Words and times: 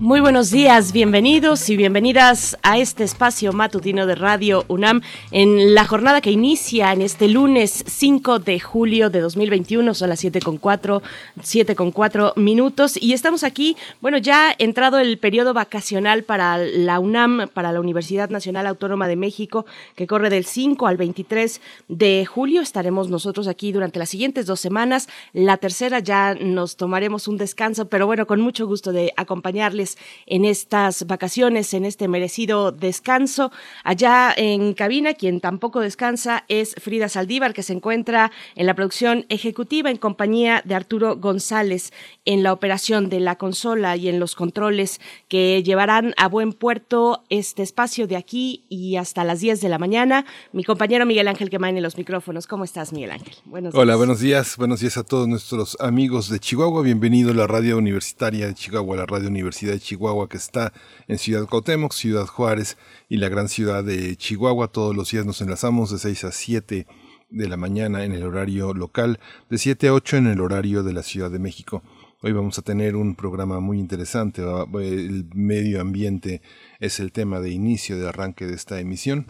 Muy 0.00 0.20
buenos 0.20 0.50
días, 0.50 0.92
bienvenidos 0.92 1.68
y 1.68 1.76
bienvenidas 1.76 2.56
a 2.62 2.78
este 2.78 3.04
espacio 3.04 3.52
matutino 3.52 4.06
de 4.06 4.14
Radio 4.14 4.64
UNAM 4.66 5.02
en 5.30 5.74
la 5.74 5.84
jornada 5.84 6.22
que 6.22 6.30
inicia 6.30 6.90
en 6.94 7.02
este 7.02 7.28
lunes 7.28 7.84
5 7.86 8.38
de 8.38 8.58
julio 8.60 9.10
de 9.10 9.20
2021, 9.20 9.92
son 9.92 10.08
las 10.08 10.20
7 10.20 10.40
con 10.40 10.56
4, 10.56 11.02
7 11.42 11.76
con 11.76 11.92
4 11.92 12.32
minutos 12.36 12.96
y 12.98 13.12
estamos 13.12 13.44
aquí, 13.44 13.76
bueno, 14.00 14.16
ya 14.16 14.54
entrado 14.56 14.98
el 14.98 15.18
periodo 15.18 15.52
vacacional 15.52 16.22
para 16.22 16.56
la 16.56 16.98
UNAM, 16.98 17.50
para 17.52 17.70
la 17.70 17.80
Universidad 17.80 18.30
Nacional 18.30 18.66
Autónoma 18.66 19.06
de 19.06 19.16
México, 19.16 19.66
que 19.96 20.06
corre 20.06 20.30
del 20.30 20.46
5 20.46 20.86
al 20.86 20.96
23 20.96 21.60
de 21.88 22.24
julio, 22.24 22.62
estaremos 22.62 23.10
nosotros 23.10 23.48
aquí 23.48 23.70
durante 23.70 23.98
las 23.98 24.08
siguientes 24.08 24.46
dos 24.46 24.60
semanas, 24.60 25.10
la 25.34 25.58
tercera 25.58 25.98
ya 25.98 26.34
nos 26.34 26.76
tomaremos 26.76 27.28
un 27.28 27.36
descanso, 27.36 27.88
pero 27.90 28.06
bueno, 28.06 28.26
con 28.26 28.40
mucho 28.40 28.66
gusto 28.66 28.92
de 28.92 29.12
acompañarles 29.18 29.89
en 30.26 30.44
estas 30.44 31.06
vacaciones, 31.06 31.74
en 31.74 31.84
este 31.84 32.08
merecido 32.08 32.72
descanso. 32.72 33.52
Allá 33.84 34.32
en 34.36 34.74
cabina, 34.74 35.14
quien 35.14 35.40
tampoco 35.40 35.80
descansa 35.80 36.44
es 36.48 36.74
Frida 36.80 37.08
Saldívar, 37.08 37.54
que 37.54 37.62
se 37.62 37.72
encuentra 37.72 38.30
en 38.54 38.66
la 38.66 38.74
producción 38.74 39.26
ejecutiva 39.28 39.90
en 39.90 39.96
compañía 39.96 40.62
de 40.64 40.74
Arturo 40.74 41.16
González 41.16 41.92
en 42.24 42.42
la 42.42 42.52
operación 42.52 43.08
de 43.08 43.20
la 43.20 43.36
consola 43.36 43.96
y 43.96 44.08
en 44.08 44.20
los 44.20 44.34
controles 44.34 45.00
que 45.28 45.62
llevarán 45.62 46.14
a 46.16 46.28
buen 46.28 46.52
puerto 46.52 47.24
este 47.28 47.62
espacio 47.62 48.06
de 48.06 48.16
aquí 48.16 48.64
y 48.68 48.96
hasta 48.96 49.24
las 49.24 49.40
10 49.40 49.60
de 49.60 49.68
la 49.68 49.78
mañana. 49.78 50.26
Mi 50.52 50.64
compañero 50.64 51.06
Miguel 51.06 51.28
Ángel 51.28 51.50
Quemain 51.50 51.76
en 51.76 51.82
los 51.82 51.96
micrófonos. 51.96 52.46
¿Cómo 52.46 52.64
estás, 52.64 52.92
Miguel 52.92 53.12
Ángel? 53.12 53.34
Buenos 53.44 53.74
Hola, 53.74 53.96
buenos 53.96 54.20
días. 54.20 54.56
Buenos 54.56 54.80
días 54.80 54.96
a 54.96 55.04
todos 55.04 55.28
nuestros 55.28 55.76
amigos 55.80 56.28
de 56.28 56.38
Chihuahua. 56.38 56.82
Bienvenido 56.82 57.30
a 57.30 57.34
la 57.34 57.46
radio 57.46 57.78
universitaria 57.78 58.46
de 58.46 58.54
Chihuahua, 58.54 58.96
la 58.96 59.06
radio 59.06 59.28
Universidad 59.28 59.72
de 59.72 59.79
Chihuahua, 59.80 60.28
que 60.28 60.36
está 60.36 60.72
en 61.08 61.18
Ciudad 61.18 61.46
Cuauhtémoc, 61.46 61.92
Ciudad 61.92 62.26
Juárez 62.26 62.76
y 63.08 63.16
la 63.16 63.28
gran 63.28 63.48
ciudad 63.48 63.82
de 63.82 64.16
Chihuahua. 64.16 64.68
Todos 64.68 64.94
los 64.94 65.10
días 65.10 65.26
nos 65.26 65.40
enlazamos 65.40 65.90
de 65.90 65.98
6 65.98 66.24
a 66.24 66.32
7 66.32 66.86
de 67.30 67.48
la 67.48 67.56
mañana 67.56 68.04
en 68.04 68.12
el 68.12 68.24
horario 68.24 68.74
local, 68.74 69.20
de 69.48 69.58
7 69.58 69.88
a 69.88 69.94
8 69.94 70.18
en 70.18 70.26
el 70.28 70.40
horario 70.40 70.82
de 70.82 70.92
la 70.92 71.02
Ciudad 71.02 71.30
de 71.30 71.38
México. 71.38 71.82
Hoy 72.22 72.32
vamos 72.32 72.58
a 72.58 72.62
tener 72.62 72.96
un 72.96 73.14
programa 73.14 73.60
muy 73.60 73.78
interesante. 73.78 74.42
El 74.42 75.26
medio 75.34 75.80
ambiente 75.80 76.42
es 76.78 77.00
el 77.00 77.12
tema 77.12 77.40
de 77.40 77.50
inicio, 77.50 77.98
de 77.98 78.08
arranque 78.08 78.46
de 78.46 78.54
esta 78.54 78.78
emisión. 78.78 79.26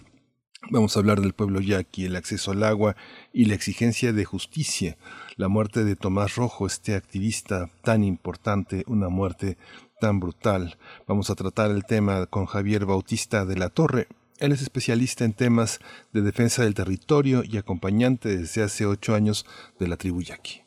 Vamos 0.68 0.94
a 0.94 1.00
hablar 1.00 1.20
del 1.20 1.32
pueblo 1.32 1.60
yaqui, 1.60 2.04
el 2.04 2.16
acceso 2.16 2.50
al 2.50 2.62
agua 2.64 2.94
y 3.32 3.46
la 3.46 3.54
exigencia 3.54 4.12
de 4.12 4.24
justicia. 4.24 4.98
La 5.36 5.48
muerte 5.48 5.84
de 5.84 5.96
Tomás 5.96 6.34
Rojo, 6.34 6.66
este 6.66 6.94
activista 6.94 7.70
tan 7.82 8.04
importante, 8.04 8.84
una 8.86 9.08
muerte 9.08 9.56
tan 10.00 10.18
brutal. 10.18 10.76
Vamos 11.06 11.30
a 11.30 11.36
tratar 11.36 11.70
el 11.70 11.84
tema 11.84 12.26
con 12.26 12.46
Javier 12.46 12.86
Bautista 12.86 13.44
de 13.44 13.56
la 13.56 13.68
Torre. 13.68 14.08
Él 14.38 14.50
es 14.50 14.62
especialista 14.62 15.24
en 15.24 15.34
temas 15.34 15.78
de 16.12 16.22
defensa 16.22 16.64
del 16.64 16.74
territorio 16.74 17.42
y 17.44 17.58
acompañante 17.58 18.36
desde 18.36 18.62
hace 18.62 18.86
ocho 18.86 19.14
años 19.14 19.46
de 19.78 19.86
la 19.86 19.96
tribu 19.96 20.22
yaqui. 20.22 20.59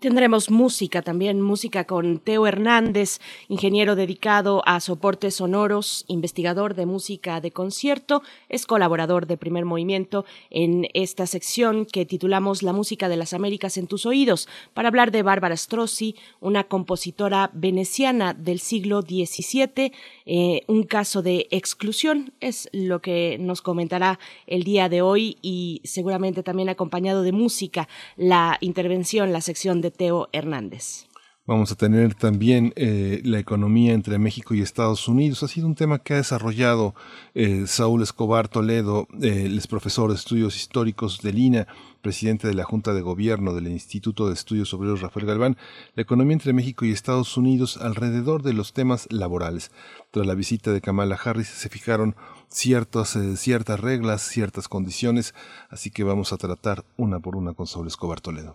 Tendremos 0.00 0.50
música 0.50 1.02
también, 1.02 1.42
música 1.42 1.84
con 1.84 2.20
Teo 2.20 2.46
Hernández, 2.46 3.20
ingeniero 3.48 3.96
dedicado 3.96 4.62
a 4.64 4.80
soportes 4.80 5.34
sonoros, 5.34 6.06
investigador 6.08 6.74
de 6.74 6.86
música 6.86 7.42
de 7.42 7.50
concierto, 7.50 8.22
es 8.48 8.64
colaborador 8.64 9.26
de 9.26 9.36
Primer 9.36 9.66
Movimiento 9.66 10.24
en 10.48 10.88
esta 10.94 11.26
sección 11.26 11.84
que 11.84 12.06
titulamos 12.06 12.62
La 12.62 12.72
música 12.72 13.10
de 13.10 13.18
las 13.18 13.34
Américas 13.34 13.76
en 13.76 13.88
tus 13.88 14.06
oídos, 14.06 14.48
para 14.72 14.88
hablar 14.88 15.10
de 15.10 15.22
Bárbara 15.22 15.54
Strozzi, 15.54 16.16
una 16.40 16.64
compositora 16.64 17.50
veneciana 17.52 18.32
del 18.32 18.60
siglo 18.60 19.02
XVII, 19.02 19.92
eh, 20.24 20.62
un 20.66 20.84
caso 20.84 21.20
de 21.20 21.46
exclusión, 21.50 22.32
es 22.40 22.70
lo 22.72 23.02
que 23.02 23.36
nos 23.38 23.60
comentará 23.60 24.18
el 24.46 24.62
día 24.62 24.88
de 24.88 25.02
hoy 25.02 25.36
y 25.42 25.82
seguramente 25.84 26.42
también 26.42 26.70
acompañado 26.70 27.22
de 27.22 27.32
música, 27.32 27.86
la 28.16 28.56
intervención, 28.62 29.34
la 29.34 29.42
sección 29.42 29.82
de 29.82 29.89
Teo 29.90 30.28
Hernández. 30.32 31.10
Vamos 31.50 31.72
a 31.72 31.74
tener 31.74 32.14
también 32.14 32.72
eh, 32.76 33.22
la 33.24 33.40
economía 33.40 33.92
entre 33.92 34.20
México 34.20 34.54
y 34.54 34.60
Estados 34.60 35.08
Unidos. 35.08 35.42
Ha 35.42 35.48
sido 35.48 35.66
un 35.66 35.74
tema 35.74 35.98
que 35.98 36.14
ha 36.14 36.18
desarrollado 36.18 36.94
eh, 37.34 37.64
Saúl 37.66 38.04
Escobar 38.04 38.46
Toledo, 38.46 39.08
eh, 39.20 39.46
el 39.46 39.58
es 39.58 39.66
profesor 39.66 40.10
de 40.10 40.14
estudios 40.14 40.54
históricos 40.54 41.22
de 41.22 41.32
Lina, 41.32 41.66
presidente 42.02 42.46
de 42.46 42.54
la 42.54 42.62
Junta 42.62 42.94
de 42.94 43.00
Gobierno 43.00 43.52
del 43.52 43.66
Instituto 43.66 44.28
de 44.28 44.34
Estudios 44.34 44.72
Obreros 44.74 45.00
Rafael 45.00 45.26
Galván, 45.26 45.56
la 45.96 46.02
economía 46.02 46.34
entre 46.34 46.52
México 46.52 46.84
y 46.84 46.92
Estados 46.92 47.36
Unidos 47.36 47.78
alrededor 47.78 48.44
de 48.44 48.52
los 48.52 48.72
temas 48.72 49.08
laborales. 49.10 49.72
Tras 50.12 50.28
la 50.28 50.36
visita 50.36 50.72
de 50.72 50.80
Kamala 50.80 51.16
Harris 51.16 51.48
se 51.48 51.68
fijaron 51.68 52.14
ciertas, 52.46 53.18
ciertas 53.34 53.80
reglas, 53.80 54.22
ciertas 54.22 54.68
condiciones, 54.68 55.34
así 55.68 55.90
que 55.90 56.04
vamos 56.04 56.32
a 56.32 56.36
tratar 56.36 56.84
una 56.96 57.18
por 57.18 57.34
una 57.34 57.54
con 57.54 57.66
Saúl 57.66 57.88
Escobar 57.88 58.20
Toledo. 58.20 58.54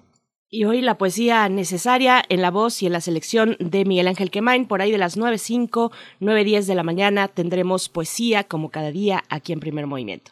Y 0.50 0.66
hoy 0.66 0.82
la 0.82 0.98
poesía 0.98 1.50
necesaria 1.50 2.24
en 2.30 2.42
la 2.42 2.52
voz 2.52 2.84
y 2.84 2.86
en 2.86 2.94
la 2.94 3.02
selección 3.02 3.58
de 3.60 3.84
Miguel 3.84 4.08
Ángel 4.08 4.30
Quemain, 4.30 4.68
por 4.68 4.82
ahí 4.82 4.92
de 4.92 5.00
las 5.00 5.18
9.05, 5.18 5.92
9.10 6.22 6.66
de 6.66 6.76
la 6.76 6.84
mañana 6.84 7.28
tendremos 7.28 7.90
poesía 7.90 8.44
como 8.44 8.70
cada 8.70 8.92
día 8.92 9.24
aquí 9.30 9.54
en 9.54 9.60
Primer 9.60 9.88
Movimiento. 9.88 10.32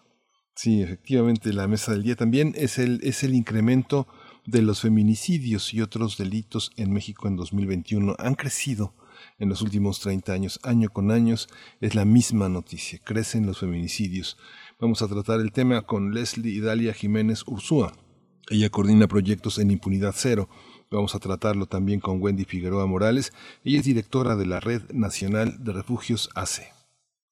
Sí, 0.56 0.84
efectivamente, 0.84 1.52
la 1.52 1.68
mesa 1.68 1.94
del 1.94 2.04
día 2.04 2.16
también 2.16 2.54
es 2.56 2.78
el, 2.78 3.00
es 3.02 3.24
el 3.24 3.34
incremento 3.34 4.08
de 4.46 4.62
los 4.62 4.82
feminicidios 4.82 5.74
y 5.74 5.82
otros 5.82 6.18
delitos 6.18 6.72
en 6.78 6.94
México 6.94 7.28
en 7.28 7.36
2021. 7.36 8.16
Han 8.20 8.36
crecido 8.36 8.94
en 9.40 9.50
los 9.50 9.64
últimos 9.64 10.00
30 10.00 10.32
años, 10.32 10.60
año 10.62 10.90
con 10.90 11.10
año, 11.10 11.36
es 11.82 11.96
la 11.96 12.06
misma 12.06 12.50
noticia, 12.50 13.00
crecen 13.04 13.48
los 13.48 13.60
feminicidios. 13.60 14.38
Vamos 14.80 15.02
a 15.02 15.08
tratar 15.08 15.40
el 15.40 15.52
tema 15.52 15.82
con 15.82 16.14
Leslie 16.14 16.62
Dalia 16.62 16.94
Jiménez 16.94 17.44
Ursúa 17.48 17.94
ella 18.50 18.70
coordina 18.70 19.08
proyectos 19.08 19.60
en 19.60 19.72
impunidad 19.72 20.14
cero. 20.16 20.50
Vamos 20.92 21.16
a 21.16 21.20
tratarlo 21.20 21.66
también 21.66 22.00
con 22.00 22.22
Wendy 22.22 22.46
Figueroa 22.46 22.86
Morales. 22.86 23.34
Ella 23.64 23.80
es 23.80 23.86
directora 23.86 24.36
de 24.36 24.46
la 24.46 24.60
Red 24.60 24.92
Nacional 24.92 25.64
de 25.64 25.74
Refugios 25.74 26.30
ACE. 26.36 26.74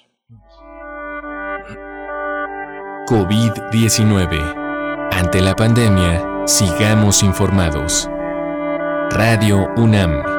COVID-19. 3.07 4.65
Ante 5.11 5.39
la 5.41 5.55
pandemia, 5.55 6.47
sigamos 6.47 7.21
informados. 7.23 8.09
Radio 9.11 9.67
UNAM. 9.77 10.34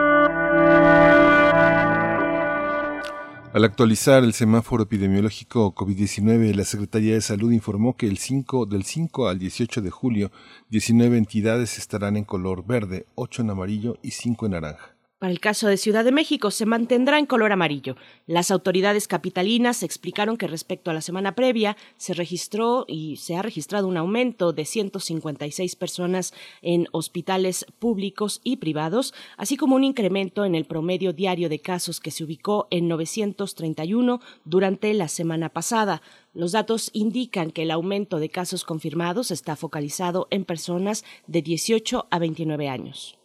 Al 3.56 3.64
actualizar 3.64 4.22
el 4.22 4.34
semáforo 4.34 4.82
epidemiológico 4.82 5.74
COVID-19, 5.74 6.54
la 6.54 6.64
Secretaría 6.64 7.14
de 7.14 7.22
Salud 7.22 7.52
informó 7.52 7.96
que 7.96 8.06
el 8.06 8.18
5, 8.18 8.66
del 8.66 8.84
5 8.84 9.28
al 9.28 9.38
18 9.38 9.80
de 9.80 9.88
julio, 9.88 10.30
19 10.68 11.16
entidades 11.16 11.78
estarán 11.78 12.18
en 12.18 12.24
color 12.24 12.66
verde, 12.66 13.06
8 13.14 13.40
en 13.40 13.48
amarillo 13.48 13.96
y 14.02 14.10
5 14.10 14.44
en 14.44 14.52
naranja. 14.52 14.95
Para 15.18 15.32
el 15.32 15.40
caso 15.40 15.66
de 15.66 15.78
Ciudad 15.78 16.04
de 16.04 16.12
México, 16.12 16.50
se 16.50 16.66
mantendrá 16.66 17.18
en 17.18 17.24
color 17.24 17.50
amarillo. 17.50 17.96
Las 18.26 18.50
autoridades 18.50 19.08
capitalinas 19.08 19.82
explicaron 19.82 20.36
que 20.36 20.46
respecto 20.46 20.90
a 20.90 20.94
la 20.94 21.00
semana 21.00 21.34
previa 21.34 21.78
se 21.96 22.12
registró 22.12 22.84
y 22.86 23.16
se 23.16 23.34
ha 23.34 23.40
registrado 23.40 23.88
un 23.88 23.96
aumento 23.96 24.52
de 24.52 24.66
156 24.66 25.74
personas 25.76 26.34
en 26.60 26.86
hospitales 26.92 27.64
públicos 27.78 28.42
y 28.44 28.58
privados, 28.58 29.14
así 29.38 29.56
como 29.56 29.74
un 29.76 29.84
incremento 29.84 30.44
en 30.44 30.54
el 30.54 30.66
promedio 30.66 31.14
diario 31.14 31.48
de 31.48 31.60
casos 31.60 31.98
que 31.98 32.10
se 32.10 32.22
ubicó 32.22 32.68
en 32.70 32.86
931 32.86 34.20
durante 34.44 34.92
la 34.92 35.08
semana 35.08 35.48
pasada. 35.48 36.02
Los 36.34 36.52
datos 36.52 36.90
indican 36.92 37.52
que 37.52 37.62
el 37.62 37.70
aumento 37.70 38.18
de 38.18 38.28
casos 38.28 38.64
confirmados 38.64 39.30
está 39.30 39.56
focalizado 39.56 40.28
en 40.30 40.44
personas 40.44 41.06
de 41.26 41.40
18 41.40 42.06
a 42.10 42.18
29 42.18 42.68
años. 42.68 43.16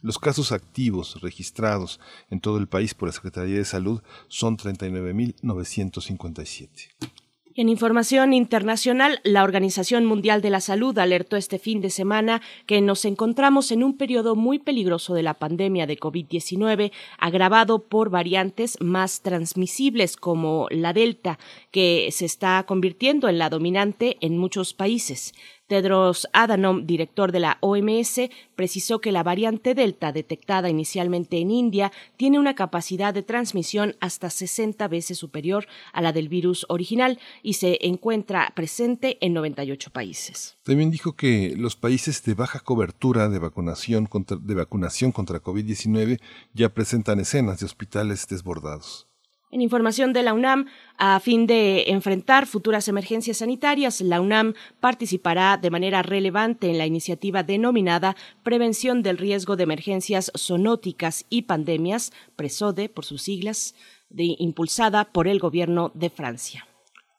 Los 0.02 0.18
casos 0.18 0.52
activos 0.52 1.22
registrados 1.22 2.00
en 2.32 2.40
todo 2.40 2.58
el 2.58 2.68
país 2.68 2.96
por 2.96 3.10
la 3.10 3.14
Secretaría 3.14 3.58
de 3.58 3.66
Salud 3.66 4.02
son 4.30 4.58
39.957. 4.58 7.27
En 7.60 7.70
información 7.70 8.34
internacional, 8.34 9.20
la 9.24 9.44
Organización 9.44 10.06
Mundial 10.06 10.44
de 10.44 10.52
la 10.52 10.62
Salud 10.62 10.96
alertó 11.00 11.38
este 11.38 11.58
fin 11.58 11.82
de 11.82 11.90
semana 11.90 12.44
que 12.68 12.82
nos 12.82 13.04
encontramos 13.04 13.72
en 13.72 13.84
un 13.84 13.98
periodo 13.98 14.36
muy 14.36 14.60
peligroso 14.60 15.16
de 15.16 15.24
la 15.24 15.34
pandemia 15.34 15.88
de 15.88 15.98
COVID-19, 15.98 16.92
agravado 17.18 17.80
por 17.80 18.12
variantes 18.12 18.78
más 18.80 19.22
transmisibles 19.22 20.18
como 20.18 20.68
la 20.70 20.94
Delta, 20.94 21.40
que 21.72 22.10
se 22.12 22.26
está 22.26 22.64
convirtiendo 22.68 23.28
en 23.28 23.40
la 23.40 23.50
dominante 23.50 24.18
en 24.22 24.38
muchos 24.38 24.76
países. 24.76 25.34
Tedros 25.68 26.28
Adhanom, 26.34 26.86
director 26.86 27.32
de 27.32 27.42
la 27.42 27.58
OMS, 27.62 28.30
precisó 28.56 29.00
que 29.00 29.12
la 29.12 29.24
variante 29.24 29.76
Delta 29.76 30.12
detectada 30.12 30.70
inicialmente 30.70 31.38
en 31.40 31.52
India 31.52 31.92
tiene 32.16 32.40
una 32.40 32.56
capacidad 32.56 33.14
de 33.14 33.24
transmisión 33.24 33.96
hasta 34.00 34.30
60 34.30 34.88
veces 34.88 35.18
superior 35.18 35.68
a 35.94 36.02
la 36.02 36.14
del 36.14 36.30
virus 36.30 36.66
original 36.70 37.20
y 37.44 37.54
se 37.54 37.78
encuentra 37.82 38.52
presente 38.56 39.18
en 39.22 39.34
98 39.34 39.92
países. 39.92 40.58
También 40.64 40.90
dijo 40.90 41.14
que 41.14 41.54
los 41.58 41.76
países 41.76 42.24
de 42.24 42.34
baja 42.34 42.60
cobertura 42.60 43.30
de 43.30 43.40
vacunación 43.40 44.06
contra, 44.06 44.38
de 44.38 44.56
vacunación 44.56 45.12
contra 45.12 45.42
COVID-19 45.42 46.20
ya 46.54 46.70
presentan 46.70 47.20
escenas 47.20 47.60
de 47.60 47.66
hospitales 47.66 48.28
desbordados. 48.28 49.07
En 49.50 49.62
información 49.62 50.12
de 50.12 50.24
la 50.24 50.34
UNAM, 50.34 50.66
a 50.98 51.18
fin 51.22 51.48
de 51.48 51.86
enfrentar 51.88 52.48
futuras 52.48 52.90
emergencias 52.90 53.38
sanitarias, 53.38 54.02
la 54.02 54.20
UNAM 54.20 54.56
participará 54.82 55.56
de 55.56 55.70
manera 55.70 56.02
relevante 56.02 56.70
en 56.70 56.78
la 56.78 56.86
iniciativa 56.86 57.44
denominada 57.44 58.18
Prevención 58.44 59.04
del 59.04 59.18
Riesgo 59.18 59.56
de 59.56 59.64
Emergencias 59.64 60.34
Zoonóticas 60.38 61.26
y 61.30 61.44
Pandemias, 61.44 62.12
PRESODE 62.36 62.90
por 62.90 63.06
sus 63.06 63.22
siglas, 63.22 63.74
impulsada 64.14 65.06
por 65.06 65.30
el 65.30 65.40
gobierno 65.40 65.92
de 65.94 66.10
Francia. 66.10 66.68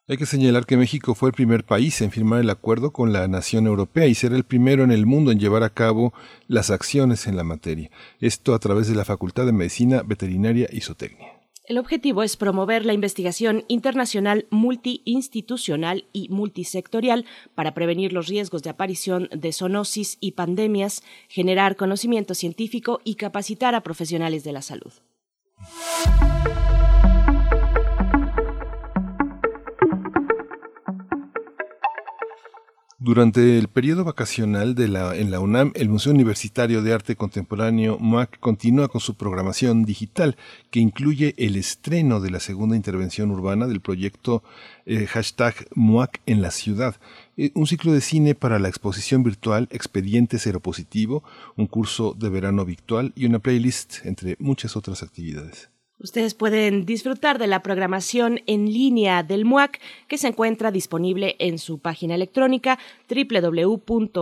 Hay 0.06 0.18
que 0.18 0.26
señalar 0.26 0.66
que 0.66 0.76
México 0.76 1.14
fue 1.14 1.30
el 1.30 1.34
primer 1.34 1.64
país 1.64 2.00
en 2.02 2.10
firmar 2.10 2.40
el 2.40 2.50
acuerdo 2.50 2.92
con 2.92 3.12
la 3.12 3.26
nación 3.28 3.66
europea 3.66 4.06
y 4.06 4.14
será 4.14 4.36
el 4.36 4.44
primero 4.44 4.84
en 4.84 4.90
el 4.90 5.06
mundo 5.06 5.32
en 5.32 5.38
llevar 5.38 5.62
a 5.62 5.70
cabo 5.70 6.12
las 6.46 6.70
acciones 6.70 7.26
en 7.26 7.36
la 7.36 7.44
materia. 7.44 7.90
Esto 8.20 8.54
a 8.54 8.58
través 8.58 8.86
de 8.86 8.94
la 8.94 9.06
Facultad 9.06 9.46
de 9.46 9.52
Medicina, 9.52 10.02
Veterinaria 10.02 10.68
y 10.70 10.82
Zootecnia. 10.82 11.37
El 11.68 11.76
objetivo 11.76 12.22
es 12.22 12.38
promover 12.38 12.86
la 12.86 12.94
investigación 12.94 13.66
internacional 13.68 14.46
multiinstitucional 14.48 16.06
y 16.14 16.30
multisectorial 16.30 17.26
para 17.54 17.74
prevenir 17.74 18.14
los 18.14 18.26
riesgos 18.26 18.62
de 18.62 18.70
aparición 18.70 19.28
de 19.32 19.52
zoonosis 19.52 20.16
y 20.18 20.32
pandemias, 20.32 21.02
generar 21.28 21.76
conocimiento 21.76 22.34
científico 22.34 23.02
y 23.04 23.16
capacitar 23.16 23.74
a 23.74 23.82
profesionales 23.82 24.44
de 24.44 24.52
la 24.52 24.62
salud. 24.62 24.94
Durante 33.00 33.58
el 33.58 33.68
periodo 33.68 34.02
vacacional 34.02 34.74
de 34.74 34.88
la, 34.88 35.14
en 35.14 35.30
la 35.30 35.38
UNAM, 35.38 35.70
el 35.76 35.88
Museo 35.88 36.12
Universitario 36.12 36.82
de 36.82 36.92
Arte 36.92 37.14
Contemporáneo 37.14 37.96
MUAC 38.00 38.40
continúa 38.40 38.88
con 38.88 39.00
su 39.00 39.14
programación 39.14 39.84
digital, 39.84 40.36
que 40.72 40.80
incluye 40.80 41.32
el 41.38 41.54
estreno 41.54 42.18
de 42.18 42.32
la 42.32 42.40
segunda 42.40 42.74
intervención 42.74 43.30
urbana 43.30 43.68
del 43.68 43.80
proyecto 43.80 44.42
eh, 44.84 45.06
hashtag 45.06 45.68
MUAC 45.76 46.20
en 46.26 46.42
la 46.42 46.50
ciudad, 46.50 46.96
eh, 47.36 47.52
un 47.54 47.68
ciclo 47.68 47.92
de 47.92 48.00
cine 48.00 48.34
para 48.34 48.58
la 48.58 48.68
exposición 48.68 49.22
virtual 49.22 49.68
Expediente 49.70 50.40
Seropositivo, 50.40 51.22
un 51.54 51.68
curso 51.68 52.16
de 52.18 52.30
verano 52.30 52.64
virtual 52.64 53.12
y 53.14 53.26
una 53.26 53.38
playlist, 53.38 54.04
entre 54.06 54.34
muchas 54.40 54.76
otras 54.76 55.04
actividades. 55.04 55.70
Ustedes 56.00 56.34
pueden 56.34 56.86
disfrutar 56.86 57.38
de 57.38 57.48
la 57.48 57.60
programación 57.60 58.40
en 58.46 58.72
línea 58.72 59.24
del 59.24 59.44
MUAC 59.44 59.80
que 60.06 60.16
se 60.16 60.28
encuentra 60.28 60.70
disponible 60.70 61.34
en 61.40 61.58
su 61.58 61.80
página 61.80 62.14
electrónica 62.14 62.78
www.muac.unam 63.10 64.14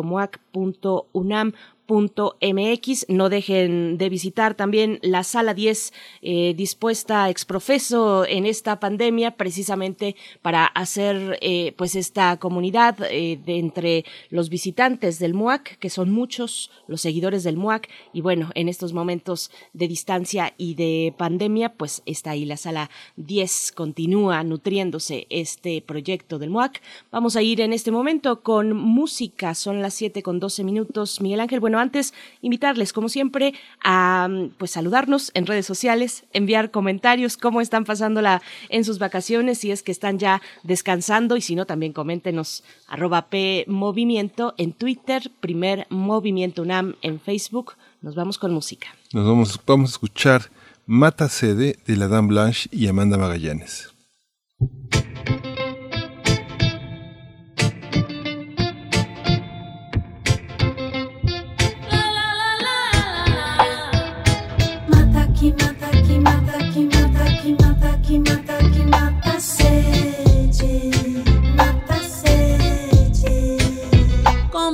mx 1.89 3.07
No 3.09 3.29
dejen 3.29 3.99
de 3.99 4.09
visitar 4.09 4.55
también 4.55 4.99
la 5.03 5.23
sala 5.25 5.55
10 5.55 5.93
eh, 6.23 6.55
dispuesta 6.57 7.31
exprofeso 7.31 8.27
en 8.27 8.47
esta 8.47 8.81
pandemia 8.81 9.37
precisamente 9.37 10.17
para 10.43 10.67
hacer 10.67 11.39
eh, 11.41 11.73
pues 11.77 11.95
esta 11.95 12.37
comunidad 12.39 12.99
eh, 13.11 13.39
entre 13.47 14.05
los 14.31 14.49
visitantes 14.49 15.19
del 15.19 15.35
MUAC, 15.35 15.79
que 15.79 15.91
son 15.91 16.11
muchos, 16.11 16.71
los 16.87 17.01
seguidores 17.01 17.45
del 17.45 17.57
MUAC, 17.57 17.89
y 18.13 18.21
bueno, 18.21 18.51
en 18.55 18.69
estos 18.69 18.93
momentos 18.93 19.51
de 19.73 19.89
distancia 19.89 20.55
y 20.57 20.75
de 20.75 21.15
pandemia, 21.17 21.75
pues 21.75 22.03
está 22.07 22.31
ahí 22.31 22.45
la 22.45 22.57
sala 22.57 22.91
10, 23.17 23.73
continúa 23.73 24.43
nutriéndose 24.45 25.27
este 25.31 25.83
proyecto 25.83 26.39
del 26.39 26.51
MUAC. 26.51 26.81
Vamos 27.11 27.37
a 27.37 27.43
ir 27.43 27.61
en 27.61 27.73
este 27.73 27.91
momento 27.91 28.43
con 28.43 28.73
música, 28.73 29.55
son 29.55 29.83
las 29.83 29.95
7 29.95 30.23
con 30.23 30.41
12 30.41 30.65
minutos. 30.65 31.21
Miguel 31.21 31.41
Ángel, 31.41 31.61
bueno, 31.61 31.76
antes 31.79 32.15
invitarles, 32.43 32.93
como 32.93 33.09
siempre, 33.09 33.55
a 33.83 34.29
pues 34.59 34.71
saludarnos 34.73 35.31
en 35.35 35.47
redes 35.47 35.67
sociales, 35.67 36.25
enviar 36.33 36.71
comentarios, 36.71 37.37
cómo 37.37 37.61
están 37.61 37.85
pasándola 37.85 38.43
en 38.69 38.85
sus 38.85 38.99
vacaciones, 38.99 39.59
si 39.59 39.71
es 39.71 39.83
que 39.83 39.93
están 39.93 40.19
ya 40.19 40.43
descansando 40.63 41.37
y 41.37 41.41
si 41.41 41.55
no, 41.55 41.67
también 41.67 41.93
coméntenos 41.93 42.65
arroba 42.89 43.27
P 43.27 43.65
Movimiento 43.69 44.55
en 44.59 44.73
Twitter, 44.73 45.31
primer 45.41 45.87
Movimiento 45.91 46.63
UNAM 46.63 46.95
en 47.03 47.21
Facebook. 47.21 47.75
Nos 48.03 48.15
vamos 48.15 48.39
con 48.39 48.53
música. 48.53 48.89
Nos 49.13 49.27
vamos, 49.27 49.61
vamos 49.67 49.91
a 49.91 49.93
escuchar 49.93 50.43
Mata 50.87 51.29
Sede 51.29 51.79
de 51.87 51.97
la 51.97 52.09
Dame 52.09 52.29
Blanche 52.29 52.69
y 52.71 52.87
Amanda 52.87 53.17
Magallanes. 53.17 53.93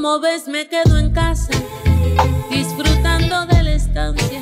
Como 0.03 0.19
ves 0.19 0.49
me 0.49 0.67
quedo 0.67 0.99
en 0.99 1.13
casa, 1.13 1.53
disfrutando 2.51 3.47
de 3.47 3.63
la 3.63 3.71
estancia, 3.71 4.41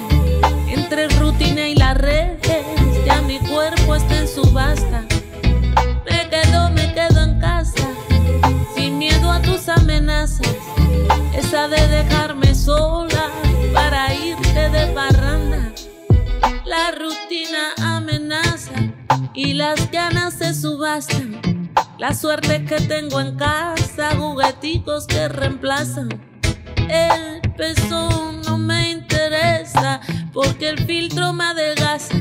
entre 0.66 1.06
rutina 1.18 1.68
y 1.68 1.74
la 1.74 1.92
red, 1.92 2.38
ya 3.04 3.20
mi 3.20 3.38
cuerpo 3.40 3.94
está 3.94 4.20
en 4.20 4.26
su 4.26 4.40
base 4.52 4.86
basta. 4.90 5.04
Me 6.10 6.30
quedo, 6.30 6.70
me 6.70 6.94
quedo 6.94 7.20
en 7.20 7.38
casa, 7.40 7.86
sin 8.74 8.96
miedo 8.96 9.30
a 9.30 9.42
tus 9.42 9.68
amenazas. 9.68 10.48
Esa 11.34 11.68
de 11.68 11.86
dejarme 11.88 12.54
sola 12.54 13.28
para 13.74 14.14
irte 14.14 14.70
de 14.70 14.86
parranda. 14.94 15.72
La 16.64 16.90
rutina 16.92 17.74
amenaza 17.96 18.72
y 19.34 19.52
las 19.52 19.90
ganas 19.90 20.32
se 20.32 20.54
subastan. 20.54 21.38
La 22.00 22.14
suerte 22.14 22.64
que 22.64 22.76
tengo 22.76 23.20
en 23.20 23.36
casa, 23.36 24.16
jugueticos 24.16 25.06
que 25.06 25.28
reemplazan. 25.28 26.08
El 26.88 27.42
peso 27.58 28.32
no 28.46 28.56
me 28.56 28.92
interesa 28.92 30.00
porque 30.32 30.70
el 30.70 30.78
filtro 30.86 31.34
me 31.34 31.44
adelgaza. 31.44 32.14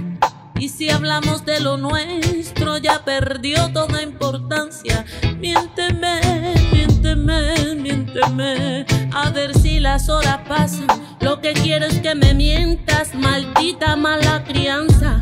Y 0.60 0.68
si 0.68 0.90
hablamos 0.90 1.46
de 1.46 1.62
lo 1.62 1.78
nuestro, 1.78 2.78
ya 2.78 3.06
perdió 3.06 3.72
toda 3.72 4.02
importancia. 4.02 5.06
Miénteme, 5.38 6.20
miénteme, 6.74 7.76
miénteme. 7.76 8.86
A 9.14 9.30
ver 9.30 9.58
si 9.58 9.80
las 9.80 10.10
horas 10.10 10.40
pasan. 10.46 10.88
Lo 11.22 11.40
que 11.40 11.54
quiero 11.54 11.86
es 11.86 12.02
que 12.02 12.16
me 12.16 12.34
mientas, 12.34 13.16
maldita 13.16 13.96
mala 13.96 14.44
crianza. 14.44 15.22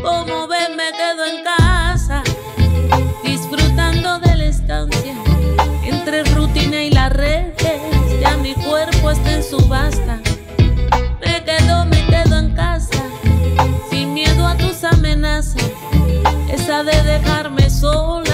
Como 0.00 0.46
ves, 0.46 0.70
me 0.70 0.92
quedo 0.92 1.24
en 1.24 1.42
casa, 1.42 2.22
Entre 5.84 6.24
rutina 6.24 6.82
y 6.84 6.90
las 6.90 7.12
redes, 7.12 7.54
ya 8.20 8.36
mi 8.36 8.54
cuerpo 8.54 9.10
está 9.10 9.32
en 9.32 9.42
subasta. 9.42 10.20
Me 11.20 11.44
quedo, 11.44 11.84
me 11.86 12.06
quedo 12.06 12.38
en 12.38 12.54
casa, 12.54 13.02
sin 13.90 14.14
miedo 14.14 14.46
a 14.46 14.56
tus 14.56 14.84
amenazas. 14.84 15.56
Esa 16.48 16.84
de 16.84 17.02
dejarme 17.02 17.68
sola 17.70 18.31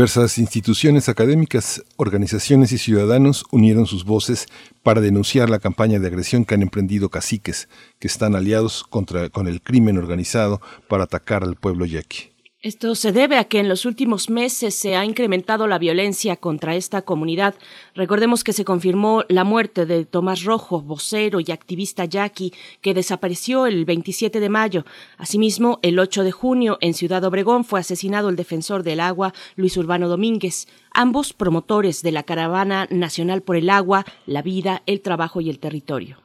Diversas 0.00 0.38
instituciones 0.38 1.10
académicas, 1.10 1.84
organizaciones 1.96 2.72
y 2.72 2.78
ciudadanos 2.78 3.44
unieron 3.50 3.84
sus 3.84 4.06
voces 4.06 4.46
para 4.82 5.02
denunciar 5.02 5.50
la 5.50 5.58
campaña 5.58 5.98
de 5.98 6.06
agresión 6.06 6.46
que 6.46 6.54
han 6.54 6.62
emprendido 6.62 7.10
caciques, 7.10 7.68
que 7.98 8.08
están 8.08 8.34
aliados 8.34 8.82
contra, 8.82 9.28
con 9.28 9.46
el 9.46 9.60
crimen 9.60 9.98
organizado 9.98 10.62
para 10.88 11.04
atacar 11.04 11.44
al 11.44 11.56
pueblo 11.56 11.84
yaqui. 11.84 12.30
Esto 12.62 12.94
se 12.94 13.10
debe 13.10 13.38
a 13.38 13.44
que 13.44 13.58
en 13.58 13.70
los 13.70 13.86
últimos 13.86 14.28
meses 14.28 14.74
se 14.74 14.94
ha 14.94 15.06
incrementado 15.06 15.66
la 15.66 15.78
violencia 15.78 16.36
contra 16.36 16.76
esta 16.76 17.00
comunidad. 17.00 17.54
Recordemos 17.94 18.44
que 18.44 18.52
se 18.52 18.66
confirmó 18.66 19.24
la 19.30 19.44
muerte 19.44 19.86
de 19.86 20.04
Tomás 20.04 20.44
Rojo, 20.44 20.82
vocero 20.82 21.40
y 21.40 21.52
activista 21.52 22.04
yaqui, 22.04 22.52
que 22.82 22.92
desapareció 22.92 23.64
el 23.64 23.86
27 23.86 24.40
de 24.40 24.48
mayo. 24.50 24.84
Asimismo, 25.16 25.78
el 25.80 25.98
8 25.98 26.22
de 26.22 26.32
junio, 26.32 26.76
en 26.82 26.92
Ciudad 26.92 27.24
Obregón, 27.24 27.64
fue 27.64 27.80
asesinado 27.80 28.28
el 28.28 28.36
defensor 28.36 28.82
del 28.82 29.00
agua, 29.00 29.32
Luis 29.56 29.78
Urbano 29.78 30.10
Domínguez, 30.10 30.68
ambos 30.92 31.32
promotores 31.32 32.02
de 32.02 32.12
la 32.12 32.24
Caravana 32.24 32.86
Nacional 32.90 33.40
por 33.40 33.56
el 33.56 33.70
Agua, 33.70 34.04
la 34.26 34.42
Vida, 34.42 34.82
el 34.84 35.00
Trabajo 35.00 35.40
y 35.40 35.48
el 35.48 35.60
Territorio. 35.60 36.18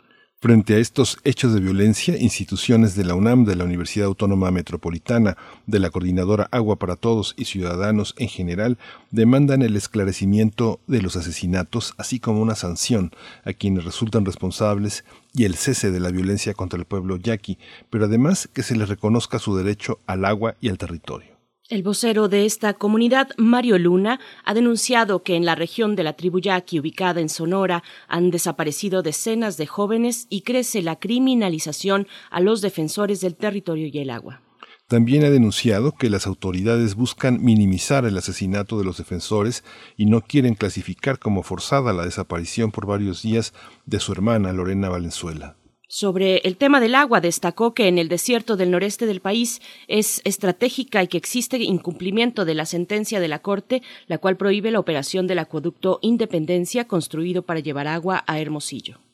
Frente 0.45 0.75
a 0.75 0.77
estos 0.77 1.17
hechos 1.23 1.55
de 1.55 1.59
violencia, 1.59 2.15
instituciones 2.19 2.93
de 2.93 3.03
la 3.03 3.15
UNAM, 3.15 3.45
de 3.45 3.55
la 3.55 3.63
Universidad 3.63 4.05
Autónoma 4.05 4.51
Metropolitana, 4.51 5.37
de 5.65 5.79
la 5.79 5.89
Coordinadora 5.89 6.49
Agua 6.51 6.75
para 6.75 6.97
Todos 6.97 7.33
y 7.35 7.45
ciudadanos 7.45 8.13
en 8.19 8.27
general 8.29 8.77
demandan 9.09 9.63
el 9.63 9.75
esclarecimiento 9.75 10.79
de 10.85 11.01
los 11.01 11.15
asesinatos, 11.15 11.95
así 11.97 12.19
como 12.19 12.43
una 12.43 12.53
sanción 12.53 13.09
a 13.43 13.53
quienes 13.53 13.85
resultan 13.85 14.23
responsables 14.23 15.03
y 15.33 15.45
el 15.45 15.55
cese 15.55 15.89
de 15.89 15.99
la 15.99 16.11
violencia 16.11 16.53
contra 16.53 16.77
el 16.77 16.85
pueblo 16.85 17.17
yaqui, 17.17 17.57
pero 17.89 18.05
además 18.05 18.47
que 18.53 18.61
se 18.61 18.75
les 18.75 18.87
reconozca 18.87 19.39
su 19.39 19.57
derecho 19.57 19.99
al 20.05 20.25
agua 20.25 20.57
y 20.61 20.69
al 20.69 20.77
territorio. 20.77 21.34
El 21.67 21.81
vocero 21.81 22.27
de 22.27 22.45
esta 22.45 22.75
comunidad, 22.75 23.29
Mario 23.37 23.79
Luna, 23.79 24.19
ha 24.43 24.53
denunciado 24.53 25.23
que 25.23 25.35
en 25.35 25.45
la 25.45 25.55
región 25.55 25.95
de 25.95 26.03
la 26.03 26.13
tribu 26.13 26.39
yaqui, 26.39 26.79
ubicada 26.79 27.21
en 27.21 27.29
Sonora, 27.29 27.81
han 28.07 28.29
desaparecido 28.29 29.01
decenas 29.01 29.57
de 29.57 29.65
jóvenes 29.65 30.27
y 30.29 30.41
crece 30.41 30.83
la 30.83 30.99
criminalización 30.99 32.07
a 32.29 32.39
los 32.39 32.61
defensores 32.61 33.19
del 33.19 33.35
territorio 33.35 33.87
y 33.91 33.97
el 33.97 34.11
agua. 34.11 34.41
También 34.87 35.23
ha 35.23 35.31
denunciado 35.31 35.93
que 35.93 36.11
las 36.11 36.27
autoridades 36.27 36.93
buscan 36.93 37.43
minimizar 37.43 38.05
el 38.05 38.15
asesinato 38.15 38.77
de 38.77 38.85
los 38.85 38.97
defensores 38.97 39.63
y 39.97 40.05
no 40.05 40.21
quieren 40.21 40.53
clasificar 40.53 41.17
como 41.17 41.41
forzada 41.41 41.93
la 41.93 42.05
desaparición 42.05 42.71
por 42.71 42.85
varios 42.85 43.23
días 43.23 43.55
de 43.87 43.99
su 43.99 44.11
hermana 44.11 44.53
Lorena 44.53 44.89
Valenzuela. 44.89 45.57
Sobre 45.97 46.39
el 46.39 46.57
tema 46.57 46.81
del 46.81 46.93
agua, 46.93 47.21
destacó 47.21 47.73
que 47.73 47.87
en 47.87 47.97
el 47.97 48.09
desierto 48.09 48.57
del 48.57 48.69
noreste 48.69 49.05
del 49.05 49.21
país 49.21 49.61
es 49.87 50.19
estratégica 50.25 51.01
y 51.01 51.07
que 51.07 51.15
existe 51.15 51.55
incumplimiento 51.55 52.43
de 52.43 52.53
la 52.53 52.65
sentencia 52.65 53.21
de 53.21 53.29
la 53.29 53.39
Corte, 53.39 53.81
la 54.07 54.17
cual 54.17 54.35
prohíbe 54.35 54.71
la 54.71 54.81
operación 54.81 55.25
del 55.25 55.39
acueducto 55.39 55.99
Independencia 56.01 56.85
construido 56.85 57.43
para 57.43 57.61
llevar 57.61 57.87
agua 57.87 58.25
a 58.27 58.41
Hermosillo. 58.41 59.04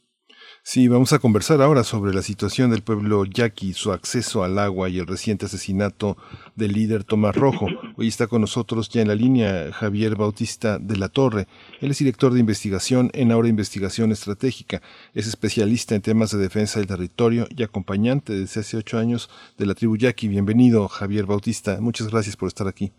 Sí, 0.63 0.87
vamos 0.87 1.11
a 1.11 1.17
conversar 1.17 1.59
ahora 1.59 1.83
sobre 1.83 2.13
la 2.13 2.21
situación 2.21 2.69
del 2.69 2.83
pueblo 2.83 3.25
yaqui, 3.25 3.73
su 3.73 3.91
acceso 3.91 4.43
al 4.43 4.59
agua 4.59 4.89
y 4.89 4.99
el 4.99 5.07
reciente 5.07 5.47
asesinato 5.47 6.17
del 6.55 6.73
líder 6.73 7.03
Tomás 7.03 7.35
Rojo. 7.35 7.65
Hoy 7.97 8.07
está 8.07 8.27
con 8.27 8.41
nosotros 8.41 8.87
ya 8.89 9.01
en 9.01 9.07
la 9.07 9.15
línea 9.15 9.71
Javier 9.73 10.15
Bautista 10.15 10.77
de 10.77 10.97
la 10.97 11.09
Torre. 11.09 11.47
Él 11.81 11.89
es 11.89 11.97
director 11.97 12.31
de 12.31 12.41
investigación 12.41 13.09
en 13.13 13.31
Ahora 13.31 13.47
Investigación 13.47 14.11
Estratégica. 14.11 14.81
Es 15.15 15.27
especialista 15.27 15.95
en 15.95 16.03
temas 16.03 16.29
de 16.31 16.37
defensa 16.37 16.79
del 16.79 16.87
territorio 16.87 17.47
y 17.49 17.63
acompañante 17.63 18.31
desde 18.31 18.61
hace 18.61 18.77
ocho 18.77 18.99
años 18.99 19.31
de 19.57 19.65
la 19.65 19.73
tribu 19.73 19.97
yaqui. 19.97 20.27
Bienvenido, 20.27 20.87
Javier 20.87 21.25
Bautista. 21.25 21.81
Muchas 21.81 22.11
gracias 22.11 22.37
por 22.37 22.47
estar 22.47 22.67
aquí. 22.67 22.91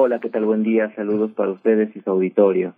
Hola, 0.00 0.18
¿qué 0.18 0.30
tal? 0.30 0.44
Buen 0.46 0.64
día. 0.64 0.92
Saludos 0.96 1.30
para 1.36 1.52
ustedes 1.52 1.94
y 1.94 2.00
su 2.00 2.10
auditorio. 2.10 2.74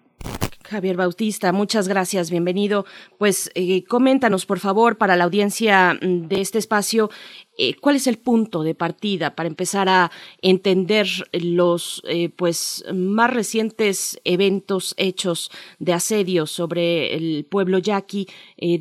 Javier 0.70 0.96
Bautista, 0.96 1.52
muchas 1.52 1.88
gracias, 1.88 2.30
bienvenido. 2.30 2.86
Pues 3.18 3.50
eh, 3.56 3.82
coméntanos, 3.84 4.46
por 4.46 4.60
favor, 4.60 4.98
para 4.98 5.16
la 5.16 5.24
audiencia 5.24 5.98
mm, 6.00 6.28
de 6.28 6.40
este 6.40 6.58
espacio, 6.58 7.10
eh, 7.58 7.74
cuál 7.74 7.96
es 7.96 8.06
el 8.06 8.18
punto 8.18 8.62
de 8.62 8.76
partida 8.76 9.34
para 9.34 9.48
empezar 9.48 9.88
a 9.88 10.12
entender 10.42 11.08
los 11.32 12.02
eh, 12.06 12.28
pues 12.28 12.84
más 12.94 13.34
recientes 13.34 14.20
eventos 14.22 14.94
hechos 14.96 15.50
de 15.80 15.92
asedio 15.92 16.46
sobre 16.46 17.14
el 17.16 17.44
pueblo 17.44 17.78
yaqui. 17.78 18.28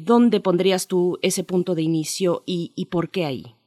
¿Dónde 0.01 0.39
pondrías 0.41 0.87
tú 0.87 1.17
ese 1.23 1.43
punto 1.43 1.73
de 1.73 1.81
inicio 1.81 2.43
y, 2.45 2.71
y 2.75 2.85
por 2.85 3.09
qué 3.09 3.25
ahí? 3.25 3.58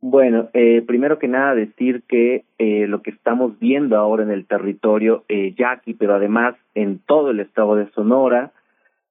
Bueno, 0.00 0.50
eh, 0.52 0.82
primero 0.86 1.18
que 1.18 1.26
nada 1.26 1.54
decir 1.54 2.02
que 2.06 2.44
eh, 2.58 2.86
lo 2.86 3.02
que 3.02 3.10
estamos 3.10 3.58
viendo 3.58 3.96
ahora 3.96 4.22
en 4.22 4.30
el 4.30 4.46
territorio 4.46 5.24
eh, 5.28 5.54
yaqui, 5.56 5.94
pero 5.94 6.14
además 6.14 6.54
en 6.74 6.98
todo 6.98 7.30
el 7.30 7.40
estado 7.40 7.76
de 7.76 7.90
Sonora, 7.92 8.52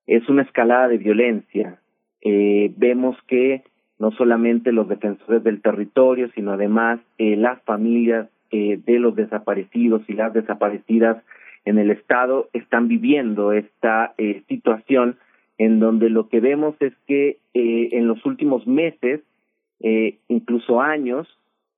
es 0.07 0.27
una 0.29 0.43
escalada 0.43 0.87
de 0.87 0.97
violencia. 0.97 1.79
Eh, 2.21 2.71
vemos 2.77 3.17
que 3.27 3.63
no 3.97 4.11
solamente 4.11 4.71
los 4.71 4.87
defensores 4.87 5.43
del 5.43 5.61
territorio, 5.61 6.29
sino 6.35 6.51
además 6.51 6.99
eh, 7.17 7.35
las 7.35 7.61
familias 7.63 8.27
eh, 8.51 8.79
de 8.85 8.99
los 8.99 9.15
desaparecidos 9.15 10.03
y 10.07 10.13
las 10.13 10.33
desaparecidas 10.33 11.23
en 11.65 11.79
el 11.79 11.89
estado 11.89 12.49
están 12.53 12.87
viviendo 12.87 13.51
esta 13.53 14.13
eh, 14.17 14.43
situación 14.47 15.17
en 15.57 15.79
donde 15.79 16.09
lo 16.09 16.29
que 16.29 16.39
vemos 16.39 16.75
es 16.79 16.93
que 17.07 17.37
eh, 17.53 17.89
en 17.91 18.07
los 18.07 18.23
últimos 18.25 18.67
meses 18.67 19.21
eh, 19.81 20.17
incluso 20.27 20.81
años, 20.81 21.27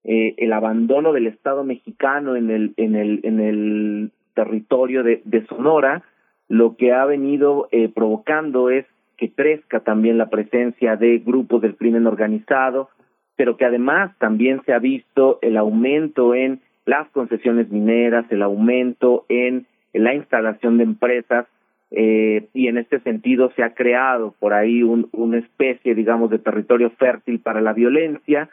eh, 0.03 0.35
el 0.37 0.53
abandono 0.53 1.13
del 1.13 1.27
Estado 1.27 1.63
mexicano 1.63 2.35
en 2.35 2.49
el, 2.49 2.73
en 2.77 2.95
el, 2.95 3.19
en 3.23 3.39
el 3.39 4.11
territorio 4.33 5.03
de, 5.03 5.21
de 5.25 5.45
Sonora, 5.47 6.03
lo 6.47 6.77
que 6.77 6.93
ha 6.93 7.05
venido 7.05 7.67
eh, 7.71 7.89
provocando 7.89 8.69
es 8.69 8.85
que 9.17 9.31
crezca 9.31 9.81
también 9.81 10.17
la 10.17 10.29
presencia 10.29 10.95
de 10.95 11.17
grupos 11.19 11.61
del 11.61 11.75
crimen 11.75 12.07
organizado, 12.07 12.89
pero 13.35 13.57
que 13.57 13.65
además 13.65 14.17
también 14.19 14.61
se 14.65 14.73
ha 14.73 14.79
visto 14.79 15.39
el 15.41 15.57
aumento 15.57 16.35
en 16.35 16.61
las 16.85 17.09
concesiones 17.09 17.69
mineras, 17.69 18.25
el 18.29 18.43
aumento 18.43 19.25
en 19.27 19.67
la 19.93 20.13
instalación 20.13 20.77
de 20.77 20.83
empresas 20.83 21.47
eh, 21.91 22.47
y 22.53 22.67
en 22.67 22.77
este 22.77 22.99
sentido 22.99 23.51
se 23.55 23.63
ha 23.63 23.73
creado 23.73 24.35
por 24.39 24.53
ahí 24.53 24.83
un, 24.83 25.09
una 25.13 25.37
especie, 25.37 25.95
digamos, 25.95 26.29
de 26.29 26.39
territorio 26.39 26.89
fértil 26.91 27.39
para 27.39 27.61
la 27.61 27.73
violencia, 27.73 28.49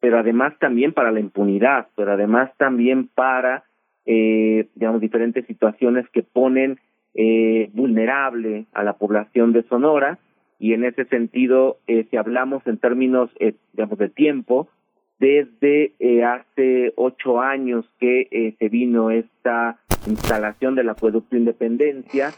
pero 0.00 0.18
además 0.18 0.52
también 0.58 0.92
para 0.92 1.12
la 1.12 1.20
impunidad, 1.20 1.88
pero 1.96 2.12
además 2.12 2.50
también 2.58 3.08
para, 3.08 3.64
eh, 4.04 4.68
digamos, 4.74 5.00
diferentes 5.00 5.46
situaciones 5.46 6.08
que 6.10 6.22
ponen 6.22 6.78
eh, 7.14 7.70
vulnerable 7.72 8.66
a 8.74 8.82
la 8.82 8.94
población 8.94 9.52
de 9.52 9.62
Sonora. 9.64 10.18
Y 10.58 10.72
en 10.72 10.84
ese 10.84 11.04
sentido, 11.06 11.78
eh, 11.86 12.06
si 12.10 12.16
hablamos 12.16 12.66
en 12.66 12.78
términos, 12.78 13.30
eh, 13.40 13.54
digamos, 13.72 13.98
de 13.98 14.08
tiempo, 14.08 14.68
desde 15.18 15.92
eh, 15.98 16.24
hace 16.24 16.92
ocho 16.96 17.40
años 17.40 17.86
que 17.98 18.28
eh, 18.30 18.54
se 18.58 18.68
vino 18.68 19.10
esta 19.10 19.78
instalación 20.06 20.74
del 20.74 20.90
acueducto 20.90 21.36
Independencia, 21.36 22.30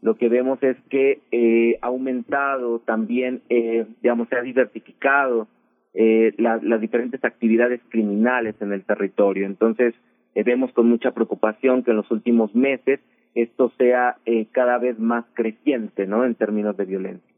lo 0.00 0.16
que 0.16 0.28
vemos 0.28 0.62
es 0.62 0.76
que 0.90 1.20
eh, 1.32 1.78
ha 1.82 1.86
aumentado 1.88 2.80
también, 2.80 3.42
eh, 3.48 3.86
digamos, 4.02 4.28
se 4.28 4.36
ha 4.36 4.42
diversificado 4.42 5.48
eh, 5.94 6.34
la, 6.36 6.60
las 6.62 6.80
diferentes 6.80 7.24
actividades 7.24 7.80
criminales 7.88 8.54
en 8.60 8.72
el 8.72 8.84
territorio. 8.84 9.46
Entonces, 9.46 9.94
eh, 10.34 10.44
vemos 10.44 10.72
con 10.72 10.88
mucha 10.88 11.10
preocupación 11.10 11.82
que 11.82 11.90
en 11.90 11.96
los 11.96 12.10
últimos 12.10 12.54
meses 12.54 13.00
esto 13.34 13.72
sea 13.78 14.16
eh, 14.24 14.46
cada 14.52 14.78
vez 14.78 14.98
más 14.98 15.24
creciente, 15.34 16.06
¿no? 16.06 16.24
En 16.24 16.34
términos 16.34 16.76
de 16.76 16.84
violencia. 16.84 17.34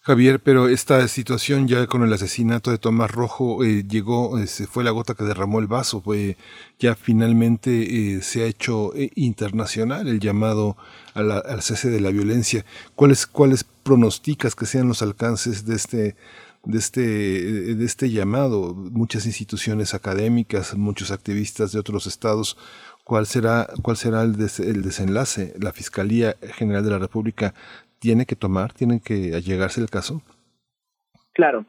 Javier, 0.00 0.40
pero 0.40 0.68
esta 0.68 1.06
situación 1.08 1.68
ya 1.68 1.86
con 1.86 2.02
el 2.02 2.12
asesinato 2.12 2.70
de 2.70 2.78
Tomás 2.78 3.10
Rojo 3.10 3.62
eh, 3.62 3.84
llegó, 3.86 4.38
eh, 4.38 4.46
fue 4.46 4.84
la 4.84 4.90
gota 4.90 5.14
que 5.14 5.24
derramó 5.24 5.58
el 5.58 5.66
vaso, 5.66 6.02
ya 6.78 6.94
finalmente 6.94 8.14
eh, 8.16 8.22
se 8.22 8.42
ha 8.42 8.46
hecho 8.46 8.94
eh, 8.94 9.10
internacional 9.16 10.08
el 10.08 10.20
llamado 10.20 10.76
a 11.14 11.22
la, 11.22 11.38
al 11.38 11.60
cese 11.60 11.90
de 11.90 12.00
la 12.00 12.10
violencia. 12.10 12.64
¿Cuáles 12.94 13.26
cuáles 13.26 13.64
pronosticas 13.64 14.54
que 14.54 14.64
sean 14.64 14.88
los 14.88 15.02
alcances 15.02 15.66
de 15.66 15.74
este 15.74 16.16
de 16.64 16.78
este 16.78 17.02
de 17.02 17.84
este 17.84 18.10
llamado? 18.10 18.74
Muchas 18.74 19.26
instituciones 19.26 19.92
académicas, 19.92 20.74
muchos 20.76 21.10
activistas 21.10 21.72
de 21.72 21.80
otros 21.80 22.06
estados 22.06 22.56
¿Cuál 23.06 23.28
será, 23.28 23.68
cuál 23.82 23.96
será 23.96 24.22
el, 24.22 24.34
el, 24.34 24.82
desenlace? 24.82 25.54
¿La 25.60 25.72
Fiscalía 25.72 26.34
General 26.56 26.82
de 26.82 26.90
la 26.90 26.98
República 26.98 27.54
tiene 27.98 28.26
que 28.26 28.36
tomar, 28.36 28.72
tiene 28.72 29.00
que 29.00 29.34
allegarse 29.34 29.80
el 29.80 29.90
caso? 29.90 30.22
Claro. 31.32 31.64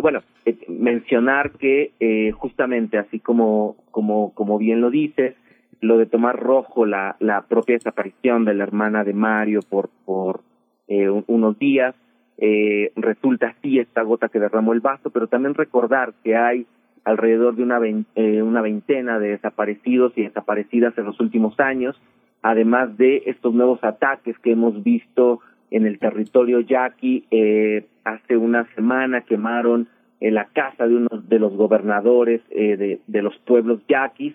Bueno, 0.00 0.22
eh, 0.46 0.56
mencionar 0.68 1.52
que 1.52 1.92
eh, 2.00 2.32
justamente 2.32 2.98
así 2.98 3.20
como, 3.20 3.76
como, 3.90 4.32
como 4.34 4.58
bien 4.58 4.80
lo 4.80 4.90
dices, 4.90 5.34
lo 5.80 5.98
de 5.98 6.06
tomar 6.06 6.38
rojo 6.38 6.86
la, 6.86 7.16
la 7.18 7.42
propia 7.42 7.74
desaparición 7.74 8.44
de 8.44 8.54
la 8.54 8.62
hermana 8.62 9.04
de 9.04 9.12
Mario 9.12 9.60
por, 9.68 9.90
por 10.04 10.40
eh, 10.88 11.08
unos 11.08 11.58
días, 11.58 11.94
eh, 12.38 12.92
resulta 12.96 13.48
así 13.48 13.78
esta 13.78 14.02
gota 14.02 14.28
que 14.28 14.40
derramó 14.40 14.72
el 14.72 14.80
vaso, 14.80 15.10
pero 15.10 15.26
también 15.26 15.54
recordar 15.54 16.14
que 16.24 16.36
hay 16.36 16.66
alrededor 17.04 17.56
de 17.56 17.62
una, 17.62 17.80
eh, 18.14 18.42
una 18.42 18.62
veintena 18.62 19.18
de 19.18 19.30
desaparecidos 19.30 20.12
y 20.16 20.22
desaparecidas 20.22 20.96
en 20.98 21.04
los 21.04 21.18
últimos 21.20 21.58
años, 21.60 22.00
además 22.42 22.96
de 22.96 23.24
estos 23.26 23.52
nuevos 23.52 23.82
ataques 23.82 24.38
que 24.38 24.52
hemos 24.52 24.82
visto 24.82 25.40
en 25.72 25.86
el 25.86 25.98
territorio 25.98 26.60
yaqui. 26.60 27.24
Eh, 27.30 27.86
hace 28.04 28.36
una 28.36 28.66
semana 28.74 29.22
quemaron 29.22 29.88
en 30.20 30.34
la 30.34 30.46
casa 30.52 30.86
de 30.86 30.94
uno 30.96 31.08
de 31.10 31.38
los 31.38 31.56
gobernadores 31.56 32.40
eh, 32.50 32.76
de, 32.76 33.00
de 33.06 33.22
los 33.22 33.36
pueblos 33.38 33.80
yaquis, 33.88 34.34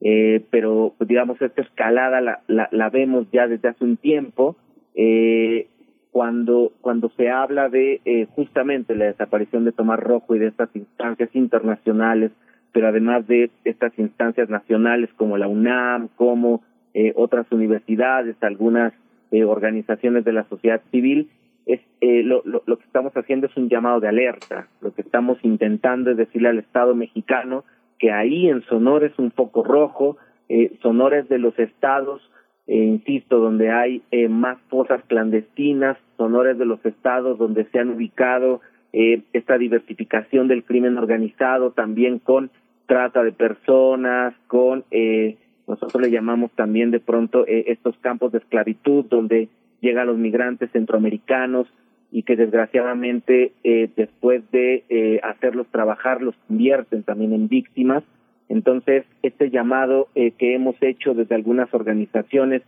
eh, 0.00 0.44
pero 0.50 0.94
pues, 0.96 1.08
digamos 1.08 1.40
esta 1.42 1.62
escalada 1.62 2.20
la, 2.20 2.40
la, 2.46 2.68
la 2.70 2.90
vemos 2.90 3.26
ya 3.32 3.48
desde 3.48 3.68
hace 3.68 3.84
un 3.84 3.96
tiempo. 3.96 4.56
Eh, 4.94 5.66
cuando 6.12 6.70
cuando 6.80 7.08
se 7.16 7.28
habla 7.28 7.68
de 7.68 8.00
eh, 8.04 8.28
justamente 8.36 8.94
la 8.94 9.06
desaparición 9.06 9.64
de 9.64 9.72
Tomás 9.72 9.98
Rojo 9.98 10.36
y 10.36 10.38
de 10.38 10.46
estas 10.46 10.70
instancias 10.76 11.34
internacionales, 11.34 12.30
pero 12.72 12.86
además 12.86 13.26
de 13.26 13.50
estas 13.64 13.98
instancias 13.98 14.48
nacionales 14.48 15.10
como 15.16 15.36
la 15.36 15.48
UNAM, 15.48 16.08
como 16.14 16.62
eh, 16.92 17.12
otras 17.16 17.50
universidades, 17.50 18.36
algunas 18.42 18.92
eh, 19.34 19.44
organizaciones 19.44 20.24
de 20.24 20.32
la 20.32 20.44
sociedad 20.48 20.82
civil, 20.90 21.30
es 21.66 21.80
eh, 22.00 22.22
lo, 22.22 22.42
lo, 22.44 22.78
que 22.78 22.84
estamos 22.84 23.12
haciendo 23.14 23.46
es 23.46 23.56
un 23.56 23.68
llamado 23.68 24.00
de 24.00 24.08
alerta. 24.08 24.68
Lo 24.80 24.92
que 24.94 25.02
estamos 25.02 25.38
intentando 25.42 26.10
es 26.10 26.16
decirle 26.16 26.48
al 26.48 26.58
Estado 26.58 26.94
mexicano 26.94 27.64
que 27.98 28.12
ahí 28.12 28.48
en 28.48 28.62
Sonora 28.62 29.06
es 29.06 29.18
un 29.18 29.30
foco 29.30 29.64
rojo, 29.64 30.16
eh, 30.48 30.72
Sonora 30.82 31.18
es 31.20 31.28
de 31.28 31.38
los 31.38 31.58
estados 31.58 32.20
eh, 32.66 32.76
insisto, 32.76 33.38
donde 33.38 33.70
hay 33.70 34.02
eh, 34.10 34.28
más 34.28 34.58
fosas 34.68 35.02
clandestinas, 35.06 35.98
Sonora 36.16 36.54
de 36.54 36.64
los 36.64 36.84
estados 36.86 37.38
donde 37.38 37.64
se 37.66 37.78
han 37.78 37.90
ubicado 37.90 38.60
eh, 38.92 39.22
esta 39.32 39.58
diversificación 39.58 40.48
del 40.48 40.64
crimen 40.64 40.96
organizado, 40.96 41.72
también 41.72 42.18
con 42.18 42.50
trata 42.86 43.22
de 43.22 43.32
personas, 43.32 44.34
con, 44.46 44.84
eh, 44.90 45.36
nosotros 45.66 46.02
le 46.02 46.10
llamamos 46.10 46.50
también 46.52 46.90
de 46.90 47.00
pronto 47.00 47.46
eh, 47.46 47.64
estos 47.68 47.96
campos 47.98 48.32
de 48.32 48.38
esclavitud, 48.38 49.04
donde 49.06 49.48
llegan 49.80 50.06
los 50.06 50.18
migrantes 50.18 50.70
centroamericanos 50.72 51.66
y 52.10 52.22
que 52.22 52.36
desgraciadamente 52.36 53.52
eh, 53.64 53.90
después 53.96 54.48
de 54.50 54.84
eh, 54.88 55.20
hacerlos 55.22 55.66
trabajar 55.68 56.22
los 56.22 56.34
convierten 56.46 57.02
también 57.02 57.32
en 57.32 57.48
víctimas 57.48 58.04
entonces, 58.48 59.04
este 59.22 59.50
llamado 59.50 60.08
eh, 60.14 60.32
que 60.32 60.54
hemos 60.54 60.76
hecho 60.80 61.14
desde 61.14 61.34
algunas 61.34 61.72
organizaciones 61.72 62.62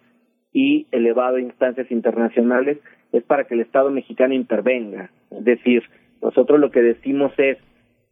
y 0.53 0.87
elevado 0.91 1.37
a 1.37 1.41
instancias 1.41 1.91
internacionales 1.91 2.79
es 3.13 3.23
para 3.25 3.45
que 3.45 3.55
el 3.55 3.61
Estado 3.61 3.91
mexicano 3.91 4.35
intervenga. 4.35 5.11
Es 5.31 5.45
decir, 5.45 5.83
nosotros 6.23 6.59
lo 6.59 6.71
que 6.71 6.83
decimos 6.83 7.33
es, 7.39 7.59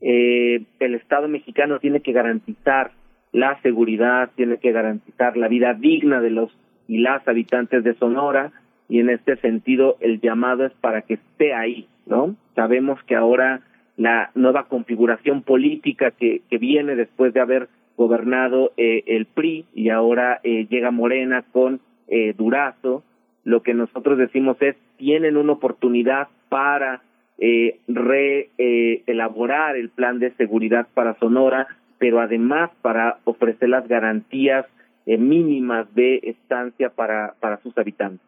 el 0.01 0.95
Estado 0.95 1.29
mexicano 1.29 1.79
tiene 1.79 2.01
que 2.01 2.13
garantizar 2.13 2.91
la 3.35 3.61
seguridad, 3.61 4.31
tiene 4.37 4.57
que 4.57 4.73
garantizar 4.73 5.37
la 5.37 5.49
vida 5.49 5.75
digna 5.75 6.23
de 6.23 6.31
los 6.31 6.51
y 6.89 6.99
las 6.99 7.27
habitantes 7.29 7.85
de 7.85 7.95
Sonora, 7.95 8.53
y 8.89 9.01
en 9.01 9.11
este 9.11 9.37
sentido 9.37 9.97
el 10.01 10.21
llamado 10.21 10.65
es 10.65 10.73
para 10.75 11.03
que 11.03 11.15
esté 11.15 11.53
ahí, 11.53 11.87
¿no? 12.07 12.37
Sabemos 12.55 13.03
que 13.05 13.17
ahora 13.17 13.61
la 13.97 14.31
nueva 14.35 14.69
configuración 14.69 15.43
política 15.43 16.13
que, 16.13 16.43
que 16.49 16.59
viene 16.59 16.95
después 16.95 17.35
de 17.35 17.41
haber 17.41 17.69
gobernado 17.97 18.73
eh, 18.77 19.03
el 19.07 19.27
PRI 19.27 19.67
y 19.75 19.91
ahora 19.91 20.41
eh, 20.43 20.67
llega 20.71 20.91
Morena 20.91 21.45
con 21.53 21.81
eh, 22.09 22.35
Durazo, 22.37 23.03
lo 23.45 23.63
que 23.63 23.75
nosotros 23.75 24.17
decimos 24.17 24.57
es 24.61 24.77
tienen 24.97 25.37
una 25.37 25.53
oportunidad 25.53 26.29
para 26.49 27.03
eh, 27.39 27.81
reelaborar 27.89 29.77
eh, 29.77 29.81
el 29.81 29.91
plan 29.91 30.21
de 30.21 30.33
seguridad 30.37 30.87
para 30.95 31.19
Sonora, 31.19 31.67
pero 32.05 32.21
además 32.21 32.69
para 32.83 33.17
ofrecer 33.25 33.71
las 33.71 33.89
garantías 33.89 34.67
eh, 35.07 35.17
mínimas 35.17 35.87
de 35.95 36.21
estancia 36.23 36.91
para, 36.91 37.35
para 37.41 37.59
sus 37.63 37.79
habitantes. 37.79 38.21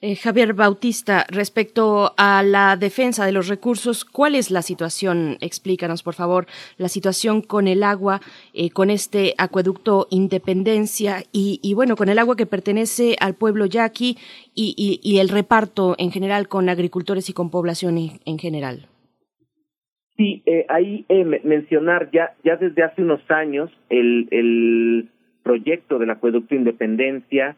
Eh, 0.00 0.14
Javier 0.14 0.54
Bautista, 0.54 1.26
respecto 1.28 2.14
a 2.16 2.44
la 2.44 2.76
defensa 2.76 3.26
de 3.26 3.32
los 3.32 3.48
recursos, 3.48 4.04
¿cuál 4.04 4.36
es 4.36 4.52
la 4.52 4.62
situación? 4.62 5.36
Explícanos, 5.40 6.04
por 6.04 6.14
favor, 6.14 6.46
la 6.76 6.88
situación 6.88 7.42
con 7.42 7.66
el 7.66 7.82
agua, 7.82 8.20
eh, 8.54 8.70
con 8.70 8.88
este 8.88 9.34
acueducto 9.36 10.06
Independencia 10.10 11.24
y, 11.32 11.74
bueno, 11.74 11.96
con 11.96 12.08
el 12.08 12.20
agua 12.20 12.36
que 12.36 12.46
pertenece 12.46 13.16
al 13.18 13.34
pueblo 13.34 13.66
yaqui 13.66 14.16
y, 14.54 15.18
el 15.18 15.28
reparto 15.28 15.96
en 15.98 16.12
general 16.12 16.46
con 16.46 16.68
agricultores 16.68 17.28
y 17.28 17.32
con 17.32 17.50
población 17.50 17.98
en, 18.24 18.38
general. 18.38 18.86
Sí, 20.22 20.40
eh, 20.46 20.66
ahí 20.68 21.04
mencionar 21.42 22.08
ya, 22.12 22.34
ya 22.44 22.54
desde 22.54 22.84
hace 22.84 23.02
unos 23.02 23.28
años 23.28 23.72
el, 23.88 24.28
el 24.30 25.08
proyecto 25.42 25.98
del 25.98 26.10
acueducto 26.10 26.54
Independencia 26.54 27.56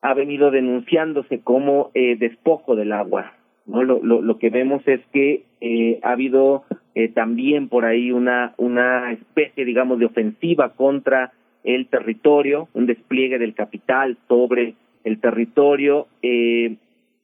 ha 0.00 0.14
venido 0.14 0.52
denunciándose 0.52 1.40
como 1.40 1.90
eh, 1.94 2.14
despojo 2.16 2.76
del 2.76 2.92
agua. 2.92 3.32
¿no? 3.66 3.82
Lo, 3.82 4.00
lo, 4.04 4.22
lo 4.22 4.38
que 4.38 4.50
vemos 4.50 4.86
es 4.86 5.00
que 5.12 5.46
eh, 5.60 5.98
ha 6.04 6.12
habido 6.12 6.62
eh, 6.94 7.08
también 7.08 7.68
por 7.68 7.84
ahí 7.84 8.12
una, 8.12 8.54
una 8.56 9.10
especie, 9.10 9.64
digamos, 9.64 9.98
de 9.98 10.06
ofensiva 10.06 10.74
contra 10.74 11.32
el 11.64 11.88
territorio, 11.88 12.68
un 12.72 12.86
despliegue 12.86 13.40
del 13.40 13.54
capital 13.54 14.16
sobre 14.28 14.74
el 15.02 15.18
territorio. 15.18 16.06
Eh, 16.22 16.76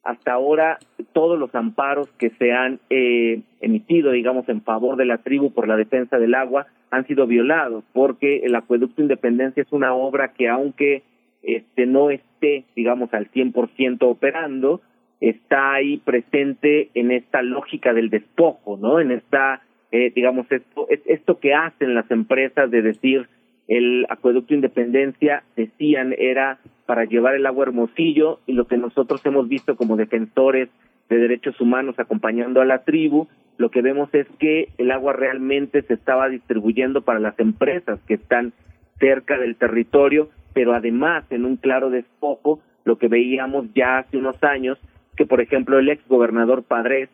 hasta 0.07 0.31
ahora, 0.31 0.79
todos 1.11 1.37
los 1.37 1.53
amparos 1.53 2.07
que 2.17 2.29
se 2.39 2.53
han 2.53 2.79
eh, 2.89 3.41
emitido, 3.59 4.11
digamos, 4.11 4.47
en 4.47 4.61
favor 4.61 4.95
de 4.95 5.03
la 5.03 5.17
tribu 5.17 5.51
por 5.51 5.67
la 5.67 5.75
defensa 5.75 6.17
del 6.17 6.33
agua 6.33 6.65
han 6.91 7.05
sido 7.07 7.27
violados, 7.27 7.83
porque 7.91 8.37
el 8.45 8.55
acueducto 8.55 9.01
Independencia 9.01 9.63
es 9.63 9.71
una 9.73 9.93
obra 9.93 10.31
que, 10.31 10.47
aunque 10.47 11.03
este 11.43 11.85
no 11.85 12.09
esté, 12.09 12.63
digamos, 12.73 13.13
al 13.13 13.29
100% 13.31 13.97
operando, 14.03 14.79
está 15.19 15.73
ahí 15.73 15.97
presente 15.97 16.89
en 16.93 17.11
esta 17.11 17.41
lógica 17.41 17.93
del 17.93 18.09
despojo, 18.09 18.77
¿no? 18.77 19.01
En 19.01 19.11
esta, 19.11 19.61
eh, 19.91 20.13
digamos, 20.15 20.49
esto, 20.49 20.87
esto 20.89 21.37
que 21.39 21.53
hacen 21.53 21.95
las 21.95 22.09
empresas 22.11 22.71
de 22.71 22.81
decir 22.81 23.27
el 23.67 24.05
acueducto 24.09 24.53
Independencia, 24.53 25.43
decían, 25.55 26.13
era 26.17 26.59
para 26.85 27.05
llevar 27.05 27.35
el 27.35 27.45
agua 27.45 27.65
Hermosillo 27.65 28.39
y 28.45 28.53
lo 28.53 28.67
que 28.67 28.77
nosotros 28.77 29.21
hemos 29.25 29.49
visto 29.49 29.75
como 29.75 29.97
defensores 29.97 30.69
de 31.09 31.17
derechos 31.17 31.59
humanos 31.59 31.99
acompañando 31.99 32.61
a 32.61 32.65
la 32.65 32.83
tribu, 32.83 33.27
lo 33.57 33.71
que 33.71 33.81
vemos 33.81 34.13
es 34.13 34.27
que 34.39 34.69
el 34.77 34.91
agua 34.91 35.13
realmente 35.13 35.81
se 35.81 35.93
estaba 35.93 36.29
distribuyendo 36.29 37.01
para 37.01 37.19
las 37.19 37.39
empresas 37.39 37.99
que 38.07 38.15
están 38.15 38.53
cerca 38.99 39.37
del 39.37 39.55
territorio 39.55 40.29
pero 40.57 40.73
además 40.73 41.23
en 41.29 41.45
un 41.45 41.57
claro 41.57 41.91
despojo 41.91 42.59
lo 42.83 42.97
que 42.97 43.07
veíamos 43.07 43.67
ya 43.75 43.99
hace 43.99 44.17
unos 44.17 44.43
años, 44.43 44.79
que 45.15 45.27
por 45.27 45.39
ejemplo 45.39 45.77
el 45.77 45.87
ex 45.87 46.01
gobernador 46.07 46.63
Padres 46.63 47.09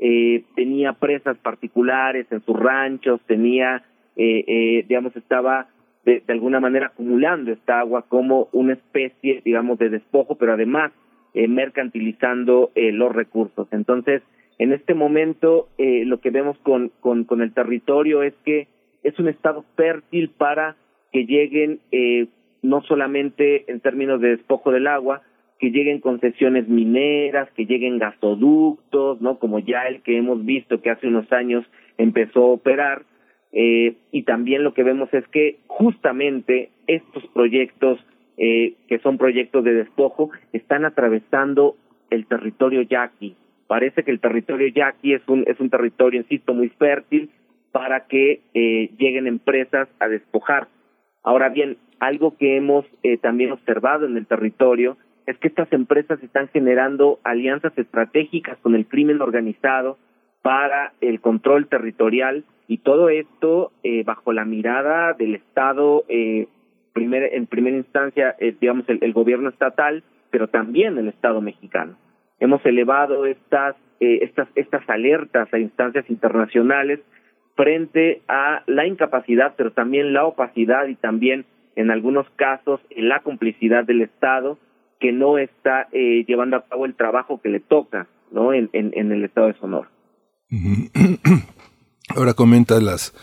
eh, 0.00 0.42
tenía 0.56 0.94
presas 0.94 1.38
particulares 1.38 2.26
en 2.32 2.44
sus 2.44 2.58
ranchos, 2.58 3.20
tenía, 3.28 3.84
eh, 4.16 4.44
eh, 4.44 4.84
digamos, 4.88 5.14
estaba 5.14 5.68
de, 6.04 6.22
de, 6.26 6.32
alguna 6.32 6.60
manera 6.60 6.86
acumulando 6.86 7.52
esta 7.52 7.80
agua 7.80 8.06
como 8.08 8.48
una 8.52 8.72
especie, 8.72 9.42
digamos, 9.44 9.78
de 9.78 9.90
despojo, 9.90 10.36
pero 10.36 10.54
además 10.54 10.92
eh, 11.34 11.46
mercantilizando 11.46 12.70
eh, 12.74 12.92
los 12.92 13.14
recursos. 13.14 13.68
Entonces, 13.70 14.22
en 14.58 14.72
este 14.72 14.94
momento, 14.94 15.68
eh, 15.78 16.04
lo 16.04 16.20
que 16.20 16.30
vemos 16.30 16.58
con, 16.58 16.90
con, 17.00 17.24
con 17.24 17.40
el 17.40 17.54
territorio 17.54 18.22
es 18.22 18.34
que 18.44 18.68
es 19.02 19.18
un 19.18 19.28
estado 19.28 19.64
fértil 19.76 20.30
para 20.30 20.76
que 21.12 21.24
lleguen 21.24 21.80
eh, 21.92 22.26
no 22.62 22.82
solamente 22.82 23.70
en 23.70 23.80
términos 23.80 24.20
de 24.20 24.36
despojo 24.36 24.70
del 24.70 24.86
agua, 24.86 25.22
que 25.58 25.70
lleguen 25.70 26.00
concesiones 26.00 26.68
mineras, 26.68 27.50
que 27.52 27.66
lleguen 27.66 27.98
gasoductos, 27.98 29.20
¿no? 29.20 29.38
Como 29.38 29.58
ya 29.58 29.82
el 29.88 30.02
que 30.02 30.16
hemos 30.16 30.44
visto 30.44 30.80
que 30.80 30.90
hace 30.90 31.06
unos 31.06 31.30
años 31.32 31.64
empezó 31.98 32.40
a 32.40 32.52
operar, 32.52 33.02
eh, 33.52 33.96
y 34.12 34.22
también 34.22 34.64
lo 34.64 34.74
que 34.74 34.82
vemos 34.82 35.12
es 35.12 35.26
que 35.28 35.58
justamente 35.66 36.70
estos 36.86 37.26
proyectos, 37.28 37.98
eh, 38.36 38.74
que 38.88 38.98
son 39.00 39.18
proyectos 39.18 39.64
de 39.64 39.74
despojo, 39.74 40.30
están 40.52 40.84
atravesando 40.84 41.76
el 42.10 42.26
territorio 42.26 42.82
yaqui. 42.82 43.36
Parece 43.66 44.02
que 44.02 44.10
el 44.10 44.20
territorio 44.20 44.68
yaqui 44.68 45.14
es 45.14 45.22
un, 45.28 45.44
es 45.46 45.58
un 45.60 45.70
territorio, 45.70 46.20
insisto, 46.20 46.54
muy 46.54 46.68
fértil 46.70 47.30
para 47.72 48.06
que 48.06 48.40
eh, 48.54 48.90
lleguen 48.98 49.26
empresas 49.26 49.88
a 50.00 50.08
despojar. 50.08 50.68
Ahora 51.22 51.48
bien, 51.48 51.76
algo 52.00 52.36
que 52.36 52.56
hemos 52.56 52.84
eh, 53.02 53.18
también 53.18 53.52
observado 53.52 54.06
en 54.06 54.16
el 54.16 54.26
territorio 54.26 54.96
es 55.26 55.38
que 55.38 55.48
estas 55.48 55.72
empresas 55.72 56.20
están 56.22 56.48
generando 56.48 57.20
alianzas 57.22 57.76
estratégicas 57.76 58.58
con 58.58 58.74
el 58.74 58.86
crimen 58.86 59.20
organizado 59.20 59.98
para 60.42 60.94
el 61.00 61.20
control 61.20 61.68
territorial 61.68 62.44
y 62.70 62.78
todo 62.78 63.08
esto 63.08 63.72
eh, 63.82 64.04
bajo 64.04 64.32
la 64.32 64.44
mirada 64.44 65.12
del 65.14 65.34
Estado, 65.34 66.04
eh, 66.08 66.46
primer, 66.92 67.34
en 67.34 67.48
primera 67.48 67.76
instancia, 67.76 68.36
eh, 68.38 68.54
digamos, 68.60 68.88
el, 68.88 69.00
el, 69.02 69.12
gobierno 69.12 69.48
estatal, 69.48 70.04
pero 70.30 70.46
también 70.46 70.96
el 70.96 71.08
Estado 71.08 71.40
mexicano. 71.40 71.96
Hemos 72.38 72.64
elevado 72.64 73.26
estas, 73.26 73.74
eh, 73.98 74.20
estas, 74.22 74.46
estas 74.54 74.88
alertas 74.88 75.52
a 75.52 75.58
instancias 75.58 76.08
internacionales 76.08 77.00
frente 77.56 78.22
a 78.28 78.62
la 78.68 78.86
incapacidad, 78.86 79.54
pero 79.56 79.72
también 79.72 80.12
la 80.12 80.24
opacidad 80.24 80.86
y 80.86 80.94
también 80.94 81.46
en 81.74 81.90
algunos 81.90 82.30
casos 82.36 82.78
la 82.94 83.18
complicidad 83.18 83.82
del 83.82 84.02
Estado 84.02 84.58
que 85.00 85.10
no 85.10 85.38
está 85.38 85.88
eh, 85.90 86.24
llevando 86.24 86.58
a 86.58 86.64
cabo 86.66 86.86
el 86.86 86.94
trabajo 86.94 87.40
que 87.42 87.48
le 87.48 87.58
toca 87.58 88.06
no 88.30 88.52
en, 88.52 88.70
en, 88.74 88.92
en 88.94 89.10
el 89.10 89.24
Estado 89.24 89.48
de 89.48 89.54
Sonora. 89.54 89.90
Ahora 92.16 92.34
comenta 92.34 92.80
las 92.80 93.14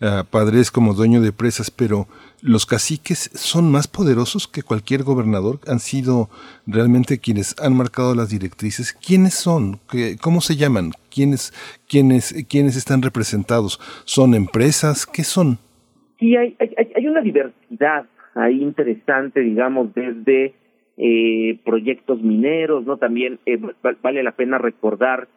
uh, 0.00 0.24
padres 0.30 0.70
como 0.70 0.94
dueño 0.94 1.20
de 1.20 1.32
presas, 1.32 1.70
pero 1.70 2.06
los 2.42 2.64
caciques 2.64 3.30
son 3.34 3.70
más 3.70 3.86
poderosos 3.86 4.48
que 4.48 4.62
cualquier 4.62 5.02
gobernador, 5.02 5.60
han 5.66 5.78
sido 5.78 6.30
realmente 6.66 7.18
quienes 7.18 7.54
han 7.60 7.76
marcado 7.76 8.14
las 8.14 8.30
directrices. 8.30 8.94
¿Quiénes 8.94 9.34
son? 9.34 9.78
¿Qué, 9.90 10.16
¿Cómo 10.20 10.40
se 10.40 10.56
llaman? 10.56 10.92
¿Quiénes, 11.14 11.52
quiénes, 11.88 12.46
¿Quiénes 12.48 12.76
están 12.76 13.02
representados? 13.02 13.78
¿Son 14.04 14.34
empresas? 14.34 15.06
¿Qué 15.06 15.22
son? 15.22 15.58
Sí, 16.18 16.36
hay, 16.36 16.56
hay, 16.58 16.88
hay 16.96 17.06
una 17.06 17.20
diversidad 17.20 18.06
ahí 18.34 18.62
interesante, 18.62 19.40
digamos, 19.40 19.94
desde 19.94 20.54
eh, 20.96 21.58
proyectos 21.64 22.22
mineros, 22.22 22.84
¿no? 22.84 22.96
También 22.96 23.38
eh, 23.46 23.58
vale 24.02 24.22
la 24.22 24.32
pena 24.32 24.58
recordar 24.58 25.28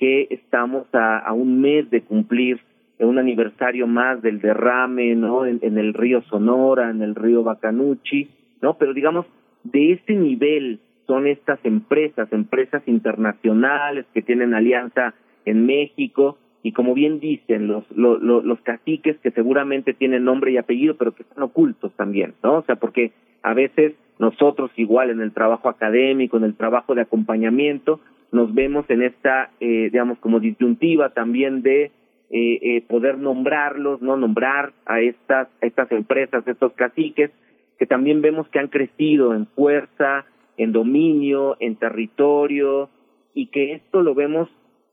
que 0.00 0.26
estamos 0.30 0.86
a, 0.94 1.30
un 1.34 1.60
mes 1.60 1.88
de 1.90 2.00
cumplir 2.00 2.58
un 2.98 3.18
aniversario 3.18 3.86
más 3.86 4.20
del 4.22 4.40
derrame, 4.40 5.14
¿no? 5.14 5.46
En, 5.46 5.60
en, 5.62 5.78
el 5.78 5.94
río 5.94 6.22
Sonora, 6.22 6.90
en 6.90 7.02
el 7.02 7.14
río 7.14 7.42
Bacanuchi, 7.42 8.28
¿no? 8.60 8.76
Pero 8.78 8.94
digamos, 8.94 9.26
de 9.62 9.92
ese 9.92 10.14
nivel 10.14 10.80
son 11.06 11.26
estas 11.26 11.58
empresas, 11.64 12.32
empresas 12.32 12.82
internacionales 12.86 14.06
que 14.12 14.22
tienen 14.22 14.54
alianza 14.54 15.14
en 15.44 15.66
México, 15.66 16.38
y 16.62 16.72
como 16.72 16.94
bien 16.94 17.20
dicen 17.20 17.68
los, 17.68 17.84
los, 17.90 18.22
los 18.22 18.60
caciques 18.60 19.18
que 19.18 19.30
seguramente 19.30 19.94
tienen 19.94 20.24
nombre 20.24 20.52
y 20.52 20.58
apellido, 20.58 20.96
pero 20.96 21.12
que 21.12 21.22
están 21.22 21.42
ocultos 21.42 21.92
también, 21.96 22.34
¿no? 22.42 22.56
O 22.56 22.62
sea, 22.62 22.76
porque 22.76 23.12
a 23.42 23.54
veces 23.54 23.94
nosotros 24.18 24.70
igual 24.76 25.10
en 25.10 25.20
el 25.20 25.32
trabajo 25.32 25.68
académico, 25.68 26.36
en 26.36 26.44
el 26.44 26.54
trabajo 26.54 26.94
de 26.94 27.02
acompañamiento, 27.02 28.00
nos 28.32 28.54
vemos 28.54 28.84
en 28.88 29.02
esta, 29.02 29.50
eh, 29.60 29.90
digamos, 29.90 30.18
como 30.18 30.40
disyuntiva 30.40 31.10
también 31.10 31.62
de 31.62 31.84
eh, 31.84 32.58
eh, 32.62 32.84
poder 32.88 33.18
nombrarlos, 33.18 34.02
no 34.02 34.16
nombrar 34.16 34.72
a 34.86 35.00
estas, 35.00 35.48
a 35.60 35.66
estas 35.66 35.90
empresas, 35.90 36.46
a 36.46 36.50
estos 36.50 36.72
caciques, 36.74 37.30
que 37.78 37.86
también 37.86 38.22
vemos 38.22 38.48
que 38.48 38.58
han 38.58 38.68
crecido 38.68 39.34
en 39.34 39.46
fuerza, 39.46 40.26
en 40.56 40.72
dominio, 40.72 41.56
en 41.58 41.76
territorio, 41.76 42.90
y 43.34 43.46
que 43.46 43.72
esto 43.72 44.02
lo 44.02 44.14
vemos 44.14 44.48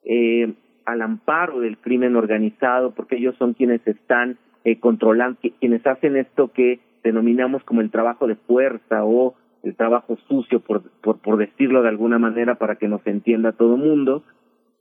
eh, 0.05 0.53
al 0.85 1.01
amparo 1.01 1.59
del 1.59 1.77
crimen 1.77 2.15
organizado, 2.15 2.91
porque 2.91 3.17
ellos 3.17 3.35
son 3.37 3.53
quienes 3.53 3.85
están 3.85 4.37
eh, 4.63 4.79
controlando, 4.79 5.37
quienes 5.59 5.85
hacen 5.85 6.15
esto 6.15 6.51
que 6.53 6.79
denominamos 7.03 7.63
como 7.65 7.81
el 7.81 7.91
trabajo 7.91 8.25
de 8.25 8.35
fuerza 8.35 9.03
o 9.03 9.35
el 9.67 9.75
trabajo 9.75 10.17
sucio, 10.27 10.59
por, 10.59 10.83
por, 11.01 11.37
decirlo 11.37 11.81
de 11.81 11.89
alguna 11.89 12.19
manera, 12.19 12.55
para 12.55 12.75
que 12.75 12.87
nos 12.87 13.05
entienda 13.05 13.51
todo 13.51 13.75
el 13.75 13.81
mundo. 13.81 14.23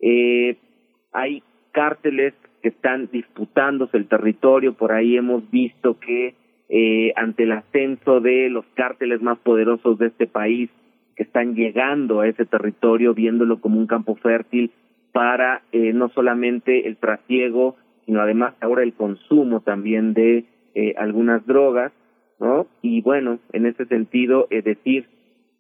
Eh, 0.01 0.57
hay 1.13 1.43
cárteles 1.73 2.35
que 2.63 2.69
están 2.69 3.09
disputándose 3.13 3.97
el 3.97 4.09
territorio, 4.09 4.75
por 4.75 4.93
ahí 4.93 5.17
hemos 5.17 5.51
visto 5.51 5.99
que 5.99 6.35
eh, 6.69 7.13
ante 7.17 7.45
el 7.45 7.53
ascenso 7.53 8.21
de 8.21 8.49
los 8.51 8.65
cárteles 8.75 9.23
más 9.23 9.39
poderosos 9.39 9.99
de 9.99 10.09
este 10.09 10.27
país, 10.27 10.71
que 11.15 11.23
están 11.23 11.55
llegando 11.55 12.21
a 12.21 12.29
ese 12.29 12.45
territorio, 12.45 13.15
viéndolo 13.15 13.61
como 13.61 13.79
un 13.79 13.87
campo 13.87 14.17
fértil, 14.17 14.71
para 15.13 15.63
eh, 15.73 15.93
no 15.93 16.11
solamente 16.11 16.87
el 16.87 16.97
trasiego 16.99 17.77
sino 18.07 18.21
además 18.21 18.55
ahora 18.61 18.85
el 18.85 18.95
consumo 18.95 19.61
también 19.61 20.15
de 20.15 20.45
eh, 20.75 20.95
algunas 20.97 21.45
drogas, 21.45 21.93
¿no? 22.39 22.67
Y 22.83 23.01
bueno, 23.03 23.39
en 23.53 23.67
ese 23.67 23.87
sentido, 23.87 24.47
es 24.51 24.65
decir, 24.65 25.07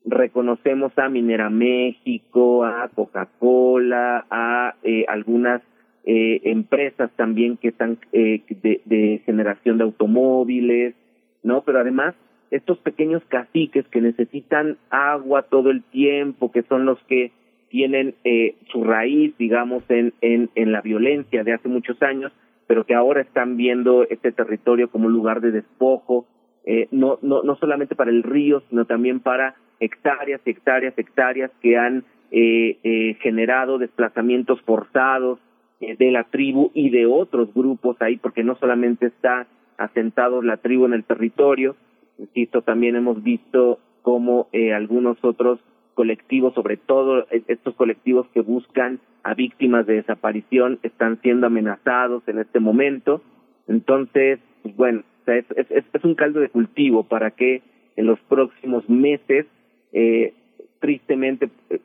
reconocemos 0.04 0.96
a 0.98 1.08
Minera 1.08 1.50
México, 1.50 2.64
a 2.64 2.88
Coca-Cola, 2.94 4.26
a 4.30 4.74
eh, 4.82 5.04
algunas 5.08 5.62
eh, 6.04 6.40
empresas 6.44 7.10
también 7.16 7.56
que 7.56 7.68
están 7.68 7.98
eh, 8.12 8.42
de, 8.62 8.80
de 8.84 9.22
generación 9.26 9.78
de 9.78 9.84
automóviles, 9.84 10.94
¿no? 11.42 11.62
Pero 11.62 11.80
además 11.80 12.14
estos 12.50 12.78
pequeños 12.78 13.22
caciques 13.28 13.86
que 13.88 14.00
necesitan 14.00 14.78
agua 14.90 15.42
todo 15.42 15.70
el 15.70 15.82
tiempo, 15.82 16.52
que 16.52 16.62
son 16.62 16.84
los 16.86 16.98
que 17.04 17.32
tienen 17.68 18.14
eh, 18.24 18.54
su 18.70 18.84
raíz, 18.84 19.36
digamos, 19.38 19.82
en, 19.88 20.14
en, 20.20 20.50
en 20.54 20.72
la 20.72 20.80
violencia 20.80 21.42
de 21.42 21.52
hace 21.52 21.68
muchos 21.68 22.00
años, 22.02 22.32
pero 22.66 22.84
que 22.84 22.94
ahora 22.94 23.20
están 23.20 23.56
viendo 23.56 24.04
este 24.08 24.32
territorio 24.32 24.88
como 24.90 25.06
un 25.06 25.12
lugar 25.12 25.40
de 25.40 25.50
despojo, 25.50 26.26
eh, 26.66 26.88
no, 26.90 27.18
no, 27.22 27.42
no 27.42 27.56
solamente 27.56 27.94
para 27.94 28.10
el 28.10 28.22
río, 28.22 28.62
sino 28.68 28.84
también 28.84 29.20
para 29.20 29.54
hectáreas, 29.80 30.40
hectáreas, 30.44 30.94
hectáreas 30.98 31.50
que 31.62 31.78
han 31.78 32.04
eh, 32.30 32.78
eh, 32.82 33.16
generado 33.20 33.78
desplazamientos 33.78 34.60
forzados 34.62 35.38
eh, 35.80 35.96
de 35.96 36.10
la 36.10 36.24
tribu 36.24 36.70
y 36.74 36.90
de 36.90 37.06
otros 37.06 37.52
grupos 37.54 37.96
ahí, 38.00 38.16
porque 38.16 38.42
no 38.42 38.56
solamente 38.56 39.06
está 39.06 39.46
asentado 39.78 40.42
la 40.42 40.56
tribu 40.56 40.86
en 40.86 40.94
el 40.94 41.04
territorio, 41.04 41.76
insisto, 42.18 42.62
también 42.62 42.96
hemos 42.96 43.22
visto 43.22 43.78
como 44.02 44.48
eh, 44.52 44.72
algunos 44.72 45.22
otros 45.22 45.60
colectivos, 45.94 46.54
sobre 46.54 46.76
todo 46.76 47.26
eh, 47.30 47.42
estos 47.48 47.74
colectivos 47.74 48.26
que 48.32 48.40
buscan 48.40 49.00
a 49.22 49.34
víctimas 49.34 49.86
de 49.86 49.94
desaparición, 49.94 50.78
están 50.82 51.20
siendo 51.20 51.46
amenazados 51.48 52.26
en 52.28 52.38
este 52.38 52.60
momento. 52.60 53.22
Entonces, 53.68 54.38
pues 54.62 54.76
bueno, 54.76 55.02
sea, 55.26 55.36
es, 55.36 56.04
un 56.04 56.14
caldo 56.14 56.40
de 56.40 56.48
cultivo 56.48 57.02
para 57.04 57.30
que 57.32 57.62
en 57.96 58.06
los 58.06 58.18
próximos 58.20 58.88
meses, 58.88 59.46
eh, 59.92 60.32
tristemente, 60.80 61.50
eh, 61.70 61.80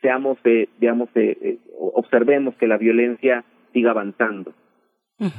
seamos, 0.00 0.38
eh, 0.44 0.68
digamos, 0.78 1.08
eh, 1.14 1.36
eh, 1.40 1.58
observemos 1.94 2.54
que 2.56 2.66
la 2.66 2.76
violencia 2.76 3.44
siga 3.72 3.90
avanzando. 3.90 4.52
Uh. 5.18 5.30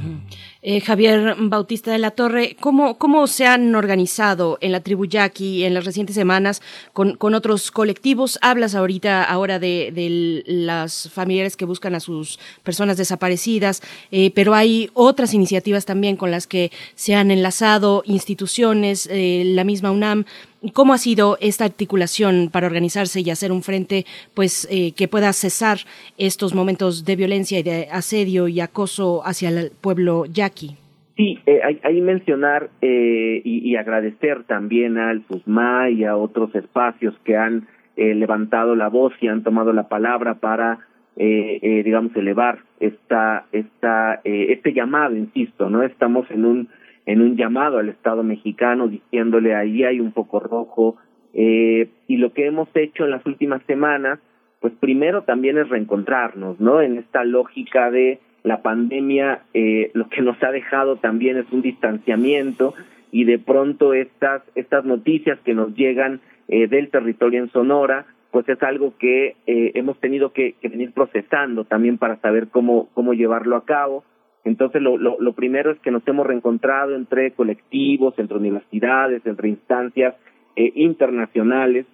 Eh, 0.67 0.82
Javier 0.82 1.36
Bautista 1.38 1.91
de 1.91 1.99
la 1.99 2.10
Torre, 2.10 2.58
¿cómo, 2.60 2.97
¿cómo 2.97 3.28
se 3.28 3.45
han 3.45 3.75
organizado 3.75 4.58
en 4.62 4.71
la 4.71 4.80
tribu 4.80 5.06
Yaqui 5.06 5.63
en 5.63 5.75
las 5.75 5.86
recientes 5.86 6.15
semanas 6.15 6.63
con, 6.91 7.17
con 7.17 7.36
otros 7.36 7.69
colectivos? 7.69 8.39
Hablas 8.41 8.73
ahorita 8.73 9.23
ahora 9.23 9.60
de, 9.60 9.91
de, 9.93 10.43
las 10.47 11.12
familiares 11.13 11.56
que 11.56 11.65
buscan 11.65 11.93
a 11.93 11.99
sus 11.99 12.39
personas 12.63 12.97
desaparecidas, 12.97 13.84
eh, 14.10 14.32
pero 14.34 14.56
hay 14.56 14.89
otras 14.95 15.36
iniciativas 15.36 15.86
también 15.86 16.17
con 16.17 16.32
las 16.32 16.47
que 16.47 16.71
se 16.95 17.13
han 17.13 17.30
enlazado 17.30 18.01
instituciones, 18.08 19.08
eh, 19.12 19.43
la 19.45 19.65
misma 19.65 19.91
UNAM. 19.91 20.25
¿Cómo 20.73 20.93
ha 20.93 20.97
sido 20.97 21.38
esta 21.41 21.65
articulación 21.65 22.49
para 22.51 22.67
organizarse 22.67 23.21
y 23.21 23.30
hacer 23.30 23.51
un 23.51 23.62
frente 23.62 24.06
pues 24.34 24.67
eh, 24.71 24.93
que 24.93 25.08
pueda 25.08 25.32
cesar 25.34 25.78
estos 26.17 26.54
momentos 26.54 27.06
de 27.06 27.15
violencia 27.15 27.60
y 27.60 27.63
de 27.63 27.88
asedio 27.91 28.47
y 28.47 28.60
acoso 28.60 29.21
hacia 29.25 29.49
el 29.49 29.71
pueblo 29.82 30.25
yaqui? 30.25 30.78
Sí, 31.15 31.39
eh, 31.45 31.62
hay, 31.63 31.80
hay, 31.84 32.01
mencionar 32.01 32.69
eh, 32.82 33.41
y, 33.43 33.75
agradecer 33.78 34.43
también 34.43 34.97
al 34.97 35.23
SUSMA 35.28 35.89
y 35.89 36.04
a 36.04 36.17
otros 36.17 36.54
espacios 36.56 37.15
que 37.23 37.38
han 37.38 37.67
eh, 37.95 38.13
levantado 38.15 38.75
la 38.75 38.89
voz 38.89 39.13
y 39.21 39.30
han 39.30 39.41
tomado 39.41 39.71
la 39.71 39.88
palabra 39.88 40.36
para, 40.36 40.80
digamos, 41.15 42.13
elevar 42.17 42.60
esta, 42.82 43.45
esta, 43.54 44.19
este 44.25 44.73
llamado, 44.73 45.15
insisto, 45.15 45.69
¿no? 45.69 45.84
Estamos 45.84 46.30
en 46.30 46.43
un 46.43 46.69
en 47.06 47.22
un 47.22 47.36
llamado 47.36 47.78
al 47.78 47.89
Estado 47.89 48.24
mexicano 48.24 48.88
diciéndole 48.88 49.56
ahí 49.56 49.84
hay 49.84 50.00
un 50.00 50.12
poco 50.12 50.39
rojo 50.39 50.98
eh, 51.34 51.89
y 52.08 52.18
lo 52.18 52.34
que 52.34 52.46
hemos 52.46 52.70
hecho 52.76 53.06
en 53.06 53.12
las 53.12 53.26
últimas 53.26 53.62
semanas 53.63 54.20
pues 54.60 54.74
primero 54.80 55.24
también 55.24 55.58
es 55.58 55.70
reencontrarnos 55.70 56.60
no 56.60 56.82
en 56.82 56.98
esta 56.98 57.24
lógica 57.24 57.91
de 57.91 58.20
la 58.44 58.62
pandemia 58.62 59.44
eh, 59.54 59.91
lo 59.94 60.10
que 60.10 60.22
nos 60.22 60.41
ha 60.44 60.52
dejado 60.52 60.98
también 60.98 61.38
es 61.38 61.46
un 61.52 61.62
distanciamiento 61.62 62.74
y 63.12 63.26
de 63.26 63.39
pronto 63.39 63.94
estas 63.94 64.41
estas 64.56 64.86
noticias 64.86 65.39
que 65.46 65.54
nos 65.54 65.76
llegan 65.76 66.22
eh, 66.48 66.68
del 66.68 66.89
territorio 66.89 67.39
en 67.41 67.50
Sonora 67.52 68.06
pues 68.32 68.50
es 68.50 68.62
algo 68.63 68.94
que 68.98 69.36
eh, 69.48 69.72
hemos 69.76 70.00
tenido 70.00 70.34
que, 70.34 70.54
que 70.62 70.68
venir 70.68 70.91
procesando 70.91 71.63
también 71.63 71.98
para 71.98 72.18
saber 72.18 72.48
cómo 72.48 72.89
cómo 72.94 73.13
llevarlo 73.13 73.56
a 73.56 73.65
cabo 73.65 74.04
entonces, 74.45 74.81
lo, 74.81 74.97
lo, 74.97 75.19
lo, 75.19 75.34
primero 75.34 75.71
es 75.71 75.79
que 75.79 75.91
nos 75.91 76.08
hemos 76.08 76.25
reencontrado 76.25 76.95
entre 76.95 77.31
colectivos, 77.31 78.17
entre 78.17 78.38
universidades, 78.38 79.25
entre 79.25 79.49
instancias 79.49 80.15
eh, 80.55 80.71
internacionales 80.75 81.86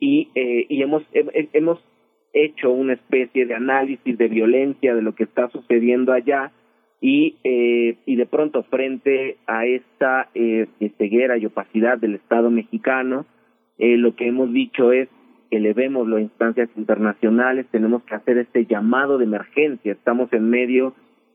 y, 0.00 0.30
eh, 0.34 0.66
y 0.68 0.82
hemos, 0.82 1.04
he, 1.12 1.48
hemos 1.52 1.78
hecho 2.32 2.70
una 2.70 2.94
especie 2.94 3.46
de 3.46 3.54
análisis 3.54 4.16
de 4.16 4.28
violencia 4.28 4.94
de 4.94 5.02
lo 5.02 5.14
que 5.14 5.24
está 5.24 5.48
sucediendo 5.50 6.12
allá 6.12 6.50
y, 7.00 7.36
eh, 7.44 7.98
y 8.06 8.16
de 8.16 8.26
pronto 8.26 8.62
frente 8.64 9.36
a 9.46 9.66
esta 9.66 10.28
eh, 10.34 10.68
ceguera 10.98 11.36
y 11.36 11.46
opacidad 11.46 11.98
del 11.98 12.14
Estado 12.14 12.50
mexicano, 12.50 13.26
eh, 13.78 13.96
lo 13.96 14.14
que 14.14 14.28
hemos 14.28 14.52
dicho 14.52 14.92
es 14.92 15.08
elevemos 15.50 16.08
las 16.08 16.20
instancias 16.20 16.70
internacionales, 16.76 17.66
tenemos 17.70 18.02
que 18.04 18.14
hacer 18.14 18.38
este 18.38 18.64
llamado 18.64 19.18
de 19.18 19.24
emergencia, 19.24 19.92
estamos 19.92 20.32
en 20.32 20.48
medio 20.48 20.94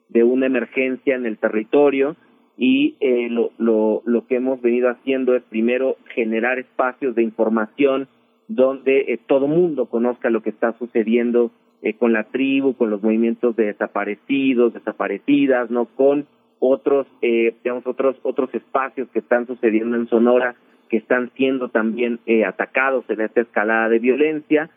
de 0.10 0.24
una 0.24 0.46
emergencia 0.46 1.16
en 1.16 1.26
el 1.26 1.38
territorio 1.38 2.16
y 2.58 2.96
eh, 3.00 3.28
lo, 3.30 3.52
lo, 3.58 4.02
lo 4.06 4.26
que 4.26 4.36
hemos 4.36 4.62
venido 4.62 4.90
haciendo 4.90 5.36
es 5.36 5.44
primero 5.44 5.98
generar 6.14 6.60
espacios 6.60 7.16
de 7.16 7.24
información 7.24 8.08
donde 8.48 9.00
eh, 9.08 9.20
todo 9.28 9.48
mundo 9.48 9.88
conozca 9.88 10.30
lo 10.30 10.42
que 10.42 10.50
está 10.50 10.74
sucediendo 10.80 11.52
eh, 11.82 11.94
con 11.94 12.14
la 12.14 12.24
tribu, 12.24 12.74
con 12.74 12.90
los 12.90 13.04
movimientos 13.04 13.56
de 13.56 13.66
desaparecidos, 13.66 14.74
desaparecidas, 14.74 15.70
no 15.70 15.86
con 15.86 16.26
otros, 16.60 17.06
eh, 17.22 17.56
digamos 17.64 17.86
otros 17.86 18.16
otros 18.24 18.54
espacios 18.54 19.08
que 19.10 19.20
están 19.20 19.46
sucediendo 19.46 19.96
en 19.96 20.08
Sonora 20.08 20.56
que 20.90 20.98
están 20.98 21.32
siendo 21.36 21.70
también 21.70 22.20
eh, 22.26 22.46
atacados 22.46 23.06
en 23.10 23.22
esta 23.22 23.42
escalada 23.42 23.90
de 23.90 24.00
violencia. 24.00 24.70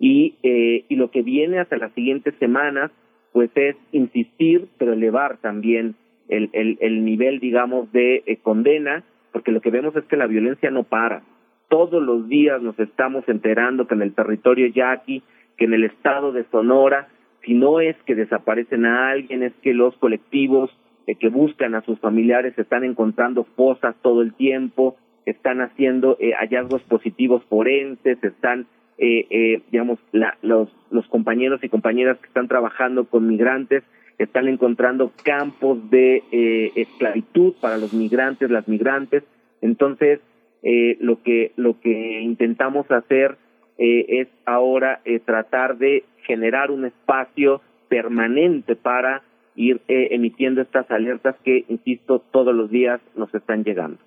Y 0.00 0.36
eh, 0.42 0.84
y 0.88 0.96
lo 0.96 1.10
que 1.10 1.22
viene 1.22 1.58
hasta 1.58 1.76
las 1.76 1.92
siguientes 1.92 2.34
semanas 2.38 2.90
pues 3.38 3.52
es 3.54 3.76
insistir, 3.92 4.66
pero 4.78 4.94
elevar 4.94 5.36
también 5.36 5.94
el, 6.28 6.50
el, 6.52 6.76
el 6.80 7.04
nivel, 7.04 7.38
digamos, 7.38 7.92
de 7.92 8.24
eh, 8.26 8.38
condena, 8.42 9.04
porque 9.30 9.52
lo 9.52 9.60
que 9.60 9.70
vemos 9.70 9.94
es 9.94 10.02
que 10.06 10.16
la 10.16 10.26
violencia 10.26 10.72
no 10.72 10.82
para. 10.82 11.22
Todos 11.68 12.02
los 12.02 12.28
días 12.28 12.60
nos 12.60 12.76
estamos 12.80 13.22
enterando 13.28 13.86
que 13.86 13.94
en 13.94 14.02
el 14.02 14.12
territorio 14.12 14.66
yaqui, 14.66 15.22
que 15.56 15.66
en 15.66 15.74
el 15.74 15.84
estado 15.84 16.32
de 16.32 16.46
Sonora, 16.50 17.06
si 17.44 17.54
no 17.54 17.78
es 17.78 17.94
que 18.06 18.16
desaparecen 18.16 18.84
a 18.84 19.12
alguien, 19.12 19.44
es 19.44 19.52
que 19.62 19.72
los 19.72 19.96
colectivos 19.98 20.76
eh, 21.06 21.14
que 21.14 21.28
buscan 21.28 21.76
a 21.76 21.82
sus 21.82 22.00
familiares 22.00 22.58
están 22.58 22.82
encontrando 22.82 23.44
fosas 23.54 23.94
todo 24.02 24.22
el 24.22 24.34
tiempo, 24.34 24.96
están 25.26 25.60
haciendo 25.60 26.16
eh, 26.18 26.32
hallazgos 26.32 26.82
positivos 26.82 27.44
forenses, 27.44 28.18
están 28.24 28.66
eh, 28.98 29.26
eh, 29.30 29.62
digamos, 29.70 29.98
la, 30.12 30.36
los, 30.42 30.68
los 30.90 31.06
compañeros 31.06 31.62
y 31.62 31.68
compañeras 31.68 32.18
que 32.18 32.26
están 32.26 32.48
trabajando 32.48 33.04
con 33.04 33.26
migrantes 33.26 33.84
están 34.18 34.48
encontrando 34.48 35.12
campos 35.22 35.90
de 35.90 36.24
eh, 36.32 36.72
esclavitud 36.74 37.54
para 37.60 37.78
los 37.78 37.92
migrantes, 37.92 38.50
las 38.50 38.66
migrantes. 38.66 39.22
Entonces, 39.60 40.20
eh, 40.62 40.96
lo 41.00 41.22
que 41.22 41.52
lo 41.56 41.78
que 41.80 42.20
intentamos 42.20 42.90
hacer 42.90 43.36
eh, 43.78 44.20
es 44.20 44.28
ahora 44.44 45.00
tratar 45.24 45.78
de 45.78 46.04
generar 46.24 46.72
un 46.72 46.84
espacio 46.84 47.62
permanente 47.88 48.74
para 48.74 49.22
ir 49.54 49.80
emitiendo 49.88 50.60
estas 50.60 50.88
alertas 50.90 51.36
que, 51.44 51.64
insisto, 51.68 52.20
todos 52.32 52.54
los 52.54 52.70
días 52.70 53.00
nos 53.16 53.32
están 53.34 53.64
llegando. 53.64 53.98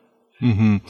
Uh 0.41 0.47
-huh. 0.47 0.81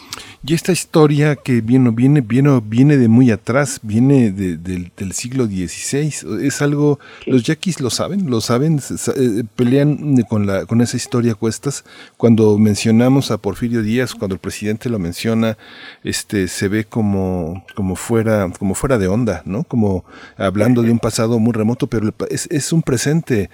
Y 0.48 0.54
esta 0.54 0.72
historia 0.72 1.36
que 1.36 1.60
viene, 1.60 1.92
viene, 1.92 2.22
viene, 2.22 2.62
viene 2.64 2.98
de 2.98 3.08
muy 3.08 3.32
atrás, 3.32 3.80
viene 3.84 4.32
de, 4.32 4.56
de, 4.58 4.92
del 4.96 5.12
siglo 5.12 5.46
XVI, 5.46 6.14
es 6.42 6.62
algo, 6.62 7.00
los 7.26 7.44
yaquis 7.44 7.82
lo 7.82 7.90
saben, 7.90 8.30
lo 8.30 8.40
saben, 8.40 8.80
eh, 8.80 9.44
pelean 9.56 10.22
con, 10.30 10.48
la, 10.48 10.66
con 10.66 10.82
esa 10.82 10.96
historia 10.96 11.36
cuestas. 11.36 11.84
Cuando 12.18 12.58
mencionamos 12.58 13.30
a 13.30 13.38
Porfirio 13.38 13.82
Díaz, 13.82 14.16
cuando 14.16 14.36
el 14.36 14.40
presidente 14.40 14.90
lo 14.90 15.00
menciona, 15.00 15.58
este, 16.04 16.48
se 16.48 16.70
ve 16.70 16.86
como, 16.86 17.66
como, 17.76 17.96
fuera, 17.96 18.50
como 18.58 18.74
fuera 18.74 18.98
de 18.98 19.08
onda, 19.08 19.44
¿no? 19.46 19.64
Como 19.66 20.06
hablando 20.38 20.82
de 20.82 20.92
un 20.92 21.00
pasado 21.00 21.40
muy 21.40 21.54
remoto, 21.54 21.88
pero 21.88 22.14
es, 22.30 22.48
es 22.52 22.72
un 22.72 22.82
presente. 22.82 23.50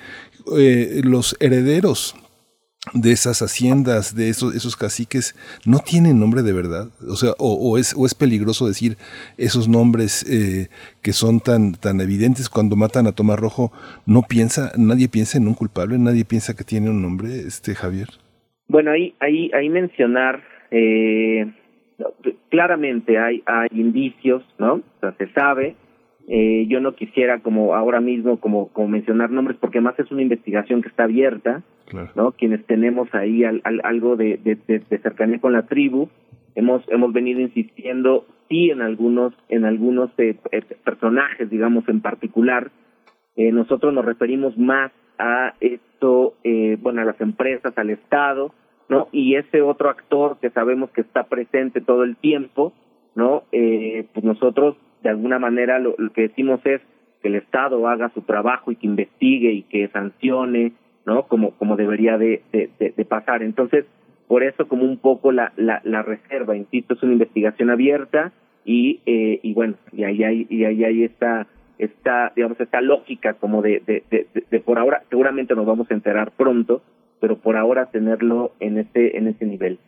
Eh, 0.57 1.01
los 1.03 1.35
herederos 1.41 2.15
de 2.93 3.11
esas 3.11 3.41
haciendas, 3.41 4.15
de 4.15 4.29
esos, 4.29 4.55
esos 4.55 4.75
caciques, 4.75 5.35
no 5.65 5.79
tienen 5.79 6.19
nombre 6.19 6.41
de 6.41 6.53
verdad. 6.53 6.87
O 7.07 7.15
sea, 7.15 7.31
o, 7.39 7.77
es, 7.77 7.93
o 7.97 8.05
es 8.05 8.15
peligroso 8.15 8.67
decir 8.67 8.97
esos 9.37 9.67
nombres 9.67 10.23
eh, 10.29 10.69
que 11.01 11.13
son 11.13 11.39
tan, 11.39 11.73
tan 11.73 12.01
evidentes 12.01 12.49
cuando 12.49 12.75
matan 12.75 13.07
a 13.07 13.11
Tomás 13.11 13.39
Rojo. 13.39 13.71
No 14.05 14.23
piensa, 14.23 14.71
nadie 14.77 15.07
piensa 15.07 15.37
en 15.37 15.47
un 15.47 15.53
culpable, 15.53 15.97
nadie 15.97 16.25
piensa 16.25 16.55
que 16.55 16.63
tiene 16.63 16.89
un 16.89 17.01
nombre, 17.01 17.29
este 17.47 17.75
Javier. 17.75 18.07
Bueno, 18.67 18.91
ahí, 18.91 19.15
ahí, 19.19 19.49
ahí 19.53 19.69
mencionar, 19.69 20.43
eh, 20.71 21.51
claramente 22.49 23.17
hay, 23.17 23.41
hay 23.45 23.69
indicios, 23.71 24.43
¿no? 24.59 24.73
O 24.75 24.99
sea, 24.99 25.13
se 25.17 25.27
sabe, 25.29 25.75
eh, 26.27 26.65
yo 26.67 26.81
no 26.81 26.93
quisiera 26.93 27.39
como 27.39 27.73
ahora 27.73 28.01
mismo 28.01 28.37
como, 28.41 28.67
como 28.67 28.89
mencionar 28.89 29.29
nombres 29.31 29.57
porque 29.61 29.79
más 29.79 29.97
es 29.97 30.11
una 30.11 30.21
investigación 30.21 30.81
que 30.81 30.89
está 30.89 31.05
abierta, 31.05 31.63
¿no? 32.15 32.31
Quienes 32.33 32.65
tenemos 32.65 33.13
ahí 33.13 33.43
al, 33.43 33.61
algo 33.83 34.15
de, 34.15 34.37
de, 34.37 34.99
cercanía 35.01 35.39
con 35.39 35.53
la 35.53 35.63
tribu, 35.63 36.09
hemos 36.55 36.83
hemos 36.89 37.13
venido 37.13 37.39
insistiendo 37.39 38.25
sí 38.49 38.71
en 38.71 38.81
algunos 38.81 39.33
en 39.49 39.65
algunos 39.65 40.09
eh, 40.17 40.37
eh, 40.51 40.61
personajes, 40.83 41.49
digamos 41.49 41.87
en 41.87 42.01
particular. 42.01 42.71
nosotros 43.35 43.93
nos 43.93 44.05
referimos 44.05 44.57
más 44.57 44.91
a 45.19 45.53
esto, 45.59 46.35
bueno, 46.79 47.01
a 47.01 47.05
las 47.05 47.19
empresas, 47.21 47.77
al 47.77 47.89
Estado, 47.89 48.53
¿no? 48.89 49.07
Y 49.11 49.35
ese 49.35 49.61
otro 49.61 49.89
actor 49.89 50.37
que 50.39 50.49
sabemos 50.49 50.89
que 50.91 51.01
está 51.01 51.23
presente 51.23 51.81
todo 51.81 52.03
el 52.03 52.15
tiempo, 52.17 52.73
¿no? 53.15 53.43
pues 53.51 54.23
nosotros 54.23 54.75
de 55.03 55.09
alguna 55.09 55.39
manera 55.39 55.79
lo, 55.79 55.95
que 56.13 56.23
decimos 56.23 56.59
es 56.65 56.81
que 57.21 57.29
el 57.29 57.35
Estado 57.35 57.87
haga 57.87 58.09
su 58.13 58.21
trabajo 58.21 58.71
y 58.71 58.75
que 58.75 58.87
investigue 58.87 59.51
y 59.51 59.63
que 59.63 59.87
sancione, 59.89 60.73
¿no? 61.07 61.23
Como, 61.23 61.51
como 61.51 61.77
debería 61.77 62.17
de, 62.17 62.41
de, 62.51 63.05
pasar. 63.05 63.41
Entonces, 63.41 63.85
por 64.27 64.43
eso 64.43 64.67
como 64.67 64.83
un 64.83 64.97
poco 64.97 65.31
la, 65.31 65.53
la, 65.55 65.81
la 65.85 66.03
reserva, 66.03 66.57
insisto, 66.57 66.93
es 66.93 67.01
una 67.01 67.13
investigación 67.13 67.69
abierta 67.69 68.33
y, 68.65 68.99
eh, 69.05 69.39
y 69.41 69.53
bueno, 69.53 69.75
y 69.93 70.03
ahí 70.03 70.23
hay, 70.25 70.45
y 70.49 70.65
ahí 70.65 70.83
hay 70.83 71.03
esta, 71.05 71.47
esta, 71.79 72.33
digamos, 72.35 72.59
esta 72.59 72.81
lógica 72.81 73.35
como 73.35 73.61
de, 73.61 73.81
de, 73.87 74.03
de, 74.11 74.27
de, 74.51 74.59
por 74.59 74.77
ahora, 74.77 75.03
seguramente 75.09 75.55
nos 75.55 75.65
vamos 75.65 75.89
a 75.89 75.93
enterar 75.93 76.31
pronto, 76.31 76.81
pero 77.21 77.37
por 77.37 77.55
ahora 77.55 77.85
tenerlo 77.85 78.51
en 78.59 78.77
ese, 78.77 79.17
en 79.17 79.27
ese 79.27 79.45
nivel. 79.45 79.79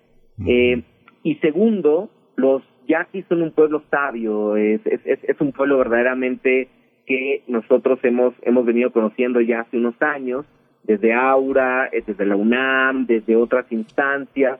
Eh, 0.47 0.83
y 1.23 1.35
segundo, 1.35 2.09
los 2.37 2.63
yaquis 2.87 3.25
son 3.27 3.41
un 3.41 3.51
pueblo 3.51 3.83
sabio, 3.91 4.55
es, 4.55 4.79
es, 4.85 5.01
es, 5.03 5.41
un 5.41 5.51
pueblo 5.51 5.77
verdaderamente 5.79 6.69
que 7.05 7.43
nosotros 7.47 7.99
hemos, 8.03 8.33
hemos 8.43 8.65
venido 8.65 8.93
conociendo 8.93 9.41
ya 9.41 9.61
hace 9.61 9.75
unos 9.75 10.01
años, 10.01 10.45
desde 10.89 11.13
Aura, 11.13 11.87
eh, 11.91 12.01
desde 12.05 12.25
la 12.25 12.35
UNAM, 12.35 13.05
desde 13.05 13.35
otras 13.35 13.71
instancias, 13.71 14.59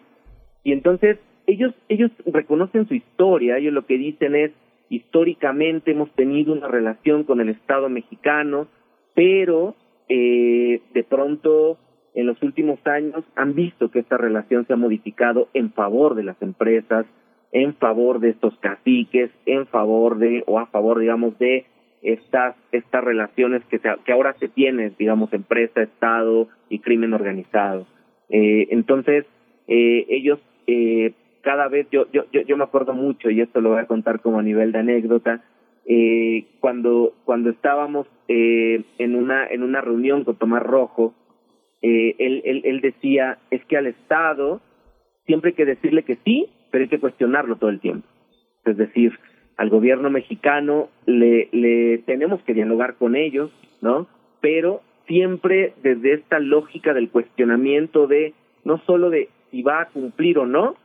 y 0.64 0.74
entonces 0.74 1.18
ellos, 1.48 1.74
ellos 1.88 2.12
reconocen 2.28 2.88
su 2.88 2.94
historia, 2.94 3.58
ellos 3.58 3.74
lo 3.74 3.88
que 3.88 3.98
dicen 3.98 4.36
es, 4.36 4.52
históricamente 4.90 5.90
hemos 5.90 6.12
tenido 6.12 6.54
una 6.54 6.68
relación 6.68 7.24
con 7.24 7.42
el 7.42 7.50
Estado 7.50 7.90
mexicano, 7.90 8.68
pero 9.16 9.76
eh, 10.08 10.82
de 10.94 11.04
pronto 11.04 11.80
en 12.14 12.28
los 12.28 12.40
últimos 12.44 12.78
años 12.86 13.24
han 13.36 13.56
visto 13.56 13.90
que 13.90 14.00
esta 14.00 14.18
relación 14.18 14.68
se 14.68 14.74
ha 14.74 14.78
modificado 14.78 15.50
en 15.56 15.72
favor 15.72 16.14
de 16.14 16.24
las 16.24 16.40
empresas, 16.44 17.08
en 17.52 17.74
favor 17.74 18.20
de 18.20 18.30
estos 18.30 18.56
caciques, 18.60 19.32
en 19.48 19.66
favor 19.66 20.20
de, 20.20 20.44
o 20.46 20.60
a 20.60 20.68
favor, 20.68 21.00
digamos, 21.00 21.40
de 21.40 21.66
estas, 22.02 22.56
estas 22.72 23.04
relaciones 23.04 23.64
que, 23.66 23.80
que 23.80 24.12
ahora 24.12 24.34
se 24.40 24.48
tienen, 24.48 24.96
digamos, 24.98 25.32
empresa, 25.34 25.82
Estado 25.82 26.48
y 26.70 26.80
crimen 26.80 27.14
organizado. 27.14 27.86
Eh, 28.30 28.68
entonces, 28.72 29.26
eh, 29.68 30.06
ellos 30.10 30.40
eh, 30.68 31.14
cada 31.42 31.68
vez, 31.68 31.88
yo, 31.92 32.06
yo, 32.12 32.24
yo, 32.32 32.58
me 32.58 32.64
acuerdo 32.64 32.94
mucho, 32.94 33.30
y 33.30 33.42
esto 33.42 33.62
lo 33.62 33.70
voy 33.72 33.80
a 33.80 33.88
contar 33.88 34.22
como 34.22 34.40
a 34.40 34.44
nivel 34.44 34.72
de 34.72 34.80
anécdota, 34.80 35.44
eh, 35.86 36.46
cuando, 36.60 37.14
cuando 37.26 37.50
estábamos 37.50 38.08
eh, 38.28 38.84
en, 38.98 39.16
una, 39.16 39.48
en 39.48 39.64
una 39.64 39.82
reunión 39.82 40.24
con 40.24 40.36
Tomás 40.36 40.64
Rojo, 40.64 41.16
eh, 41.82 42.16
él, 42.20 42.42
él, 42.46 42.62
él 42.66 42.82
decía, 42.82 43.40
es 43.50 43.64
que 43.66 43.78
al 43.78 43.88
Estado 43.88 44.62
siempre 45.26 45.52
hay 45.52 45.56
que 45.56 45.66
decirle 45.66 46.04
que 46.04 46.18
sí 46.26 46.48
pero 46.72 46.84
hay 46.84 46.90
que 46.90 47.00
cuestionarlo 47.00 47.58
todo 47.58 47.70
el 47.70 47.80
tiempo. 47.80 48.08
Es 48.66 48.78
decir, 48.78 49.18
al 49.60 49.70
gobierno 49.70 50.10
mexicano 50.10 50.88
le, 51.06 51.50
le 51.52 51.98
tenemos 52.06 52.42
que 52.44 52.54
dialogar 52.54 52.96
con 52.96 53.18
ellos, 53.18 53.52
¿no? 53.82 54.08
Pero 54.40 54.82
siempre 55.06 55.74
desde 55.84 56.14
esta 56.14 56.40
lógica 56.40 56.94
del 56.94 57.10
cuestionamiento 57.10 58.08
de 58.08 58.34
no 58.64 58.78
solo 58.86 59.10
de 59.10 59.28
si 59.52 59.62
va 59.62 59.82
a 59.82 59.88
cumplir 59.90 60.40
o 60.40 60.46
no, 60.46 60.76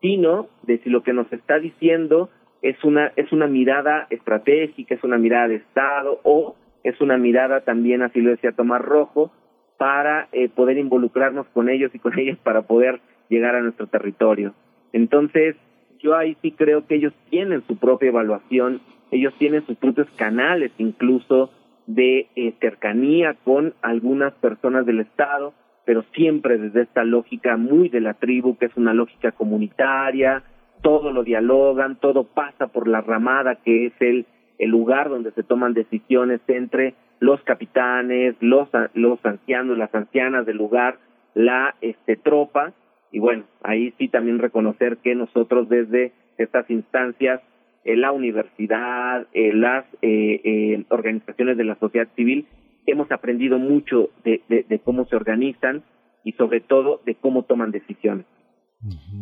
sino 0.00 0.48
de 0.64 0.78
si 0.78 0.90
lo 0.90 1.04
que 1.04 1.12
nos 1.12 1.32
está 1.32 1.60
diciendo 1.60 2.28
es 2.62 2.82
una 2.82 3.12
es 3.14 3.30
una 3.30 3.46
mirada 3.46 4.08
estratégica, 4.10 4.96
es 4.96 5.04
una 5.04 5.18
mirada 5.18 5.46
de 5.46 5.56
Estado 5.56 6.18
o 6.24 6.56
es 6.82 7.00
una 7.00 7.18
mirada 7.18 7.60
también, 7.60 8.02
así 8.02 8.20
lo 8.20 8.30
decía 8.30 8.50
Tomás 8.50 8.82
Rojo, 8.82 9.30
para 9.78 10.26
eh, 10.32 10.48
poder 10.48 10.78
involucrarnos 10.78 11.46
con 11.54 11.68
ellos 11.68 11.94
y 11.94 12.00
con 12.00 12.18
ellas 12.18 12.38
para 12.42 12.62
poder 12.62 12.98
llegar 13.28 13.54
a 13.54 13.60
nuestro 13.60 13.86
territorio. 13.86 14.52
Entonces, 14.92 15.54
yo 15.98 16.16
ahí 16.16 16.36
sí 16.42 16.52
creo 16.52 16.86
que 16.86 16.96
ellos 16.96 17.12
tienen 17.30 17.62
su 17.66 17.76
propia 17.76 18.08
evaluación, 18.08 18.80
ellos 19.10 19.34
tienen 19.38 19.64
sus 19.66 19.76
propios 19.76 20.08
canales 20.16 20.72
incluso 20.78 21.50
de 21.86 22.28
eh, 22.34 22.54
cercanía 22.60 23.34
con 23.44 23.74
algunas 23.82 24.32
personas 24.34 24.86
del 24.86 25.00
Estado, 25.00 25.54
pero 25.84 26.04
siempre 26.14 26.58
desde 26.58 26.82
esta 26.82 27.04
lógica 27.04 27.56
muy 27.56 27.88
de 27.88 28.00
la 28.00 28.14
tribu, 28.14 28.56
que 28.56 28.66
es 28.66 28.76
una 28.76 28.92
lógica 28.92 29.32
comunitaria, 29.32 30.42
todo 30.82 31.12
lo 31.12 31.22
dialogan, 31.22 31.96
todo 31.96 32.24
pasa 32.24 32.66
por 32.66 32.88
la 32.88 33.00
ramada, 33.00 33.56
que 33.56 33.86
es 33.86 33.92
el, 34.00 34.26
el 34.58 34.70
lugar 34.70 35.08
donde 35.08 35.30
se 35.32 35.42
toman 35.42 35.74
decisiones 35.74 36.40
entre 36.48 36.94
los 37.20 37.40
capitanes, 37.42 38.34
los, 38.40 38.68
los 38.94 39.24
ancianos, 39.24 39.78
las 39.78 39.94
ancianas 39.94 40.44
del 40.44 40.56
lugar, 40.56 40.98
la 41.34 41.74
este, 41.80 42.16
tropa, 42.16 42.72
y 43.12 43.18
bueno, 43.18 43.44
ahí 43.62 43.92
sí 43.98 44.08
también 44.08 44.38
reconocer 44.38 44.98
que 44.98 45.14
nosotros 45.14 45.68
desde 45.68 46.12
estas 46.38 46.68
instancias, 46.70 47.40
la 47.84 48.12
universidad, 48.12 49.26
las 49.32 49.84
eh, 50.02 50.84
organizaciones 50.88 51.56
de 51.56 51.64
la 51.64 51.76
sociedad 51.76 52.08
civil, 52.16 52.46
hemos 52.84 53.10
aprendido 53.12 53.58
mucho 53.58 54.10
de 54.24 54.80
cómo 54.84 55.06
se 55.06 55.16
organizan 55.16 55.82
y 56.24 56.32
sobre 56.32 56.60
todo 56.60 57.00
de 57.06 57.14
cómo 57.14 57.44
toman 57.44 57.70
decisiones. 57.70 58.26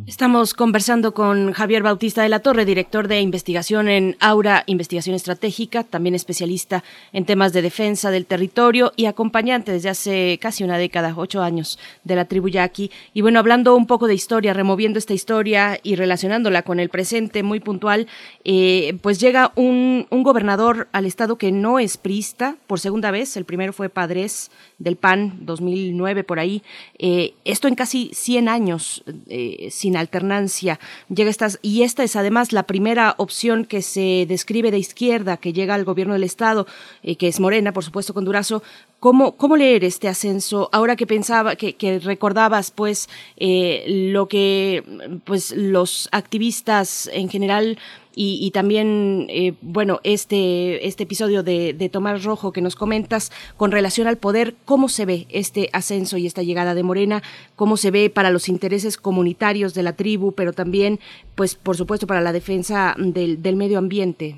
Estamos 0.06 0.52
conversando 0.52 1.14
con 1.14 1.52
Javier 1.52 1.82
Bautista 1.82 2.22
de 2.22 2.28
la 2.28 2.40
Torre, 2.40 2.66
director 2.66 3.08
de 3.08 3.20
investigación 3.20 3.88
en 3.88 4.16
Aura 4.20 4.62
Investigación 4.66 5.14
Estratégica, 5.16 5.82
también 5.82 6.14
especialista 6.14 6.84
en 7.14 7.24
temas 7.24 7.54
de 7.54 7.62
defensa 7.62 8.10
del 8.10 8.26
territorio 8.26 8.92
y 8.96 9.06
acompañante 9.06 9.72
desde 9.72 9.88
hace 9.88 10.38
casi 10.42 10.62
una 10.62 10.76
década, 10.76 11.14
ocho 11.16 11.42
años, 11.42 11.78
de 12.04 12.16
la 12.16 12.26
tribu 12.26 12.48
yaqui. 12.48 12.90
Y 13.14 13.22
bueno, 13.22 13.38
hablando 13.38 13.74
un 13.74 13.86
poco 13.86 14.06
de 14.06 14.14
historia, 14.14 14.52
removiendo 14.52 14.98
esta 14.98 15.14
historia 15.14 15.80
y 15.82 15.96
relacionándola 15.96 16.62
con 16.62 16.80
el 16.80 16.90
presente 16.90 17.42
muy 17.42 17.60
puntual, 17.60 18.06
eh, 18.44 18.98
pues 19.00 19.20
llega 19.20 19.52
un, 19.56 20.06
gobernador 20.10 20.88
al 20.92 21.06
estado 21.06 21.36
que 21.36 21.52
no 21.52 21.78
es 21.78 21.96
prista 21.96 22.56
por 22.66 22.78
segunda 22.78 23.10
vez. 23.10 23.36
El 23.36 23.44
primero 23.44 23.72
fue 23.72 23.88
Padres 23.88 24.50
del 24.78 24.96
PAN, 24.96 25.38
2009 25.40 26.24
por 26.24 26.38
ahí. 26.38 26.62
Eh, 26.98 27.34
esto 27.44 27.68
en 27.68 27.74
casi 27.74 28.10
100 28.12 28.48
años. 28.48 29.02
Eh, 29.28 29.53
sin 29.70 29.96
alternancia. 29.96 30.78
Llega 31.08 31.30
y 31.62 31.82
esta 31.82 32.04
es 32.04 32.16
además 32.16 32.52
la 32.52 32.64
primera 32.64 33.14
opción 33.18 33.64
que 33.64 33.82
se 33.82 34.26
describe 34.28 34.70
de 34.70 34.78
izquierda 34.78 35.36
que 35.36 35.52
llega 35.52 35.74
al 35.74 35.84
gobierno 35.84 36.14
del 36.14 36.24
Estado, 36.24 36.66
eh, 37.02 37.16
que 37.16 37.28
es 37.28 37.40
Morena, 37.40 37.72
por 37.72 37.84
supuesto, 37.84 38.14
con 38.14 38.24
Durazo. 38.24 38.62
¿Cómo, 39.04 39.36
cómo 39.36 39.58
leer 39.58 39.84
este 39.84 40.08
ascenso? 40.08 40.70
Ahora 40.72 40.96
que 40.96 41.06
pensaba, 41.06 41.56
que, 41.56 42.00
recordabas, 42.02 42.70
pues, 42.70 43.10
eh, 43.36 43.84
lo 43.86 44.28
que 44.28 44.82
pues 45.26 45.54
los 45.54 46.08
activistas 46.10 47.10
en 47.12 47.28
general 47.28 47.76
y, 48.16 48.50
también, 48.52 49.26
eh, 49.28 49.52
bueno, 49.60 50.00
este, 50.04 50.86
este 50.86 51.02
episodio 51.02 51.42
de, 51.42 51.74
de, 51.74 51.90
Tomás 51.90 52.24
Rojo 52.24 52.50
que 52.50 52.62
nos 52.62 52.76
comentas 52.76 53.30
con 53.58 53.72
relación 53.72 54.06
al 54.06 54.16
poder, 54.16 54.54
¿cómo 54.64 54.88
se 54.88 55.04
ve 55.04 55.26
este 55.28 55.68
ascenso 55.74 56.16
y 56.16 56.26
esta 56.26 56.42
llegada 56.42 56.74
de 56.74 56.82
Morena? 56.82 57.22
¿Cómo 57.56 57.76
se 57.76 57.90
ve 57.90 58.08
para 58.08 58.30
los 58.30 58.48
intereses 58.48 58.96
comunitarios 58.96 59.74
de 59.74 59.82
la 59.82 59.96
tribu, 59.96 60.32
pero 60.32 60.54
también, 60.54 60.98
pues, 61.34 61.56
por 61.56 61.76
supuesto, 61.76 62.06
para 62.06 62.22
la 62.22 62.32
defensa 62.32 62.94
del, 62.96 63.42
del 63.42 63.56
medio 63.56 63.76
ambiente? 63.76 64.36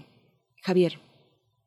Javier. 0.63 0.99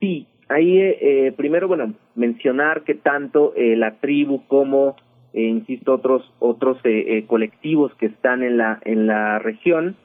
Sí, 0.02 0.28
ahí 0.50 0.80
eh, 0.80 1.32
primero, 1.38 1.70
bueno, 1.70 1.94
mencionar 2.20 2.84
que 2.84 2.94
tanto 2.94 3.54
eh, 3.56 3.76
la 3.76 3.96
tribu 4.00 4.46
como, 4.48 4.96
insisto, 5.34 5.94
otros, 5.94 6.32
otros 6.40 6.78
colectivos 7.28 7.94
que 7.96 8.08
están 8.08 8.44
en 8.44 8.58
la, 8.58 8.80
en 8.84 9.08
la 9.08 9.40
región, 9.40 9.96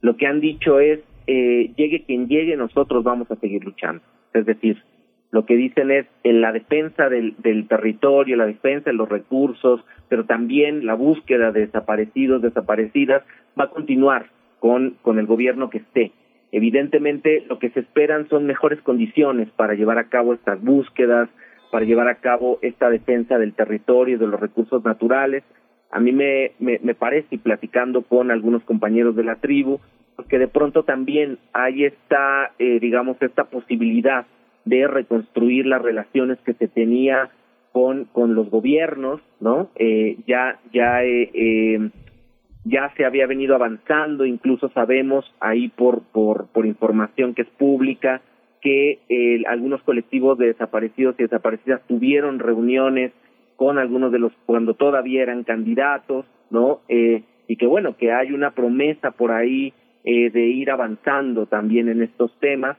lo 0.00 0.16
que 0.16 0.26
han 0.26 0.40
dicho 0.40 0.80
es 0.80 1.00
eh, 1.26 1.72
llegue 1.76 2.04
quien 2.04 2.28
llegue, 2.28 2.56
nosotros 2.56 3.02
vamos 3.02 3.30
a 3.30 3.36
seguir 3.36 3.64
luchando. 3.64 4.02
Es 4.34 4.44
decir, 4.44 4.82
lo 5.30 5.46
que 5.46 5.56
dicen 5.56 5.90
es 5.90 6.06
en 6.22 6.40
la 6.40 6.52
defensa 6.52 7.08
del, 7.08 7.34
del 7.38 7.66
territorio, 7.66 8.36
la 8.36 8.46
defensa 8.46 8.90
de 8.90 8.96
los 8.96 9.08
recursos, 9.08 9.80
pero 10.08 10.26
también 10.26 10.84
la 10.84 10.94
búsqueda 10.94 11.50
de 11.50 11.66
desaparecidos, 11.66 12.42
desaparecidas, 12.42 13.22
va 13.58 13.64
a 13.64 13.70
continuar 13.70 14.26
con, 14.58 14.96
con 15.02 15.18
el 15.18 15.26
gobierno 15.26 15.70
que 15.70 15.78
esté. 15.78 16.12
Evidentemente, 16.52 17.44
lo 17.48 17.58
que 17.58 17.70
se 17.70 17.80
esperan 17.80 18.28
son 18.28 18.46
mejores 18.46 18.80
condiciones 18.82 19.48
para 19.56 19.74
llevar 19.74 19.98
a 19.98 20.08
cabo 20.08 20.34
estas 20.34 20.62
búsquedas, 20.62 21.28
para 21.74 21.86
llevar 21.86 22.06
a 22.06 22.20
cabo 22.20 22.60
esta 22.62 22.88
defensa 22.88 23.36
del 23.36 23.52
territorio 23.52 24.14
y 24.14 24.18
de 24.20 24.28
los 24.28 24.38
recursos 24.38 24.84
naturales. 24.84 25.42
A 25.90 25.98
mí 25.98 26.12
me, 26.12 26.52
me, 26.60 26.94
parece, 26.94 27.34
y 27.34 27.38
platicando 27.38 28.02
con 28.02 28.30
algunos 28.30 28.62
compañeros 28.62 29.16
de 29.16 29.24
la 29.24 29.40
tribu, 29.40 29.80
que 30.28 30.38
de 30.38 30.46
pronto 30.46 30.84
también 30.84 31.40
hay 31.52 31.86
esta, 31.86 32.52
eh, 32.60 32.78
digamos, 32.78 33.16
esta 33.20 33.46
posibilidad 33.46 34.24
de 34.64 34.86
reconstruir 34.86 35.66
las 35.66 35.82
relaciones 35.82 36.38
que 36.46 36.54
se 36.54 36.68
tenía 36.68 37.30
con, 37.72 38.04
con 38.04 38.36
los 38.36 38.50
gobiernos, 38.50 39.20
¿no? 39.40 39.70
Eh, 39.74 40.18
ya, 40.28 40.60
ya, 40.72 41.02
eh, 41.02 41.28
eh, 41.34 41.90
ya 42.62 42.92
se 42.96 43.04
había 43.04 43.26
venido 43.26 43.56
avanzando, 43.56 44.24
incluso 44.24 44.68
sabemos 44.68 45.24
ahí 45.40 45.70
por, 45.70 46.02
por, 46.12 46.46
por 46.52 46.66
información 46.66 47.34
que 47.34 47.42
es 47.42 47.48
pública, 47.48 48.22
que 48.64 48.98
eh, 49.10 49.42
algunos 49.46 49.82
colectivos 49.82 50.38
de 50.38 50.46
desaparecidos 50.46 51.14
y 51.18 51.24
desaparecidas 51.24 51.82
tuvieron 51.86 52.38
reuniones 52.38 53.12
con 53.56 53.78
algunos 53.78 54.10
de 54.10 54.18
los 54.18 54.32
cuando 54.46 54.72
todavía 54.72 55.22
eran 55.22 55.44
candidatos, 55.44 56.24
¿no? 56.50 56.80
Eh, 56.88 57.22
y 57.46 57.56
que 57.56 57.66
bueno, 57.66 57.96
que 57.98 58.10
hay 58.10 58.32
una 58.32 58.52
promesa 58.52 59.10
por 59.10 59.32
ahí 59.32 59.74
eh, 60.02 60.30
de 60.30 60.46
ir 60.46 60.70
avanzando 60.70 61.44
también 61.44 61.90
en 61.90 62.02
estos 62.02 62.32
temas. 62.40 62.78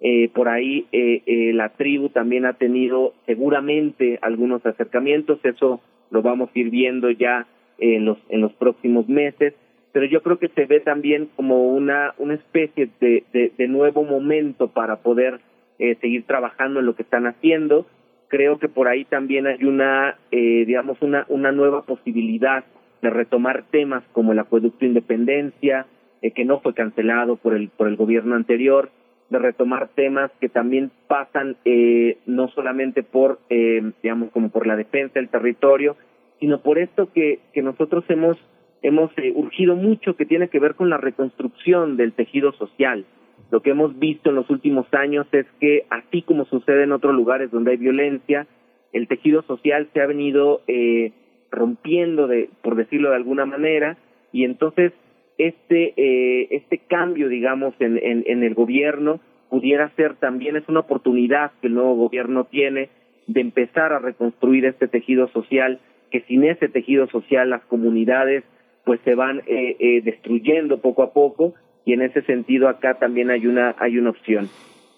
Eh, 0.00 0.28
por 0.34 0.48
ahí 0.48 0.86
eh, 0.92 1.22
eh, 1.24 1.52
la 1.54 1.70
tribu 1.70 2.10
también 2.10 2.44
ha 2.44 2.54
tenido 2.54 3.14
seguramente 3.24 4.18
algunos 4.20 4.66
acercamientos, 4.66 5.38
eso 5.44 5.80
lo 6.10 6.22
vamos 6.22 6.50
a 6.54 6.58
ir 6.58 6.70
viendo 6.70 7.10
ya 7.10 7.46
en 7.78 8.04
los, 8.04 8.18
en 8.28 8.40
los 8.42 8.52
próximos 8.54 9.08
meses, 9.08 9.54
pero 9.92 10.06
yo 10.06 10.22
creo 10.22 10.38
que 10.38 10.48
se 10.48 10.66
ve 10.66 10.80
también 10.80 11.28
como 11.36 11.68
una, 11.68 12.14
una 12.18 12.34
especie 12.34 12.88
de, 13.00 13.24
de, 13.32 13.68
nuevo 13.68 14.04
momento 14.04 14.68
para 14.68 14.96
poder 14.96 15.40
eh, 15.78 15.96
seguir 16.00 16.24
trabajando 16.26 16.80
en 16.80 16.86
lo 16.86 16.94
que 16.94 17.02
están 17.02 17.26
haciendo. 17.26 17.86
Creo 18.28 18.58
que 18.58 18.68
por 18.68 18.88
ahí 18.88 19.04
también 19.04 19.46
hay 19.46 19.64
una, 19.64 20.16
eh, 20.30 20.64
digamos, 20.66 21.00
una, 21.02 21.26
una 21.28 21.52
nueva 21.52 21.82
posibilidad 21.82 22.64
de 23.02 23.10
retomar 23.10 23.64
temas 23.70 24.02
como 24.12 24.32
el 24.32 24.38
acueducto 24.38 24.86
Independencia, 24.86 25.86
eh, 26.22 26.30
que 26.30 26.44
no 26.44 26.60
fue 26.60 26.72
cancelado 26.72 27.36
por 27.36 27.54
el, 27.54 27.68
por 27.68 27.88
el 27.88 27.96
gobierno 27.96 28.36
anterior, 28.36 28.90
de 29.28 29.38
retomar 29.38 29.88
temas 29.88 30.30
que 30.40 30.48
también 30.48 30.92
pasan 31.08 31.56
eh, 31.64 32.18
no 32.26 32.48
solamente 32.48 33.02
por, 33.02 33.40
eh, 33.50 33.82
digamos, 34.02 34.30
como 34.30 34.50
por 34.50 34.66
la 34.66 34.76
defensa 34.76 35.14
del 35.14 35.30
territorio, 35.30 35.96
sino 36.38 36.62
por 36.62 36.78
esto 36.78 37.12
que, 37.12 37.40
que 37.52 37.62
nosotros 37.62 38.04
hemos, 38.08 38.36
hemos 38.82 39.10
eh, 39.16 39.32
urgido 39.34 39.76
mucho, 39.76 40.16
que 40.16 40.26
tiene 40.26 40.48
que 40.48 40.58
ver 40.58 40.74
con 40.74 40.90
la 40.90 40.98
reconstrucción 40.98 41.96
del 41.96 42.12
tejido 42.12 42.52
social. 42.52 43.04
Lo 43.50 43.60
que 43.60 43.70
hemos 43.70 43.98
visto 43.98 44.30
en 44.30 44.36
los 44.36 44.48
últimos 44.50 44.86
años 44.92 45.26
es 45.32 45.46
que, 45.60 45.86
así 45.90 46.22
como 46.22 46.44
sucede 46.46 46.84
en 46.84 46.92
otros 46.92 47.14
lugares 47.14 47.50
donde 47.50 47.72
hay 47.72 47.76
violencia, 47.76 48.46
el 48.92 49.08
tejido 49.08 49.42
social 49.42 49.88
se 49.92 50.00
ha 50.00 50.06
venido 50.06 50.62
eh, 50.66 51.12
rompiendo, 51.50 52.26
de, 52.26 52.50
por 52.62 52.76
decirlo 52.76 53.10
de 53.10 53.16
alguna 53.16 53.46
manera, 53.46 53.96
y 54.32 54.44
entonces 54.44 54.92
este 55.38 55.94
eh, 55.96 56.48
este 56.50 56.78
cambio 56.78 57.28
digamos 57.28 57.74
en, 57.80 57.98
en, 57.98 58.22
en 58.26 58.42
el 58.42 58.54
gobierno 58.54 59.20
pudiera 59.48 59.90
ser 59.96 60.14
también 60.16 60.56
es 60.56 60.68
una 60.68 60.80
oportunidad 60.80 61.52
que 61.60 61.68
el 61.68 61.74
nuevo 61.74 61.94
gobierno 61.94 62.44
tiene 62.44 62.90
de 63.26 63.40
empezar 63.40 63.92
a 63.92 63.98
reconstruir 63.98 64.66
este 64.66 64.88
tejido 64.88 65.28
social 65.28 65.80
que 66.10 66.20
sin 66.22 66.44
ese 66.44 66.68
tejido 66.68 67.06
social 67.08 67.50
las 67.50 67.62
comunidades 67.64 68.44
pues 68.84 69.00
se 69.04 69.14
van 69.14 69.40
eh, 69.46 69.76
eh, 69.78 70.00
destruyendo 70.02 70.78
poco 70.78 71.02
a 71.02 71.12
poco 71.12 71.54
y 71.84 71.92
en 71.92 72.02
ese 72.02 72.22
sentido 72.22 72.68
acá 72.68 72.98
también 72.98 73.30
hay 73.30 73.46
una 73.46 73.74
hay 73.78 73.98
una 73.98 74.10
opción. 74.10 74.48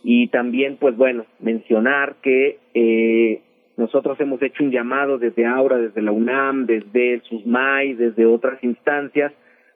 Y 0.03 0.29
también 0.29 0.77
pues 0.77 0.97
bueno 0.97 1.25
mencionar 1.41 2.17
que 2.23 2.59
eh, 2.75 3.41
nosotros 3.77 4.21
hemos 4.21 4.41
hecho 4.43 4.63
un 4.63 4.71
llamado 4.71 5.19
desde 5.19 5.47
ahora 5.47 5.79
desde 5.79 6.03
la 6.03 6.13
UNAM 6.13 6.67
desde 6.67 7.15
el 7.15 7.23
SUSMAI 7.23 7.95
desde 7.95 8.27
otras 8.27 8.63
instancias 8.63 9.33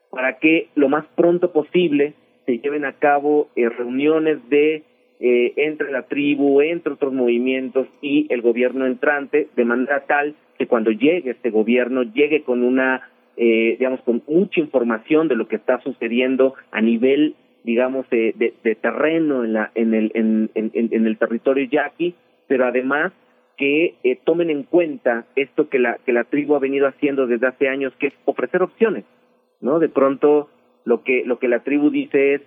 para 0.09 0.37
que 0.37 0.69
lo 0.75 0.89
más 0.89 1.05
pronto 1.15 1.51
posible 1.51 2.13
se 2.45 2.57
lleven 2.57 2.85
a 2.85 2.93
cabo 2.93 3.49
eh, 3.55 3.69
reuniones 3.69 4.37
de 4.49 4.83
eh, 5.19 5.53
entre 5.57 5.91
la 5.91 6.03
tribu, 6.03 6.61
entre 6.61 6.93
otros 6.93 7.13
movimientos 7.13 7.87
y 8.01 8.25
el 8.29 8.41
gobierno 8.41 8.85
entrante, 8.85 9.49
de 9.55 9.65
manera 9.65 10.05
tal 10.07 10.35
que 10.57 10.65
cuando 10.65 10.91
llegue 10.91 11.31
este 11.31 11.51
gobierno 11.51 12.03
llegue 12.03 12.43
con 12.43 12.63
una, 12.63 13.09
eh, 13.39 13.77
digamos, 13.79 14.01
con 14.01 14.21
mucha 14.27 14.59
información 14.59 15.27
de 15.27 15.35
lo 15.35 15.47
que 15.47 15.55
está 15.55 15.79
sucediendo 15.81 16.53
a 16.71 16.81
nivel, 16.81 17.35
digamos, 17.63 18.07
de, 18.09 18.53
de, 18.63 18.75
terreno 18.75 19.43
en, 19.43 19.53
la, 19.53 19.71
en, 19.73 19.93
el, 19.93 20.11
en, 20.13 20.51
en, 20.53 20.71
en 20.73 21.07
el 21.07 21.17
territorio 21.17 21.65
yaqui, 21.65 22.13
pero 22.47 22.65
además 22.65 23.13
que 23.57 23.95
eh, 24.03 24.19
tomen 24.23 24.49
en 24.49 24.63
cuenta 24.63 25.25
esto 25.35 25.69
que 25.69 25.79
la, 25.79 25.97
que 26.05 26.13
la 26.13 26.25
tribu 26.25 26.55
ha 26.55 26.59
venido 26.59 26.87
haciendo 26.87 27.25
desde 27.27 27.47
hace 27.47 27.67
años, 27.67 27.93
que 27.97 28.07
es 28.07 28.13
ofrecer 28.25 28.61
opciones 28.61 29.05
¿no? 29.61 29.79
De 29.79 29.89
pronto 29.89 30.49
lo 30.85 31.03
que 31.03 31.23
lo 31.25 31.39
que 31.39 31.47
la 31.47 31.59
tribu 31.59 31.89
dice 31.89 32.35
es 32.35 32.41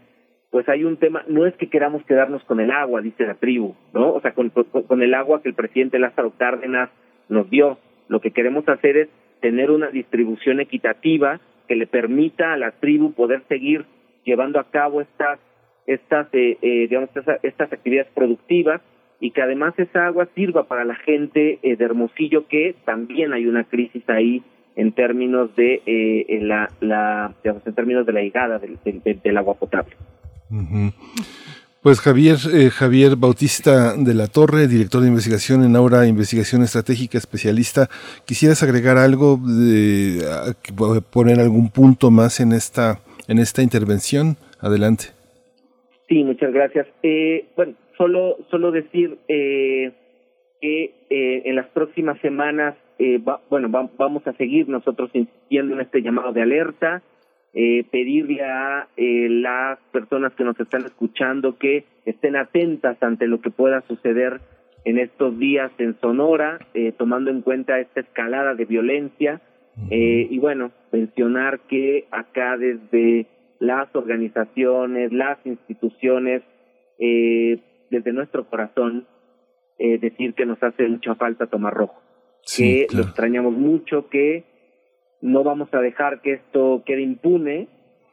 pues 0.51 0.69
hay 0.69 0.85
un 0.85 0.99
tema, 0.99 1.25
no 1.29 1.47
es 1.47 1.55
que 1.57 1.71
queramos 1.71 2.05
quedarnos 2.05 2.45
con 2.45 2.61
el 2.61 2.71
agua, 2.71 3.01
dice 3.01 3.25
la 3.25 3.37
tribu, 3.37 3.75
¿no? 3.95 4.13
O 4.13 4.21
sea, 4.21 4.35
con, 4.35 4.51
con, 4.51 4.65
con 4.65 5.03
el 5.03 5.15
agua 5.15 5.41
que 5.41 5.49
el 5.49 5.55
presidente 5.55 5.99
Lázaro 5.99 6.35
Cárdenas 6.37 6.91
nos 7.31 7.49
dio. 7.49 7.79
Lo 8.09 8.21
que 8.21 8.33
queremos 8.33 8.69
hacer 8.69 8.99
es 8.99 9.09
tener 9.43 9.71
una 9.71 9.89
distribución 9.89 10.61
equitativa 10.61 11.41
que 11.69 11.77
le 11.77 11.87
permita 11.87 12.55
a 12.55 12.57
la 12.57 12.71
tribu 12.71 13.13
poder 13.13 13.43
seguir 13.49 13.85
llevando 14.25 14.59
a 14.59 14.71
cabo 14.71 15.03
estas 15.03 15.39
estas 15.87 16.29
eh, 16.33 16.57
eh, 16.63 16.87
digamos 16.89 17.11
estas, 17.15 17.43
estas 17.43 17.73
actividades 17.73 18.11
productivas 18.15 18.81
y 19.21 19.33
que 19.33 19.43
además 19.43 19.75
esa 19.79 20.07
agua 20.07 20.29
sirva 20.35 20.65
para 20.65 20.85
la 20.85 20.95
gente 20.95 21.59
eh, 21.63 21.77
de 21.77 21.85
Hermosillo 21.85 22.47
que 22.47 22.75
también 22.85 23.33
hay 23.33 23.47
una 23.47 23.65
crisis 23.65 24.03
ahí 24.09 24.43
en 24.77 24.93
términos 24.93 25.55
de 25.57 25.83
eh, 25.85 26.39
la, 26.43 26.71
la 26.81 27.35
digamos, 27.43 27.67
en 27.67 27.75
términos 27.75 28.07
de 28.07 28.13
la 28.13 28.23
llegada 28.23 28.59
del, 28.59 28.79
del, 29.23 29.37
agua 29.37 29.55
potable. 29.55 29.95
Uh. 30.51 30.91
Pues 31.83 32.01
Javier, 32.01 32.37
eh, 32.55 32.71
Javier 32.71 33.17
Bautista 33.17 33.97
de 33.97 34.15
la 34.15 34.29
Torre, 34.29 34.69
director 34.69 35.01
de 35.03 35.09
investigación 35.09 35.65
en 35.65 35.75
Aura 35.75 36.07
Investigación 36.07 36.63
Estratégica, 36.63 37.19
especialista, 37.19 37.89
¿quisieras 38.25 38.63
agregar 38.63 38.99
algo, 38.99 39.37
de, 39.37 40.23
poner 41.13 41.41
algún 41.41 41.71
punto 41.71 42.13
más 42.13 42.39
en 42.39 42.53
esta, 42.53 43.01
en 43.27 43.41
esta 43.41 43.63
intervención? 43.63 44.37
Adelante. 44.61 45.07
Sí, 46.09 46.23
muchas 46.23 46.53
gracias. 46.53 46.87
Eh, 47.03 47.47
bueno, 47.57 47.75
solo, 47.97 48.37
solo 48.49 48.71
decir 48.71 49.19
eh, 49.27 49.91
que 50.61 50.85
eh, 51.11 51.43
en 51.47 51.57
las 51.57 51.67
próximas 51.71 52.21
semanas 52.21 52.77
eh, 53.01 53.19
va, 53.19 53.41
bueno, 53.51 53.69
va, 53.69 53.91
vamos 53.99 54.25
a 54.29 54.33
seguir 54.35 54.69
nosotros 54.69 55.11
insistiendo 55.13 55.75
en 55.75 55.81
este 55.81 56.01
llamado 56.01 56.33
de 56.33 56.43
alerta, 56.43 57.03
eh, 57.55 57.85
pedirle 57.91 58.43
a 58.43 58.89
eh, 58.97 59.29
las 59.29 59.79
personas 59.93 60.33
que 60.35 60.45
nos 60.45 60.59
están 60.59 60.85
escuchando 60.85 61.59
que 61.59 61.85
estén 62.07 62.37
atentas 62.37 62.97
ante 63.03 63.27
lo 63.27 63.41
que 63.41 63.51
pueda 63.51 63.83
suceder 63.83 64.41
en 64.85 64.99
estos 64.99 65.39
días 65.39 65.71
en 65.79 65.99
Sonora, 66.01 66.59
eh, 66.75 66.93
tomando 66.93 67.31
en 67.31 67.43
cuenta 67.43 67.79
esta 67.79 68.01
escalada 68.01 68.55
de 68.55 68.65
violencia. 68.65 69.41
Eh, 69.91 70.27
y 70.31 70.39
bueno, 70.39 70.71
mencionar 70.91 71.61
que 71.61 72.07
acá 72.11 72.57
desde 72.57 73.27
las 73.59 73.95
organizaciones, 73.95 75.13
las 75.13 75.39
instituciones, 75.47 76.43
eh, 76.99 77.59
desde 77.91 78.13
nuestro 78.13 78.49
corazón, 78.49 79.07
eh, 79.79 79.99
decir 79.99 80.35
que 80.35 80.47
nos 80.47 80.63
hace 80.63 80.87
mucha 80.89 81.15
falta 81.15 81.47
tomar 81.47 81.73
rojo 81.75 82.01
Sí, 82.45 82.81
que 82.81 82.87
claro. 82.87 83.03
lo 83.05 83.09
extrañamos 83.09 83.53
mucho, 83.55 84.09
que 84.09 84.45
no 85.23 85.45
vamos 85.45 85.73
a 85.73 85.79
dejar 85.79 86.21
que 86.21 86.35
esto 86.35 86.83
quede 86.85 87.01
impune 87.01 87.69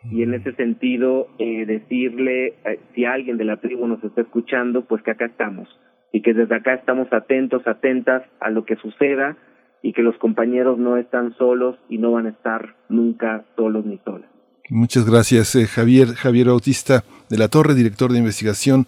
y 0.09 0.23
en 0.23 0.33
ese 0.33 0.53
sentido 0.53 1.27
eh, 1.39 1.65
decirle 1.65 2.53
eh, 2.63 2.79
si 2.95 3.03
alguien 3.03 3.37
de 3.37 3.43
la 3.43 3.57
tribu 3.57 3.85
nos 3.87 4.01
está 4.03 4.21
escuchando, 4.21 4.85
pues 4.85 5.03
que 5.03 5.11
acá 5.11 5.25
estamos 5.25 5.67
y 6.13 6.21
que 6.21 6.33
desde 6.33 6.55
acá 6.55 6.75
estamos 6.75 7.11
atentos, 7.11 7.67
atentas 7.67 8.23
a 8.39 8.49
lo 8.49 8.63
que 8.63 8.77
suceda 8.77 9.37
y 9.81 9.93
que 9.93 10.01
los 10.01 10.17
compañeros 10.17 10.77
no 10.77 10.97
están 10.97 11.35
solos 11.37 11.77
y 11.89 11.97
no 11.97 12.11
van 12.11 12.27
a 12.27 12.29
estar 12.29 12.75
nunca 12.87 13.43
solos 13.55 13.85
ni 13.85 13.97
solas. 14.05 14.29
Muchas 14.69 15.09
gracias, 15.09 15.55
eh, 15.55 15.65
Javier, 15.65 16.09
Javier 16.09 16.47
Bautista 16.47 17.03
de 17.29 17.37
la 17.37 17.47
Torre, 17.47 17.73
director 17.73 18.11
de 18.11 18.19
investigación 18.19 18.85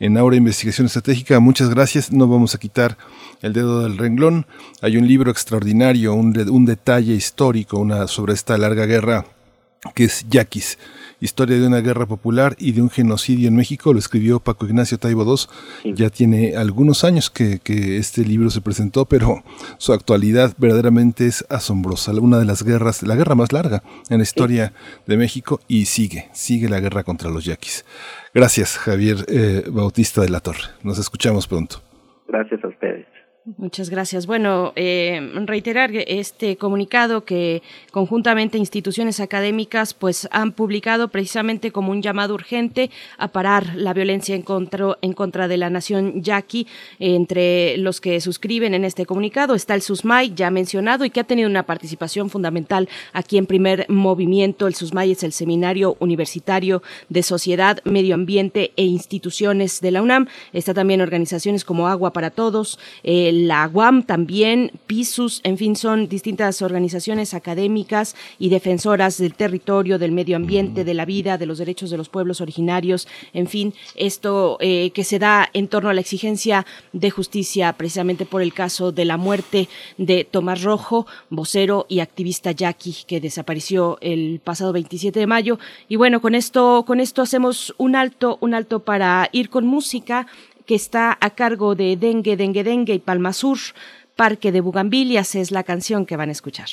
en 0.00 0.18
Aura 0.18 0.36
Investigación 0.36 0.86
Estratégica. 0.86 1.38
Muchas 1.38 1.70
gracias. 1.70 2.10
No 2.10 2.26
vamos 2.26 2.54
a 2.54 2.58
quitar 2.58 2.98
el 3.42 3.52
dedo 3.52 3.82
del 3.82 3.98
renglón. 3.98 4.46
Hay 4.82 4.96
un 4.96 5.06
libro 5.06 5.30
extraordinario, 5.30 6.14
un, 6.14 6.36
un 6.50 6.64
detalle 6.64 7.14
histórico 7.14 7.78
una, 7.78 8.08
sobre 8.08 8.32
esta 8.32 8.58
larga 8.58 8.86
guerra 8.86 9.24
que 9.94 10.04
es 10.04 10.26
Yaquis, 10.28 10.76
Historia 11.22 11.58
de 11.58 11.66
una 11.66 11.80
guerra 11.80 12.06
popular 12.06 12.56
y 12.58 12.72
de 12.72 12.80
un 12.80 12.88
genocidio 12.88 13.48
en 13.48 13.54
México, 13.54 13.92
lo 13.92 13.98
escribió 13.98 14.40
Paco 14.40 14.64
Ignacio 14.64 14.96
Taibo 14.96 15.22
II. 15.22 15.92
Ya 15.94 16.08
tiene 16.08 16.56
algunos 16.56 17.04
años 17.04 17.28
que, 17.28 17.60
este 17.98 18.24
libro 18.24 18.48
se 18.48 18.62
presentó, 18.62 19.04
pero 19.04 19.44
su 19.76 19.92
actualidad 19.92 20.54
verdaderamente 20.56 21.26
es 21.26 21.44
asombrosa. 21.50 22.12
Una 22.12 22.38
de 22.38 22.46
las 22.46 22.62
guerras, 22.62 23.02
la 23.02 23.16
guerra 23.16 23.34
más 23.34 23.52
larga 23.52 23.82
en 24.08 24.18
la 24.18 24.22
historia 24.22 24.72
de 25.06 25.18
México 25.18 25.60
y 25.68 25.84
sigue, 25.84 26.30
sigue 26.32 26.70
la 26.70 26.80
guerra 26.80 27.04
contra 27.04 27.28
los 27.28 27.44
yaquis. 27.44 27.84
Gracias, 28.32 28.78
Javier 28.78 29.16
eh, 29.28 29.64
Bautista 29.70 30.20
de 30.20 30.28
la 30.28 30.40
Torre. 30.40 30.70
Nos 30.82 30.98
escuchamos 30.98 31.48
pronto. 31.48 31.76
Gracias 32.28 32.62
a 32.62 32.68
ustedes. 32.68 33.06
Muchas 33.56 33.90
gracias. 33.90 34.26
Bueno, 34.26 34.72
eh, 34.76 35.18
reiterar 35.46 35.90
este 35.94 36.56
comunicado 36.56 37.24
que 37.24 37.62
conjuntamente 37.90 38.58
instituciones 38.58 39.18
académicas 39.18 39.94
pues 39.94 40.28
han 40.30 40.52
publicado 40.52 41.08
precisamente 41.08 41.72
como 41.72 41.90
un 41.90 42.02
llamado 42.02 42.34
urgente 42.34 42.90
a 43.18 43.28
parar 43.28 43.74
la 43.76 43.92
violencia 43.92 44.36
en 44.36 44.42
contra, 44.42 44.98
en 45.00 45.14
contra 45.14 45.48
de 45.48 45.56
la 45.56 45.70
nación 45.70 46.22
yaqui. 46.22 46.66
Entre 46.98 47.76
los 47.78 48.00
que 48.00 48.20
suscriben 48.20 48.74
en 48.74 48.84
este 48.84 49.06
comunicado 49.06 49.54
está 49.54 49.74
el 49.74 49.82
SUSMAI, 49.82 50.34
ya 50.34 50.50
mencionado, 50.50 51.04
y 51.04 51.10
que 51.10 51.20
ha 51.20 51.24
tenido 51.24 51.48
una 51.48 51.64
participación 51.64 52.30
fundamental 52.30 52.88
aquí 53.12 53.38
en 53.38 53.46
primer 53.46 53.86
movimiento. 53.88 54.66
El 54.66 54.74
SUSMAI 54.74 55.12
es 55.12 55.22
el 55.22 55.32
Seminario 55.32 55.96
Universitario 55.98 56.82
de 57.08 57.22
Sociedad, 57.22 57.82
Medio 57.84 58.14
Ambiente 58.14 58.72
e 58.76 58.84
Instituciones 58.84 59.80
de 59.80 59.90
la 59.90 60.02
UNAM. 60.02 60.28
Está 60.52 60.74
también 60.74 61.00
organizaciones 61.00 61.64
como 61.64 61.88
Agua 61.88 62.12
para 62.12 62.30
Todos. 62.30 62.78
Eh, 63.02 63.39
la 63.46 63.70
UAM 63.72 64.02
también, 64.04 64.72
PISUS, 64.86 65.40
en 65.44 65.58
fin, 65.58 65.76
son 65.76 66.08
distintas 66.08 66.62
organizaciones 66.62 67.34
académicas 67.34 68.16
y 68.38 68.48
defensoras 68.48 69.18
del 69.18 69.34
territorio, 69.34 69.98
del 69.98 70.12
medio 70.12 70.36
ambiente, 70.36 70.84
de 70.84 70.94
la 70.94 71.04
vida, 71.04 71.38
de 71.38 71.46
los 71.46 71.58
derechos 71.58 71.90
de 71.90 71.96
los 71.96 72.08
pueblos 72.08 72.40
originarios, 72.40 73.08
en 73.32 73.46
fin, 73.46 73.74
esto 73.94 74.56
eh, 74.60 74.90
que 74.90 75.04
se 75.04 75.18
da 75.18 75.48
en 75.52 75.68
torno 75.68 75.90
a 75.90 75.94
la 75.94 76.00
exigencia 76.00 76.66
de 76.92 77.10
justicia 77.10 77.72
precisamente 77.74 78.26
por 78.26 78.42
el 78.42 78.52
caso 78.52 78.92
de 78.92 79.04
la 79.04 79.16
muerte 79.16 79.68
de 79.98 80.24
Tomás 80.24 80.62
Rojo, 80.62 81.06
vocero 81.28 81.86
y 81.88 82.00
activista 82.00 82.52
yaqui 82.52 82.96
que 83.06 83.20
desapareció 83.20 83.98
el 84.00 84.40
pasado 84.42 84.72
27 84.72 85.18
de 85.18 85.26
mayo. 85.26 85.58
Y 85.88 85.96
bueno, 85.96 86.20
con 86.20 86.34
esto, 86.34 86.84
con 86.86 87.00
esto 87.00 87.22
hacemos 87.22 87.74
un 87.78 87.96
alto, 87.96 88.38
un 88.40 88.54
alto 88.54 88.80
para 88.80 89.28
ir 89.32 89.50
con 89.50 89.66
música 89.66 90.26
que 90.70 90.76
está 90.76 91.18
a 91.20 91.30
cargo 91.30 91.74
de 91.74 91.96
Dengue, 91.96 92.36
Dengue, 92.36 92.62
Dengue 92.62 92.94
y 92.94 93.00
Palma 93.00 93.32
Sur. 93.32 93.58
Parque 94.14 94.52
de 94.52 94.60
Bugambilias 94.60 95.34
es 95.34 95.50
la 95.50 95.64
canción 95.64 96.06
que 96.06 96.16
van 96.16 96.28
a 96.28 96.32
escuchar. 96.38 96.68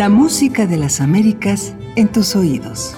La 0.00 0.08
música 0.08 0.66
de 0.66 0.78
las 0.78 1.02
Américas 1.02 1.74
en 1.94 2.10
tus 2.10 2.34
oídos. 2.34 2.96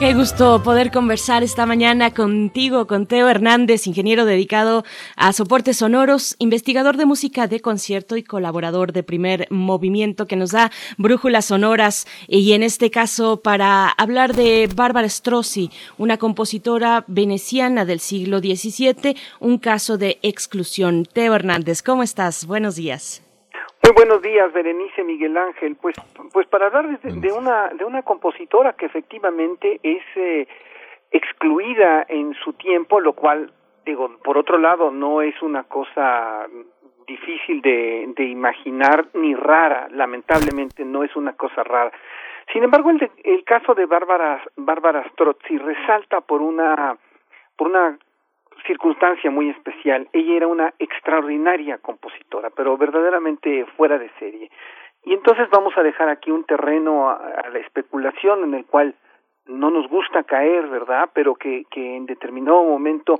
Qué 0.00 0.12
gusto 0.12 0.64
poder 0.64 0.90
conversar 0.90 1.44
esta 1.44 1.64
mañana 1.64 2.12
contigo, 2.12 2.88
con 2.88 3.06
Teo 3.06 3.28
Hernández, 3.28 3.86
ingeniero 3.86 4.24
dedicado 4.24 4.82
a 5.14 5.32
soportes 5.32 5.76
sonoros, 5.76 6.34
investigador 6.40 6.96
de 6.96 7.06
música 7.06 7.46
de 7.46 7.60
concierto 7.60 8.16
y 8.16 8.24
colaborador 8.24 8.92
de 8.92 9.04
primer 9.04 9.46
movimiento 9.48 10.26
que 10.26 10.34
nos 10.34 10.50
da 10.50 10.72
brújulas 10.96 11.44
sonoras. 11.44 12.08
Y 12.26 12.50
en 12.54 12.64
este 12.64 12.90
caso, 12.90 13.40
para 13.40 13.90
hablar 13.90 14.34
de 14.34 14.68
Bárbara 14.74 15.08
Strozzi, 15.08 15.70
una 15.98 16.16
compositora 16.16 17.04
veneciana 17.06 17.84
del 17.84 18.00
siglo 18.00 18.40
XVII, 18.40 19.14
un 19.38 19.58
caso 19.58 19.98
de 19.98 20.18
exclusión. 20.22 21.04
Teo 21.04 21.36
Hernández, 21.36 21.82
¿cómo 21.82 22.02
estás? 22.02 22.44
Buenos 22.44 22.74
días. 22.74 23.22
Muy 23.88 24.04
buenos 24.04 24.20
días, 24.20 24.52
Berenice 24.52 25.02
Miguel 25.02 25.34
Ángel. 25.38 25.74
Pues, 25.80 25.96
pues 26.30 26.46
para 26.48 26.66
hablar 26.66 27.00
de, 27.00 27.32
una 27.32 27.68
de 27.68 27.86
una 27.86 28.02
compositora 28.02 28.74
que 28.74 28.84
efectivamente 28.84 29.80
es 29.82 30.02
eh, 30.14 30.46
excluida 31.10 32.04
en 32.06 32.34
su 32.34 32.52
tiempo, 32.52 33.00
lo 33.00 33.14
cual 33.14 33.50
digo, 33.86 34.18
por 34.22 34.36
otro 34.36 34.58
lado, 34.58 34.90
no 34.90 35.22
es 35.22 35.40
una 35.40 35.62
cosa 35.62 36.46
difícil 37.06 37.62
de, 37.62 38.12
de 38.14 38.24
imaginar 38.24 39.06
ni 39.14 39.34
rara. 39.34 39.88
Lamentablemente, 39.90 40.84
no 40.84 41.02
es 41.02 41.16
una 41.16 41.32
cosa 41.32 41.64
rara. 41.64 41.90
Sin 42.52 42.62
embargo, 42.64 42.90
el, 42.90 43.10
el 43.24 43.42
caso 43.44 43.74
de 43.74 43.86
Bárbara 43.86 44.42
Bárbara 44.56 45.08
Strozzi 45.12 45.56
resalta 45.56 46.20
por 46.20 46.42
una 46.42 46.94
por 47.56 47.68
una 47.68 47.98
circunstancia 48.68 49.30
muy 49.30 49.50
especial. 49.50 50.08
Ella 50.12 50.34
era 50.34 50.46
una 50.46 50.72
extraordinaria 50.78 51.78
compositora, 51.78 52.50
pero 52.50 52.76
verdaderamente 52.76 53.66
fuera 53.76 53.98
de 53.98 54.10
serie. 54.20 54.50
Y 55.04 55.14
entonces 55.14 55.48
vamos 55.50 55.76
a 55.76 55.82
dejar 55.82 56.08
aquí 56.08 56.30
un 56.30 56.44
terreno 56.44 57.10
a, 57.10 57.48
la 57.50 57.58
especulación 57.58 58.44
en 58.44 58.54
el 58.54 58.66
cual 58.66 58.94
no 59.46 59.70
nos 59.70 59.88
gusta 59.88 60.22
caer, 60.24 60.68
¿verdad? 60.68 61.08
Pero 61.14 61.34
que, 61.34 61.64
en 61.74 62.06
determinado 62.06 62.62
momento 62.62 63.18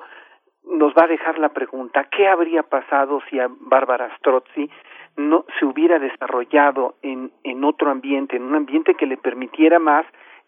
nos 0.65 0.93
va 0.93 1.05
a 1.05 1.09
dejar 1.09 1.39
la 1.39 1.49
pregunta, 1.49 2.05
¿qué 2.15 2.29
habría 2.29 2.63
pasado 2.63 3.23
si 3.31 3.41
a 3.41 3.49
Bárbara 3.49 4.15
Strozzi 4.19 4.71
no 5.17 5.47
se 5.59 5.65
hubiera 5.65 5.99
desarrollado 5.99 6.97
en, 7.01 7.33
en 7.43 7.65
otro 7.65 7.91
ambiente, 7.91 8.37
en 8.37 8.43
un 8.43 8.55
ambiente 8.55 8.95
que 8.95 9.07
le 9.07 9.17
permitiera 9.17 9.79
más, 9.79 10.05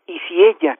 y 0.06 0.18
si 0.28 0.44
ella 0.44 0.78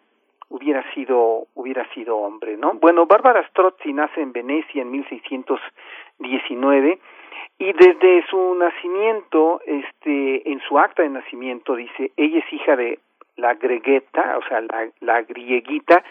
hubiera 0.51 0.83
sido 0.93 1.47
hubiera 1.55 1.89
sido 1.95 2.19
hombre, 2.19 2.57
¿no? 2.57 2.75
Bueno, 2.75 3.07
Bárbara 3.07 3.47
Strozzi 3.49 3.93
nace 3.93 4.21
en 4.21 4.33
Venecia 4.33 4.83
en 4.83 4.91
1619 4.91 6.99
y 7.59 7.73
desde 7.73 8.27
su 8.27 8.55
nacimiento, 8.55 9.61
este, 9.67 10.51
en 10.51 10.61
su 10.61 10.79
acta 10.79 11.03
de 11.03 11.11
nacimiento 11.11 11.77
dice, 11.77 12.11
ella 12.17 12.39
es 12.39 12.53
hija 12.53 12.75
de 12.75 12.99
la 13.37 13.55
gregueta, 13.55 14.39
o 14.39 14.43
sea, 14.49 14.63
la, 14.63 14.89
la 15.01 15.23
grieguita, 15.23 16.03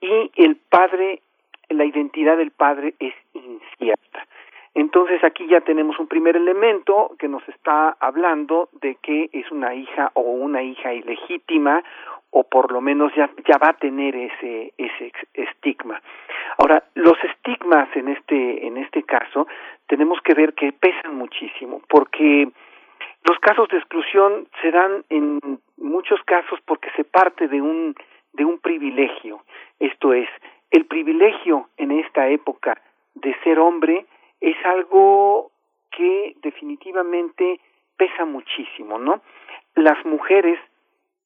y 0.00 0.32
el 0.34 0.56
padre, 0.56 1.22
la 1.68 1.84
identidad 1.84 2.36
del 2.36 2.50
padre 2.50 2.94
es 2.98 3.14
incierta. 3.34 4.26
Entonces 4.74 5.22
aquí 5.24 5.46
ya 5.46 5.60
tenemos 5.60 5.98
un 5.98 6.06
primer 6.06 6.36
elemento 6.36 7.12
que 7.18 7.28
nos 7.28 7.46
está 7.48 7.96
hablando 8.00 8.68
de 8.80 8.96
que 8.96 9.28
es 9.32 9.50
una 9.50 9.74
hija 9.74 10.10
o 10.14 10.22
una 10.22 10.62
hija 10.62 10.92
ilegítima 10.92 11.82
o 12.30 12.44
por 12.44 12.72
lo 12.72 12.80
menos 12.80 13.12
ya, 13.14 13.30
ya 13.46 13.58
va 13.58 13.70
a 13.70 13.78
tener 13.78 14.14
ese, 14.14 14.72
ese 14.78 15.12
estigma. 15.34 16.00
Ahora, 16.58 16.84
los 16.94 17.16
estigmas 17.24 17.88
en 17.96 18.08
este, 18.08 18.66
en 18.66 18.76
este 18.76 19.02
caso 19.02 19.46
tenemos 19.86 20.20
que 20.22 20.34
ver 20.34 20.54
que 20.54 20.72
pesan 20.72 21.16
muchísimo, 21.16 21.82
porque 21.88 22.48
los 23.24 23.38
casos 23.40 23.68
de 23.68 23.78
exclusión 23.78 24.48
se 24.62 24.70
dan 24.70 25.04
en 25.10 25.40
muchos 25.76 26.22
casos 26.24 26.60
porque 26.64 26.90
se 26.96 27.04
parte 27.04 27.48
de 27.48 27.60
un, 27.60 27.94
de 28.32 28.44
un 28.44 28.58
privilegio. 28.58 29.42
Esto 29.78 30.12
es, 30.12 30.28
el 30.70 30.86
privilegio 30.86 31.68
en 31.76 31.90
esta 31.90 32.28
época 32.28 32.80
de 33.14 33.34
ser 33.42 33.58
hombre 33.58 34.06
es 34.40 34.56
algo 34.64 35.50
que 35.90 36.36
definitivamente 36.42 37.60
pesa 37.96 38.24
muchísimo, 38.24 38.98
¿no? 38.98 39.20
Las 39.74 40.02
mujeres 40.06 40.58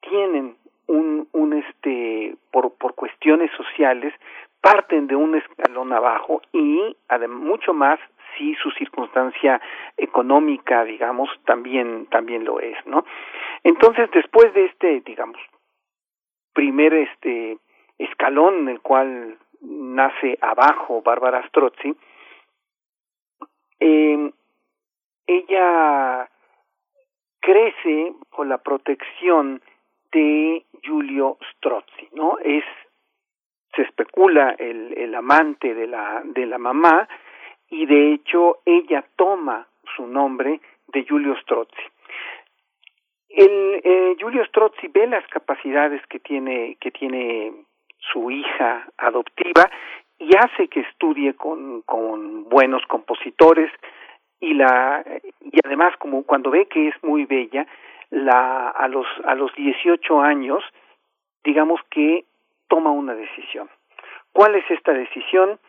tienen 0.00 0.56
un, 0.86 1.28
un 1.32 1.52
este, 1.52 2.36
por, 2.50 2.74
por 2.74 2.94
cuestiones 2.94 3.50
sociales, 3.56 4.14
parten 4.60 5.06
de 5.06 5.16
un 5.16 5.34
escalón 5.34 5.92
abajo 5.92 6.40
y 6.52 6.96
mucho 7.28 7.74
más 7.74 8.00
si 8.36 8.54
su 8.56 8.70
circunstancia 8.72 9.60
económica, 9.96 10.84
digamos, 10.84 11.28
también, 11.44 12.06
también 12.06 12.44
lo 12.44 12.60
es, 12.60 12.76
¿no? 12.86 13.04
Entonces, 13.62 14.10
después 14.12 14.52
de 14.54 14.66
este, 14.66 15.00
digamos, 15.00 15.38
primer 16.52 16.94
este 16.94 17.58
escalón 17.98 18.60
en 18.60 18.68
el 18.68 18.80
cual 18.80 19.38
nace 19.60 20.38
abajo 20.40 21.02
Bárbara 21.02 21.46
Strozzi, 21.48 21.94
eh, 23.80 24.32
ella 25.26 26.28
crece 27.40 28.14
con 28.30 28.48
la 28.48 28.58
protección 28.58 29.60
de 30.14 30.64
Giulio 30.82 31.36
Strozzi, 31.50 32.08
¿no? 32.12 32.38
Es 32.38 32.64
se 33.74 33.82
especula 33.82 34.54
el, 34.58 34.96
el 34.96 35.14
amante 35.14 35.74
de 35.74 35.86
la 35.88 36.22
de 36.24 36.46
la 36.46 36.58
mamá 36.58 37.08
y 37.68 37.86
de 37.86 38.14
hecho 38.14 38.58
ella 38.64 39.04
toma 39.16 39.66
su 39.96 40.06
nombre 40.06 40.60
de 40.88 41.02
Giulio 41.04 41.36
Strozzi. 41.42 41.82
El 43.28 43.80
eh, 43.82 44.14
Giulio 44.16 44.44
Strozzi 44.46 44.86
ve 44.88 45.08
las 45.08 45.26
capacidades 45.26 46.00
que 46.06 46.20
tiene 46.20 46.76
que 46.80 46.92
tiene 46.92 47.52
su 47.98 48.30
hija 48.30 48.86
adoptiva 48.96 49.68
y 50.18 50.30
hace 50.36 50.68
que 50.68 50.80
estudie 50.80 51.34
con, 51.34 51.82
con 51.82 52.48
buenos 52.48 52.86
compositores 52.86 53.72
y 54.38 54.54
la 54.54 55.04
y 55.40 55.58
además 55.64 55.96
como 55.98 56.22
cuando 56.22 56.50
ve 56.50 56.66
que 56.66 56.88
es 56.88 56.94
muy 57.02 57.24
bella 57.24 57.66
la 58.10 58.68
a 58.70 58.88
los 58.88 59.06
a 59.24 59.34
los 59.34 59.54
18 59.54 60.20
años 60.20 60.62
digamos 61.44 61.80
que 61.90 62.24
toma 62.68 62.90
una 62.90 63.14
decisión. 63.14 63.68
¿Cuál 64.32 64.56
es 64.56 64.68
esta 64.70 64.92
decisión? 64.92 65.60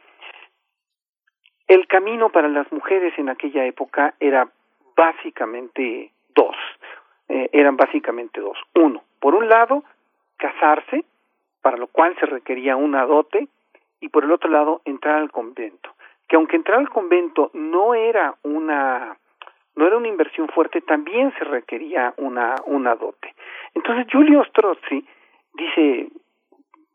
El 1.68 1.88
camino 1.88 2.30
para 2.30 2.48
las 2.48 2.72
mujeres 2.72 3.14
en 3.18 3.30
aquella 3.30 3.66
época 3.66 4.16
era 4.20 4.48
básicamente 4.96 6.12
dos, 6.34 6.56
eh, 7.28 7.50
eran 7.52 7.76
básicamente 7.76 8.40
dos. 8.40 8.58
Uno, 8.74 9.04
por 9.20 9.36
un 9.36 9.50
lado, 9.50 9.84
casarse, 10.38 11.06
para 11.62 11.78
lo 11.78 11.88
cual 11.88 12.16
se 12.20 12.26
requería 12.26 12.76
una 12.76 13.06
dote, 13.06 13.48
y 14.00 14.10
por 14.10 14.24
el 14.24 14.32
otro 14.32 14.50
lado, 14.50 14.82
entrar 14.86 15.16
al 15.16 15.32
convento. 15.32 15.92
Que 16.28 16.36
aunque 16.36 16.56
entrar 16.56 16.80
al 16.80 16.90
convento 16.90 17.50
no 17.54 17.94
era 17.96 18.36
una 18.44 19.18
no 19.76 19.88
era 19.88 19.98
una 19.98 20.08
inversión 20.08 20.48
fuerte, 20.50 20.82
también 20.82 21.34
se 21.38 21.44
requería 21.44 22.14
una, 22.18 22.56
una 22.66 22.96
dote. 22.96 23.34
Entonces 23.74 24.08
Giulio 24.08 24.44
Strozzi 24.46 25.06
dice, 25.54 26.10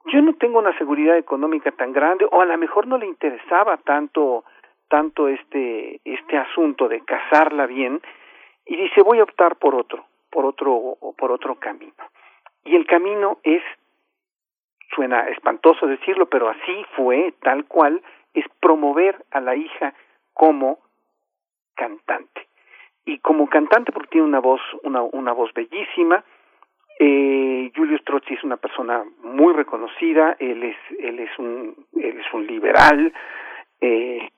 yo 0.07 0.23
no 0.23 0.35
tengo 0.35 0.59
una 0.59 0.77
seguridad 0.79 1.17
económica 1.17 1.71
tan 1.73 1.93
grande, 1.93 2.27
o 2.31 2.41
a 2.41 2.47
lo 2.47 2.57
mejor 2.59 2.87
no 2.87 2.99
le 2.99 3.07
interesaba 3.07 3.77
tanto 3.79 4.45
tanto 4.91 5.29
este 5.29 6.01
este 6.05 6.37
asunto 6.37 6.89
de 6.89 7.01
casarla 7.03 7.67
bien 7.67 8.03
y 8.67 8.77
dice 8.77 9.03
voy 9.03 9.21
a 9.21 9.23
optar 9.23 9.57
por 9.57 9.77
otro 9.77 10.05
por 10.31 10.45
otro 10.45 10.99
por 11.17 11.31
otro 11.31 11.55
camino 11.55 12.05
y 12.65 12.75
el 12.75 12.87
camino 12.87 13.39
es 13.45 13.63
suena 14.93 15.29
espantoso 15.29 15.87
decirlo 15.87 16.27
pero 16.27 16.49
así 16.49 16.85
fue 16.97 17.33
tal 17.41 17.67
cual 17.67 18.03
es 18.35 18.45
promover 18.61 19.25
a 19.31 19.41
la 19.41 19.55
hija 19.55 19.95
como 20.35 20.81
cantante 21.77 22.49
y 23.05 23.19
como 23.19 23.49
cantante 23.49 23.93
porque 23.93 24.11
tiene 24.11 24.27
una 24.27 24.41
voz 24.41 24.61
una 24.83 25.03
una 25.03 25.33
voz 25.33 25.53
bellísima 25.55 26.25
eh, 26.99 27.73
Julio 27.75 27.99
Strozzi 27.99 28.35
es 28.35 28.45
una 28.45 28.57
persona 28.57 29.05
muy 29.23 29.55
reconocida 29.55 30.37
él 30.39 30.63
es 30.63 30.77
él 30.99 31.19
es 31.19 31.39
un 31.39 31.75
él 31.97 32.21
es 32.21 32.35
un 32.35 32.47
liberal 32.47 33.13
eh, 33.81 34.29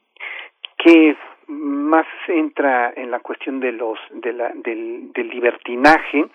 que 0.79 1.17
más 1.49 2.07
entra 2.29 2.93
en 2.97 3.11
la 3.11 3.21
cuestión 3.21 3.61
de 3.61 3.73
los 3.73 3.99
de 4.11 4.33
la, 4.33 4.53
del, 4.55 5.13
del 5.13 5.29
libertinaje. 5.29 6.27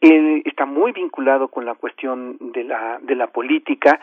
Él 0.00 0.42
está 0.44 0.64
muy 0.64 0.92
vinculado 0.92 1.48
con 1.48 1.64
la 1.64 1.74
cuestión 1.74 2.36
de 2.40 2.64
la 2.64 2.98
de 3.02 3.14
la 3.14 3.28
política 3.28 4.00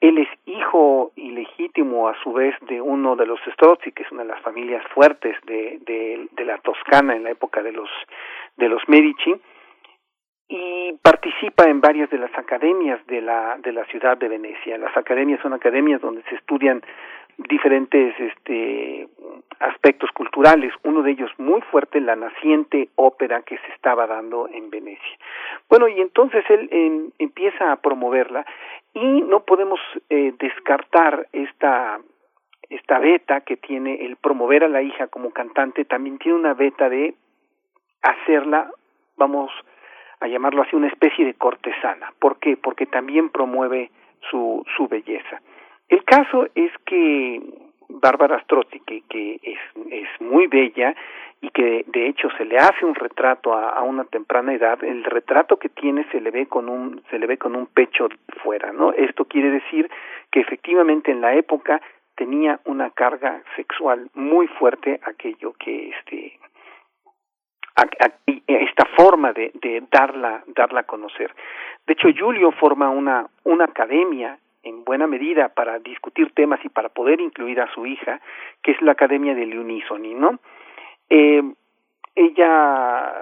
él 0.00 0.18
es 0.18 0.28
hijo 0.46 1.12
ilegítimo 1.16 2.08
a 2.08 2.14
su 2.22 2.32
vez 2.32 2.54
de 2.68 2.80
uno 2.80 3.16
de 3.16 3.26
los 3.26 3.40
Strozzi 3.52 3.92
que 3.92 4.04
es 4.04 4.12
una 4.12 4.22
de 4.22 4.28
las 4.28 4.40
familias 4.42 4.84
fuertes 4.94 5.36
de, 5.46 5.78
de, 5.84 6.44
la 6.44 6.58
Toscana 6.58 7.14
en 7.16 7.24
la 7.24 7.30
época 7.30 7.62
de 7.62 7.72
los 7.72 7.90
de 8.56 8.68
los 8.68 8.82
Medici 8.88 9.34
y 10.48 10.94
participa 11.02 11.64
en 11.64 11.80
varias 11.80 12.08
de 12.10 12.18
las 12.18 12.32
academias 12.38 13.04
de 13.06 13.20
la 13.20 13.58
de 13.58 13.72
la 13.72 13.84
ciudad 13.86 14.16
de 14.16 14.28
Venecia. 14.28 14.78
Las 14.78 14.96
academias 14.96 15.40
son 15.42 15.52
academias 15.52 16.00
donde 16.00 16.22
se 16.22 16.36
estudian 16.36 16.82
diferentes 17.36 18.14
este 18.18 19.08
aspectos 19.60 20.10
culturales, 20.12 20.72
uno 20.84 21.02
de 21.02 21.12
ellos 21.12 21.30
muy 21.38 21.60
fuerte 21.62 22.00
la 22.00 22.16
naciente 22.16 22.88
ópera 22.96 23.42
que 23.42 23.58
se 23.58 23.72
estaba 23.74 24.06
dando 24.06 24.48
en 24.48 24.70
Venecia. 24.70 25.18
Bueno, 25.68 25.88
y 25.88 26.00
entonces 26.00 26.44
él 26.48 26.68
em, 26.70 27.10
empieza 27.18 27.72
a 27.72 27.76
promoverla 27.76 28.44
y 29.00 29.22
no 29.22 29.40
podemos 29.40 29.80
eh, 30.10 30.34
descartar 30.38 31.28
esta 31.32 32.00
esta 32.70 32.98
beta 32.98 33.40
que 33.40 33.56
tiene 33.56 34.04
el 34.04 34.16
promover 34.16 34.64
a 34.64 34.68
la 34.68 34.82
hija 34.82 35.06
como 35.06 35.30
cantante, 35.30 35.86
también 35.86 36.18
tiene 36.18 36.38
una 36.38 36.52
beta 36.52 36.90
de 36.90 37.14
hacerla, 38.02 38.70
vamos 39.16 39.50
a 40.20 40.28
llamarlo 40.28 40.62
así, 40.62 40.76
una 40.76 40.88
especie 40.88 41.24
de 41.24 41.32
cortesana. 41.32 42.12
¿Por 42.18 42.38
qué? 42.38 42.58
Porque 42.58 42.84
también 42.84 43.30
promueve 43.30 43.90
su, 44.30 44.64
su 44.76 44.86
belleza. 44.86 45.40
El 45.88 46.04
caso 46.04 46.46
es 46.54 46.70
que 46.84 47.40
Bárbara 47.88 48.42
Strozzi, 48.42 48.80
que, 48.80 49.02
que 49.08 49.40
es, 49.42 49.58
es 49.90 50.08
muy 50.20 50.46
bella 50.46 50.94
y 51.40 51.50
que 51.50 51.84
de 51.86 52.08
hecho 52.08 52.28
se 52.36 52.44
le 52.44 52.58
hace 52.58 52.84
un 52.84 52.94
retrato 52.94 53.54
a, 53.54 53.70
a, 53.70 53.82
una 53.82 54.04
temprana 54.04 54.54
edad, 54.54 54.82
el 54.82 55.04
retrato 55.04 55.56
que 55.56 55.68
tiene 55.68 56.04
se 56.10 56.20
le 56.20 56.30
ve 56.30 56.46
con 56.46 56.68
un 56.68 57.02
se 57.10 57.18
le 57.18 57.26
ve 57.26 57.38
con 57.38 57.54
un 57.54 57.66
pecho 57.66 58.08
fuera, 58.42 58.72
¿no? 58.72 58.92
Esto 58.92 59.24
quiere 59.24 59.50
decir 59.50 59.88
que 60.30 60.40
efectivamente 60.40 61.12
en 61.12 61.20
la 61.20 61.34
época 61.34 61.80
tenía 62.16 62.60
una 62.64 62.90
carga 62.90 63.42
sexual 63.54 64.10
muy 64.14 64.48
fuerte 64.48 65.00
aquello 65.04 65.54
que 65.58 65.90
este 65.90 66.38
esta 68.48 68.86
forma 68.96 69.32
de, 69.32 69.52
de 69.54 69.84
darla 69.90 70.42
darla 70.48 70.80
a 70.80 70.84
conocer. 70.84 71.32
De 71.86 71.92
hecho, 71.92 72.08
Julio 72.18 72.50
forma 72.52 72.90
una 72.90 73.26
una 73.44 73.64
academia 73.66 74.38
en 74.64 74.84
buena 74.84 75.06
medida 75.06 75.48
para 75.48 75.78
discutir 75.78 76.32
temas 76.34 76.60
y 76.64 76.68
para 76.68 76.88
poder 76.88 77.20
incluir 77.20 77.60
a 77.60 77.72
su 77.72 77.86
hija, 77.86 78.20
que 78.62 78.72
es 78.72 78.82
la 78.82 78.92
Academia 78.92 79.34
del 79.34 79.56
Unisoni, 79.56 80.14
¿no? 80.14 80.40
Eh, 81.10 81.42
ella 82.14 83.12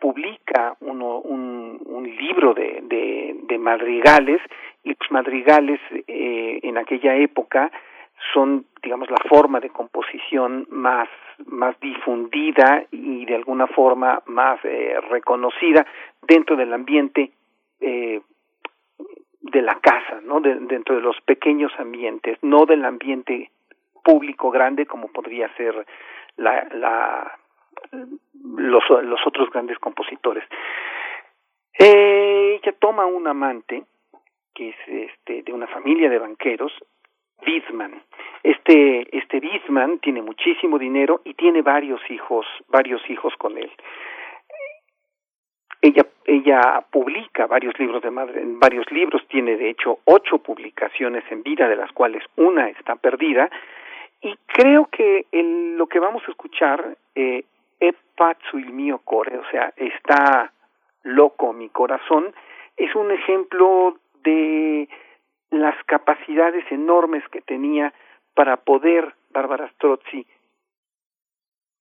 publica 0.00 0.76
uno, 0.80 1.18
un, 1.18 1.76
libro 2.18 2.54
de, 2.54 2.82
de, 2.84 3.36
de, 3.42 3.58
madrigales 3.58 4.40
y 4.84 4.90
los 4.90 5.10
madrigales 5.10 5.80
eh, 6.06 6.60
en 6.62 6.78
aquella 6.78 7.14
época 7.16 7.70
son 8.32 8.66
digamos 8.82 9.10
la 9.10 9.18
forma 9.28 9.60
de 9.60 9.70
composición 9.70 10.66
más 10.70 11.08
más 11.46 11.78
difundida 11.80 12.84
y 12.90 13.26
de 13.26 13.34
alguna 13.34 13.66
forma 13.66 14.22
más 14.26 14.58
eh, 14.64 14.96
reconocida 15.10 15.86
dentro 16.22 16.56
del 16.56 16.72
ambiente 16.72 17.32
eh, 17.80 18.20
de 19.40 19.62
la 19.62 19.78
casa, 19.80 20.20
¿no? 20.22 20.40
De, 20.40 20.54
dentro 20.54 20.96
de 20.96 21.02
los 21.02 21.20
pequeños 21.20 21.72
ambientes, 21.78 22.38
no 22.42 22.64
del 22.64 22.84
ambiente 22.84 23.50
público 24.02 24.50
grande 24.50 24.86
como 24.86 25.08
podría 25.08 25.48
ser 25.56 25.86
la, 26.36 26.66
la 26.72 27.38
los, 27.92 28.84
los 28.88 29.26
otros 29.26 29.50
grandes 29.50 29.78
compositores. 29.78 30.44
Eh, 31.78 32.58
ella 32.62 32.74
toma 32.78 33.06
un 33.06 33.26
amante 33.28 33.84
que 34.54 34.70
es 34.70 34.76
este 34.88 35.42
de 35.42 35.52
una 35.52 35.66
familia 35.66 36.08
de 36.08 36.18
banqueros, 36.18 36.72
Wiesmann. 37.46 38.02
Este, 38.42 39.06
este 39.16 39.40
Bisman 39.40 39.98
tiene 39.98 40.22
muchísimo 40.22 40.78
dinero 40.78 41.20
y 41.24 41.34
tiene 41.34 41.60
varios 41.60 42.00
hijos, 42.10 42.46
varios 42.68 43.02
hijos 43.10 43.34
con 43.36 43.58
él. 43.58 43.70
Ella, 45.82 46.06
ella 46.24 46.84
publica 46.90 47.46
varios 47.46 47.78
libros 47.78 48.02
de 48.02 48.10
madre, 48.10 48.40
varios 48.44 48.90
libros, 48.90 49.22
tiene 49.28 49.56
de 49.56 49.70
hecho 49.70 49.98
ocho 50.04 50.38
publicaciones 50.38 51.24
en 51.30 51.42
vida, 51.42 51.68
de 51.68 51.76
las 51.76 51.92
cuales 51.92 52.24
una 52.36 52.70
está 52.70 52.96
perdida, 52.96 53.50
y 54.26 54.36
creo 54.46 54.86
que 54.86 55.26
el, 55.30 55.76
lo 55.76 55.86
que 55.86 56.00
vamos 56.00 56.20
a 56.26 56.30
escuchar, 56.32 56.96
eh, 57.14 57.44
il 58.54 58.72
mio 58.72 58.98
core, 58.98 59.38
o 59.38 59.50
sea, 59.50 59.72
está 59.76 60.52
loco 61.04 61.52
mi 61.52 61.68
corazón, 61.68 62.34
es 62.76 62.92
un 62.96 63.12
ejemplo 63.12 63.98
de 64.24 64.88
las 65.50 65.76
capacidades 65.84 66.64
enormes 66.72 67.22
que 67.28 67.40
tenía 67.40 67.92
para 68.34 68.56
poder 68.56 69.14
Bárbara 69.30 69.68
Strozzi 69.74 70.26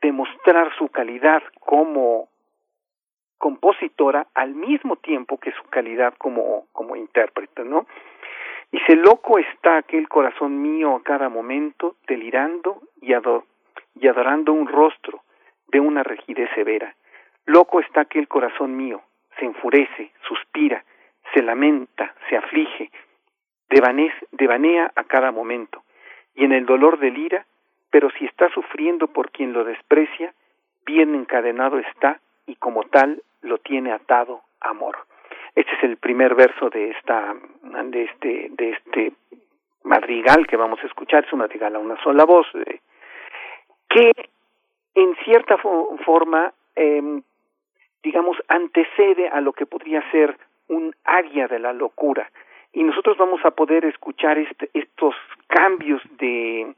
demostrar 0.01 0.71
su 0.77 0.89
calidad 0.89 1.41
como 1.61 2.29
compositora 3.39 4.27
al 4.35 4.53
mismo 4.53 4.97
tiempo 4.97 5.39
que 5.39 5.51
su 5.53 5.63
calidad 5.63 6.13
como, 6.19 6.67
como 6.73 6.95
intérprete, 6.95 7.63
¿no? 7.63 7.87
Dice, 8.75 8.97
loco 8.97 9.39
está 9.39 9.77
aquel 9.77 10.09
corazón 10.09 10.61
mío 10.61 10.97
a 10.97 11.01
cada 11.01 11.29
momento, 11.29 11.95
delirando 12.07 12.81
y, 12.99 13.13
adorando 13.13 14.51
un 14.51 14.67
rostro 14.67 15.21
de 15.69 15.79
una 15.79 16.03
rigidez 16.03 16.49
severa. 16.55 16.93
Loco 17.45 17.79
está 17.79 18.01
aquel 18.01 18.27
corazón 18.27 18.75
mío, 18.75 19.01
se 19.39 19.45
enfurece, 19.45 20.11
suspira, 20.27 20.83
se 21.33 21.41
lamenta, 21.41 22.15
se 22.27 22.35
aflige, 22.35 22.91
devanea 23.69 24.91
a 24.93 25.05
cada 25.05 25.31
momento, 25.31 25.81
y 26.35 26.43
en 26.43 26.51
el 26.51 26.65
dolor 26.65 26.99
delira, 26.99 27.45
pero 27.91 28.09
si 28.09 28.25
está 28.25 28.49
sufriendo 28.49 29.07
por 29.07 29.31
quien 29.31 29.53
lo 29.53 29.63
desprecia, 29.63 30.33
bien 30.85 31.15
encadenado 31.15 31.79
está 31.79 32.19
y 32.45 32.55
como 32.55 32.83
tal 32.83 33.23
lo 33.41 33.57
tiene 33.57 33.93
atado 33.93 34.41
amor. 34.59 34.97
Este 35.55 35.71
es 35.71 35.83
el 35.83 35.97
primer 35.97 36.35
verso 36.35 36.69
de 36.69 36.91
esta 36.91 37.33
de 37.63 38.03
este 38.03 38.49
de 38.51 38.69
este 38.71 39.13
madrigal 39.83 40.47
que 40.47 40.57
vamos 40.57 40.79
a 40.83 40.87
escuchar, 40.87 41.25
es 41.25 41.33
un 41.33 41.39
madrigal 41.39 41.75
a 41.75 41.79
una 41.79 42.01
sola 42.03 42.25
voz, 42.25 42.47
eh, 42.55 42.79
que 43.89 44.11
en 44.95 45.15
cierta 45.23 45.57
forma 45.57 46.53
eh, 46.75 47.21
digamos, 48.05 48.37
antecede 48.47 49.27
a 49.29 49.41
lo 49.41 49.51
que 49.51 49.65
podría 49.65 49.99
ser 50.11 50.37
un 50.69 50.95
área 51.03 51.47
de 51.47 51.57
la 51.57 51.73
locura. 51.73 52.29
Y 52.71 52.83
nosotros 52.83 53.17
vamos 53.17 53.43
a 53.43 53.51
poder 53.51 53.83
escuchar 53.83 54.37
este, 54.37 54.69
estos 54.73 55.15
cambios 55.47 56.01
de 56.19 56.75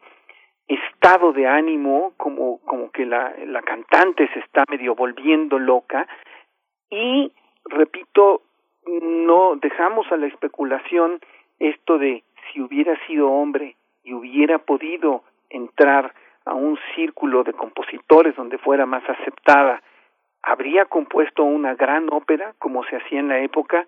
estado 0.68 1.34
de 1.34 1.46
ánimo, 1.46 2.14
como, 2.16 2.60
como 2.60 2.92
que 2.92 3.06
la, 3.06 3.34
la 3.46 3.62
cantante 3.62 4.30
se 4.34 4.40
está 4.40 4.64
medio 4.70 4.96
volviendo 4.96 5.60
loca, 5.60 6.08
y, 6.90 7.32
repito, 7.66 8.44
no 8.88 9.56
dejamos 9.58 10.12
a 10.12 10.18
la 10.18 10.28
especulación 10.28 11.20
esto 11.60 11.98
de 11.98 12.24
si 12.52 12.62
hubiera 12.62 12.98
sido 13.08 13.30
hombre 13.30 13.76
y 14.04 14.14
hubiera 14.14 14.60
podido 14.60 15.24
entrar 15.50 16.14
a 16.46 16.54
un 16.54 16.78
círculo 16.96 17.44
de 17.44 17.54
compositores 17.54 18.36
donde 18.36 18.58
fuera 18.58 18.86
más 18.86 19.04
aceptada 19.10 19.82
habría 20.42 20.86
compuesto 20.86 21.44
una 21.44 21.76
gran 21.76 22.08
ópera 22.12 22.54
como 22.60 22.84
se 22.86 22.96
hacía 22.96 23.20
en 23.20 23.28
la 23.28 23.40
época, 23.40 23.86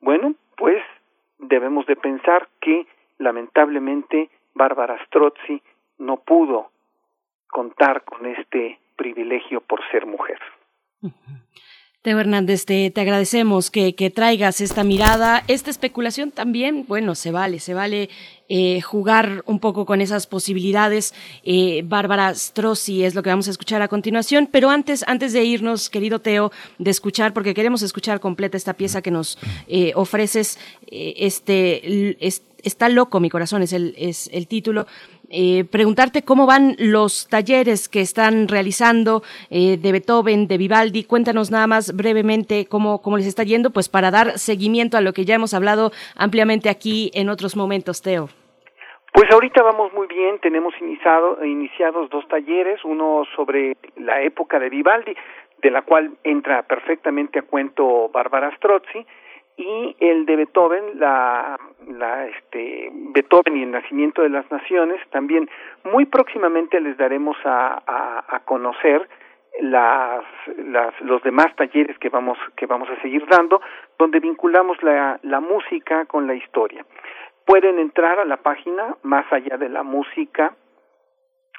bueno, 0.00 0.34
pues 0.56 0.82
debemos 1.38 1.86
de 1.86 1.96
pensar 1.96 2.48
que 2.60 2.86
lamentablemente 3.18 4.28
Bárbara 4.54 5.02
Strozzi 5.06 5.62
no 5.98 6.18
pudo 6.18 6.70
contar 7.48 8.04
con 8.04 8.26
este 8.26 8.78
privilegio 8.96 9.60
por 9.60 9.80
ser 9.90 10.06
mujer. 10.06 10.38
Teo 12.04 12.20
Hernández, 12.20 12.66
te, 12.66 12.92
agradecemos 12.94 13.70
que, 13.70 14.12
traigas 14.14 14.60
esta 14.60 14.84
mirada, 14.84 15.42
esta 15.48 15.70
especulación 15.70 16.32
también, 16.32 16.84
bueno, 16.86 17.14
se 17.14 17.30
vale, 17.30 17.60
se 17.60 17.72
vale 17.72 18.10
eh, 18.50 18.82
jugar 18.82 19.42
un 19.46 19.58
poco 19.58 19.86
con 19.86 20.02
esas 20.02 20.26
posibilidades. 20.26 21.14
Eh, 21.44 21.82
Bárbara 21.86 22.34
Strozzi 22.34 23.04
es 23.04 23.14
lo 23.14 23.22
que 23.22 23.30
vamos 23.30 23.48
a 23.48 23.52
escuchar 23.52 23.80
a 23.80 23.88
continuación, 23.88 24.50
pero 24.52 24.68
antes, 24.68 25.02
antes 25.08 25.32
de 25.32 25.44
irnos, 25.44 25.88
querido 25.88 26.18
Teo, 26.18 26.52
de 26.76 26.90
escuchar, 26.90 27.32
porque 27.32 27.54
queremos 27.54 27.80
escuchar 27.80 28.20
completa 28.20 28.58
esta 28.58 28.74
pieza 28.74 29.00
que 29.00 29.10
nos 29.10 29.38
eh, 29.66 29.92
ofreces, 29.94 30.58
este, 30.86 32.18
está 32.64 32.90
loco 32.90 33.18
mi 33.18 33.30
corazón, 33.30 33.62
es 33.62 33.72
el, 33.72 33.94
es 33.96 34.28
el 34.30 34.46
título. 34.46 34.86
Eh, 35.36 35.64
preguntarte 35.64 36.24
cómo 36.24 36.46
van 36.46 36.76
los 36.78 37.28
talleres 37.28 37.88
que 37.88 38.00
están 38.00 38.46
realizando 38.46 39.22
eh, 39.50 39.76
de 39.76 39.90
Beethoven, 39.90 40.46
de 40.46 40.58
Vivaldi. 40.58 41.02
Cuéntanos 41.02 41.50
nada 41.50 41.66
más 41.66 41.96
brevemente 41.96 42.66
cómo, 42.70 43.02
cómo 43.02 43.16
les 43.16 43.26
está 43.26 43.42
yendo, 43.42 43.70
pues 43.70 43.88
para 43.88 44.12
dar 44.12 44.38
seguimiento 44.38 44.96
a 44.96 45.00
lo 45.00 45.12
que 45.12 45.24
ya 45.24 45.34
hemos 45.34 45.52
hablado 45.52 45.90
ampliamente 46.14 46.68
aquí 46.68 47.10
en 47.14 47.30
otros 47.30 47.56
momentos, 47.56 48.00
Teo. 48.00 48.28
Pues 49.12 49.28
ahorita 49.32 49.60
vamos 49.64 49.92
muy 49.92 50.06
bien, 50.06 50.38
tenemos 50.38 50.72
iniciado, 50.80 51.44
iniciados 51.44 52.10
dos 52.10 52.28
talleres, 52.28 52.84
uno 52.84 53.24
sobre 53.34 53.76
la 53.96 54.22
época 54.22 54.60
de 54.60 54.68
Vivaldi, 54.68 55.16
de 55.60 55.70
la 55.72 55.82
cual 55.82 56.12
entra 56.22 56.62
perfectamente 56.62 57.40
a 57.40 57.42
cuento 57.42 58.08
Bárbara 58.08 58.54
Strozzi, 58.56 59.04
y 59.56 59.96
el 60.00 60.26
de 60.26 60.36
Beethoven, 60.36 60.98
la, 60.98 61.58
la, 61.86 62.26
este, 62.26 62.90
Beethoven 62.92 63.56
y 63.56 63.62
el 63.62 63.70
nacimiento 63.70 64.22
de 64.22 64.28
las 64.28 64.50
naciones, 64.50 65.00
también 65.10 65.48
muy 65.84 66.06
próximamente 66.06 66.80
les 66.80 66.96
daremos 66.96 67.36
a, 67.44 68.40
conocer 68.44 69.08
las, 69.60 70.24
las, 70.56 71.00
los 71.00 71.22
demás 71.22 71.54
talleres 71.56 71.96
que 71.98 72.08
vamos, 72.08 72.36
que 72.56 72.66
vamos 72.66 72.88
a 72.90 73.00
seguir 73.00 73.24
dando, 73.26 73.60
donde 73.98 74.20
vinculamos 74.20 74.82
la, 74.82 75.18
la 75.22 75.40
música 75.40 76.04
con 76.06 76.26
la 76.26 76.34
historia. 76.34 76.84
Pueden 77.46 77.78
entrar 77.78 78.18
a 78.18 78.24
la 78.24 78.38
página 78.38 78.96
Más 79.02 79.30
allá 79.32 79.56
de 79.56 79.68
la 79.68 79.82
música 79.82 80.54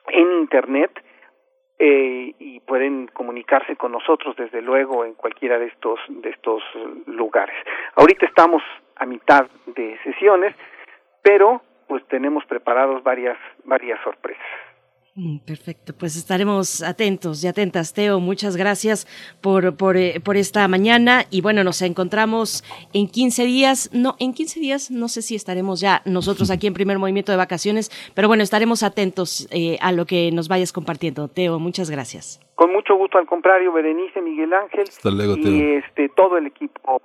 en 0.08 0.32
Internet, 0.34 0.91
eh, 1.78 2.34
y 2.39 2.59
pueden 2.61 3.07
comunicarse 3.07 3.76
con 3.76 3.91
nosotros 3.91 4.36
desde 4.38 4.61
luego 4.61 5.03
en 5.03 5.13
cualquiera 5.13 5.59
de 5.59 5.67
estos 5.67 5.99
de 6.07 6.30
estos 6.30 6.63
lugares. 7.05 7.55
Ahorita 7.95 8.26
estamos 8.26 8.63
a 8.95 9.05
mitad 9.05 9.47
de 9.65 9.97
sesiones, 10.03 10.55
pero 11.21 11.61
pues 11.88 12.05
tenemos 12.07 12.45
preparados 12.45 13.03
varias 13.03 13.38
varias 13.65 13.99
sorpresas. 14.03 14.45
Mm, 15.18 15.38
perfecto, 15.47 15.93
pues 15.97 16.18
estaremos 16.18 16.84
atentos 16.84 17.41
y 17.41 17.47
atentas, 17.47 17.93
Teo. 17.93 18.20
Muchas 18.20 18.57
gracias 18.57 19.07
por, 19.41 19.78
por, 19.78 19.95
eh, 19.95 20.20
por, 20.20 20.36
esta 20.36 20.68
mañana. 20.68 21.24
Y 21.32 21.39
bueno, 21.39 21.63
nos 21.63 21.82
encontramos 21.82 22.66
en 22.93 23.07
15 23.07 23.45
días. 23.45 23.89
No, 23.93 24.16
en 24.20 24.34
15 24.34 24.59
días 24.59 24.91
no 24.91 25.07
sé 25.07 25.22
si 25.22 25.36
estaremos 25.36 25.80
ya 25.80 26.01
nosotros 26.03 26.51
aquí 26.51 26.68
en 26.68 26.74
primer 26.74 26.99
movimiento 26.99 27.32
de 27.32 27.38
vacaciones, 27.38 27.89
pero 28.13 28.28
bueno, 28.28 28.43
estaremos 28.43 28.84
atentos 28.84 29.47
eh, 29.53 29.78
a 29.82 29.93
lo 29.93 30.05
que 30.05 30.32
nos 30.34 30.49
vayas 30.49 30.74
compartiendo. 30.74 31.30
Teo, 31.30 31.59
muchas 31.59 31.89
gracias. 31.89 32.41
Con 32.55 32.74
mucho 32.74 32.95
gusto, 32.95 33.18
al 33.18 33.26
contrario, 33.26 33.72
Berenice, 33.72 34.22
Miguel 34.22 34.51
Ángel 34.53 34.84
y 35.38 35.76
este 35.76 36.09
todo 36.09 36.38
el 36.38 36.47
equipo, 36.47 37.01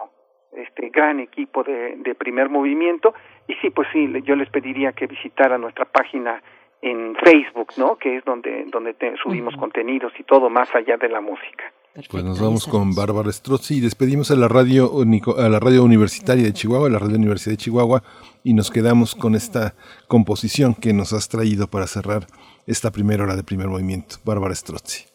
este 0.53 0.89
gran 0.89 1.21
equipo 1.21 1.63
de, 1.63 1.95
de 1.99 2.17
primer 2.17 2.49
movimiento. 2.49 3.15
Y 3.47 3.55
sí, 3.63 3.71
pues 3.71 3.87
sí, 3.93 4.09
yo 4.25 4.35
les 4.35 4.51
pediría 4.51 4.91
que 4.91 5.07
visitaran 5.07 5.61
nuestra 5.61 5.85
página 5.85 6.43
en 6.83 7.15
Facebook, 7.17 7.73
¿no? 7.77 7.97
Que 7.97 8.17
es 8.17 8.25
donde 8.25 8.65
donde 8.71 8.95
subimos 9.23 9.55
contenidos 9.57 10.13
y 10.19 10.25
todo 10.25 10.49
más 10.49 10.69
allá 10.75 10.97
de 10.97 11.09
la 11.09 11.21
música. 11.21 11.73
pues 12.11 12.25
nos 12.25 12.41
vamos 12.41 12.67
con 12.67 12.95
Bárbara 12.95 13.31
Strozzi 13.31 13.79
y 13.79 13.81
despedimos 13.81 14.31
a 14.31 14.37
la 14.37 14.49
radio 14.49 14.91
a 15.37 15.49
la 15.49 15.61
radio 15.61 15.85
universitaria 15.85 16.45
de 16.45 16.53
Chihuahua, 16.53 16.89
a 16.89 16.91
la 16.91 16.99
radio 16.99 17.17
Universidad 17.17 17.53
de 17.53 17.59
Chihuahua 17.59 18.03
y 18.45 18.55
nos 18.55 18.71
quedamos 18.71 19.15
con 19.15 19.35
esta 19.35 19.75
composición 20.09 20.75
que 20.75 20.93
nos 20.93 21.13
has 21.13 21.29
traído 21.29 21.67
para 21.69 21.87
cerrar 21.87 22.27
esta 22.67 22.91
primera 22.91 23.25
hora 23.25 23.37
de 23.37 23.43
primer 23.43 23.69
movimiento. 23.69 24.17
Bárbara 24.25 24.55
Strozzi. 24.55 25.10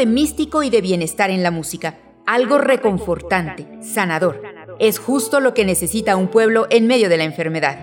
De 0.00 0.06
místico 0.06 0.62
y 0.62 0.70
de 0.70 0.80
bienestar 0.80 1.28
en 1.28 1.42
la 1.42 1.50
música, 1.50 1.98
algo 2.26 2.56
reconfortante, 2.56 3.66
sanador. 3.82 4.40
Es 4.78 4.98
justo 4.98 5.40
lo 5.40 5.52
que 5.52 5.66
necesita 5.66 6.16
un 6.16 6.28
pueblo 6.28 6.66
en 6.70 6.86
medio 6.86 7.10
de 7.10 7.18
la 7.18 7.24
enfermedad. 7.24 7.76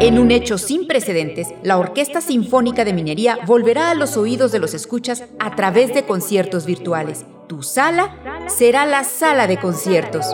En 0.00 0.18
un 0.18 0.32
hecho 0.32 0.58
sin 0.58 0.88
precedentes, 0.88 1.54
la 1.62 1.78
Orquesta 1.78 2.20
Sinfónica 2.20 2.84
de 2.84 2.92
Minería 2.94 3.38
volverá 3.46 3.90
a 3.90 3.94
los 3.94 4.16
oídos 4.16 4.50
de 4.50 4.58
los 4.58 4.74
escuchas 4.74 5.22
a 5.38 5.54
través 5.54 5.94
de 5.94 6.02
conciertos 6.04 6.66
virtuales. 6.66 7.24
Tu 7.46 7.62
sala 7.62 8.16
será 8.48 8.86
la 8.86 9.04
sala 9.04 9.46
de 9.46 9.56
conciertos. 9.58 10.26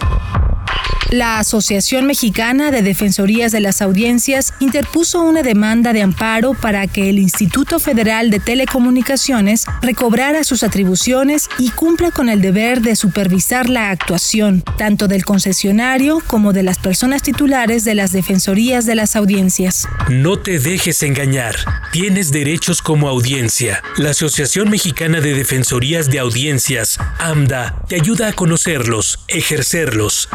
La 1.10 1.38
Asociación 1.38 2.06
Mexicana 2.06 2.70
de 2.70 2.80
Defensorías 2.80 3.52
de 3.52 3.60
las 3.60 3.82
Audiencias 3.82 4.54
interpuso 4.60 5.20
una 5.22 5.42
demanda 5.42 5.92
de 5.92 6.00
amparo 6.00 6.54
para 6.54 6.86
que 6.86 7.10
el 7.10 7.18
Instituto 7.18 7.78
Federal 7.78 8.30
de 8.30 8.40
Telecomunicaciones 8.40 9.66
recobrara 9.82 10.42
sus 10.44 10.62
atribuciones 10.62 11.48
y 11.58 11.70
cumpla 11.70 12.10
con 12.12 12.28
el 12.28 12.40
deber 12.40 12.80
de 12.80 12.96
supervisar 12.96 13.68
la 13.68 13.90
actuación, 13.90 14.62
tanto 14.78 15.06
del 15.06 15.24
concesionario 15.24 16.22
como 16.26 16.52
de 16.52 16.62
las 16.62 16.78
personas 16.78 17.22
titulares 17.22 17.84
de 17.84 17.94
las 17.94 18.12
Defensorías 18.12 18.86
de 18.86 18.94
las 18.94 19.14
Audiencias. 19.16 19.86
No 20.08 20.38
te 20.38 20.58
dejes 20.58 21.02
engañar. 21.02 21.56
Tienes 21.92 22.32
derechos 22.32 22.80
como 22.80 23.08
audiencia. 23.08 23.82
La 23.98 24.10
Asociación 24.10 24.70
Mexicana 24.70 25.20
de 25.20 25.34
Defensorías 25.34 26.10
de 26.10 26.20
Audiencias, 26.20 26.98
AMDA, 27.18 27.84
te 27.88 27.96
ayuda 27.96 28.28
a 28.28 28.32
conocerlos, 28.32 29.20
ejercerlos, 29.28 30.28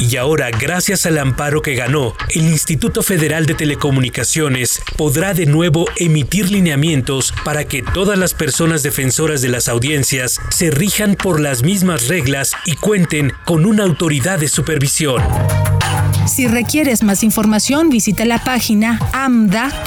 y 0.00 0.16
ahora, 0.16 0.50
gracias 0.50 1.06
al 1.06 1.18
amparo 1.18 1.62
que 1.62 1.76
ganó, 1.76 2.14
el 2.30 2.48
Instituto 2.48 3.02
Federal 3.02 3.46
de 3.46 3.54
Telecomunicaciones 3.54 4.82
podrá 4.96 5.34
de 5.34 5.46
nuevo 5.46 5.86
emitir 5.96 6.50
lineamientos 6.50 7.32
para 7.44 7.64
que 7.64 7.82
todas 7.82 8.18
las 8.18 8.34
personas 8.34 8.82
defensoras 8.82 9.42
de 9.42 9.48
las 9.48 9.68
audiencias 9.68 10.40
se 10.50 10.72
rijan 10.72 11.14
por 11.14 11.38
las 11.38 11.62
mismas 11.62 12.08
reglas 12.08 12.54
y 12.64 12.74
cuenten 12.74 13.32
con 13.44 13.66
una 13.66 13.84
autoridad 13.84 14.40
de 14.40 14.48
supervisión. 14.48 15.22
Si 16.26 16.48
requieres 16.48 17.04
más 17.04 17.22
información, 17.22 17.88
visita 17.88 18.24
la 18.24 18.42
página 18.42 18.98
amda.unam.mx. 19.12 19.86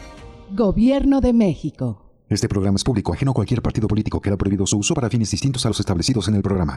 Gobierno 0.52 1.20
de 1.20 1.32
México. 1.32 2.06
Este 2.28 2.48
programa 2.48 2.74
es 2.76 2.84
público, 2.84 3.12
ajeno 3.12 3.30
a 3.30 3.34
cualquier 3.34 3.62
partido 3.62 3.86
político. 3.86 4.20
Queda 4.20 4.36
prohibido 4.36 4.66
su 4.66 4.78
uso 4.78 4.94
para 4.94 5.08
fines 5.08 5.30
distintos 5.30 5.64
a 5.66 5.68
los 5.68 5.78
establecidos 5.78 6.26
en 6.28 6.34
el 6.36 6.42
programa. 6.42 6.76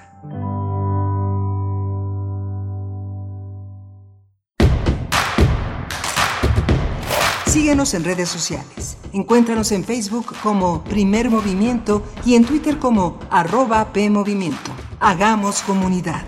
Síguenos 7.51 7.93
en 7.95 8.05
redes 8.05 8.29
sociales. 8.29 8.97
Encuéntranos 9.11 9.73
en 9.73 9.83
Facebook 9.83 10.33
como 10.41 10.85
Primer 10.85 11.29
Movimiento 11.29 12.01
y 12.25 12.35
en 12.35 12.45
Twitter 12.45 12.79
como 12.79 13.19
arroba 13.29 13.91
PMovimiento. 13.91 14.71
Hagamos 15.01 15.61
comunidad. 15.63 16.23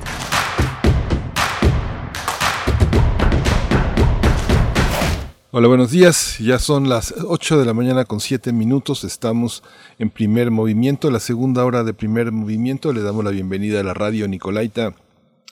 Hola, 5.52 5.70
buenos 5.70 5.92
días. 5.92 6.40
Ya 6.40 6.60
son 6.60 6.90
las 6.90 7.14
8 7.26 7.58
de 7.58 7.66
la 7.68 7.74
mañana 7.74 8.04
con 8.04 8.20
7 8.20 8.52
minutos. 8.52 9.06
Estamos 9.06 9.64
en 10.00 10.10
primer 10.10 10.52
movimiento, 10.52 11.10
la 11.10 11.22
segunda 11.22 11.64
hora 11.64 11.86
de 11.86 11.94
primer 11.94 12.34
movimiento. 12.34 12.92
Le 12.92 13.02
damos 13.02 13.24
la 13.24 13.32
bienvenida 13.32 13.80
a 13.80 13.84
la 13.84 13.94
radio 13.94 14.28
Nicolaita 14.28 14.94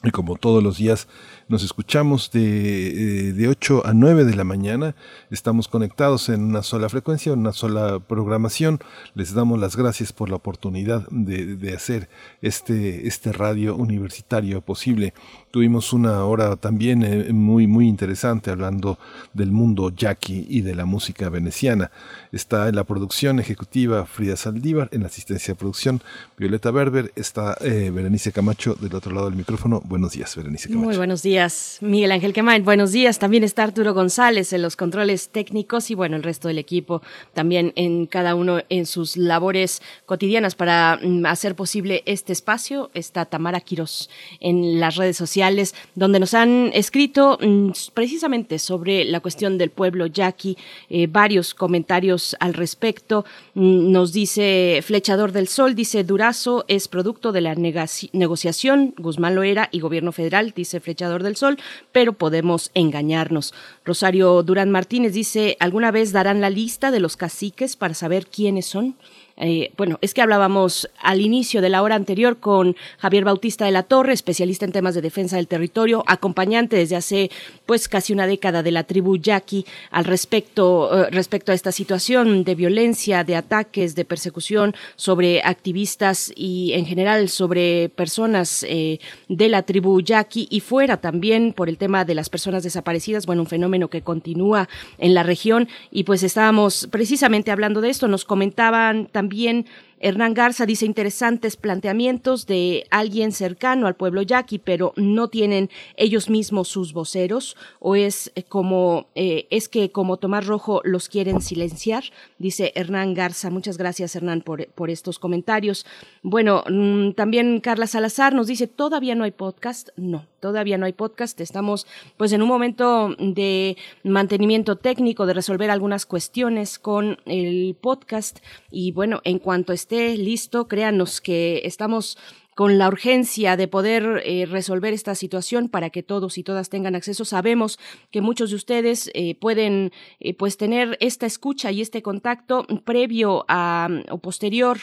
Y 0.03 0.11
como 0.11 0.35
todos 0.35 0.61
los 0.61 0.79
días 0.79 1.07
nos 1.51 1.63
escuchamos 1.63 2.31
de, 2.31 3.29
eh, 3.29 3.33
de 3.33 3.49
8 3.49 3.85
a 3.85 3.93
9 3.93 4.23
de 4.23 4.35
la 4.35 4.45
mañana, 4.45 4.95
estamos 5.29 5.67
conectados 5.67 6.29
en 6.29 6.43
una 6.43 6.63
sola 6.63 6.87
frecuencia, 6.87 7.33
en 7.33 7.39
una 7.39 7.51
sola 7.51 7.99
programación. 7.99 8.79
Les 9.15 9.33
damos 9.33 9.59
las 9.59 9.75
gracias 9.75 10.13
por 10.13 10.29
la 10.29 10.37
oportunidad 10.37 11.05
de, 11.09 11.57
de 11.57 11.75
hacer 11.75 12.07
este, 12.41 13.05
este 13.05 13.33
radio 13.33 13.75
universitario 13.75 14.61
posible. 14.61 15.13
Tuvimos 15.51 15.91
una 15.91 16.23
hora 16.23 16.55
también 16.55 17.03
eh, 17.03 17.33
muy, 17.33 17.67
muy 17.67 17.89
interesante 17.89 18.49
hablando 18.49 18.97
del 19.33 19.51
mundo 19.51 19.89
yaqui 19.93 20.47
y 20.49 20.61
de 20.61 20.73
la 20.73 20.85
música 20.85 21.27
veneciana. 21.27 21.91
Está 22.31 22.69
en 22.69 22.77
la 22.77 22.85
producción 22.85 23.41
ejecutiva 23.41 24.05
Frida 24.05 24.37
Saldívar, 24.37 24.87
en 24.93 25.01
la 25.01 25.07
asistencia 25.07 25.53
de 25.53 25.57
producción 25.57 26.01
Violeta 26.37 26.71
Berber, 26.71 27.11
está 27.17 27.57
eh, 27.59 27.91
Berenice 27.93 28.31
Camacho 28.31 28.73
del 28.75 28.95
otro 28.95 29.13
lado 29.13 29.29
del 29.29 29.35
micrófono. 29.35 29.81
Buenos 29.83 30.13
días, 30.13 30.33
Berenice 30.37 30.69
Camacho. 30.69 30.85
Muy 30.85 30.95
buenos 30.95 31.23
días, 31.23 31.77
Miguel 31.81 32.09
Ángel 32.13 32.31
Quemain. 32.31 32.63
Buenos 32.63 32.93
días. 32.93 33.19
También 33.19 33.43
está 33.43 33.63
Arturo 33.63 33.93
González 33.93 34.53
en 34.53 34.61
los 34.61 34.77
controles 34.77 35.27
técnicos 35.27 35.91
y 35.91 35.95
bueno, 35.95 36.15
el 36.15 36.23
resto 36.23 36.47
del 36.47 36.57
equipo 36.57 37.01
también 37.33 37.73
en 37.75 38.05
cada 38.05 38.33
uno 38.35 38.61
en 38.69 38.85
sus 38.85 39.17
labores 39.17 39.81
cotidianas 40.05 40.55
para 40.55 41.01
mm, 41.03 41.25
hacer 41.25 41.55
posible 41.55 42.01
este 42.05 42.31
espacio. 42.31 42.91
Está 42.93 43.25
Tamara 43.25 43.59
Quiros 43.59 44.09
en 44.39 44.79
las 44.79 44.95
redes 44.95 45.17
sociales, 45.17 45.75
donde 45.95 46.21
nos 46.21 46.33
han 46.33 46.71
escrito 46.73 47.37
mm, 47.41 47.71
precisamente 47.93 48.57
sobre 48.57 49.03
la 49.03 49.19
cuestión 49.19 49.57
del 49.57 49.69
pueblo 49.69 50.05
yaqui, 50.05 50.57
eh, 50.89 51.07
varios 51.07 51.53
comentarios 51.53 52.20
al 52.39 52.53
respecto. 52.53 53.25
Mm, 53.53 53.91
Nos 53.91 54.13
dice 54.13 54.81
Flechador 54.83 55.31
del 55.31 55.47
Sol, 55.47 55.75
dice 55.75 56.03
Durazo 56.03 56.65
es 56.67 56.87
producto 56.87 57.31
de 57.31 57.41
la 57.41 57.55
negociación, 57.55 58.93
Guzmán 58.97 59.35
lo 59.35 59.43
era 59.43 59.69
y 59.71 59.79
gobierno 59.79 60.11
federal, 60.11 60.53
dice 60.55 60.79
Flechador 60.79 61.23
del 61.23 61.35
Sol, 61.35 61.57
pero 61.91 62.13
podemos 62.13 62.71
engañarnos. 62.73 63.53
Rosario 63.85 64.43
Durán 64.43 64.71
Martínez 64.71 65.13
dice, 65.13 65.57
¿alguna 65.59 65.91
vez 65.91 66.11
darán 66.11 66.41
la 66.41 66.49
lista 66.49 66.91
de 66.91 66.99
los 66.99 67.17
caciques 67.17 67.75
para 67.75 67.93
saber 67.93 68.27
quiénes 68.27 68.65
son? 68.65 68.95
Eh, 69.37 69.71
bueno, 69.77 69.97
es 70.01 70.13
que 70.13 70.21
hablábamos 70.21 70.89
al 71.01 71.21
inicio 71.21 71.61
de 71.61 71.69
la 71.69 71.81
hora 71.81 71.95
anterior 71.95 72.37
con 72.37 72.75
Javier 72.99 73.25
Bautista 73.25 73.65
de 73.65 73.71
la 73.71 73.83
Torre, 73.83 74.13
especialista 74.13 74.65
en 74.65 74.71
temas 74.71 74.93
de 74.93 75.01
defensa 75.01 75.37
del 75.37 75.47
territorio, 75.47 76.03
acompañante 76.05 76.75
desde 76.75 76.95
hace 76.95 77.31
pues 77.65 77.87
casi 77.87 78.13
una 78.13 78.27
década 78.27 78.61
de 78.61 78.71
la 78.71 78.83
tribu 78.83 79.17
yaqui 79.17 79.65
al 79.89 80.05
respecto 80.05 81.05
eh, 81.05 81.09
respecto 81.09 81.51
a 81.51 81.55
esta 81.55 81.71
situación 81.71 82.43
de 82.43 82.55
violencia, 82.55 83.23
de 83.23 83.35
ataques, 83.35 83.95
de 83.95 84.05
persecución 84.05 84.75
sobre 84.95 85.41
activistas 85.43 86.31
y 86.35 86.73
en 86.73 86.85
general 86.85 87.29
sobre 87.29 87.89
personas 87.89 88.63
eh, 88.67 88.99
de 89.27 89.49
la 89.49 89.63
tribu 89.63 90.01
yaqui 90.01 90.47
y 90.51 90.59
fuera 90.59 90.97
también 90.97 91.53
por 91.53 91.67
el 91.67 91.77
tema 91.77 92.05
de 92.05 92.15
las 92.15 92.29
personas 92.29 92.63
desaparecidas, 92.63 93.25
bueno, 93.25 93.41
un 93.41 93.47
fenómeno 93.47 93.89
que 93.89 94.01
continúa 94.01 94.69
en 94.97 95.13
la 95.13 95.23
región. 95.23 95.67
Y 95.89 96.03
pues 96.03 96.21
estábamos 96.21 96.87
precisamente 96.91 97.49
hablando 97.49 97.81
de 97.81 97.89
esto, 97.89 98.07
nos 98.07 98.25
comentaban 98.25 99.07
también 99.07 99.30
también 99.31 99.65
Hernán 100.03 100.33
Garza 100.33 100.65
dice 100.65 100.87
interesantes 100.87 101.55
planteamientos 101.55 102.47
de 102.47 102.85
alguien 102.89 103.31
cercano 103.31 103.85
al 103.85 103.95
pueblo 103.95 104.23
yaqui, 104.23 104.57
pero 104.57 104.93
no 104.95 105.27
tienen 105.27 105.69
ellos 105.95 106.27
mismos 106.27 106.69
sus 106.69 106.91
voceros, 106.91 107.55
o 107.79 107.95
es 107.95 108.31
eh, 108.33 108.41
como 108.43 109.07
eh, 109.13 109.45
es 109.51 109.69
que 109.69 109.91
como 109.91 110.17
Tomás 110.17 110.47
Rojo 110.47 110.81
los 110.83 111.07
quieren 111.07 111.39
silenciar, 111.39 112.03
dice 112.39 112.71
Hernán 112.75 113.13
Garza. 113.13 113.51
Muchas 113.51 113.77
gracias 113.77 114.15
Hernán 114.15 114.41
por, 114.41 114.67
por 114.69 114.89
estos 114.89 115.19
comentarios. 115.19 115.85
Bueno, 116.23 116.63
mm, 116.67 117.11
también 117.11 117.59
Carla 117.59 117.85
Salazar 117.85 118.33
nos 118.33 118.47
dice 118.47 118.65
todavía 118.65 119.13
no 119.13 119.23
hay 119.23 119.31
podcast, 119.31 119.89
no, 119.97 120.25
todavía 120.39 120.79
no 120.79 120.87
hay 120.87 120.93
podcast. 120.93 121.39
Estamos 121.41 121.85
pues 122.17 122.31
en 122.33 122.41
un 122.41 122.47
momento 122.47 123.15
de 123.19 123.77
mantenimiento 124.03 124.77
técnico, 124.77 125.27
de 125.27 125.33
resolver 125.33 125.69
algunas 125.69 126.07
cuestiones 126.07 126.79
con 126.79 127.19
el 127.25 127.75
podcast. 127.79 128.39
Y 128.71 128.93
bueno, 128.93 129.21
en 129.23 129.37
cuanto 129.37 129.73
esté 129.73 129.90
listo, 130.17 130.67
créanos 130.67 131.19
que 131.21 131.61
estamos 131.65 132.17
con 132.61 132.77
la 132.77 132.89
urgencia 132.89 133.57
de 133.57 133.67
poder 133.67 134.21
eh, 134.23 134.45
resolver 134.45 134.93
esta 134.93 135.15
situación 135.15 135.67
para 135.67 135.89
que 135.89 136.03
todos 136.03 136.37
y 136.37 136.43
todas 136.43 136.69
tengan 136.69 136.93
acceso. 136.93 137.25
Sabemos 137.25 137.79
que 138.11 138.21
muchos 138.21 138.51
de 138.51 138.55
ustedes 138.55 139.09
eh, 139.15 139.33
pueden 139.33 139.91
eh, 140.19 140.35
pues 140.35 140.57
tener 140.57 140.95
esta 140.99 141.25
escucha 141.25 141.71
y 141.71 141.81
este 141.81 142.03
contacto 142.03 142.67
previo 142.85 143.45
a 143.47 143.89
o 144.11 144.19
posterior 144.19 144.77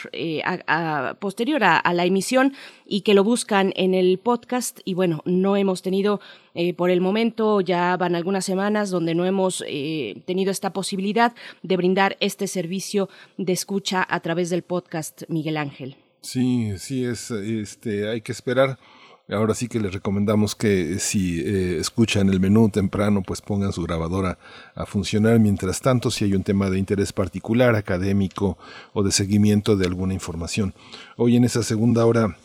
a, 0.44 1.16
posterior 1.20 1.62
a, 1.62 1.94
la 1.94 2.04
emisión 2.04 2.52
y 2.84 3.02
que 3.02 3.14
lo 3.14 3.22
buscan 3.22 3.72
en 3.76 3.94
el 3.94 4.18
podcast 4.18 4.80
y 4.84 4.94
bueno 4.94 5.22
no 5.24 5.56
hemos 5.56 5.80
tenido 5.80 6.20
por 6.76 6.90
el 6.90 7.00
momento 7.00 7.60
ya 7.60 7.96
van 7.96 8.16
algunas 8.16 8.44
semanas 8.44 8.90
donde 8.90 9.14
no 9.14 9.24
hemos 9.24 9.64
tenido 10.24 10.50
esta 10.50 10.72
posibilidad 10.72 11.32
de 11.62 11.76
brindar 11.76 12.16
este 12.18 12.48
servicio 12.48 13.08
de 13.36 13.52
escucha 13.52 14.04
a 14.08 14.18
través 14.18 14.50
del 14.50 14.62
podcast 14.62 15.22
Miguel 15.28 15.56
Ángel. 15.56 16.07
Sí, 16.20 16.74
sí, 16.78 17.04
es, 17.04 17.30
este, 17.30 18.08
hay 18.08 18.20
que 18.20 18.32
esperar. 18.32 18.78
Ahora 19.30 19.54
sí 19.54 19.68
que 19.68 19.78
les 19.78 19.92
recomendamos 19.92 20.54
que 20.54 20.98
si 20.98 21.40
eh, 21.40 21.78
escuchan 21.78 22.30
el 22.30 22.40
menú 22.40 22.70
temprano, 22.70 23.22
pues 23.22 23.42
pongan 23.42 23.74
su 23.74 23.82
grabadora 23.82 24.38
a 24.74 24.86
funcionar. 24.86 25.38
Mientras 25.38 25.80
tanto, 25.80 26.10
si 26.10 26.24
hay 26.24 26.34
un 26.34 26.44
tema 26.44 26.70
de 26.70 26.78
interés 26.78 27.12
particular, 27.12 27.76
académico 27.76 28.56
o 28.94 29.02
de 29.02 29.12
seguimiento 29.12 29.76
de 29.76 29.86
alguna 29.86 30.14
información. 30.14 30.74
Hoy 31.16 31.36
en 31.36 31.44
esa 31.44 31.62
segunda 31.62 32.06
hora 32.06 32.36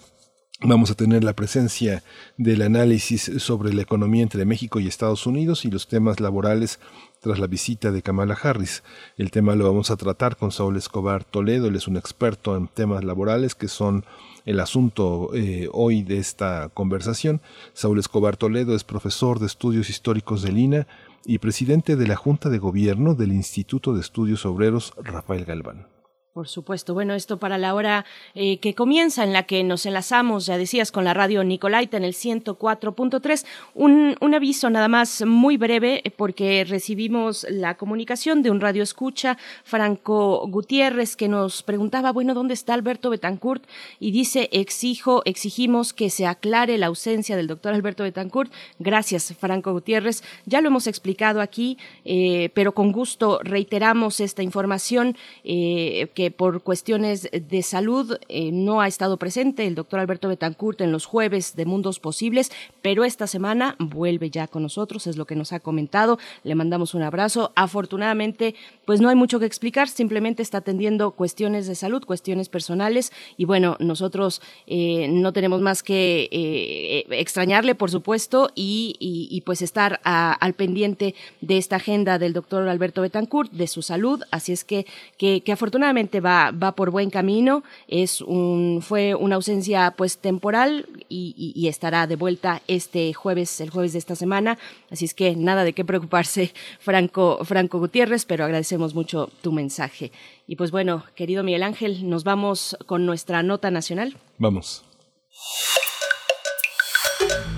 Vamos 0.65 0.89
a 0.91 0.95
tener 0.95 1.25
la 1.25 1.33
presencia 1.33 2.03
del 2.37 2.61
análisis 2.61 3.29
sobre 3.39 3.73
la 3.73 3.81
economía 3.81 4.23
entre 4.23 4.45
México 4.45 4.79
y 4.79 4.87
Estados 4.87 5.27
Unidos 5.27 5.65
y 5.65 5.71
los 5.71 5.89
temas 5.89 6.21
laborales 6.21 6.79
tras 7.23 7.39
la 7.39 7.47
visita 7.47 7.91
de 7.91 8.01
Kamala 8.01 8.37
Harris. 8.43 8.83
El 9.15 9.31
tema 9.31 9.55
lo 9.55 9.63
vamos 9.63 9.91
a 9.91 9.95
tratar 9.95 10.35
con 10.35 10.51
Saúl 10.51 10.75
Escobar 10.75 11.23
Toledo, 11.23 11.67
él 11.67 11.77
es 11.77 11.87
un 11.87 11.95
experto 11.95 12.57
en 12.57 12.67
temas 12.67 13.05
laborales 13.05 13.55
que 13.55 13.69
son 13.69 14.03
el 14.45 14.59
asunto 14.59 15.29
eh, 15.33 15.69
hoy 15.71 16.03
de 16.03 16.17
esta 16.17 16.69
conversación. 16.73 17.39
Saúl 17.71 17.99
Escobar 17.99 18.35
Toledo 18.35 18.75
es 18.75 18.83
profesor 18.83 19.39
de 19.39 19.45
estudios 19.45 19.89
históricos 19.89 20.41
del 20.41 20.57
INA 20.57 20.85
y 21.25 21.37
presidente 21.37 21.95
de 21.95 22.07
la 22.07 22.17
Junta 22.17 22.49
de 22.49 22.57
Gobierno 22.57 23.15
del 23.15 23.31
Instituto 23.31 23.93
de 23.93 24.01
Estudios 24.01 24.45
Obreros 24.45 24.93
Rafael 25.01 25.45
Galván. 25.45 25.92
Por 26.33 26.47
supuesto. 26.47 26.95
Bueno, 26.95 27.13
esto 27.13 27.37
para 27.37 27.59
la 27.59 27.75
hora 27.75 28.05
eh, 28.33 28.57
que 28.57 28.73
comienza, 28.73 29.23
en 29.23 29.33
la 29.33 29.43
que 29.43 29.63
nos 29.63 29.85
enlazamos, 29.85 30.47
ya 30.47 30.57
decías, 30.57 30.91
con 30.91 31.03
la 31.03 31.13
radio 31.13 31.43
Nicolaita 31.43 31.95
en 31.95 32.03
el 32.03 32.13
104.3. 32.13 33.45
Un, 33.75 34.15
un 34.19 34.33
aviso 34.33 34.71
nada 34.71 34.87
más 34.87 35.23
muy 35.27 35.57
breve, 35.57 36.01
eh, 36.03 36.09
porque 36.09 36.65
recibimos 36.67 37.45
la 37.51 37.77
comunicación 37.77 38.41
de 38.41 38.49
un 38.49 38.61
radio 38.61 38.81
escucha, 38.81 39.37
Franco 39.63 40.47
Gutiérrez, 40.47 41.15
que 41.15 41.27
nos 41.27 41.61
preguntaba, 41.61 42.11
bueno, 42.11 42.33
¿dónde 42.33 42.55
está 42.55 42.73
Alberto 42.73 43.11
Betancourt? 43.11 43.63
Y 43.99 44.09
dice, 44.09 44.49
exijo, 44.51 45.21
exigimos 45.25 45.93
que 45.93 46.09
se 46.09 46.25
aclare 46.25 46.79
la 46.79 46.87
ausencia 46.87 47.35
del 47.35 47.45
doctor 47.45 47.75
Alberto 47.75 48.01
Betancourt. 48.01 48.51
Gracias, 48.79 49.35
Franco 49.39 49.71
Gutiérrez. 49.71 50.23
Ya 50.47 50.61
lo 50.61 50.69
hemos 50.69 50.87
explicado 50.87 51.41
aquí, 51.41 51.77
eh, 52.05 52.49
pero 52.55 52.73
con 52.73 52.91
gusto 52.91 53.39
reiteramos 53.43 54.19
esta 54.19 54.41
información 54.41 55.15
eh, 55.43 56.07
que 56.15 56.22
por 56.31 56.61
cuestiones 56.61 57.29
de 57.31 57.63
salud 57.63 58.17
eh, 58.29 58.51
no 58.51 58.81
ha 58.81 58.87
estado 58.87 59.17
presente 59.17 59.65
el 59.65 59.75
doctor 59.75 59.99
Alberto 59.99 60.27
Betancourt 60.27 60.81
en 60.81 60.91
los 60.91 61.05
jueves 61.05 61.55
de 61.55 61.65
Mundos 61.65 61.99
Posibles, 61.99 62.51
pero 62.81 63.03
esta 63.03 63.27
semana 63.27 63.75
vuelve 63.79 64.29
ya 64.29 64.47
con 64.47 64.63
nosotros, 64.63 65.07
es 65.07 65.17
lo 65.17 65.25
que 65.25 65.35
nos 65.35 65.53
ha 65.53 65.59
comentado. 65.59 66.19
Le 66.43 66.55
mandamos 66.55 66.93
un 66.93 67.01
abrazo. 67.01 67.51
Afortunadamente, 67.55 68.55
pues 68.85 69.01
no 69.01 69.09
hay 69.09 69.15
mucho 69.15 69.39
que 69.39 69.45
explicar, 69.45 69.87
simplemente 69.87 70.43
está 70.43 70.59
atendiendo 70.59 71.11
cuestiones 71.11 71.67
de 71.67 71.75
salud, 71.75 72.03
cuestiones 72.05 72.49
personales 72.49 73.11
y 73.37 73.45
bueno, 73.45 73.77
nosotros 73.79 74.41
eh, 74.67 75.07
no 75.09 75.33
tenemos 75.33 75.61
más 75.61 75.83
que 75.83 76.29
eh, 76.31 77.05
extrañarle, 77.09 77.75
por 77.75 77.91
supuesto, 77.91 78.51
y, 78.55 79.41
pues 79.45 79.61
estar 79.61 79.99
al 80.03 80.53
pendiente 80.53 81.15
de 81.41 81.57
esta 81.57 81.77
agenda 81.77 82.17
del 82.17 82.33
doctor 82.33 82.67
Alberto 82.67 83.01
Betancourt, 83.01 83.51
de 83.51 83.67
su 83.67 83.81
salud, 83.81 84.23
así 84.31 84.53
es 84.53 84.63
que, 84.63 84.85
que 85.17 85.51
afortunadamente 85.51 86.12
va, 86.21 86.51
va 86.51 86.73
por 86.73 86.91
buen 86.91 87.09
camino, 87.09 87.63
es 87.87 88.21
un, 88.21 88.79
fue 88.81 89.15
una 89.15 89.35
ausencia 89.35 89.93
pues 89.97 90.17
temporal 90.17 90.87
y, 91.09 91.33
y- 91.37 91.59
y 91.59 91.67
estará 91.67 92.07
de 92.07 92.15
vuelta 92.15 92.61
este 92.67 93.13
jueves, 93.13 93.59
el 93.61 93.69
jueves 93.69 93.93
de 93.93 93.99
esta 93.99 94.15
semana, 94.15 94.57
así 94.91 95.05
es 95.05 95.13
que 95.13 95.35
nada 95.35 95.63
de 95.63 95.73
qué 95.73 95.85
preocuparse, 95.85 96.53
Franco, 96.79 97.39
Franco 97.43 97.79
Gutiérrez, 97.79 98.25
pero 98.25 98.43
agradecemos 98.45 98.93
mucho 98.95 99.29
tu 99.41 99.51
mensaje. 99.51 100.11
Y 100.47 100.55
pues 100.55 100.71
bueno, 100.71 101.03
querido 101.15 101.43
Miguel 101.43 101.63
Ángel, 101.63 102.09
nos 102.09 102.23
vamos 102.23 102.77
con 102.85 103.05
nuestra 103.05 103.43
nota 103.43 103.71
nacional. 103.71 104.17
Vamos. 104.37 104.83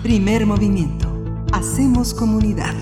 Primer 0.04 0.46
movimiento. 0.46 1.08
Hacemos 1.52 2.14
comunidad. 2.14 2.76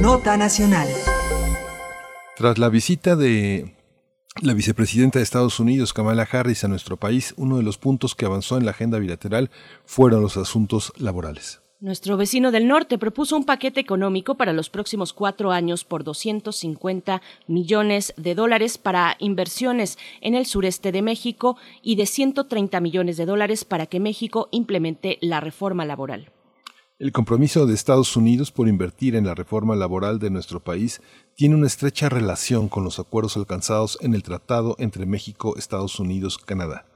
Nota 0.00 0.36
nacional. 0.36 0.88
Tras 2.36 2.58
la 2.58 2.68
visita 2.68 3.16
de 3.16 3.74
la 4.42 4.52
vicepresidenta 4.52 5.18
de 5.18 5.22
Estados 5.22 5.58
Unidos, 5.58 5.94
Kamala 5.94 6.28
Harris, 6.30 6.64
a 6.64 6.68
nuestro 6.68 6.98
país, 6.98 7.32
uno 7.38 7.56
de 7.56 7.62
los 7.62 7.78
puntos 7.78 8.14
que 8.14 8.26
avanzó 8.26 8.58
en 8.58 8.66
la 8.66 8.72
agenda 8.72 8.98
bilateral 8.98 9.50
fueron 9.86 10.20
los 10.20 10.36
asuntos 10.36 10.92
laborales. 10.98 11.62
Nuestro 11.80 12.18
vecino 12.18 12.52
del 12.52 12.68
norte 12.68 12.98
propuso 12.98 13.38
un 13.38 13.44
paquete 13.44 13.80
económico 13.80 14.34
para 14.34 14.52
los 14.52 14.68
próximos 14.68 15.14
cuatro 15.14 15.50
años 15.50 15.84
por 15.84 16.04
250 16.04 17.22
millones 17.46 18.12
de 18.18 18.34
dólares 18.34 18.76
para 18.76 19.16
inversiones 19.18 19.96
en 20.20 20.34
el 20.34 20.44
sureste 20.44 20.92
de 20.92 21.00
México 21.00 21.56
y 21.80 21.96
de 21.96 22.04
130 22.04 22.80
millones 22.80 23.16
de 23.16 23.24
dólares 23.24 23.64
para 23.64 23.86
que 23.86 23.98
México 23.98 24.48
implemente 24.50 25.16
la 25.22 25.40
reforma 25.40 25.86
laboral. 25.86 26.32
El 26.98 27.12
compromiso 27.12 27.66
de 27.66 27.74
Estados 27.74 28.16
Unidos 28.16 28.50
por 28.50 28.68
invertir 28.68 29.16
en 29.16 29.26
la 29.26 29.34
reforma 29.34 29.76
laboral 29.76 30.18
de 30.18 30.30
nuestro 30.30 30.60
país 30.60 31.02
tiene 31.34 31.54
una 31.54 31.66
estrecha 31.66 32.08
relación 32.08 32.70
con 32.70 32.84
los 32.84 32.98
acuerdos 32.98 33.36
alcanzados 33.36 33.98
en 34.00 34.14
el 34.14 34.22
tratado 34.22 34.76
entre 34.78 35.04
México, 35.04 35.58
Estados 35.58 36.00
Unidos, 36.00 36.38
Canadá. 36.38 36.86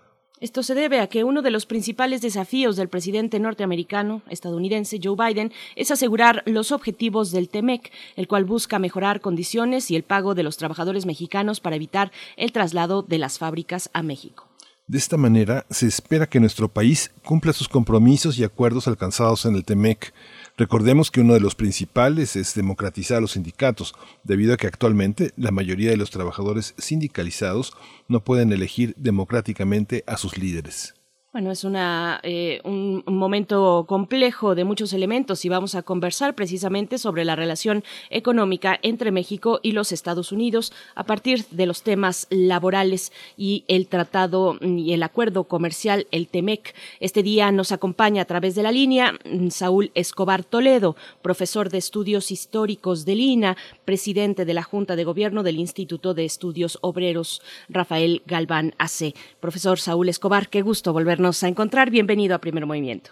Esto 0.41 0.63
se 0.63 0.75
debe 0.75 1.01
a 1.01 1.09
que 1.09 1.23
uno 1.23 1.43
de 1.43 1.51
los 1.51 1.67
principales 1.67 2.23
desafíos 2.23 2.77
del 2.77 2.89
presidente 2.89 3.39
norteamericano, 3.41 4.23
estadounidense 4.31 4.99
Joe 5.03 5.17
Biden, 5.17 5.53
es 5.77 5.91
asegurar 5.91 6.45
los 6.47 6.73
objetivos 6.73 7.31
del 7.31 7.51
TEMEC, 7.51 7.93
el 8.17 8.27
cual 8.27 8.47
busca 8.47 8.79
mejorar 8.79 9.21
condiciones 9.21 9.91
y 9.91 9.97
el 9.97 10.03
pago 10.03 10.35
de 10.35 10.45
los 10.45 10.57
trabajadores 10.57 11.05
mexicanos 11.05 11.61
para 11.61 11.77
evitar 11.77 12.11
el 12.39 12.53
traslado 12.53 13.03
de 13.03 13.19
las 13.19 13.39
fábricas 13.39 13.91
a 13.93 14.03
México. 14.03 14.50
De 14.91 14.99
esta 14.99 15.17
manera, 15.17 15.67
se 15.71 15.87
espera 15.87 16.29
que 16.29 16.41
nuestro 16.41 16.67
país 16.67 17.13
cumpla 17.25 17.53
sus 17.53 17.69
compromisos 17.69 18.37
y 18.37 18.43
acuerdos 18.43 18.89
alcanzados 18.89 19.47
en 19.47 19.55
el 19.55 19.65
TEMEC, 19.65 20.13
Recordemos 20.61 21.11
que 21.11 21.23
uno 21.23 21.33
de 21.33 21.41
los 21.41 21.55
principales 21.55 22.37
es 22.37 22.55
democratizar 22.55 23.23
los 23.23 23.33
sindicatos, 23.33 23.95
debido 24.25 24.53
a 24.53 24.59
que 24.59 24.67
actualmente 24.67 25.31
la 25.37 25.53
mayoría 25.53 25.89
de 25.89 25.97
los 25.97 26.11
trabajadores 26.11 26.75
sindicalizados 26.77 27.73
no 28.09 28.23
pueden 28.23 28.53
elegir 28.53 28.95
democráticamente 28.99 30.05
a 30.07 30.19
sus 30.19 30.37
líderes. 30.37 31.00
Bueno, 31.33 31.53
es 31.53 31.63
una, 31.63 32.19
eh, 32.25 32.61
un, 32.65 33.05
momento 33.07 33.85
complejo 33.87 34.57
de 34.57 34.65
muchos 34.65 34.93
elementos 34.93 35.45
y 35.45 35.49
vamos 35.49 35.77
a 35.77 35.83
conversar 35.83 36.35
precisamente 36.35 36.99
sobre 36.99 37.25
la 37.25 37.37
relación 37.37 37.85
económica 38.09 38.81
entre 38.83 39.13
México 39.13 39.61
y 39.63 39.71
los 39.71 39.93
Estados 39.93 40.33
Unidos 40.33 40.73
a 40.97 41.05
partir 41.05 41.45
de 41.53 41.67
los 41.67 41.85
temas 41.85 42.27
laborales 42.31 43.13
y 43.37 43.63
el 43.69 43.87
tratado 43.87 44.59
y 44.61 44.93
el 44.93 45.05
acuerdo 45.05 45.45
comercial, 45.45 46.09
el 46.11 46.27
TEMEC. 46.27 46.75
Este 46.99 47.23
día 47.23 47.53
nos 47.53 47.71
acompaña 47.71 48.23
a 48.23 48.25
través 48.25 48.57
de 48.57 48.65
la 48.65 48.73
línea 48.73 49.13
mm, 49.13 49.51
Saúl 49.51 49.93
Escobar 49.95 50.43
Toledo, 50.43 50.97
profesor 51.23 51.71
de 51.71 51.79
estudios 51.79 52.33
históricos 52.33 53.05
del 53.05 53.21
INA, 53.21 53.57
presidente 53.85 54.45
de 54.45 54.55
la 54.55 54.65
Junta 54.65 54.97
de 54.97 55.05
Gobierno 55.05 55.45
del 55.45 55.61
Instituto 55.61 56.13
de 56.13 56.25
Estudios 56.25 56.79
Obreros, 56.81 57.41
Rafael 57.69 58.23
Galván 58.27 58.75
AC. 58.79 59.15
Profesor 59.39 59.79
Saúl 59.79 60.09
Escobar, 60.09 60.49
qué 60.49 60.63
gusto 60.63 60.93
volver 60.93 61.20
a 61.21 61.49
encontrar. 61.49 61.91
Bienvenido 61.91 62.35
a 62.35 62.39
Primer 62.39 62.67
Movimiento. 62.67 63.11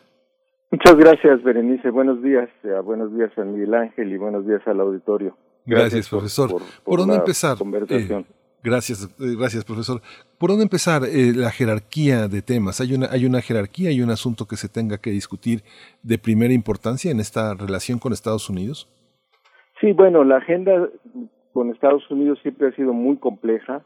Muchas 0.71 0.97
gracias, 0.97 1.43
Berenice. 1.43 1.91
Buenos 1.91 2.23
días. 2.23 2.49
Eh, 2.65 2.73
buenos 2.85 3.15
días 3.15 3.31
a 3.39 3.45
Miguel 3.45 3.75
Ángel 3.75 4.13
y 4.13 4.17
buenos 4.17 4.47
días 4.47 4.61
al 4.67 4.81
auditorio. 4.81 5.37
Gracias, 5.65 6.09
profesor. 6.09 6.51
Por, 6.85 6.99
dónde 6.99 7.17
empezar? 7.17 7.57
Eh, 7.89 8.25
gracias, 8.63 9.05
eh, 9.05 9.37
gracias, 9.39 9.65
profesor. 9.65 10.01
¿Por 10.39 10.51
dónde 10.51 10.65
empezar 10.65 11.03
la 11.03 11.51
jerarquía 11.51 12.29
de 12.29 12.43
temas? 12.43 12.81
¿Hay 12.81 12.95
una, 12.95 13.09
¿Hay 13.11 13.27
una 13.27 13.43
jerarquía, 13.43 13.91
y 13.91 14.01
un 14.01 14.11
asunto 14.11 14.47
que 14.47 14.57
se 14.57 14.69
tenga 14.69 14.99
que 14.99 15.11
discutir 15.11 15.63
de 16.03 16.19
primera 16.19 16.55
importancia 16.55 17.11
en 17.11 17.21
esta 17.21 17.55
relación 17.55 17.99
con 17.99 18.13
Estados 18.13 18.49
Unidos? 18.49 18.89
Sí, 19.81 19.93
bueno, 19.93 20.25
la 20.25 20.39
agenda 20.39 20.89
con 21.53 21.71
Estados 21.71 22.11
Unidos 22.11 22.39
siempre 22.43 22.69
ha 22.69 22.73
sido 22.73 22.93
muy 22.93 23.17
compleja. 23.17 23.83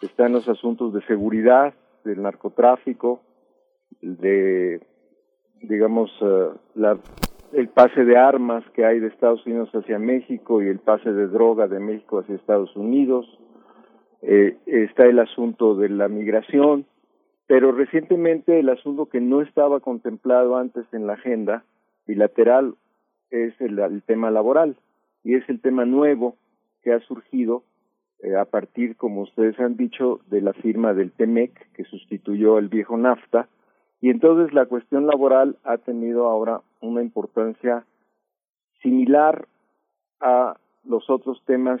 Están 0.00 0.32
los 0.32 0.48
asuntos 0.48 0.92
de 0.92 1.02
seguridad, 1.06 1.74
del 2.04 2.22
narcotráfico, 2.22 3.20
de, 4.02 4.80
digamos, 5.62 6.10
eh, 6.20 6.50
la, 6.74 6.98
el 7.52 7.68
pase 7.68 8.04
de 8.04 8.16
armas 8.16 8.64
que 8.74 8.84
hay 8.84 8.98
de 8.98 9.08
Estados 9.08 9.46
Unidos 9.46 9.70
hacia 9.72 9.98
México 9.98 10.62
y 10.62 10.68
el 10.68 10.80
pase 10.80 11.12
de 11.12 11.28
droga 11.28 11.68
de 11.68 11.80
México 11.80 12.18
hacia 12.18 12.34
Estados 12.34 12.74
Unidos. 12.76 13.26
Eh, 14.22 14.56
está 14.66 15.04
el 15.06 15.18
asunto 15.18 15.74
de 15.74 15.88
la 15.88 16.08
migración, 16.08 16.86
pero 17.46 17.72
recientemente 17.72 18.58
el 18.60 18.68
asunto 18.68 19.06
que 19.06 19.20
no 19.20 19.40
estaba 19.42 19.80
contemplado 19.80 20.56
antes 20.56 20.84
en 20.92 21.06
la 21.06 21.14
agenda 21.14 21.64
bilateral 22.06 22.74
es 23.30 23.54
el, 23.60 24.02
tema 24.06 24.30
laboral 24.30 24.76
y 25.24 25.34
es 25.34 25.48
el 25.48 25.60
tema 25.60 25.84
nuevo 25.84 26.36
que 26.82 26.92
ha 26.92 27.00
surgido 27.00 27.64
eh, 28.22 28.36
a 28.36 28.44
partir, 28.44 28.96
como 28.96 29.22
ustedes 29.22 29.58
han 29.58 29.76
dicho, 29.76 30.20
de 30.28 30.40
la 30.40 30.52
firma 30.52 30.94
del 30.94 31.12
TEMEC 31.12 31.72
que 31.72 31.84
sustituyó 31.84 32.58
el 32.58 32.68
viejo 32.68 32.96
NAFTA 32.96 33.48
y 34.02 34.10
entonces 34.10 34.52
la 34.52 34.66
cuestión 34.66 35.06
laboral 35.06 35.56
ha 35.62 35.78
tenido 35.78 36.26
ahora 36.26 36.60
una 36.80 37.02
importancia 37.02 37.86
similar 38.82 39.46
a 40.20 40.56
los 40.84 41.08
otros 41.08 41.40
temas 41.46 41.80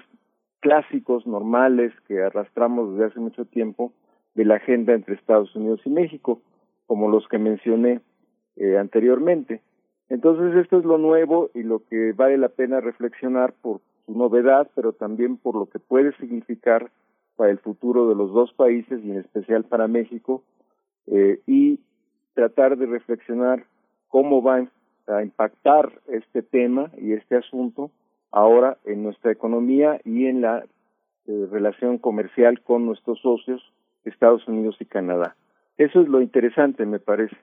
clásicos, 0.60 1.26
normales, 1.26 1.92
que 2.06 2.22
arrastramos 2.22 2.92
desde 2.92 3.06
hace 3.06 3.18
mucho 3.18 3.44
tiempo 3.44 3.92
de 4.36 4.44
la 4.44 4.54
agenda 4.54 4.94
entre 4.94 5.16
Estados 5.16 5.54
Unidos 5.56 5.80
y 5.84 5.90
México, 5.90 6.40
como 6.86 7.10
los 7.10 7.26
que 7.26 7.38
mencioné 7.38 8.00
eh, 8.54 8.78
anteriormente. 8.78 9.60
Entonces 10.08 10.54
esto 10.54 10.78
es 10.78 10.84
lo 10.84 10.98
nuevo 10.98 11.50
y 11.54 11.64
lo 11.64 11.82
que 11.86 12.12
vale 12.12 12.38
la 12.38 12.50
pena 12.50 12.80
reflexionar 12.80 13.52
por 13.52 13.80
su 14.06 14.16
novedad, 14.16 14.70
pero 14.76 14.92
también 14.92 15.38
por 15.38 15.56
lo 15.56 15.66
que 15.66 15.80
puede 15.80 16.16
significar 16.18 16.88
para 17.34 17.50
el 17.50 17.58
futuro 17.58 18.08
de 18.08 18.14
los 18.14 18.32
dos 18.32 18.52
países 18.52 19.04
y 19.04 19.10
en 19.10 19.18
especial 19.18 19.64
para 19.64 19.88
México 19.88 20.44
eh, 21.08 21.40
y 21.48 21.80
tratar 22.34 22.76
de 22.76 22.86
reflexionar 22.86 23.64
cómo 24.08 24.42
va 24.42 24.66
a 25.06 25.22
impactar 25.22 25.92
este 26.08 26.42
tema 26.42 26.90
y 26.98 27.12
este 27.12 27.36
asunto 27.36 27.90
ahora 28.30 28.78
en 28.84 29.02
nuestra 29.02 29.32
economía 29.32 30.00
y 30.04 30.26
en 30.26 30.40
la 30.40 30.64
eh, 31.26 31.48
relación 31.50 31.98
comercial 31.98 32.60
con 32.62 32.86
nuestros 32.86 33.20
socios, 33.20 33.62
Estados 34.04 34.46
Unidos 34.48 34.76
y 34.80 34.86
Canadá. 34.86 35.36
Eso 35.78 36.00
es 36.00 36.08
lo 36.08 36.20
interesante, 36.20 36.84
me 36.86 36.98
parece. 36.98 37.36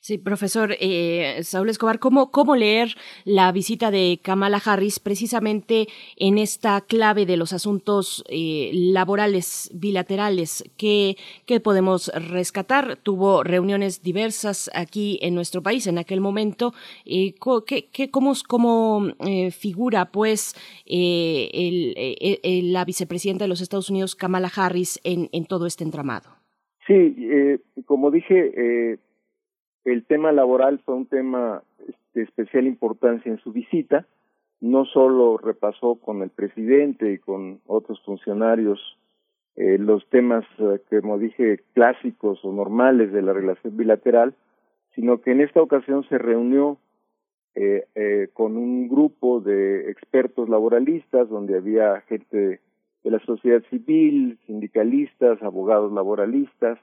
Sí, 0.00 0.18
profesor 0.18 0.76
eh, 0.80 1.38
Saúl 1.44 1.70
Escobar, 1.70 1.98
¿cómo, 1.98 2.30
¿cómo 2.30 2.56
leer 2.56 2.94
la 3.24 3.50
visita 3.52 3.90
de 3.90 4.20
Kamala 4.22 4.60
Harris 4.62 5.00
precisamente 5.00 5.86
en 6.16 6.36
esta 6.36 6.82
clave 6.82 7.24
de 7.24 7.38
los 7.38 7.54
asuntos 7.54 8.22
eh, 8.28 8.70
laborales 8.74 9.70
bilaterales? 9.72 10.62
¿Qué, 10.76 11.16
¿Qué, 11.46 11.58
podemos 11.58 12.12
rescatar? 12.14 12.96
Tuvo 12.96 13.42
reuniones 13.44 14.02
diversas 14.02 14.70
aquí 14.74 15.18
en 15.22 15.34
nuestro 15.34 15.62
país 15.62 15.86
en 15.86 15.96
aquel 15.96 16.20
momento. 16.20 16.74
Eh, 17.06 17.34
¿qué, 17.66 18.10
¿Cómo, 18.10 18.34
cómo 18.46 19.06
eh, 19.26 19.50
figura, 19.52 20.12
pues, 20.12 20.54
la 20.86 22.84
vicepresidenta 22.84 23.44
de 23.44 23.48
los 23.48 23.62
Estados 23.62 23.88
Unidos, 23.88 24.14
Kamala 24.16 24.52
Harris, 24.54 25.00
en, 25.02 25.30
en 25.32 25.46
todo 25.46 25.66
este 25.66 25.82
entramado? 25.82 26.28
Sí, 26.86 27.16
como 27.86 28.10
dije, 28.10 28.98
el 29.84 30.04
tema 30.04 30.32
laboral 30.32 30.80
fue 30.84 30.94
un 30.94 31.06
tema 31.06 31.62
de 32.14 32.22
especial 32.22 32.66
importancia 32.66 33.30
en 33.30 33.38
su 33.38 33.52
visita. 33.52 34.06
No 34.60 34.84
solo 34.86 35.36
repasó 35.36 35.96
con 35.96 36.22
el 36.22 36.30
presidente 36.30 37.12
y 37.12 37.18
con 37.18 37.60
otros 37.66 38.00
funcionarios 38.04 38.80
eh, 39.56 39.78
los 39.78 40.08
temas, 40.08 40.44
eh, 40.58 40.80
como 41.00 41.18
dije, 41.18 41.60
clásicos 41.74 42.44
o 42.44 42.52
normales 42.52 43.12
de 43.12 43.22
la 43.22 43.32
relación 43.32 43.76
bilateral, 43.76 44.34
sino 44.94 45.20
que 45.20 45.32
en 45.32 45.40
esta 45.40 45.60
ocasión 45.60 46.04
se 46.08 46.18
reunió 46.18 46.78
eh, 47.56 47.86
eh, 47.94 48.30
con 48.32 48.56
un 48.56 48.88
grupo 48.88 49.40
de 49.40 49.88
expertos 49.88 50.48
laboralistas, 50.48 51.28
donde 51.28 51.56
había 51.56 52.00
gente 52.08 52.60
de 53.04 53.10
la 53.10 53.20
sociedad 53.20 53.62
civil, 53.70 54.40
sindicalistas, 54.46 55.40
abogados 55.40 55.92
laboralistas, 55.92 56.80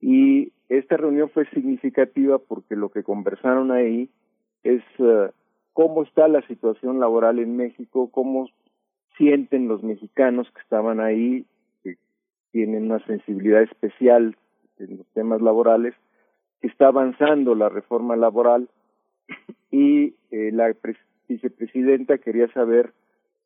y 0.00 0.52
esta 0.68 0.96
reunión 0.96 1.30
fue 1.30 1.46
significativa 1.50 2.38
porque 2.38 2.76
lo 2.76 2.90
que 2.90 3.02
conversaron 3.02 3.70
ahí 3.70 4.10
es 4.62 4.82
eh, 4.98 5.30
cómo 5.72 6.02
está 6.02 6.28
la 6.28 6.42
situación 6.46 7.00
laboral 7.00 7.38
en 7.38 7.56
México, 7.56 8.10
cómo 8.10 8.48
sienten 9.16 9.68
los 9.68 9.82
mexicanos 9.82 10.50
que 10.52 10.60
estaban 10.60 11.00
ahí, 11.00 11.46
que 11.82 11.96
tienen 12.52 12.84
una 12.84 13.04
sensibilidad 13.06 13.62
especial 13.62 14.36
en 14.78 14.98
los 14.98 15.06
temas 15.08 15.40
laborales, 15.40 15.94
que 16.60 16.68
está 16.68 16.88
avanzando 16.88 17.54
la 17.54 17.68
reforma 17.68 18.16
laboral. 18.16 18.68
Y 19.70 20.14
eh, 20.30 20.50
la 20.52 20.74
vicepresidenta 21.28 22.18
quería 22.18 22.50
saber 22.52 22.92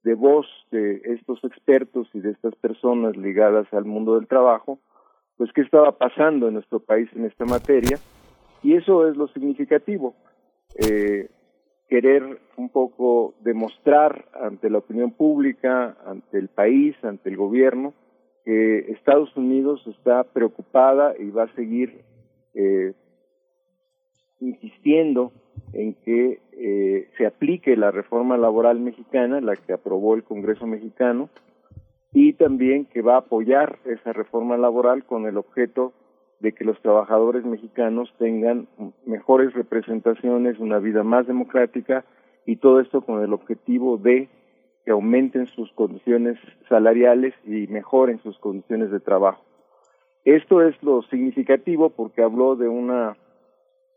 de 0.05 0.15
voz 0.15 0.47
de 0.71 1.01
estos 1.05 1.43
expertos 1.45 2.09
y 2.13 2.21
de 2.21 2.31
estas 2.31 2.55
personas 2.57 3.17
ligadas 3.17 3.73
al 3.73 3.85
mundo 3.85 4.17
del 4.17 4.27
trabajo, 4.27 4.79
pues 5.37 5.51
qué 5.53 5.63
estaba 5.63 5.93
pasando 5.93 6.49
en 6.49 6.55
nuestro 6.55 6.81
país 6.81 7.09
en 7.15 7.25
esta 7.25 7.45
materia 7.45 7.99
y 8.63 8.75
eso 8.75 9.09
es 9.09 9.17
lo 9.17 9.29
significativo 9.29 10.15
eh, 10.77 11.29
querer 11.89 12.41
un 12.57 12.71
poco 12.71 13.35
demostrar 13.41 14.27
ante 14.35 14.71
la 14.71 14.79
opinión 14.79 15.13
pública 15.13 15.97
ante 16.07 16.39
el 16.39 16.49
país 16.49 16.97
ante 17.03 17.29
el 17.29 17.37
gobierno 17.37 17.95
que 18.45 18.93
Estados 18.93 19.35
Unidos 19.37 19.87
está 19.87 20.25
preocupada 20.25 21.15
y 21.19 21.31
va 21.31 21.45
a 21.45 21.55
seguir 21.55 22.03
eh, 22.55 22.93
insistiendo 24.41 25.33
en 25.73 25.95
que 25.95 26.41
eh, 26.53 27.09
se 27.17 27.27
aplique 27.27 27.77
la 27.77 27.91
reforma 27.91 28.37
laboral 28.37 28.81
mexicana, 28.81 29.41
la 29.41 29.57
que 29.57 29.73
aprobó 29.73 30.15
el 30.15 30.25
Congreso 30.25 30.67
mexicano, 30.67 31.29
y 32.13 32.35
también 32.35 32.85
que 32.87 33.03
va 33.03 33.15
a 33.15 33.19
apoyar 33.19 33.79
esa 33.85 34.13
reforma 34.13 34.57
laboral 34.57 35.05
con 35.05 35.27
el 35.27 35.37
objeto 35.37 35.93
de 36.41 36.53
que 36.53 36.65
los 36.65 36.81
trabajadores 36.83 37.45
mexicanos 37.45 38.13
tengan 38.19 38.67
mejores 39.07 39.55
representaciones, 39.55 40.59
una 40.59 40.79
vida 40.79 41.05
más 41.05 41.27
democrática 41.27 42.05
y 42.45 42.57
todo 42.57 42.81
esto 42.81 43.01
con 43.03 43.23
el 43.23 43.33
objetivo 43.33 43.97
de 43.97 44.29
que 44.85 44.91
aumenten 44.91 45.47
sus 45.47 45.73
condiciones 45.73 46.39
salariales 46.69 47.35
y 47.45 47.69
mejoren 47.69 48.21
sus 48.23 48.37
condiciones 48.39 48.91
de 48.91 49.01
trabajo. 49.01 49.45
Esto 50.25 50.63
es 50.63 50.81
lo 50.83 51.03
significativo 51.03 51.91
porque 51.91 52.23
habló 52.23 52.57
de 52.57 52.69
una 52.69 53.17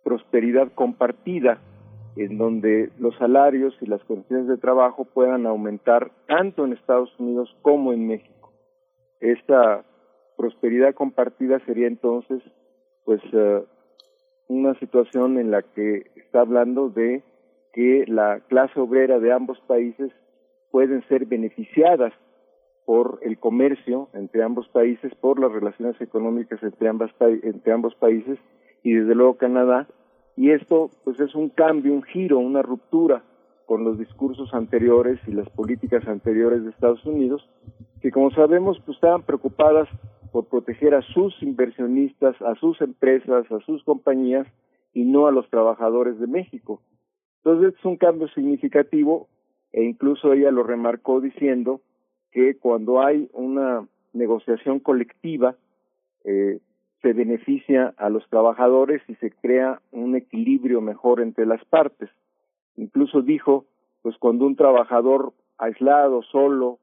prosperidad 0.04 0.72
compartida 0.74 1.60
en 2.16 2.38
donde 2.38 2.92
los 3.00 3.16
salarios 3.18 3.76
y 3.82 3.86
las 3.88 4.04
condiciones 4.06 4.48
de 4.48 4.58
trabajo 4.58 5.06
puedan 5.06 5.46
aumentar 5.46 6.12
tanto 6.28 6.66
en 6.66 6.74
Estados 6.74 7.10
Unidos 7.20 7.56
como 7.62 7.94
en 7.94 8.08
México. 8.08 8.54
Esta 9.20 9.84
prosperidad 10.38 10.94
compartida 10.94 11.60
sería 11.66 11.88
entonces 11.88 12.42
pues 13.04 13.22
eh, 13.34 13.64
una 14.48 14.78
situación 14.80 15.40
en 15.40 15.52
la 15.52 15.62
que 15.62 16.12
está 16.16 16.42
hablando 16.42 16.90
de 16.90 17.24
que 17.74 18.06
la 18.08 18.40
clase 18.48 18.80
obrera 18.80 19.20
de 19.20 19.32
ambos 19.32 19.60
países 19.68 20.12
pueden 20.72 21.06
ser 21.08 21.26
beneficiadas 21.26 22.14
por 22.86 23.20
el 23.24 23.40
comercio 23.40 24.10
entre 24.14 24.44
ambos 24.44 24.68
países, 24.70 25.14
por 25.16 25.40
las 25.40 25.52
relaciones 25.52 26.00
económicas 26.00 26.62
entre, 26.62 26.88
ambas, 26.88 27.12
entre 27.20 27.74
ambos 27.74 27.96
países 27.96 28.38
y 28.84 28.94
desde 28.94 29.16
luego 29.16 29.38
Canadá. 29.38 29.88
Y 30.38 30.52
esto 30.52 30.90
pues 31.04 31.20
es 31.20 31.34
un 31.36 31.50
cambio, 31.50 31.94
un 31.94 32.04
giro, 32.04 32.40
una 32.40 32.62
ruptura 32.62 33.24
con 33.66 33.84
los 33.84 33.98
discursos 33.98 34.54
anteriores 34.54 35.20
y 35.28 35.32
las 35.32 35.50
políticas 35.50 36.08
anteriores 36.08 36.64
de 36.64 36.70
Estados 36.70 37.04
Unidos, 37.06 37.48
que 38.02 38.12
como 38.12 38.32
sabemos 38.32 38.80
pues 38.86 38.98
estaban 38.98 39.24
preocupadas 39.24 39.90
por 40.32 40.46
proteger 40.46 40.94
a 40.94 41.02
sus 41.02 41.34
inversionistas, 41.42 42.40
a 42.42 42.56
sus 42.56 42.80
empresas, 42.82 43.50
a 43.52 43.60
sus 43.62 43.84
compañías 43.84 44.48
y 44.94 45.04
no 45.06 45.28
a 45.28 45.32
los 45.32 45.50
trabajadores 45.50 46.20
de 46.20 46.28
México. 46.28 46.82
Entonces 47.38 47.74
es 47.78 47.86
un 47.86 47.98
cambio 47.98 48.28
significativo 48.30 49.28
e 49.72 49.84
incluso 49.84 50.34
ella 50.34 50.52
lo 50.52 50.64
remarcó 50.64 51.22
diciendo 51.22 51.82
que 52.32 52.58
cuando 52.58 53.02
hay 53.02 53.30
una 53.34 53.88
negociación 54.14 54.80
colectiva 54.80 55.56
eh, 56.24 56.60
se 57.06 57.14
beneficia 57.14 57.94
a 57.98 58.10
los 58.10 58.28
trabajadores 58.30 59.00
y 59.08 59.14
se 59.18 59.30
crea 59.30 59.80
un 59.92 60.16
equilibrio 60.16 60.82
mejor 60.82 61.22
entre 61.22 61.46
las 61.46 61.64
partes. 61.66 62.10
Incluso 62.78 63.22
dijo, 63.22 63.66
pues 64.02 64.18
cuando 64.18 64.48
un 64.48 64.56
trabajador 64.56 65.34
aislado, 65.60 66.24
solo, 66.24 66.80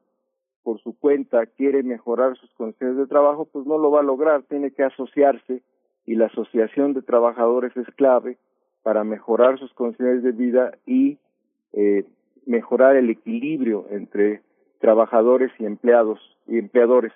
por 0.63 0.79
su 0.79 0.97
cuenta, 0.97 1.45
quiere 1.45 1.83
mejorar 1.83 2.37
sus 2.37 2.49
condiciones 2.53 2.95
de 2.95 3.07
trabajo, 3.07 3.49
pues 3.51 3.65
no 3.65 3.77
lo 3.77 3.91
va 3.91 3.99
a 3.99 4.03
lograr, 4.03 4.43
tiene 4.43 4.71
que 4.71 4.83
asociarse 4.83 5.61
y 6.05 6.15
la 6.15 6.27
asociación 6.27 6.93
de 6.93 7.01
trabajadores 7.01 7.75
es 7.75 7.87
clave 7.95 8.37
para 8.81 9.03
mejorar 9.03 9.59
sus 9.59 9.73
condiciones 9.73 10.23
de 10.23 10.31
vida 10.31 10.71
y 10.85 11.17
eh, 11.73 12.05
mejorar 12.45 12.95
el 12.95 13.09
equilibrio 13.09 13.87
entre 13.89 14.41
trabajadores 14.79 15.51
y 15.59 15.65
empleados 15.65 16.21
y 16.47 16.59
empleadores, 16.59 17.11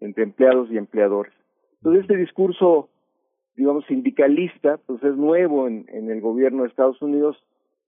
entre 0.00 0.24
empleados 0.24 0.70
y 0.70 0.76
empleadores. 0.76 1.32
Entonces 1.82 2.02
este 2.02 2.16
discurso, 2.16 2.90
digamos, 3.56 3.84
sindicalista, 3.86 4.78
pues 4.86 5.02
es 5.02 5.16
nuevo 5.16 5.66
en, 5.66 5.88
el 5.90 6.20
gobierno 6.20 6.62
de 6.62 6.68
Estados 6.68 7.02
Unidos, 7.02 7.36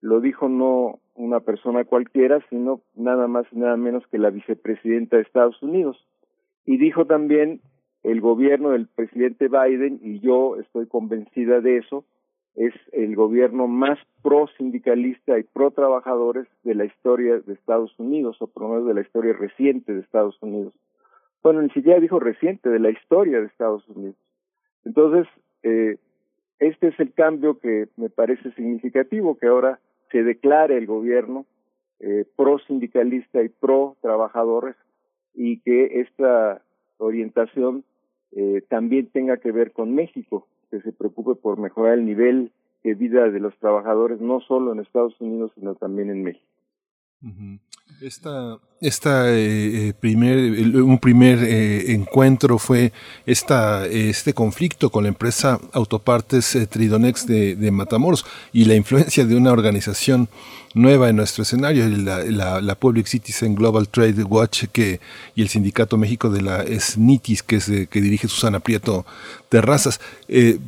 lo 0.01 0.19
dijo 0.19 0.49
no 0.49 0.99
una 1.15 1.39
persona 1.39 1.85
cualquiera, 1.85 2.45
sino 2.49 2.81
nada 2.95 3.29
más 3.29 3.45
y 3.53 3.55
nada 3.55 3.77
menos 3.77 4.05
que 4.07 4.17
la 4.17 4.31
vicepresidenta 4.31 5.15
de 5.15 5.23
Estados 5.23 5.63
Unidos. 5.63 5.97
Y 6.65 6.75
dijo 6.75 7.05
también 7.05 7.61
el 8.03 8.19
gobierno 8.19 8.71
del 8.71 8.87
presidente 8.87 9.47
Biden, 9.47 10.01
y 10.03 10.19
yo 10.19 10.57
estoy 10.57 10.87
convencida 10.87 11.61
de 11.61 11.77
eso, 11.77 12.03
es 12.55 12.73
el 12.91 13.15
gobierno 13.15 13.69
más 13.69 13.97
pro 14.21 14.47
sindicalista 14.57 15.39
y 15.39 15.43
pro 15.43 15.71
trabajadores 15.71 16.47
de 16.63 16.75
la 16.75 16.83
historia 16.83 17.39
de 17.39 17.53
Estados 17.53 17.97
Unidos, 17.97 18.41
o 18.41 18.47
por 18.47 18.63
lo 18.63 18.69
menos 18.69 18.87
de 18.87 18.93
la 18.93 19.01
historia 19.01 19.31
reciente 19.31 19.93
de 19.93 20.01
Estados 20.01 20.37
Unidos. 20.41 20.73
Bueno, 21.45 21.61
ni 21.61 21.69
siquiera 21.69 21.99
dijo 21.99 22.19
reciente, 22.19 22.69
de 22.69 22.79
la 22.79 22.89
historia 22.89 23.39
de 23.39 23.45
Estados 23.45 23.87
Unidos. 23.87 24.15
Entonces, 24.83 25.27
eh, 25.61 25.97
este 26.57 26.87
es 26.87 26.99
el 26.99 27.13
cambio 27.13 27.59
que 27.59 27.87
me 27.97 28.09
parece 28.09 28.51
significativo, 28.53 29.37
que 29.37 29.45
ahora 29.45 29.79
se 30.11 30.23
declare 30.23 30.75
el 30.75 30.87
gobierno 30.87 31.45
eh, 31.99 32.25
pro 32.35 32.57
sindicalista 32.57 33.43
y 33.43 33.49
pro 33.49 33.95
trabajadores 34.01 34.75
y 35.35 35.59
que 35.59 36.01
esta 36.01 36.63
orientación 36.97 37.83
eh, 38.31 38.63
también 38.67 39.11
tenga 39.11 39.37
que 39.37 39.51
ver 39.51 39.71
con 39.71 39.93
México, 39.93 40.47
que 40.71 40.81
se 40.81 40.93
preocupe 40.93 41.35
por 41.35 41.59
mejorar 41.59 41.99
el 41.99 42.05
nivel 42.05 42.53
de 42.83 42.95
vida 42.95 43.29
de 43.29 43.39
los 43.39 43.55
trabajadores 43.59 44.19
no 44.19 44.41
solo 44.41 44.73
en 44.73 44.79
Estados 44.79 45.13
Unidos 45.21 45.51
sino 45.53 45.75
también 45.75 46.09
en 46.09 46.23
México. 46.23 46.47
Esta, 48.01 48.57
esta 48.81 49.31
eh, 49.31 49.89
eh, 49.89 49.93
primer, 49.93 50.37
un 50.81 50.99
primer 50.99 51.39
eh, 51.43 51.93
encuentro 51.93 52.57
fue 52.57 52.91
esta, 53.25 53.85
este 53.87 54.33
conflicto 54.33 54.89
con 54.89 55.03
la 55.03 55.09
empresa 55.09 55.59
Autopartes 55.71 56.57
Tridonex 56.69 57.25
de, 57.25 57.55
de, 57.55 57.71
Matamoros 57.71 58.25
y 58.51 58.65
la 58.65 58.75
influencia 58.75 59.25
de 59.25 59.35
una 59.35 59.51
organización 59.51 60.29
nueva 60.73 61.09
en 61.09 61.15
nuestro 61.15 61.43
escenario, 61.43 61.87
la, 61.87 62.59
la, 62.59 62.75
Public 62.75 63.07
Citizen 63.07 63.55
Global 63.55 63.87
Trade 63.87 64.23
Watch 64.23 64.65
que, 64.73 64.99
y 65.33 65.41
el 65.41 65.47
Sindicato 65.47 65.97
México 65.97 66.29
de 66.29 66.41
la 66.41 66.65
SNITIS 66.65 67.43
que, 67.43 67.55
es, 67.57 67.65
que 67.65 68.01
dirige 68.01 68.27
Susana 68.27 68.59
Prieto 68.59 69.05
Terrazas. 69.47 70.01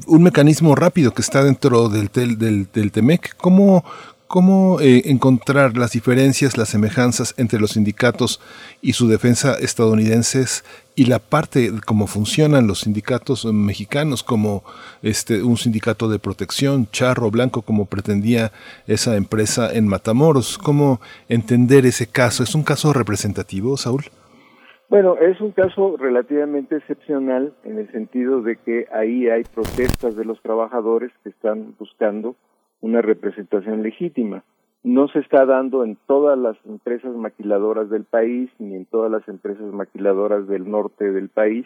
un 0.06 0.24
mecanismo 0.24 0.76
rápido 0.76 1.14
que 1.14 1.22
está 1.22 1.44
dentro 1.44 1.90
del, 1.90 2.10
del, 2.14 2.70
del 2.72 2.92
TEMEC. 2.92 3.36
¿Cómo, 3.36 3.84
¿Cómo 4.28 4.82
eh, 4.82 5.04
encontrar 5.06 5.78
las 5.78 5.94
diferencias, 5.94 6.58
las 6.58 6.68
semejanzas 6.68 7.34
entre 7.38 7.62
los 7.62 7.72
sindicatos 7.72 8.42
y 8.82 8.92
su 8.92 9.08
defensa 9.08 9.54
estadounidenses 9.54 10.66
y 10.96 11.06
la 11.06 11.20
parte 11.20 11.72
cómo 11.86 12.08
funcionan 12.08 12.68
los 12.68 12.82
sindicatos 12.82 13.46
mexicanos 13.46 14.24
como 14.24 14.64
este 15.02 15.44
un 15.44 15.56
sindicato 15.56 16.10
de 16.10 16.20
protección 16.20 16.88
charro 16.92 17.32
blanco 17.32 17.62
como 17.62 17.86
pretendía 17.86 18.52
esa 18.86 19.16
empresa 19.16 19.74
en 19.74 19.88
Matamoros? 19.88 20.58
¿Cómo 20.58 21.00
entender 21.30 21.86
ese 21.86 22.08
caso? 22.08 22.44
¿Es 22.44 22.54
un 22.54 22.64
caso 22.64 22.92
representativo, 22.92 23.78
Saúl? 23.78 24.04
Bueno, 24.90 25.16
es 25.18 25.40
un 25.40 25.52
caso 25.52 25.96
relativamente 25.98 26.76
excepcional 26.76 27.54
en 27.64 27.78
el 27.78 27.90
sentido 27.92 28.42
de 28.42 28.58
que 28.58 28.88
ahí 28.94 29.30
hay 29.30 29.44
protestas 29.44 30.18
de 30.18 30.26
los 30.26 30.42
trabajadores 30.42 31.12
que 31.24 31.30
están 31.30 31.76
buscando 31.80 32.36
una 32.82 33.02
representación 33.02 33.84
legítima. 33.84 34.44
No 34.84 35.08
se 35.08 35.20
está 35.20 35.46
dando 35.46 35.84
en 35.84 35.98
todas 36.08 36.38
las 36.38 36.58
empresas 36.66 37.16
maquiladoras 37.16 37.90
del 37.90 38.06
país 38.06 38.50
ni 38.60 38.76
en 38.76 38.86
todas 38.86 39.12
las 39.12 39.28
empresas 39.28 39.66
maquiladoras 39.74 40.48
del 40.48 40.70
norte 40.70 41.12
del 41.12 41.30
país, 41.30 41.66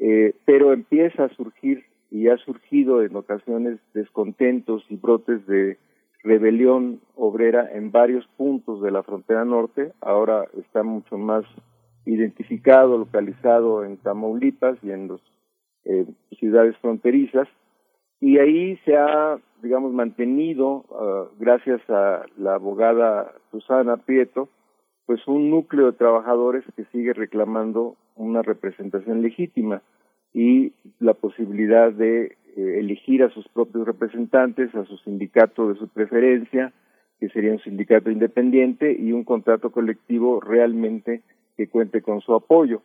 eh, 0.00 0.34
pero 0.44 0.72
empieza 0.72 1.24
a 1.24 1.34
surgir 1.34 1.84
y 2.10 2.28
ha 2.28 2.36
surgido 2.38 3.02
en 3.02 3.16
ocasiones 3.16 3.78
descontentos 3.94 4.84
y 4.88 4.96
brotes 4.96 5.46
de 5.46 5.78
rebelión 6.22 7.00
obrera 7.14 7.68
en 7.72 7.92
varios 7.92 8.26
puntos 8.36 8.82
de 8.82 8.90
la 8.90 9.02
frontera 9.02 9.44
norte. 9.44 9.92
Ahora 10.00 10.44
está 10.58 10.82
mucho 10.82 11.16
más 11.16 11.44
identificado, 12.06 12.98
localizado 12.98 13.84
en 13.84 13.98
Tamaulipas 13.98 14.78
y 14.82 14.90
en 14.90 15.08
las 15.08 15.20
eh, 15.84 16.06
ciudades 16.38 16.76
fronterizas. 16.78 17.48
Y 18.20 18.38
ahí 18.38 18.76
se 18.84 18.96
ha 18.96 19.38
digamos, 19.62 19.92
mantenido, 19.92 20.84
ah, 20.92 21.26
gracias 21.38 21.80
a 21.88 22.24
la 22.36 22.54
abogada 22.54 23.32
Susana 23.50 23.96
Prieto, 23.96 24.48
pues 25.06 25.26
un 25.26 25.50
núcleo 25.50 25.86
de 25.86 25.98
trabajadores 25.98 26.64
que 26.76 26.84
sigue 26.92 27.14
reclamando 27.14 27.96
una 28.14 28.42
representación 28.42 29.22
legítima 29.22 29.82
y 30.34 30.72
la 31.00 31.14
posibilidad 31.14 31.90
de 31.92 32.36
eh, 32.56 32.78
elegir 32.78 33.22
a 33.22 33.30
sus 33.30 33.48
propios 33.48 33.86
representantes, 33.86 34.74
a 34.74 34.84
su 34.84 34.98
sindicato 34.98 35.68
de 35.68 35.78
su 35.78 35.88
preferencia, 35.88 36.72
que 37.20 37.28
sería 37.30 37.52
un 37.52 37.60
sindicato 37.60 38.10
independiente 38.10 38.92
y 38.92 39.12
un 39.12 39.24
contrato 39.24 39.70
colectivo 39.70 40.40
realmente 40.40 41.22
que 41.56 41.68
cuente 41.68 42.02
con 42.02 42.20
su 42.20 42.34
apoyo. 42.34 42.82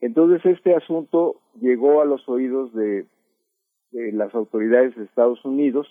Entonces 0.00 0.44
este 0.46 0.74
asunto 0.74 1.36
llegó 1.60 2.00
a 2.00 2.04
los 2.04 2.26
oídos 2.28 2.72
de 2.72 3.04
las 3.92 4.34
autoridades 4.34 4.96
de 4.96 5.04
Estados 5.04 5.44
Unidos. 5.44 5.86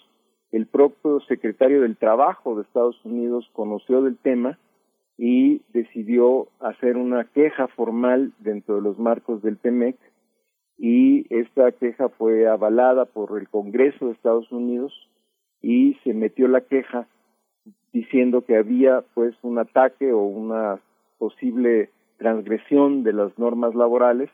El 0.52 0.66
propio 0.66 1.20
secretario 1.22 1.82
del 1.82 1.98
Trabajo 1.98 2.56
de 2.56 2.64
Estados 2.64 3.00
Unidos 3.06 3.50
conoció 3.54 4.02
del 4.02 4.18
tema 4.18 4.58
y 5.18 5.62
decidió 5.74 6.48
hacer 6.60 6.98
una 6.98 7.26
queja 7.26 7.68
formal 7.68 8.32
dentro 8.40 8.76
de 8.76 8.82
los 8.82 8.98
marcos 8.98 9.42
del 9.44 9.58
TEMEC 9.58 9.98
y 10.78 11.28
esta 11.30 11.74
queja 11.74 12.08
fue 12.08 12.48
avalada 12.48 13.04
por 13.04 13.38
el 13.38 13.50
Congreso 13.50 14.08
de 14.08 14.14
Estados 14.14 14.50
Unidos 14.50 14.94
y 15.62 15.96
se 16.06 16.14
metió 16.14 16.48
la 16.48 16.62
queja 16.62 17.06
diciendo 17.92 18.46
que 18.46 18.56
había 18.56 19.04
pues 19.14 19.36
un 19.42 19.60
ataque 19.60 20.14
o 20.14 20.22
una 20.22 20.80
posible 21.18 21.90
transgresión 22.18 23.04
de 23.04 23.12
las 23.12 23.38
normas 23.38 23.76
laborales 23.76 24.30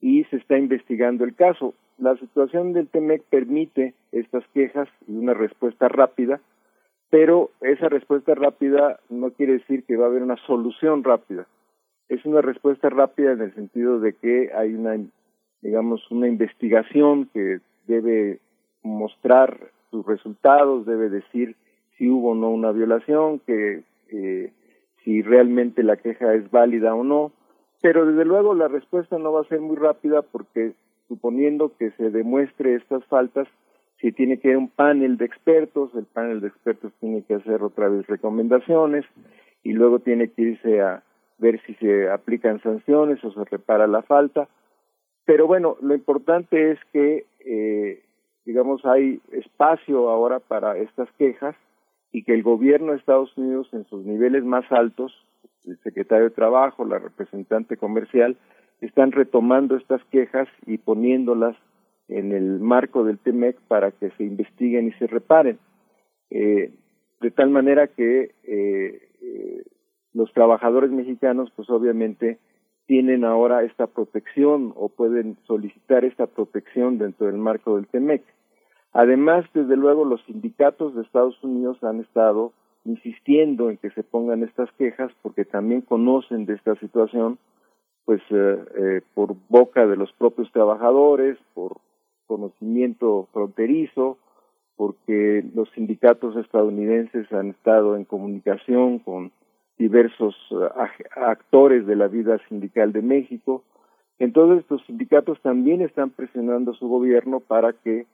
y 0.00 0.22
se 0.24 0.36
está 0.36 0.56
investigando 0.56 1.24
el 1.24 1.34
caso. 1.34 1.74
La 2.02 2.16
situación 2.16 2.72
del 2.72 2.88
TEMEC 2.88 3.22
permite 3.30 3.94
estas 4.10 4.42
quejas 4.52 4.88
y 5.06 5.12
una 5.12 5.34
respuesta 5.34 5.86
rápida, 5.86 6.40
pero 7.10 7.50
esa 7.60 7.88
respuesta 7.88 8.34
rápida 8.34 8.98
no 9.08 9.30
quiere 9.30 9.52
decir 9.52 9.84
que 9.84 9.96
va 9.96 10.06
a 10.06 10.08
haber 10.08 10.24
una 10.24 10.34
solución 10.44 11.04
rápida. 11.04 11.46
Es 12.08 12.24
una 12.24 12.40
respuesta 12.40 12.90
rápida 12.90 13.30
en 13.30 13.42
el 13.42 13.54
sentido 13.54 14.00
de 14.00 14.14
que 14.14 14.50
hay 14.52 14.74
una, 14.74 14.98
digamos, 15.60 16.10
una 16.10 16.26
investigación 16.26 17.30
que 17.32 17.60
debe 17.86 18.40
mostrar 18.82 19.70
sus 19.92 20.04
resultados, 20.04 20.84
debe 20.84 21.08
decir 21.08 21.54
si 21.96 22.10
hubo 22.10 22.30
o 22.30 22.34
no 22.34 22.50
una 22.50 22.72
violación, 22.72 23.38
que 23.46 23.84
eh, 24.08 24.52
si 25.04 25.22
realmente 25.22 25.84
la 25.84 25.98
queja 25.98 26.34
es 26.34 26.50
válida 26.50 26.96
o 26.96 27.04
no, 27.04 27.30
pero 27.80 28.06
desde 28.06 28.24
luego 28.24 28.54
la 28.54 28.66
respuesta 28.66 29.18
no 29.18 29.32
va 29.32 29.42
a 29.42 29.48
ser 29.48 29.60
muy 29.60 29.76
rápida 29.76 30.22
porque 30.22 30.74
suponiendo 31.08 31.76
que 31.76 31.90
se 31.92 32.10
demuestre 32.10 32.74
estas 32.74 33.04
faltas, 33.06 33.48
si 34.00 34.12
tiene 34.12 34.38
que 34.38 34.48
ir 34.48 34.56
un 34.56 34.68
panel 34.68 35.16
de 35.16 35.24
expertos, 35.24 35.94
el 35.94 36.06
panel 36.06 36.40
de 36.40 36.48
expertos 36.48 36.92
tiene 37.00 37.22
que 37.22 37.34
hacer 37.34 37.62
otra 37.62 37.88
vez 37.88 38.06
recomendaciones 38.06 39.04
y 39.62 39.72
luego 39.72 40.00
tiene 40.00 40.30
que 40.30 40.42
irse 40.42 40.80
a 40.80 41.02
ver 41.38 41.60
si 41.66 41.74
se 41.74 42.10
aplican 42.10 42.60
sanciones 42.62 43.22
o 43.24 43.32
se 43.32 43.44
repara 43.44 43.86
la 43.86 44.02
falta. 44.02 44.48
Pero 45.24 45.46
bueno, 45.46 45.76
lo 45.80 45.94
importante 45.94 46.72
es 46.72 46.78
que, 46.92 47.26
eh, 47.40 48.02
digamos, 48.44 48.84
hay 48.84 49.20
espacio 49.30 50.10
ahora 50.10 50.40
para 50.40 50.76
estas 50.78 51.08
quejas 51.12 51.54
y 52.10 52.24
que 52.24 52.34
el 52.34 52.42
gobierno 52.42 52.92
de 52.92 52.98
Estados 52.98 53.36
Unidos 53.38 53.68
en 53.72 53.84
sus 53.86 54.04
niveles 54.04 54.44
más 54.44 54.70
altos 54.72 55.12
el 55.66 55.78
secretario 55.82 56.24
de 56.24 56.34
Trabajo, 56.34 56.84
la 56.84 56.98
representante 56.98 57.76
comercial, 57.76 58.36
están 58.82 59.12
retomando 59.12 59.76
estas 59.76 60.04
quejas 60.06 60.48
y 60.66 60.78
poniéndolas 60.78 61.56
en 62.08 62.32
el 62.32 62.58
marco 62.58 63.04
del 63.04 63.18
TEMEC 63.18 63.56
para 63.68 63.92
que 63.92 64.10
se 64.10 64.24
investiguen 64.24 64.88
y 64.88 64.92
se 64.92 65.06
reparen. 65.06 65.58
Eh, 66.30 66.72
de 67.20 67.30
tal 67.30 67.50
manera 67.50 67.86
que 67.86 68.34
eh, 68.42 69.08
eh, 69.22 69.62
los 70.12 70.32
trabajadores 70.32 70.90
mexicanos, 70.90 71.52
pues 71.54 71.70
obviamente, 71.70 72.38
tienen 72.86 73.24
ahora 73.24 73.62
esta 73.62 73.86
protección 73.86 74.72
o 74.76 74.88
pueden 74.88 75.36
solicitar 75.46 76.04
esta 76.04 76.26
protección 76.26 76.98
dentro 76.98 77.28
del 77.28 77.36
marco 77.36 77.76
del 77.76 77.86
TEMEC. 77.86 78.22
Además, 78.92 79.46
desde 79.54 79.76
luego, 79.76 80.04
los 80.04 80.22
sindicatos 80.24 80.94
de 80.94 81.02
Estados 81.02 81.42
Unidos 81.44 81.82
han 81.84 82.00
estado 82.00 82.52
insistiendo 82.84 83.70
en 83.70 83.76
que 83.76 83.90
se 83.90 84.02
pongan 84.02 84.42
estas 84.42 84.70
quejas 84.72 85.12
porque 85.22 85.44
también 85.44 85.82
conocen 85.82 86.46
de 86.46 86.54
esta 86.54 86.74
situación 86.74 87.38
pues 88.04 88.20
eh, 88.30 88.64
eh, 88.76 89.00
por 89.14 89.36
boca 89.48 89.86
de 89.86 89.96
los 89.96 90.12
propios 90.12 90.50
trabajadores, 90.52 91.38
por 91.54 91.78
conocimiento 92.26 93.28
fronterizo, 93.32 94.18
porque 94.76 95.44
los 95.54 95.70
sindicatos 95.70 96.36
estadounidenses 96.36 97.30
han 97.32 97.50
estado 97.50 97.96
en 97.96 98.04
comunicación 98.04 98.98
con 98.98 99.30
diversos 99.78 100.34
eh, 100.50 101.04
actores 101.16 101.86
de 101.86 101.96
la 101.96 102.08
vida 102.08 102.38
sindical 102.48 102.92
de 102.92 103.02
México. 103.02 103.62
Entonces, 104.18 104.64
los 104.68 104.84
sindicatos 104.86 105.40
también 105.42 105.82
están 105.82 106.10
presionando 106.10 106.72
a 106.72 106.74
su 106.74 106.88
gobierno 106.88 107.40
para 107.40 107.72
que 107.72 108.06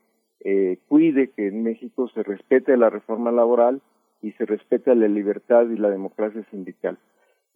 cuide 0.86 1.30
que 1.30 1.48
en 1.48 1.64
México 1.64 2.08
se 2.14 2.22
respete 2.22 2.76
la 2.76 2.88
reforma 2.88 3.32
laboral 3.32 3.82
y 4.22 4.30
se 4.32 4.46
respeta 4.46 4.94
la 4.94 5.08
libertad 5.08 5.68
y 5.68 5.76
la 5.76 5.90
democracia 5.90 6.44
sindical. 6.50 6.96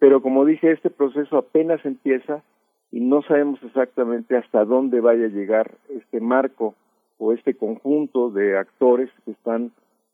Pero 0.02 0.20
como 0.20 0.44
dije, 0.44 0.72
este 0.72 0.90
proceso 0.90 1.38
apenas 1.38 1.86
empieza 1.86 2.42
y 2.90 2.98
no 2.98 3.22
sabemos 3.22 3.62
exactamente 3.62 4.36
hasta 4.36 4.64
dónde 4.64 5.00
vaya 5.00 5.26
a 5.26 5.28
llegar 5.28 5.76
este 5.90 6.20
marco 6.20 6.74
o 7.18 7.32
este 7.32 7.54
conjunto 7.54 8.28
de 8.30 8.58
actores 8.58 9.10
que 9.24 9.30
están 9.30 9.70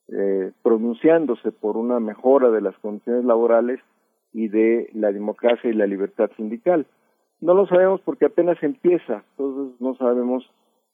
eh, 0.09 0.52
pronunciándose 0.62 1.52
por 1.52 1.78
una 1.78 2.01
mejora 2.01 2.51
de 2.51 2.60
las 2.60 2.77
condiciones 2.81 3.24
laborales 3.24 3.81
y 4.35 4.48
de 4.48 4.90
la 4.93 5.10
democracia 5.10 5.70
y 5.70 5.73
la 5.73 5.86
libertad 5.86 6.31
sindical. 6.36 6.85
No 7.40 7.55
lo 7.55 7.66
sabemos 7.66 8.02
porque 8.02 8.27
apenas 8.27 8.62
empieza, 8.62 9.24
entonces 9.39 9.81
no 9.81 9.94
sabemos 9.94 10.44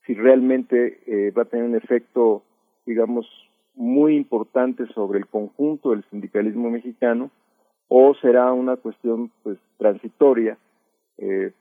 si 0.06 0.14
realmente 0.14 1.00
eh, 1.08 1.32
va 1.32 1.42
a 1.42 1.46
tener 1.46 1.64
un 1.64 1.74
efecto, 1.74 2.44
digamos, 2.86 3.26
muy 3.74 4.14
importante 4.14 4.86
sobre 4.94 5.18
el 5.18 5.26
conjunto 5.26 5.90
del 5.90 6.04
sindicalismo 6.10 6.70
mexicano 6.70 7.32
o 7.88 8.14
será 8.14 8.52
una 8.52 8.76
cuestión 8.76 9.30
pues 9.42 9.58
transitoria 9.78 10.58
eh, 11.18 11.52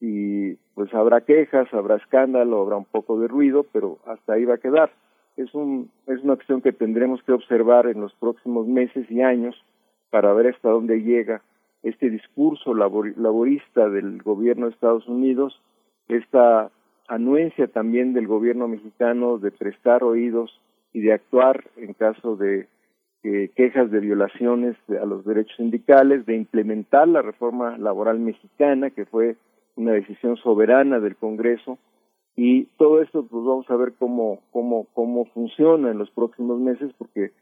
y 0.00 0.54
pues 0.74 0.92
habrá 0.94 1.20
quejas, 1.20 1.72
habrá 1.72 1.96
escándalo, 1.96 2.60
habrá 2.60 2.76
un 2.76 2.84
poco 2.84 3.20
de 3.20 3.28
ruido, 3.28 3.64
pero 3.72 3.98
hasta 4.06 4.32
ahí 4.32 4.44
va 4.44 4.54
a 4.54 4.58
quedar. 4.58 4.90
Es, 5.36 5.54
un, 5.54 5.90
es 6.06 6.22
una 6.22 6.34
cuestión 6.34 6.60
que 6.60 6.72
tendremos 6.72 7.22
que 7.22 7.32
observar 7.32 7.86
en 7.86 8.00
los 8.00 8.12
próximos 8.14 8.66
meses 8.66 9.08
y 9.10 9.22
años 9.22 9.54
para 10.10 10.32
ver 10.32 10.48
hasta 10.48 10.70
dónde 10.70 11.02
llega 11.02 11.42
este 11.82 12.10
discurso 12.10 12.74
laborista 12.74 13.88
del 13.88 14.22
gobierno 14.22 14.66
de 14.66 14.72
Estados 14.72 15.06
Unidos, 15.08 15.60
esta 16.08 16.70
anuencia 17.08 17.66
también 17.66 18.12
del 18.12 18.26
gobierno 18.26 18.68
mexicano 18.68 19.38
de 19.38 19.50
prestar 19.50 20.04
oídos 20.04 20.60
y 20.92 21.00
de 21.00 21.12
actuar 21.12 21.64
en 21.76 21.94
caso 21.94 22.36
de 22.36 22.68
eh, 23.24 23.50
quejas 23.54 23.90
de 23.90 24.00
violaciones 24.00 24.76
a 24.88 25.06
los 25.06 25.24
derechos 25.24 25.56
sindicales, 25.56 26.26
de 26.26 26.36
implementar 26.36 27.06
la 27.08 27.22
reforma 27.22 27.78
laboral 27.78 28.18
mexicana, 28.18 28.90
que 28.90 29.06
fue 29.06 29.36
una 29.76 29.92
decisión 29.92 30.36
soberana 30.36 31.00
del 31.00 31.16
Congreso, 31.16 31.78
y 32.36 32.64
todo 32.78 33.02
esto 33.02 33.26
pues 33.26 33.44
vamos 33.44 33.70
a 33.70 33.76
ver 33.76 33.92
cómo, 33.98 34.40
cómo, 34.50 34.86
cómo 34.94 35.26
funciona 35.26 35.90
en 35.90 35.98
los 35.98 36.10
próximos 36.10 36.58
meses, 36.58 36.92
porque 36.98 37.32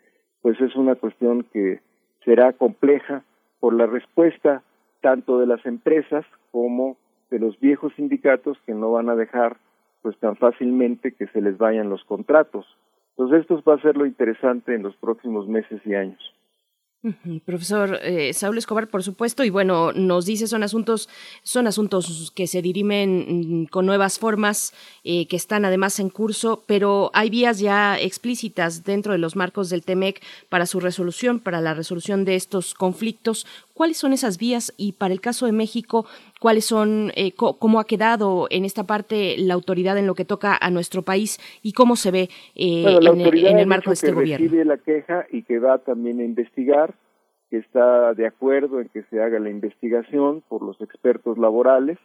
pues 0.43 0.61
es 0.61 0.75
una 0.77 0.97
cuestión 0.97 1.45
que 1.53 1.81
será 2.25 2.53
compleja 2.53 3.23
por 3.61 3.75
la 3.75 3.87
respuesta 3.87 4.63
tanto 5.01 5.39
de 5.39 5.47
las 5.47 5.65
empresas 5.65 6.25
como 6.51 6.97
de 7.31 7.39
los 7.39 7.59
viejos 7.61 7.93
sindicatos 7.95 8.59
que 8.67 8.75
no 8.75 8.93
van 8.93 9.09
a 9.09 9.17
dejar 9.17 9.57
pues 10.03 10.17
tan 10.19 10.37
fácilmente 10.37 11.13
que 11.13 11.27
se 11.29 11.41
les 11.41 11.59
vayan 11.59 11.91
los 11.91 12.05
contratos. 12.05 12.67
Entonces 13.21 13.43
esto 13.43 13.63
va 13.69 13.75
a 13.75 13.83
ser 13.83 13.99
lo 13.99 14.07
interesante 14.07 14.75
en 14.75 14.83
los 14.83 14.97
próximos 14.97 15.47
meses 15.47 15.83
y 15.85 15.95
años. 15.95 16.19
Profesor 17.47 17.99
eh, 18.03 18.31
Escobar, 18.31 18.89
por 18.89 19.03
supuesto, 19.03 19.43
y 19.43 19.49
bueno, 19.49 19.93
nos 19.93 20.27
dice 20.27 20.47
son 20.47 20.63
asuntos, 20.63 21.09
son 21.43 21.67
asuntos 21.67 22.31
que 22.35 22.47
se 22.47 22.61
dirimen 22.61 23.63
mm, 23.63 23.67
con 23.67 23.87
nuevas 23.87 24.19
formas, 24.19 24.75
eh, 25.03 25.27
que 25.27 25.37
están 25.37 25.65
además 25.65 25.99
en 25.99 26.11
curso, 26.11 26.63
pero 26.67 27.11
hay 27.15 27.31
vías 27.31 27.59
ya 27.59 27.99
explícitas 27.99 28.85
dentro 28.85 29.13
de 29.13 29.19
los 29.19 29.35
marcos 29.35 29.71
del 29.71 29.83
TEMEC 29.83 30.23
para 30.51 30.67
su 30.67 30.79
resolución, 30.79 31.41
para 31.41 31.63
la 31.63 31.73
resolución 31.73 32.27
de 32.27 32.37
estos 32.37 32.75
conflictos. 32.75 33.47
¿Cuáles 33.81 33.97
son 33.97 34.13
esas 34.13 34.37
vías? 34.37 34.75
Y 34.77 34.93
para 34.93 35.15
el 35.15 35.23
caso 35.23 35.47
de 35.47 35.53
México, 35.53 36.05
¿cuáles 36.39 36.67
son, 36.67 37.13
eh, 37.17 37.33
cómo 37.33 37.81
ha 37.81 37.87
quedado 37.87 38.47
en 38.51 38.67
esta 38.67 38.85
parte 38.85 39.37
la 39.39 39.55
autoridad 39.55 39.97
en 39.97 40.07
lo 40.07 40.15
que 40.15 40.27
toca 40.27 40.55
a 40.61 40.71
nuestro 40.71 41.01
país 41.01 41.39
y 41.63 41.73
cómo 41.73 41.97
se 41.97 42.11
ve 42.11 42.29
en, 42.55 42.89
el, 43.59 43.67
marco 43.67 43.89
de 43.89 43.95
este 43.95 44.09
que 44.09 44.13
gobierno? 44.13 44.45
Recibe 44.45 44.67
la 44.67 44.77
queja 44.77 45.25
y 45.33 45.45
que 45.45 45.59
va 45.59 45.79
también 45.79 46.21
a 46.21 46.25
investigar 46.25 46.93
que 47.49 47.57
está 47.57 48.13
de 48.13 48.27
acuerdo 48.27 48.83
en 48.83 48.91
que 48.91 49.03
se 49.05 49.23
haga 49.23 49.39
la 49.39 49.49
investigación 49.49 50.43
por 50.47 50.61
los 50.61 50.79
expertos 50.83 51.39
laborales. 51.39 51.97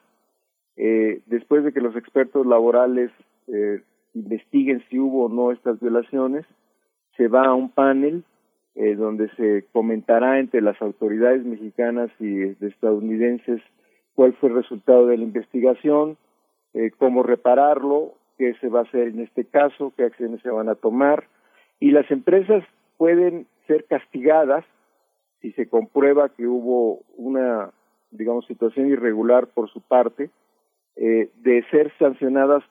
Eh, 0.78 1.24
después 1.26 1.66
de 1.66 1.74
que 1.74 1.82
los 1.82 1.98
expertos 1.98 2.46
laborales 2.46 3.12
eh, 3.50 3.82
investiguen 4.14 4.82
si 4.90 4.98
hubo 4.98 5.26
o 5.26 5.30
no 5.30 5.52
estas 5.52 5.78
violaciones, 5.82 6.46
se 7.18 7.28
va 7.28 7.48
a 7.48 7.54
un 7.54 7.70
panel 7.70 8.24
eh, 8.76 8.96
donde 8.96 9.30
se 9.36 9.66
comentará 9.72 10.40
entre 10.40 10.62
las 10.62 10.82
autoridades 10.82 11.46
mexicanas 11.46 12.12
y 12.20 12.42
estadounidenses 12.66 13.62
cuál 14.16 14.34
fue 14.34 14.50
el 14.50 14.56
resultado 14.56 15.08
de 15.08 15.18
la 15.18 15.24
investigación, 15.24 16.18
eh, 16.74 16.92
cómo 16.98 17.24
repararlo, 17.24 18.16
qué 18.38 18.54
se 18.56 18.68
va 18.68 18.80
a 18.80 18.84
hacer 18.84 19.08
en 19.08 19.22
este 19.22 19.46
caso, 19.46 19.94
qué 19.96 20.04
acciones 20.04 20.42
se 20.42 20.50
van 20.50 20.70
a 20.70 20.76
tomar. 20.76 21.28
Y 21.80 21.92
las 21.92 22.10
empresas 22.12 22.64
pueden 22.98 23.48
ser 23.68 23.86
castigadas 23.86 24.66
si 25.42 25.52
se 25.54 25.70
comprueba 25.70 26.30
que 26.30 26.48
hubo 26.48 27.02
una, 27.18 27.72
digamos, 28.12 28.46
situación 28.46 28.88
irregular 28.88 29.48
por 29.48 29.70
su 29.70 29.82
parte, 29.82 30.30
eh, 30.96 31.30
de 31.38 31.64
ser 31.72 31.92
sancionadas 32.00 32.64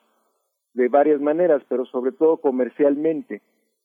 de 0.72 0.89
varias 0.89 1.20
maneras, 1.20 1.62
pero 1.68 1.85
sobre 1.86 2.12
todo 2.12 2.39
comercialmente. 2.39 3.43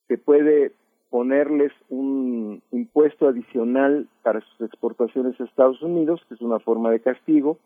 Se 0.08 0.18
puede 0.18 0.72
ponerles 1.10 1.72
un 1.90 2.61
impuesto 2.72 3.27
adicional 3.27 4.07
para 4.23 4.41
sus 4.41 4.61
exportaciones 4.61 5.40
a 5.40 5.45
Estados 5.45 5.81
Unidos, 5.81 6.22
que 6.27 6.36
es 6.36 6.41
una 6.41 6.60
forma 6.60 6.91
de 6.91 6.99
castigo. 6.99 7.57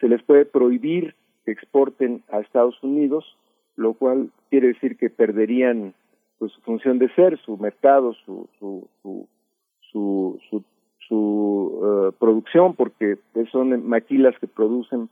Se 0.00 0.08
les 0.08 0.22
puede 0.22 0.44
prohibir 0.44 1.14
que 1.44 1.52
exporten 1.52 2.22
a 2.30 2.40
Estados 2.40 2.80
Unidos, 2.82 3.24
lo 3.76 3.94
cual 3.94 4.30
quiere 4.50 4.68
decir 4.68 4.96
que 4.96 5.10
perderían 5.10 5.94
pues, 6.38 6.52
su 6.52 6.60
función 6.62 6.98
de 6.98 7.08
ser, 7.14 7.38
su 7.38 7.56
mercado, 7.56 8.14
su, 8.24 8.48
su, 8.58 8.88
su, 9.02 9.28
su, 9.90 10.62
su, 11.08 11.80
eh, 11.82 12.12
producción, 12.18 12.74
porque 12.74 13.18
son 13.50 13.88
maquilas 13.88 14.38
que 14.38 14.46
producen 14.46 15.08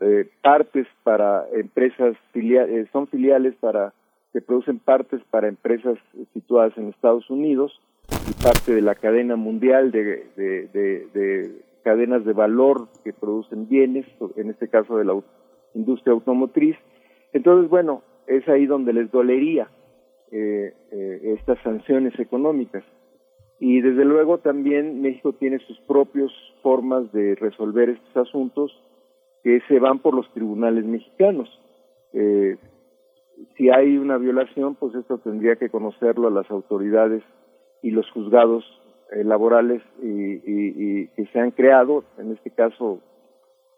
eh, 0.00 0.30
partes 0.42 0.86
para 1.02 1.46
empresas 1.52 2.16
filiales, 2.32 2.86
eh, 2.86 2.90
son 2.92 3.06
filiales 3.08 3.54
para 3.60 3.92
que 4.32 4.40
producen 4.40 4.78
partes 4.78 5.20
para 5.30 5.48
empresas 5.48 5.98
situadas 6.32 6.76
en 6.76 6.88
Estados 6.88 7.28
Unidos 7.30 7.80
y 8.28 8.42
parte 8.42 8.74
de 8.74 8.82
la 8.82 8.94
cadena 8.94 9.36
mundial 9.36 9.90
de, 9.90 10.26
de, 10.36 11.62
cadenas 11.82 12.24
de 12.24 12.32
valor 12.32 12.88
que 13.04 13.12
producen 13.12 13.68
bienes, 13.68 14.06
en 14.36 14.50
este 14.50 14.68
caso 14.68 14.96
de 14.98 15.04
la 15.04 15.18
industria 15.74 16.12
automotriz. 16.12 16.76
Entonces, 17.32 17.70
bueno, 17.70 18.02
es 18.26 18.46
ahí 18.48 18.66
donde 18.66 18.92
les 18.92 19.10
dolería 19.10 19.68
eh, 20.30 20.74
eh, 20.92 21.34
estas 21.38 21.58
sanciones 21.62 22.18
económicas. 22.18 22.84
Y 23.60 23.80
desde 23.80 24.04
luego 24.04 24.38
también 24.38 25.00
México 25.00 25.32
tiene 25.32 25.58
sus 25.60 25.80
propias 25.80 26.30
formas 26.62 27.10
de 27.12 27.34
resolver 27.34 27.90
estos 27.90 28.28
asuntos 28.28 28.70
que 29.42 29.60
se 29.68 29.78
van 29.78 29.98
por 29.98 30.14
los 30.14 30.32
tribunales 30.32 30.84
mexicanos. 30.84 31.48
Eh, 32.12 32.56
si 33.56 33.70
hay 33.70 33.98
una 33.98 34.18
violación, 34.18 34.74
pues 34.74 34.94
esto 34.94 35.18
tendría 35.18 35.56
que 35.56 35.70
conocerlo 35.70 36.28
a 36.28 36.30
las 36.30 36.50
autoridades 36.50 37.22
y 37.82 37.90
los 37.90 38.10
juzgados 38.10 38.64
eh, 39.12 39.24
laborales 39.24 39.82
y, 40.02 41.06
que 41.08 41.26
se 41.32 41.40
han 41.40 41.50
creado. 41.52 42.04
En 42.18 42.32
este 42.32 42.50
caso, 42.50 43.00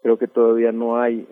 creo 0.01 0.17
que 0.17 0.27
todavía 0.27 0.71
no 0.71 0.97
hay 0.97 1.27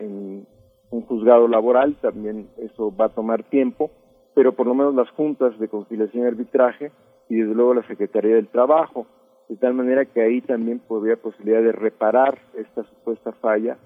un 0.90 1.02
juzgado 1.02 1.48
laboral, 1.48 1.96
también 2.00 2.48
eso 2.58 2.94
va 2.94 3.06
a 3.06 3.14
tomar 3.14 3.44
tiempo, 3.44 3.90
pero 4.34 4.52
por 4.54 4.66
lo 4.66 4.74
menos 4.74 4.94
las 4.94 5.10
juntas 5.10 5.58
de 5.58 5.68
conciliación 5.68 6.24
y 6.24 6.26
arbitraje 6.26 6.92
y 7.28 7.36
desde 7.36 7.54
luego 7.54 7.74
la 7.74 7.86
Secretaría 7.86 8.34
del 8.34 8.48
Trabajo, 8.48 9.06
de 9.48 9.56
tal 9.56 9.74
manera 9.74 10.04
que 10.04 10.20
ahí 10.20 10.40
también 10.40 10.80
podría 10.80 11.16
posibilidad 11.16 11.62
de 11.62 11.72
reparar 11.72 12.38
esta 12.54 12.84
supuesta 12.84 13.32
falla 13.32 13.78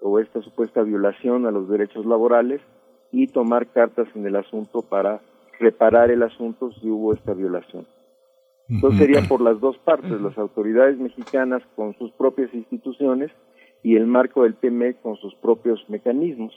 o 0.00 0.18
esta 0.18 0.40
supuesta 0.42 0.82
violación 0.82 1.46
a 1.46 1.50
los 1.50 1.68
derechos 1.68 2.06
laborales 2.06 2.60
y 3.12 3.26
tomar 3.26 3.66
cartas 3.68 4.08
en 4.14 4.26
el 4.26 4.36
asunto 4.36 4.82
para 4.82 5.20
reparar 5.58 6.10
el 6.10 6.22
asunto 6.22 6.72
si 6.72 6.88
hubo 6.88 7.12
esta 7.12 7.34
violación. 7.34 7.86
Entonces 8.68 9.00
sería 9.00 9.22
por 9.28 9.40
las 9.40 9.58
dos 9.60 9.76
partes, 9.78 10.20
las 10.20 10.38
autoridades 10.38 10.96
mexicanas 10.96 11.62
con 11.74 11.96
sus 11.98 12.12
propias 12.12 12.54
instituciones 12.54 13.30
y 13.82 13.96
el 13.96 14.06
marco 14.06 14.44
del 14.44 14.54
TME 14.54 14.94
con 14.94 15.16
sus 15.16 15.34
propios 15.34 15.84
mecanismos. 15.88 16.54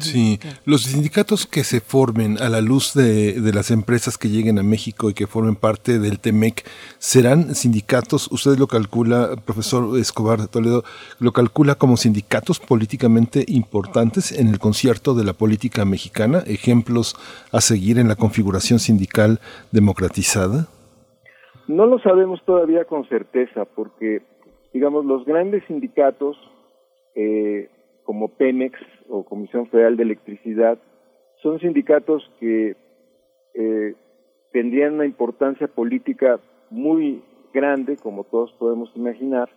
Sí, 0.00 0.38
los 0.66 0.82
sindicatos 0.82 1.46
que 1.46 1.64
se 1.64 1.80
formen 1.80 2.36
a 2.42 2.50
la 2.50 2.60
luz 2.60 2.92
de, 2.92 3.40
las 3.54 3.70
empresas 3.70 4.18
que 4.18 4.28
lleguen 4.28 4.58
a 4.58 4.62
México 4.62 5.08
y 5.08 5.14
que 5.14 5.26
formen 5.26 5.56
parte 5.56 5.98
del 5.98 6.20
TEMEC, 6.20 6.62
¿serán 6.98 7.54
sindicatos, 7.54 8.30
usted 8.30 8.58
lo 8.58 8.66
calcula, 8.66 9.30
profesor 9.46 9.98
Escobar 9.98 10.40
de 10.40 10.48
Toledo, 10.48 10.82
lo 11.20 11.32
calcula 11.32 11.76
como 11.76 11.96
sindicatos 11.96 12.60
políticamente 12.60 13.46
importantes 13.48 14.38
en 14.38 14.48
el 14.48 14.58
concierto 14.58 15.14
de 15.14 15.24
la 15.24 15.32
política 15.32 15.86
mexicana, 15.86 16.40
ejemplos 16.46 17.16
a 17.50 17.62
seguir 17.62 17.98
en 17.98 18.08
la 18.08 18.16
configuración 18.16 18.80
sindical 18.80 19.40
democratizada? 19.72 20.68
No 21.66 21.86
lo 21.86 21.98
sabemos 22.00 22.42
todavía 22.44 22.84
con 22.84 23.08
certeza, 23.08 23.64
porque, 23.64 24.20
digamos, 24.74 25.06
los 25.06 25.24
grandes 25.24 25.64
sindicatos 25.66 26.36
eh, 27.14 27.70
como 28.04 28.28
Pemex, 28.28 28.78
o 29.08 29.24
Comisión 29.24 29.68
Federal 29.68 29.96
de 29.96 30.04
Electricidad, 30.04 30.78
son 31.42 31.58
sindicatos 31.60 32.30
que 32.40 32.76
eh, 33.54 33.94
tendrían 34.52 34.94
una 34.94 35.06
importancia 35.06 35.68
política 35.68 36.40
muy 36.70 37.22
grande, 37.52 37.96
como 37.96 38.24
todos 38.24 38.52
podemos 38.58 38.90
imaginar, 38.94 39.48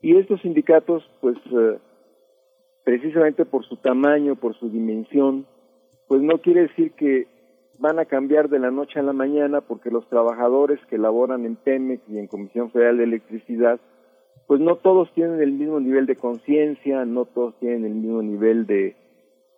y 0.00 0.16
estos 0.16 0.42
sindicatos, 0.42 1.02
pues, 1.20 1.36
eh, 1.46 1.78
precisamente 2.84 3.44
por 3.46 3.64
su 3.64 3.76
tamaño, 3.76 4.36
por 4.36 4.54
su 4.54 4.68
dimensión, 4.68 5.46
pues 6.06 6.20
no 6.20 6.38
quiere 6.38 6.62
decir 6.62 6.92
que 6.92 7.26
van 7.78 7.98
a 7.98 8.04
cambiar 8.04 8.48
de 8.48 8.58
la 8.58 8.70
noche 8.70 9.00
a 9.00 9.02
la 9.02 9.14
mañana, 9.14 9.62
porque 9.62 9.90
los 9.90 10.06
trabajadores 10.08 10.78
que 10.90 10.98
laboran 10.98 11.46
en 11.46 11.56
Pemex 11.56 12.02
y 12.08 12.18
en 12.18 12.26
Comisión 12.26 12.70
Federal 12.70 12.98
de 12.98 13.04
Electricidad 13.04 13.80
pues 14.46 14.60
no 14.60 14.76
todos 14.76 15.12
tienen 15.14 15.40
el 15.40 15.52
mismo 15.52 15.80
nivel 15.80 16.06
de 16.06 16.16
conciencia, 16.16 17.04
no 17.04 17.24
todos 17.24 17.54
tienen 17.58 17.84
el 17.84 17.94
mismo 17.94 18.22
nivel 18.22 18.66
de 18.66 18.96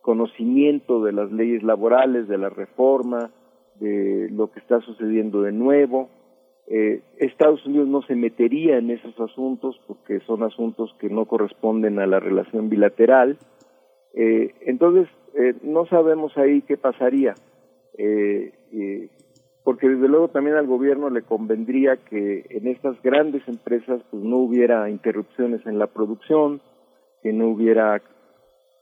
conocimiento 0.03 1.03
de 1.03 1.13
las 1.13 1.33
leyes 1.33 1.63
laborales, 1.63 2.29
de 2.29 2.39
la 2.39 2.49
reforma, 2.49 3.33
de 3.81 4.29
lo 4.31 4.51
que 4.53 4.61
está 4.61 4.81
sucediendo 4.81 5.43
de 5.43 5.53
nuevo. 5.53 6.09
Eh, 6.69 7.03
Estados 7.19 7.65
Unidos 7.67 7.89
no 7.89 8.03
se 8.03 8.15
metería 8.15 8.79
en 8.79 8.91
esos 8.91 9.19
asuntos 9.21 9.81
porque 9.87 10.21
son 10.21 10.43
asuntos 10.43 10.95
que 11.01 11.09
no 11.09 11.27
corresponden 11.27 11.99
a 11.99 12.07
la 12.07 12.21
relación 12.21 12.69
bilateral. 12.69 13.39
Eh, 14.15 14.55
entonces, 14.63 15.09
eh, 15.35 15.55
no 15.63 15.87
sabemos 15.87 16.37
ahí 16.37 16.63
qué 16.63 16.77
pasaría. 16.77 17.35
Eh, 17.99 18.53
porque 19.67 19.89
desde 19.89 20.07
luego 20.07 20.29
también 20.29 20.55
al 20.55 20.69
gobierno 20.69 21.11
le 21.11 21.23
convendría 21.23 21.97
que 21.97 22.47
en 22.51 22.69
estas 22.69 23.03
grandes 23.03 23.43
empresas 23.49 24.01
pues 24.13 24.23
no 24.23 24.37
hubiera 24.37 24.89
interrupciones 24.89 25.67
en 25.67 25.81
la 25.81 25.89
producción, 25.89 26.61
que 27.21 27.33
no 27.33 27.49
hubiera 27.49 28.01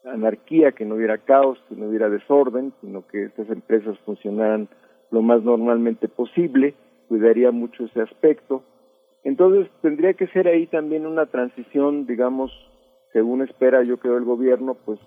anarquía, 0.04 0.72
que 0.72 0.84
no 0.84 0.96
hubiera 0.96 1.16
caos, 1.16 1.58
que 1.70 1.74
no 1.74 1.88
hubiera 1.88 2.10
desorden, 2.10 2.74
sino 2.82 3.06
que 3.06 3.24
estas 3.24 3.48
empresas 3.48 3.98
funcionaran 4.00 4.68
lo 5.10 5.22
más 5.22 5.42
normalmente 5.42 6.06
posible, 6.06 6.74
cuidaría 7.08 7.50
mucho 7.50 7.86
ese 7.86 8.02
aspecto. 8.02 8.62
Entonces 9.22 9.70
tendría 9.80 10.12
que 10.12 10.26
ser 10.26 10.48
ahí 10.48 10.66
también 10.66 11.06
una 11.06 11.24
transición, 11.24 12.04
digamos, 12.04 12.52
según 13.14 13.40
espera 13.40 13.84
yo 13.84 13.96
creo 13.96 14.18
el 14.18 14.24
gobierno, 14.24 14.76
pues 14.84 15.00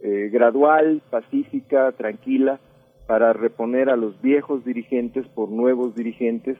eh, 0.00 0.30
gradual, 0.32 1.00
pacífica, 1.10 1.92
tranquila, 1.92 2.58
para 3.08 3.32
reponer 3.32 3.88
a 3.88 3.96
los 3.96 4.20
viejos 4.20 4.66
dirigentes 4.66 5.26
por 5.28 5.48
nuevos 5.48 5.94
dirigentes 5.94 6.58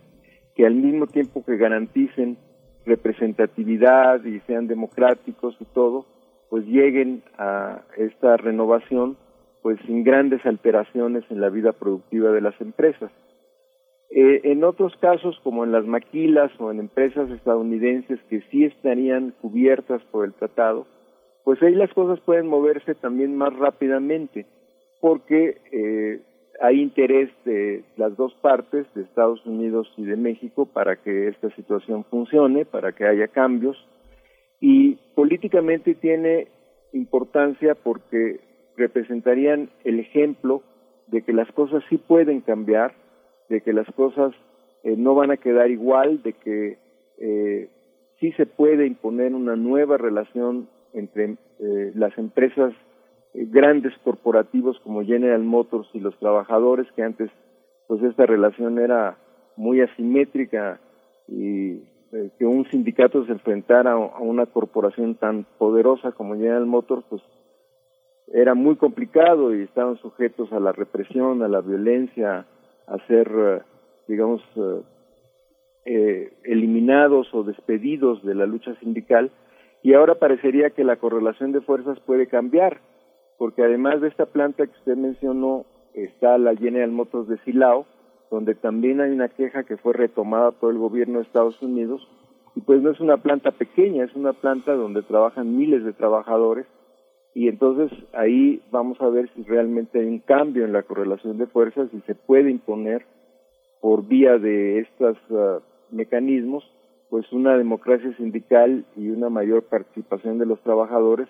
que 0.56 0.64
al 0.64 0.74
mismo 0.74 1.06
tiempo 1.06 1.44
que 1.44 1.58
garanticen 1.58 2.38
representatividad 2.86 4.24
y 4.24 4.40
sean 4.46 4.66
democráticos 4.66 5.54
y 5.60 5.66
todo, 5.66 6.06
pues 6.48 6.64
lleguen 6.64 7.22
a 7.36 7.82
esta 7.98 8.38
renovación 8.38 9.18
pues 9.62 9.78
sin 9.86 10.04
grandes 10.04 10.44
alteraciones 10.46 11.22
en 11.28 11.42
la 11.42 11.50
vida 11.50 11.72
productiva 11.72 12.30
de 12.30 12.40
las 12.40 12.58
empresas. 12.62 13.12
Eh, 14.08 14.40
en 14.44 14.64
otros 14.64 14.96
casos, 15.02 15.38
como 15.44 15.64
en 15.64 15.72
las 15.72 15.84
maquilas 15.84 16.50
o 16.58 16.70
en 16.70 16.78
empresas 16.80 17.28
estadounidenses 17.30 18.18
que 18.30 18.40
sí 18.50 18.64
estarían 18.64 19.34
cubiertas 19.42 20.00
por 20.10 20.24
el 20.24 20.32
tratado, 20.32 20.86
pues 21.44 21.62
ahí 21.62 21.74
las 21.74 21.92
cosas 21.92 22.20
pueden 22.20 22.46
moverse 22.46 22.94
también 22.94 23.36
más 23.36 23.54
rápidamente, 23.54 24.46
porque 25.02 25.60
eh, 25.72 26.22
hay 26.60 26.80
interés 26.80 27.30
de 27.44 27.84
las 27.96 28.16
dos 28.16 28.34
partes, 28.34 28.86
de 28.94 29.02
Estados 29.02 29.44
Unidos 29.46 29.92
y 29.96 30.04
de 30.04 30.16
México, 30.16 30.66
para 30.66 30.96
que 30.96 31.28
esta 31.28 31.50
situación 31.54 32.04
funcione, 32.04 32.64
para 32.64 32.92
que 32.92 33.06
haya 33.06 33.28
cambios. 33.28 33.76
Y 34.60 34.96
políticamente 35.14 35.94
tiene 35.94 36.48
importancia 36.92 37.74
porque 37.74 38.40
representarían 38.76 39.70
el 39.84 40.00
ejemplo 40.00 40.62
de 41.06 41.22
que 41.22 41.32
las 41.32 41.50
cosas 41.52 41.82
sí 41.88 41.98
pueden 41.98 42.40
cambiar, 42.40 42.94
de 43.48 43.60
que 43.60 43.72
las 43.72 43.86
cosas 43.94 44.32
eh, 44.82 44.94
no 44.96 45.14
van 45.14 45.30
a 45.30 45.36
quedar 45.36 45.70
igual, 45.70 46.22
de 46.22 46.32
que 46.32 46.78
eh, 47.18 47.68
sí 48.20 48.32
se 48.32 48.46
puede 48.46 48.86
imponer 48.86 49.34
una 49.34 49.56
nueva 49.56 49.96
relación 49.96 50.68
entre 50.92 51.36
eh, 51.60 51.92
las 51.94 52.16
empresas 52.18 52.72
grandes 53.34 53.92
corporativos 54.04 54.78
como 54.80 55.04
General 55.04 55.42
Motors 55.42 55.88
y 55.92 56.00
los 56.00 56.16
trabajadores, 56.18 56.86
que 56.92 57.02
antes 57.02 57.30
pues 57.86 58.02
esta 58.02 58.26
relación 58.26 58.78
era 58.78 59.16
muy 59.56 59.80
asimétrica 59.80 60.80
y 61.26 61.82
eh, 62.12 62.30
que 62.38 62.46
un 62.46 62.68
sindicato 62.70 63.24
se 63.26 63.32
enfrentara 63.32 63.92
a 63.92 64.20
una 64.20 64.46
corporación 64.46 65.14
tan 65.16 65.44
poderosa 65.58 66.12
como 66.12 66.34
General 66.34 66.66
Motors, 66.66 67.04
pues 67.08 67.22
era 68.32 68.54
muy 68.54 68.76
complicado 68.76 69.54
y 69.54 69.62
estaban 69.62 69.96
sujetos 69.98 70.52
a 70.52 70.60
la 70.60 70.72
represión, 70.72 71.42
a 71.42 71.48
la 71.48 71.60
violencia, 71.60 72.46
a 72.86 73.06
ser, 73.06 73.30
eh, 73.34 73.60
digamos, 74.06 74.42
eliminados 76.44 77.32
o 77.32 77.42
despedidos 77.44 78.22
de 78.22 78.34
la 78.34 78.44
lucha 78.44 78.74
sindical. 78.80 79.30
Y 79.82 79.94
ahora 79.94 80.16
parecería 80.16 80.68
que 80.70 80.84
la 80.84 80.96
correlación 80.96 81.52
de 81.52 81.62
fuerzas 81.62 81.98
puede 82.00 82.26
cambiar 82.26 82.80
porque 83.38 83.62
además 83.62 84.00
de 84.00 84.08
esta 84.08 84.26
planta 84.26 84.66
que 84.66 84.76
usted 84.78 84.96
mencionó, 84.96 85.64
está 85.94 86.36
la 86.38 86.54
General 86.54 86.90
Motors 86.90 87.28
de 87.28 87.38
Silao, 87.38 87.86
donde 88.30 88.54
también 88.54 89.00
hay 89.00 89.10
una 89.10 89.28
queja 89.28 89.64
que 89.64 89.78
fue 89.78 89.94
retomada 89.94 90.50
por 90.50 90.72
el 90.72 90.78
gobierno 90.78 91.18
de 91.18 91.24
Estados 91.24 91.60
Unidos, 91.62 92.06
y 92.54 92.60
pues 92.60 92.82
no 92.82 92.90
es 92.90 93.00
una 93.00 93.18
planta 93.18 93.52
pequeña, 93.52 94.04
es 94.04 94.14
una 94.14 94.32
planta 94.32 94.74
donde 94.74 95.02
trabajan 95.02 95.56
miles 95.56 95.84
de 95.84 95.92
trabajadores, 95.92 96.66
y 97.34 97.48
entonces 97.48 97.96
ahí 98.12 98.60
vamos 98.70 99.00
a 99.00 99.08
ver 99.08 99.30
si 99.34 99.44
realmente 99.44 100.00
hay 100.00 100.06
un 100.06 100.18
cambio 100.18 100.64
en 100.64 100.72
la 100.72 100.82
correlación 100.82 101.38
de 101.38 101.46
fuerzas 101.46 101.88
y 101.92 102.00
se 102.00 102.16
puede 102.16 102.50
imponer 102.50 103.06
por 103.80 104.06
vía 104.08 104.38
de 104.38 104.80
estos 104.80 105.16
ah, 105.30 105.60
mecanismos 105.90 106.64
pues 107.10 107.30
una 107.32 107.56
democracia 107.56 108.14
sindical 108.16 108.84
y 108.96 109.08
una 109.08 109.30
mayor 109.30 109.62
participación 109.64 110.38
de 110.38 110.46
los 110.46 110.60
trabajadores 110.62 111.28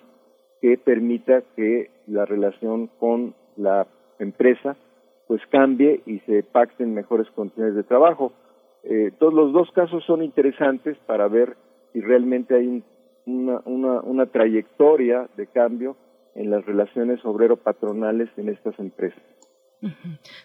que 0.61 0.77
permita 0.77 1.41
que 1.55 1.89
la 2.09 2.25
relación 2.25 2.87
con 2.99 3.33
la 3.55 3.87
empresa 4.19 4.75
pues 5.27 5.41
cambie 5.51 6.01
y 6.07 6.19
se 6.21 6.41
pacten 6.41 6.95
mejores 6.95 7.29
condiciones 7.35 7.75
de 7.75 7.83
trabajo. 7.83 8.33
Eh, 8.83 9.11
todos 9.19 9.33
los 9.33 9.53
dos 9.53 9.69
casos 9.71 10.03
son 10.05 10.23
interesantes 10.23 10.97
para 11.05 11.27
ver 11.27 11.55
si 11.93 12.01
realmente 12.01 12.55
hay 12.55 12.83
una, 13.27 13.59
una, 14.03 14.25
trayectoria 14.25 15.29
de 15.37 15.45
cambio 15.45 15.97
en 16.33 16.49
las 16.49 16.65
relaciones 16.65 17.23
obrero-patronales 17.23 18.29
en 18.37 18.49
estas 18.49 18.79
empresas. 18.79 19.21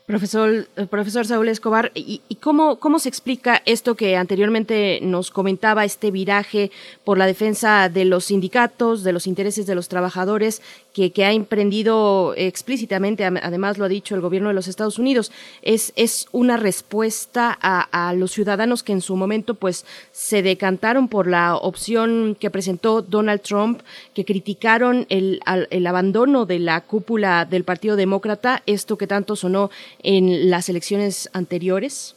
Profesor, 0.06 0.68
eh, 0.76 0.86
profesor 0.86 1.26
Saúl 1.26 1.48
Escobar, 1.48 1.90
¿y, 1.96 2.20
cómo, 2.40 2.76
cómo, 2.76 3.00
se 3.00 3.08
explica 3.08 3.62
esto 3.66 3.96
que 3.96 4.16
anteriormente 4.16 5.00
nos 5.02 5.32
comentaba, 5.32 5.84
este 5.84 6.12
viraje 6.12 6.70
por 7.02 7.18
la 7.18 7.26
defensa 7.26 7.88
de 7.88 8.04
los 8.04 8.26
sindicatos, 8.26 9.02
de 9.02 9.12
los 9.12 9.26
intereses 9.26 9.66
de 9.66 9.74
los 9.74 9.88
trabajadores, 9.88 10.62
que, 10.92 11.10
que 11.10 11.24
ha 11.24 11.32
emprendido 11.32 12.34
explícitamente, 12.36 13.24
además 13.24 13.76
lo 13.76 13.86
ha 13.86 13.88
dicho 13.88 14.14
el 14.14 14.20
gobierno 14.20 14.50
de 14.50 14.54
los 14.54 14.68
Estados 14.68 15.00
Unidos? 15.00 15.32
¿Es, 15.62 15.92
es 15.96 16.28
una 16.30 16.56
respuesta 16.56 17.58
a, 17.60 18.08
a 18.08 18.14
los 18.14 18.30
ciudadanos 18.30 18.84
que 18.84 18.92
en 18.92 19.00
su 19.00 19.16
momento 19.16 19.56
pues, 19.56 19.84
se 20.12 20.42
decantaron 20.42 21.08
por 21.08 21.26
la 21.26 21.56
opción 21.56 22.36
que 22.38 22.50
presentó 22.50 23.02
Donald 23.02 23.40
Trump, 23.40 23.80
que 24.14 24.24
criticaron 24.24 25.06
el, 25.08 25.40
el 25.70 25.86
abandono 25.88 26.46
de 26.46 26.60
la 26.60 26.82
cúpula 26.82 27.46
del 27.46 27.64
Partido 27.64 27.96
Demócrata, 27.96 28.62
esto 28.66 28.96
que 28.96 29.08
tanto 29.08 29.23
o 29.30 29.48
no 29.48 29.70
en 30.02 30.50
las 30.50 30.68
elecciones 30.68 31.30
anteriores? 31.32 32.16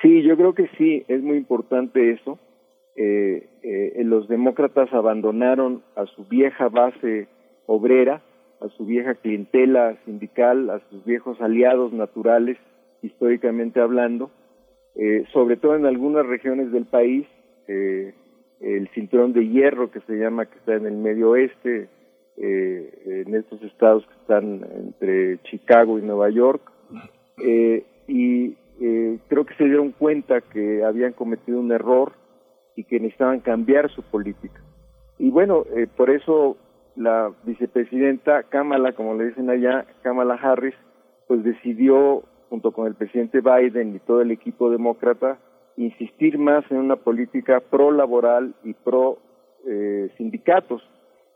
Sí, 0.00 0.22
yo 0.22 0.36
creo 0.36 0.54
que 0.54 0.68
sí, 0.78 1.04
es 1.08 1.22
muy 1.22 1.36
importante 1.36 2.12
eso. 2.12 2.38
Eh, 2.94 3.48
eh, 3.62 4.02
los 4.04 4.28
demócratas 4.28 4.92
abandonaron 4.92 5.82
a 5.96 6.06
su 6.06 6.24
vieja 6.24 6.68
base 6.68 7.28
obrera, 7.66 8.22
a 8.60 8.68
su 8.70 8.86
vieja 8.86 9.14
clientela 9.14 9.96
sindical, 10.04 10.70
a 10.70 10.80
sus 10.90 11.04
viejos 11.04 11.40
aliados 11.40 11.92
naturales, 11.92 12.58
históricamente 13.02 13.80
hablando, 13.80 14.30
eh, 14.96 15.24
sobre 15.32 15.56
todo 15.56 15.76
en 15.76 15.86
algunas 15.86 16.26
regiones 16.26 16.72
del 16.72 16.86
país, 16.86 17.26
el 17.68 18.88
cinturón 18.94 19.34
de 19.34 19.46
hierro 19.46 19.90
que 19.90 20.00
se 20.00 20.14
llama, 20.14 20.46
que 20.46 20.56
está 20.58 20.74
en 20.74 20.86
el 20.86 20.96
medio 20.96 21.30
oeste, 21.30 21.88
eh, 22.40 23.24
en 23.26 23.34
estos 23.34 23.62
estados 23.62 24.06
que 24.06 24.14
están 24.14 24.64
entre 24.74 25.42
Chicago 25.42 25.98
y 25.98 26.02
Nueva 26.02 26.30
York. 26.30 26.62
Eh, 27.38 27.84
y 28.06 28.56
eh, 28.80 29.18
creo 29.28 29.44
que 29.44 29.54
se 29.54 29.64
dieron 29.64 29.92
cuenta 29.92 30.40
que 30.40 30.84
habían 30.84 31.12
cometido 31.12 31.58
un 31.58 31.72
error 31.72 32.12
y 32.76 32.84
que 32.84 33.00
necesitaban 33.00 33.40
cambiar 33.40 33.90
su 33.90 34.02
política. 34.02 34.60
Y 35.18 35.30
bueno, 35.30 35.64
eh, 35.74 35.88
por 35.96 36.10
eso 36.10 36.56
la 36.94 37.32
vicepresidenta 37.44 38.44
Kamala, 38.44 38.92
como 38.92 39.14
le 39.14 39.26
dicen 39.26 39.50
allá, 39.50 39.84
Kamala 40.02 40.34
Harris, 40.34 40.74
pues 41.26 41.42
decidió, 41.42 42.22
junto 42.50 42.72
con 42.72 42.86
el 42.86 42.94
presidente 42.94 43.40
Biden 43.40 43.96
y 43.96 43.98
todo 43.98 44.20
el 44.20 44.30
equipo 44.30 44.70
demócrata, 44.70 45.38
insistir 45.76 46.38
más 46.38 46.64
en 46.70 46.78
una 46.78 46.96
política 46.96 47.60
pro 47.60 47.90
laboral 47.90 48.54
y 48.64 48.74
pro 48.74 49.18
eh, 49.66 50.10
sindicatos 50.16 50.82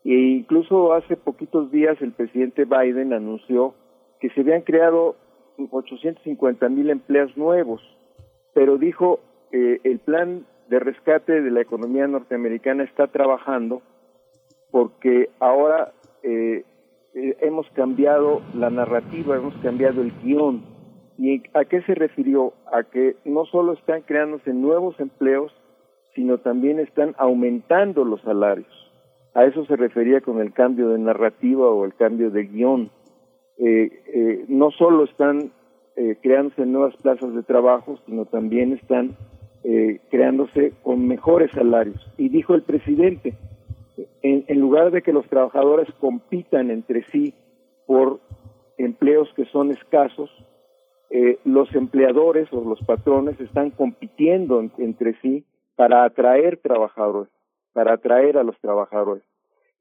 e 0.05 0.15
incluso 0.15 0.93
hace 0.93 1.17
poquitos 1.17 1.71
días 1.71 2.01
el 2.01 2.13
presidente 2.13 2.65
Biden 2.65 3.13
anunció 3.13 3.75
que 4.21 4.31
se 4.31 4.41
habían 4.41 4.63
creado 4.63 5.17
850 5.71 6.69
mil 6.69 6.91
empleos 6.91 7.37
nuevos, 7.37 7.81
pero 8.55 8.79
dijo 8.79 9.21
eh, 9.53 9.81
el 9.85 9.99
plan 9.99 10.47
de 10.69 10.79
rescate 10.79 11.43
de 11.43 11.51
la 11.51 11.61
economía 11.61 12.07
norteamericana 12.07 12.85
está 12.85 13.07
trabajando 13.09 13.83
porque 14.71 15.29
ahora 15.39 15.93
eh, 16.23 16.65
eh, 17.15 17.37
hemos 17.41 17.69
cambiado 17.71 18.41
la 18.55 18.71
narrativa, 18.71 19.37
hemos 19.37 19.55
cambiado 19.57 20.01
el 20.01 20.13
guion. 20.23 20.65
¿Y 21.19 21.43
a 21.53 21.67
qué 21.67 21.83
se 21.83 21.95
refirió? 21.95 22.55
A 22.73 22.85
que 22.85 23.17
no 23.27 23.45
solo 23.45 23.75
están 23.75 24.01
creándose 24.03 24.53
nuevos 24.55 24.99
empleos, 24.99 25.53
sino 26.15 26.39
también 26.39 26.81
están 26.81 27.15
aumentando 27.19 28.05
los 28.05 28.23
salarios. 28.23 28.82
A 29.35 29.45
eso 29.45 29.65
se 29.65 29.77
refería 29.77 30.21
con 30.21 30.41
el 30.41 30.53
cambio 30.53 30.91
de 30.91 30.99
narrativa 30.99 31.67
o 31.67 31.85
el 31.85 31.95
cambio 31.95 32.31
de 32.31 32.45
guion. 32.45 32.91
Eh, 33.57 33.91
eh, 34.07 34.45
no 34.49 34.71
solo 34.71 35.05
están 35.05 35.53
eh, 35.97 36.17
creándose 36.23 36.67
nuevas 36.67 36.95
plazas 36.97 37.35
de 37.35 37.43
trabajo, 37.43 37.99
sino 38.07 38.27
también 38.27 38.73
están 38.73 39.17
creándose 40.11 40.73
con 40.83 41.07
mejores 41.07 41.53
salarios. 41.53 42.05
Y 42.19 42.31
dijo 42.31 42.55
el 42.55 42.63
presidente, 42.63 43.35
en, 44.21 44.45
en 44.49 44.59
lugar 44.59 44.91
de 44.91 45.03
que 45.03 45.13
los 45.13 45.25
trabajadores 45.29 45.87
compitan 46.01 46.73
entre 46.73 47.05
sí 47.13 47.33
por 47.87 48.19
empleos 48.77 49.33
que 49.37 49.45
son 49.45 49.71
escasos, 49.71 50.31
los 51.45 51.73
empleadores 51.77 52.53
o 52.53 52.69
los 52.69 52.81
patrones 52.81 53.39
están 53.39 53.71
compitiendo 53.71 54.69
entre 54.79 55.15
sí 55.21 55.45
para 55.77 56.03
atraer 56.03 56.57
trabajadores 56.57 57.32
para 57.73 57.95
atraer 57.95 58.39
a 58.39 58.43
los 58.43 58.59
trabajadores. 58.61 59.25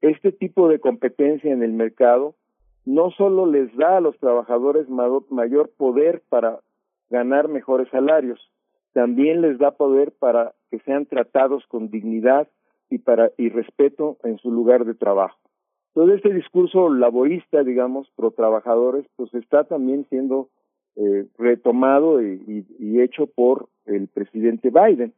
Este 0.00 0.32
tipo 0.32 0.68
de 0.68 0.80
competencia 0.80 1.52
en 1.52 1.62
el 1.62 1.72
mercado 1.72 2.34
no 2.84 3.10
solo 3.12 3.46
les 3.46 3.74
da 3.76 3.98
a 3.98 4.00
los 4.00 4.18
trabajadores 4.18 4.88
mayor 4.88 5.70
poder 5.76 6.22
para 6.28 6.60
ganar 7.10 7.48
mejores 7.48 7.88
salarios, 7.90 8.40
también 8.92 9.40
les 9.40 9.58
da 9.58 9.72
poder 9.72 10.12
para 10.18 10.52
que 10.70 10.80
sean 10.80 11.06
tratados 11.06 11.64
con 11.68 11.90
dignidad 11.90 12.48
y 12.90 12.98
para 12.98 13.30
y 13.38 13.48
respeto 13.48 14.16
en 14.24 14.38
su 14.38 14.50
lugar 14.50 14.84
de 14.84 14.94
trabajo. 14.94 15.38
Todo 15.94 16.14
este 16.14 16.32
discurso 16.32 16.92
laborista, 16.92 17.62
digamos, 17.62 18.10
pro 18.16 18.32
trabajadores, 18.32 19.06
pues 19.16 19.32
está 19.34 19.64
también 19.64 20.06
siendo 20.08 20.48
eh, 20.96 21.26
retomado 21.38 22.20
y 22.22 23.00
hecho 23.00 23.26
por 23.26 23.68
el 23.86 24.08
presidente 24.08 24.70
Biden 24.70 25.14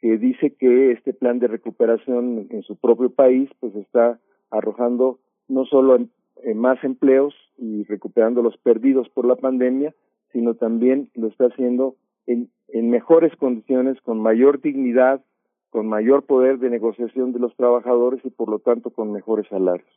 que 0.00 0.18
dice 0.18 0.54
que 0.54 0.92
este 0.92 1.12
plan 1.12 1.38
de 1.38 1.48
recuperación 1.48 2.46
en 2.50 2.62
su 2.62 2.76
propio 2.76 3.10
país 3.10 3.50
pues 3.60 3.74
está 3.76 4.18
arrojando 4.50 5.18
no 5.48 5.64
solo 5.64 5.96
en, 5.96 6.10
más 6.58 6.82
empleos 6.84 7.34
y 7.56 7.84
recuperando 7.84 8.42
los 8.42 8.56
perdidos 8.58 9.08
por 9.08 9.26
la 9.26 9.36
pandemia, 9.36 9.94
sino 10.32 10.54
también 10.54 11.10
lo 11.14 11.28
está 11.28 11.46
haciendo 11.46 11.96
en, 12.26 12.50
en 12.68 12.90
mejores 12.90 13.34
condiciones, 13.36 14.00
con 14.02 14.20
mayor 14.20 14.60
dignidad, 14.60 15.24
con 15.70 15.86
mayor 15.86 16.24
poder 16.24 16.58
de 16.58 16.70
negociación 16.70 17.32
de 17.32 17.38
los 17.38 17.54
trabajadores 17.56 18.20
y 18.24 18.30
por 18.30 18.50
lo 18.50 18.58
tanto 18.58 18.90
con 18.90 19.12
mejores 19.12 19.46
salarios. 19.48 19.88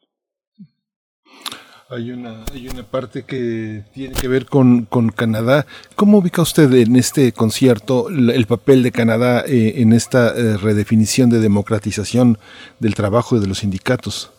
Hay 1.91 2.11
una, 2.11 2.45
hay 2.53 2.67
una 2.67 2.83
parte 2.83 3.23
que 3.25 3.81
tiene 3.95 4.13
que 4.13 4.27
ver 4.27 4.45
con, 4.45 4.85
con 4.85 5.09
Canadá. 5.09 5.65
¿Cómo 5.95 6.19
ubica 6.19 6.43
usted 6.43 6.71
en 6.71 6.95
este 6.95 7.31
concierto 7.31 8.09
el 8.09 8.45
papel 8.45 8.83
de 8.83 8.91
Canadá 8.91 9.41
eh, 9.47 9.81
en 9.81 9.93
esta 9.93 10.27
eh, 10.27 10.57
redefinición 10.61 11.31
de 11.31 11.39
democratización 11.39 12.37
del 12.79 12.93
trabajo 12.93 13.37
y 13.37 13.39
de 13.39 13.47
los 13.47 13.59
sindicatos? 13.59 14.31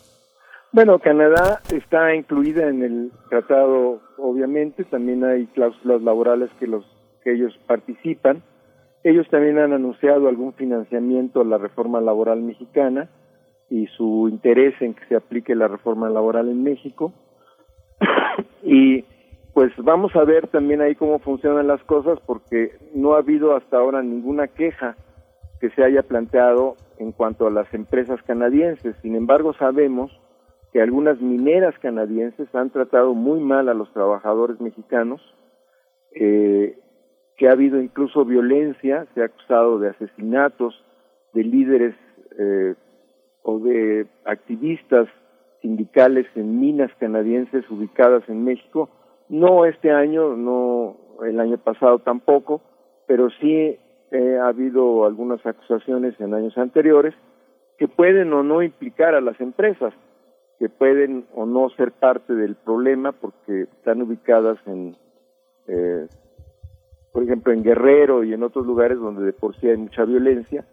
Bueno, 0.71 0.99
Canadá 0.99 1.59
está 1.73 2.15
incluida 2.15 2.69
en 2.69 2.83
el 2.83 3.11
tratado, 3.29 3.99
obviamente, 4.17 4.85
también 4.85 5.25
hay 5.25 5.47
cláusulas 5.47 6.01
laborales 6.03 6.49
que 6.57 6.67
los 6.67 6.85
que 7.21 7.33
ellos 7.33 7.53
participan. 7.67 8.43
Ellos 9.03 9.27
también 9.29 9.59
han 9.59 9.73
anunciado 9.73 10.29
algún 10.29 10.53
financiamiento 10.53 11.41
a 11.41 11.45
la 11.45 11.57
reforma 11.57 11.99
laboral 11.99 12.41
mexicana 12.43 13.09
y 13.69 13.87
su 13.87 14.29
interés 14.29 14.73
en 14.81 14.93
que 14.93 15.05
se 15.09 15.17
aplique 15.17 15.53
la 15.53 15.67
reforma 15.67 16.09
laboral 16.09 16.47
en 16.47 16.63
México 16.63 17.11
y 18.63 19.03
pues 19.53 19.71
vamos 19.77 20.15
a 20.15 20.23
ver 20.23 20.47
también 20.47 20.81
ahí 20.81 20.95
cómo 20.95 21.19
funcionan 21.19 21.67
las 21.67 21.83
cosas 21.83 22.19
porque 22.25 22.71
no 22.93 23.13
ha 23.13 23.19
habido 23.19 23.55
hasta 23.55 23.77
ahora 23.77 24.01
ninguna 24.01 24.47
queja 24.47 24.95
que 25.59 25.69
se 25.71 25.83
haya 25.83 26.03
planteado 26.03 26.75
en 26.97 27.11
cuanto 27.11 27.47
a 27.47 27.51
las 27.51 27.71
empresas 27.73 28.21
canadienses. 28.23 28.95
Sin 29.01 29.15
embargo, 29.15 29.53
sabemos 29.53 30.11
que 30.71 30.81
algunas 30.81 31.19
mineras 31.19 31.75
canadienses 31.79 32.53
han 32.55 32.69
tratado 32.69 33.13
muy 33.13 33.39
mal 33.41 33.67
a 33.67 33.73
los 33.73 33.91
trabajadores 33.93 34.61
mexicanos, 34.61 35.21
eh, 36.15 36.79
que 37.37 37.49
ha 37.49 37.51
habido 37.51 37.81
incluso 37.81 38.23
violencia, 38.23 39.05
se 39.13 39.21
ha 39.21 39.25
acusado 39.25 39.79
de 39.79 39.89
asesinatos 39.89 40.83
de 41.33 41.43
líderes 41.43 41.95
eh, 42.39 42.75
o 43.43 43.59
de 43.59 44.07
activistas 44.25 45.07
sindicales 45.61 46.25
en 46.35 46.59
minas 46.59 46.91
canadienses 46.99 47.69
ubicadas 47.69 48.23
en 48.27 48.43
México. 48.43 48.89
No 49.29 49.65
este 49.65 49.91
año, 49.91 50.35
no 50.35 50.97
el 51.23 51.39
año 51.39 51.57
pasado 51.57 51.99
tampoco, 51.99 52.61
pero 53.07 53.29
sí 53.39 53.77
eh, 54.11 54.37
ha 54.41 54.47
habido 54.47 55.05
algunas 55.05 55.45
acusaciones 55.45 56.19
en 56.19 56.33
años 56.33 56.57
anteriores 56.57 57.13
que 57.77 57.87
pueden 57.87 58.33
o 58.33 58.43
no 58.43 58.61
implicar 58.61 59.15
a 59.15 59.21
las 59.21 59.39
empresas, 59.39 59.93
que 60.59 60.69
pueden 60.69 61.25
o 61.33 61.45
no 61.45 61.69
ser 61.71 61.91
parte 61.91 62.33
del 62.33 62.55
problema 62.55 63.11
porque 63.11 63.63
están 63.63 64.01
ubicadas 64.01 64.59
en, 64.67 64.95
eh, 65.67 66.07
por 67.11 67.23
ejemplo, 67.23 67.53
en 67.53 67.63
Guerrero 67.63 68.23
y 68.23 68.33
en 68.33 68.43
otros 68.43 68.65
lugares 68.65 68.99
donde 68.99 69.23
de 69.23 69.33
por 69.33 69.55
sí 69.55 69.69
hay 69.69 69.77
mucha 69.77 70.05
violencia, 70.05 70.65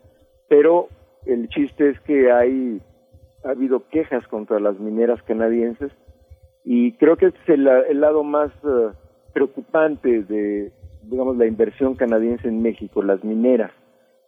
pero 0.48 0.89
el 1.24 1.48
chiste 1.48 1.90
es 1.90 2.01
que 2.01 2.31
hay 2.32 2.81
ha 3.48 3.52
habido 3.52 3.88
quejas 3.88 4.26
contra 4.28 4.60
las 4.60 4.78
mineras 4.78 5.22
canadienses 5.22 5.90
y 6.64 6.92
creo 6.92 7.16
que 7.16 7.26
es 7.26 7.34
el, 7.46 7.64
lado 7.64 8.22
más 8.22 8.50
eh, 8.62 8.90
preocupante 9.32 10.22
de, 10.22 10.70
digamos, 11.04 11.38
la 11.38 11.46
inversión 11.46 11.94
canadiense 11.94 12.46
en 12.46 12.60
México, 12.60 13.02
las 13.02 13.24
mineras. 13.24 13.72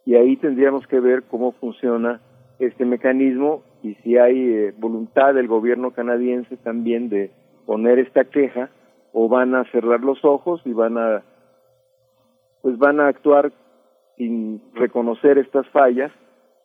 Y 0.05 0.15
ahí 0.15 0.37
tendríamos 0.37 0.87
que 0.87 0.99
ver 0.99 1.23
cómo 1.29 1.51
funciona 1.51 2.19
este 2.57 2.83
mecanismo 2.83 3.63
y 3.83 3.93
si 3.95 4.17
hay 4.17 4.39
eh, 4.39 4.73
voluntad 4.79 5.35
del 5.35 5.47
gobierno 5.47 5.91
canadiense 5.91 6.57
también 6.57 7.09
de 7.09 7.29
poner 7.67 7.99
esta 7.99 8.25
queja 8.25 8.71
o 9.13 9.29
van 9.29 9.53
a 9.53 9.65
cerrar 9.71 10.01
los 10.01 10.25
ojos 10.25 10.61
y 10.65 10.73
van 10.73 10.97
a 10.97 11.23
pues 12.63 12.77
van 12.77 12.99
a 12.99 13.07
actuar 13.07 13.51
sin 14.17 14.61
reconocer 14.73 15.37
estas 15.37 15.67
fallas 15.69 16.11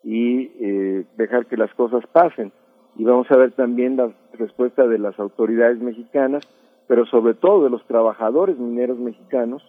y 0.06 0.52
eh, 0.60 1.04
dejar 1.16 1.46
que 1.46 1.56
las 1.56 1.74
cosas 1.74 2.06
pasen. 2.12 2.52
Y 2.96 3.02
vamos 3.02 3.28
a 3.28 3.36
ver 3.36 3.50
también 3.52 3.96
la 3.96 4.12
respuesta 4.34 4.86
de 4.86 5.00
las 5.00 5.18
autoridades 5.18 5.80
mexicanas, 5.80 6.44
pero 6.86 7.04
sobre 7.06 7.34
todo 7.34 7.64
de 7.64 7.70
los 7.70 7.84
trabajadores 7.88 8.56
mineros 8.56 8.98
mexicanos, 8.98 9.64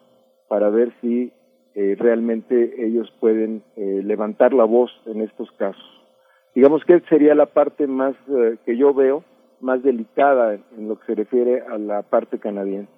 para 0.48 0.70
ver 0.70 0.94
si 1.02 1.34
eh, 1.74 1.96
realmente 1.98 2.86
ellos 2.86 3.12
pueden 3.20 3.64
eh, 3.76 4.02
levantar 4.04 4.54
la 4.54 4.64
voz 4.64 4.92
en 5.08 5.22
estos 5.22 5.52
casos. 5.54 5.84
Digamos 6.54 6.86
que 6.86 7.00
sería 7.10 7.34
la 7.34 7.48
parte 7.48 7.88
más 7.88 8.16
que 8.66 8.78
yo 8.78 8.94
veo 8.94 9.24
más 9.60 9.84
delicada 9.84 10.54
en 10.56 10.88
lo 10.88 11.00
que 11.00 11.06
se 11.08 11.16
refiere 11.16 11.62
a 11.62 11.78
la 11.78 12.04
parte 12.04 12.40
canadiense. 12.40 12.92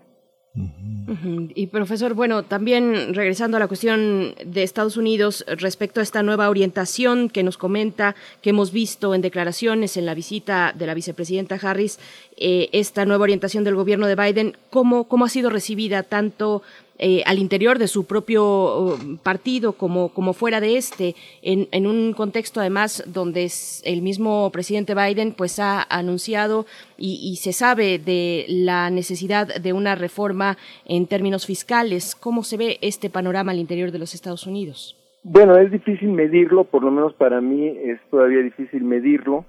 Y 1.56 1.68
profesor, 1.68 2.14
bueno, 2.14 2.44
también 2.44 3.14
regresando 3.14 3.58
a 3.58 3.60
la 3.60 3.68
cuestión 3.68 4.36
de 4.46 4.64
Estados 4.64 4.98
Unidos 4.98 5.46
respecto 5.48 6.00
a 6.00 6.04
esta 6.04 6.24
nueva 6.24 6.50
orientación 6.50 7.30
que 7.30 7.44
nos 7.44 7.58
comenta, 7.58 8.16
que 8.42 8.52
hemos 8.52 8.72
visto 8.72 9.16
en 9.16 9.22
declaraciones 9.22 9.98
en 9.98 10.06
la 10.06 10.14
visita 10.14 10.74
de 10.78 10.88
la 10.88 10.94
vicepresidenta 10.94 11.60
Harris, 11.62 12.00
eh, 12.38 12.70
esta 12.72 13.06
nueva 13.06 13.24
orientación 13.24 13.64
del 13.64 13.76
gobierno 13.76 14.08
de 14.08 14.16
Biden, 14.16 14.58
¿cómo, 14.70 15.08
cómo 15.08 15.26
ha 15.26 15.30
sido 15.30 15.50
recibida 15.50 16.04
tanto 16.04 16.62
eh, 17.00 17.24
al 17.26 17.40
interior 17.40 17.80
de 17.80 17.88
su 17.88 18.06
propio 18.06 18.44
uh, 18.44 19.18
partido 19.24 19.74
como, 19.74 20.10
como 20.10 20.34
fuera 20.34 20.60
de 20.60 20.78
este, 20.78 21.16
en, 21.42 21.68
en 21.72 21.88
un 21.88 22.14
contexto 22.14 22.60
además 22.60 23.04
donde 23.08 23.50
el 23.86 24.02
mismo 24.02 24.52
presidente 24.52 24.94
Biden 24.94 25.34
pues 25.34 25.60
ha 25.60 25.82
anunciado 25.90 26.66
y, 26.98 27.20
y, 27.24 27.38
se 27.38 27.54
sabe 27.54 28.00
de 28.00 28.46
la 28.50 28.90
necesidad 28.90 29.48
de 29.48 29.72
una 29.72 29.96
reforma 29.96 30.58
en 30.86 31.08
términos 31.08 31.46
fiscales. 31.46 32.16
¿Cómo 32.16 32.44
se 32.44 32.58
ve 32.58 32.78
este 32.82 33.10
panorama 33.10 33.54
al 33.54 33.60
interior 33.60 33.92
de 33.92 34.00
los 34.00 34.14
Estados 34.14 34.46
Unidos? 34.46 34.98
Bueno, 35.24 35.58
es 35.58 35.72
difícil 35.72 36.10
medirlo, 36.10 36.66
por 36.66 36.84
lo 36.84 36.92
menos 36.92 37.14
para 37.14 37.42
mí 37.42 37.68
es 37.68 38.00
todavía 38.10 38.42
difícil 38.42 38.84
medirlo. 38.84 39.46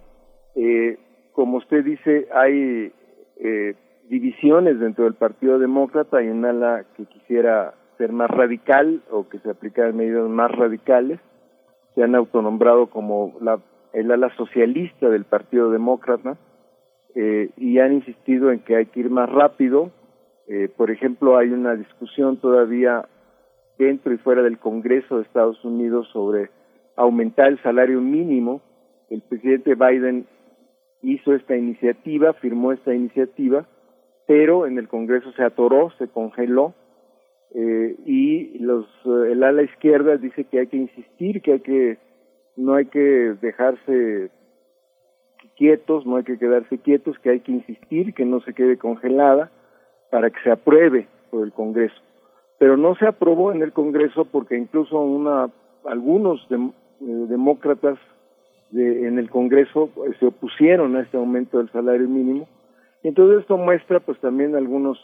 Eh, 0.55 0.99
como 1.33 1.59
usted 1.59 1.85
dice, 1.85 2.29
hay 2.35 2.93
eh, 3.39 3.75
divisiones 4.11 4.81
dentro 4.81 5.05
del 5.05 5.15
Partido 5.15 5.61
Demócrata, 5.61 6.19
hay 6.19 6.29
un 6.29 6.45
ala 6.45 6.85
que 6.97 7.07
quisiera 7.07 7.75
ser 7.97 8.13
más 8.13 8.29
radical 8.29 9.03
o 9.09 9.29
que 9.29 9.39
se 9.39 9.49
aplicaran 9.49 9.97
medidas 9.97 10.29
más 10.29 10.51
radicales, 10.51 11.21
se 11.95 12.03
han 12.03 12.17
autonombrado 12.17 12.89
como 12.89 13.35
la, 13.41 13.61
el 13.93 14.11
ala 14.11 14.35
socialista 14.37 15.09
del 15.09 15.25
Partido 15.25 15.71
Demócrata 15.71 16.37
eh, 17.15 17.51
y 17.57 17.79
han 17.79 17.93
insistido 17.93 18.51
en 18.51 18.61
que 18.61 18.75
hay 18.75 18.87
que 18.87 19.01
ir 19.01 19.11
más 19.11 19.31
rápido. 19.31 19.93
Eh, 20.49 20.69
por 20.77 20.91
ejemplo, 20.91 21.39
hay 21.39 21.51
una 21.51 21.77
discusión 21.77 22.37
todavía 22.39 23.09
dentro 23.79 24.13
y 24.13 24.19
fuera 24.19 24.43
del 24.43 24.59
Congreso 24.59 25.17
de 25.17 25.23
Estados 25.23 25.65
Unidos 25.65 26.09
sobre 26.13 26.51
aumentar 26.97 27.47
el 27.47 27.63
salario 27.63 28.01
mínimo. 28.01 28.61
El 29.09 29.23
presidente 29.23 29.77
Biden 29.77 30.27
hizo 31.03 31.33
esta 31.33 31.57
iniciativa, 31.57 32.33
firmó 32.35 32.73
esta 32.73 32.93
iniciativa, 32.93 33.67
pero 34.31 34.65
en 34.65 34.79
el 34.79 34.87
Congreso 34.87 35.33
se 35.33 35.43
atoró, 35.43 35.91
se 35.99 36.07
congeló 36.07 36.73
eh, 37.53 37.97
y 38.07 38.61
los 38.61 38.87
eh, 39.05 39.33
el 39.33 39.43
ala 39.43 39.65
izquierda 39.65 40.19
dice 40.19 40.45
que 40.45 40.61
hay 40.61 40.69
que 40.69 40.77
insistir, 40.77 41.43
que 41.43 41.55
hay 41.55 41.61
que 41.61 41.99
no 42.55 42.75
hay 42.75 42.87
que 42.87 43.35
dejarse 43.43 44.31
quietos, 45.57 46.07
no 46.07 46.15
hay 46.15 46.23
que 46.23 46.39
quedarse 46.39 46.79
quietos, 46.79 47.19
que 47.19 47.31
hay 47.31 47.41
que 47.41 47.51
insistir, 47.51 48.15
que 48.15 48.25
no 48.25 48.41
se 48.43 48.55
quede 48.55 48.79
congelada 48.79 49.51
para 50.13 50.31
que 50.31 50.41
se 50.45 50.53
apruebe 50.53 51.09
por 51.33 51.45
el 51.45 51.53
Congreso. 51.53 52.01
Pero 52.61 52.77
no 52.77 52.95
se 52.95 53.09
aprobó 53.09 53.51
en 53.51 53.63
el 53.63 53.73
Congreso 53.73 54.27
porque 54.27 54.57
incluso 54.57 55.01
una 55.01 55.51
algunos 55.87 56.41
eh, 56.53 56.57
demócratas 57.01 57.99
de, 58.71 59.09
en 59.09 59.19
el 59.19 59.29
Congreso 59.29 59.91
se 60.21 60.27
opusieron 60.27 60.95
a 60.95 61.01
este 61.01 61.17
aumento 61.17 61.59
del 61.59 61.73
salario 61.73 62.09
mínimo 62.09 62.47
entonces 63.09 63.41
esto 63.41 63.57
muestra 63.57 64.01
pues 64.01 64.19
también 64.21 64.55
algunos 64.55 64.99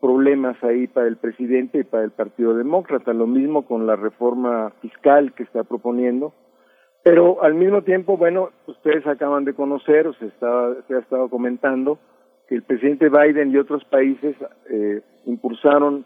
problemas 0.00 0.62
ahí 0.62 0.86
para 0.86 1.06
el 1.06 1.16
presidente 1.16 1.78
y 1.80 1.84
para 1.84 2.04
el 2.04 2.10
Partido 2.10 2.54
Demócrata, 2.54 3.12
lo 3.12 3.26
mismo 3.26 3.66
con 3.66 3.86
la 3.86 3.96
reforma 3.96 4.70
fiscal 4.80 5.32
que 5.32 5.42
está 5.42 5.64
proponiendo, 5.64 6.32
pero 7.02 7.42
al 7.42 7.54
mismo 7.54 7.82
tiempo, 7.82 8.16
bueno, 8.16 8.50
ustedes 8.66 9.06
acaban 9.06 9.44
de 9.44 9.54
conocer, 9.54 10.08
o 10.08 10.14
se, 10.14 10.26
estaba, 10.26 10.74
se 10.88 10.94
ha 10.94 10.98
estado 10.98 11.28
comentando, 11.28 11.98
que 12.48 12.56
el 12.56 12.62
presidente 12.62 13.08
Biden 13.08 13.52
y 13.52 13.58
otros 13.58 13.84
países 13.84 14.34
eh, 14.70 15.02
impulsaron 15.24 16.04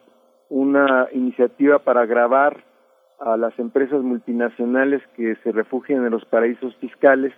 una 0.51 1.09
iniciativa 1.13 1.79
para 1.79 2.05
grabar 2.07 2.65
a 3.19 3.37
las 3.37 3.59
empresas 3.59 4.03
multinacionales 4.03 5.03
que 5.17 5.37
se 5.37 5.53
refugian 5.53 6.05
en 6.05 6.11
los 6.11 6.25
paraísos 6.25 6.75
fiscales 6.77 7.33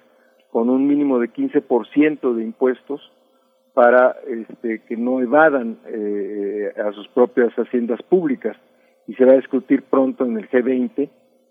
con 0.51 0.69
un 0.69 0.87
mínimo 0.87 1.19
de 1.19 1.31
15% 1.31 2.35
de 2.35 2.43
impuestos 2.43 3.01
para 3.75 4.17
este, 4.27 4.81
que 4.81 4.97
no 4.97 5.21
evadan 5.21 5.79
eh, 5.87 6.73
a 6.77 6.93
sus 6.93 7.09
propias 7.09 7.53
haciendas 7.55 8.03
públicas. 8.03 8.57
Y 9.07 9.15
se 9.15 9.25
va 9.25 9.33
a 9.33 9.37
discutir 9.37 9.83
pronto 9.83 10.25
en 10.25 10.39
el 10.39 10.49
G20 10.49 11.09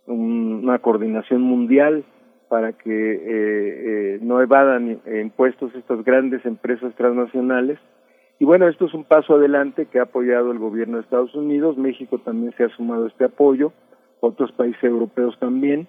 una 0.08 0.80
coordinación 0.80 1.42
mundial 1.42 2.04
para 2.50 2.74
que 2.74 3.14
eh, 3.14 4.16
eh, 4.16 4.20
no 4.22 4.42
evadan 4.42 5.00
impuestos 5.22 5.74
estas 5.76 6.04
grandes 6.04 6.46
empresas 6.46 6.94
transnacionales. 6.96 7.80
Y 8.40 8.46
bueno, 8.46 8.68
esto 8.68 8.86
es 8.86 8.94
un 8.94 9.06
paso 9.06 9.36
adelante 9.36 9.86
que 9.86 10.00
ha 10.00 10.04
apoyado 10.04 10.52
el 10.52 10.60
gobierno 10.60 10.98
de 10.98 11.04
Estados 11.04 11.34
Unidos. 11.36 11.78
México 11.78 12.20
también 12.20 12.54
se 12.58 12.64
ha 12.64 12.70
sumado 12.70 13.06
a 13.06 13.08
este 13.08 13.26
apoyo, 13.26 13.72
otros 14.20 14.52
países 14.52 14.84
europeos 14.84 15.38
también. 15.40 15.88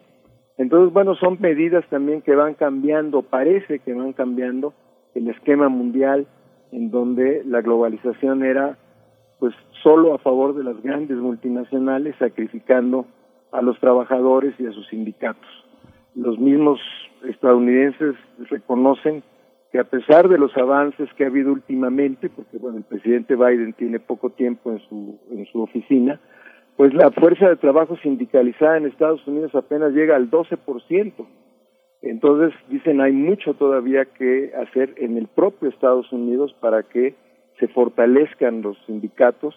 Entonces, 0.59 0.93
bueno, 0.93 1.15
son 1.17 1.39
medidas 1.41 1.85
también 1.89 2.23
que 2.23 2.35
van 2.35 2.55
cambiando, 2.55 3.23
parece 3.23 3.79
que 3.81 3.95
van 3.95 4.13
cambiando 4.13 4.75
el 5.15 5.29
esquema 5.29 5.69
mundial 5.69 6.27
en 6.71 6.91
donde 6.91 7.43
la 7.45 7.61
globalización 7.61 8.45
era 8.45 8.79
pues 9.39 9.55
solo 9.83 10.15
a 10.15 10.19
favor 10.19 10.55
de 10.55 10.65
las 10.65 10.81
grandes 10.83 11.17
multinacionales 11.17 12.15
sacrificando 12.19 13.07
a 13.51 13.61
los 13.61 13.79
trabajadores 13.81 14.55
y 14.59 14.67
a 14.67 14.73
sus 14.73 14.87
sindicatos. 14.89 15.51
Los 16.15 16.39
mismos 16.39 16.81
estadounidenses 17.25 18.15
reconocen 18.51 19.23
que 19.71 19.79
a 19.79 19.85
pesar 19.85 20.29
de 20.29 20.39
los 20.39 20.57
avances 20.57 21.09
que 21.15 21.25
ha 21.25 21.29
habido 21.29 21.53
últimamente, 21.53 22.29
porque 22.29 22.59
bueno, 22.59 22.79
el 22.79 22.85
presidente 22.85 23.37
Biden 23.37 23.73
tiene 23.73 23.99
poco 23.99 24.31
tiempo 24.31 24.71
en 24.71 24.81
su 24.89 25.19
en 25.31 25.47
su 25.47 25.63
oficina, 25.63 26.21
pues 26.77 26.95
la 26.95 27.11
fuerza 27.11 27.49
de 27.49 27.57
trabajo 27.57 27.97
sindicalizada 27.97 28.77
en 28.77 28.87
Estados 28.87 29.27
Unidos 29.27 29.55
apenas 29.55 29.93
llega 29.93 30.17
al 30.17 30.31
12%. 30.31 31.13
Entonces, 32.03 32.53
dicen, 32.69 33.01
hay 33.01 33.13
mucho 33.13 33.55
todavía 33.55 34.05
que 34.07 34.53
hacer 34.57 34.95
en 34.97 35.17
el 35.17 35.29
propio 35.29 35.69
Estados 35.69 36.13
Unidos 36.13 36.55
para 36.61 36.83
que 36.83 37.15
se 37.61 37.69
fortalezcan 37.69 38.63
los 38.63 38.77
sindicatos 38.87 39.55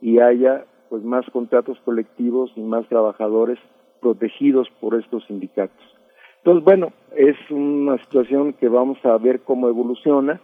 y 0.00 0.20
haya 0.20 0.64
pues 0.88 1.02
más 1.02 1.26
contratos 1.30 1.78
colectivos 1.84 2.52
y 2.56 2.60
más 2.60 2.88
trabajadores 2.88 3.58
protegidos 4.00 4.68
por 4.80 4.94
estos 4.94 5.24
sindicatos. 5.26 5.98
Entonces, 6.38 6.64
bueno, 6.64 6.92
es 7.16 7.36
una 7.50 7.98
situación 7.98 8.52
que 8.54 8.68
vamos 8.68 9.04
a 9.04 9.18
ver 9.18 9.40
cómo 9.40 9.68
evoluciona. 9.68 10.40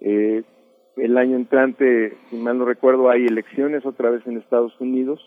Eh, 0.00 0.42
el 0.96 1.16
año 1.16 1.36
entrante, 1.36 2.16
si 2.28 2.36
mal 2.36 2.58
no 2.58 2.64
recuerdo, 2.64 3.08
hay 3.08 3.24
elecciones 3.24 3.86
otra 3.86 4.10
vez 4.10 4.26
en 4.26 4.36
Estados 4.36 4.78
Unidos. 4.80 5.20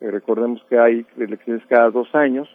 Eh, 0.00 0.10
recordemos 0.10 0.62
que 0.68 0.78
hay 0.78 1.06
elecciones 1.16 1.64
cada 1.68 1.90
dos 1.90 2.12
años. 2.14 2.48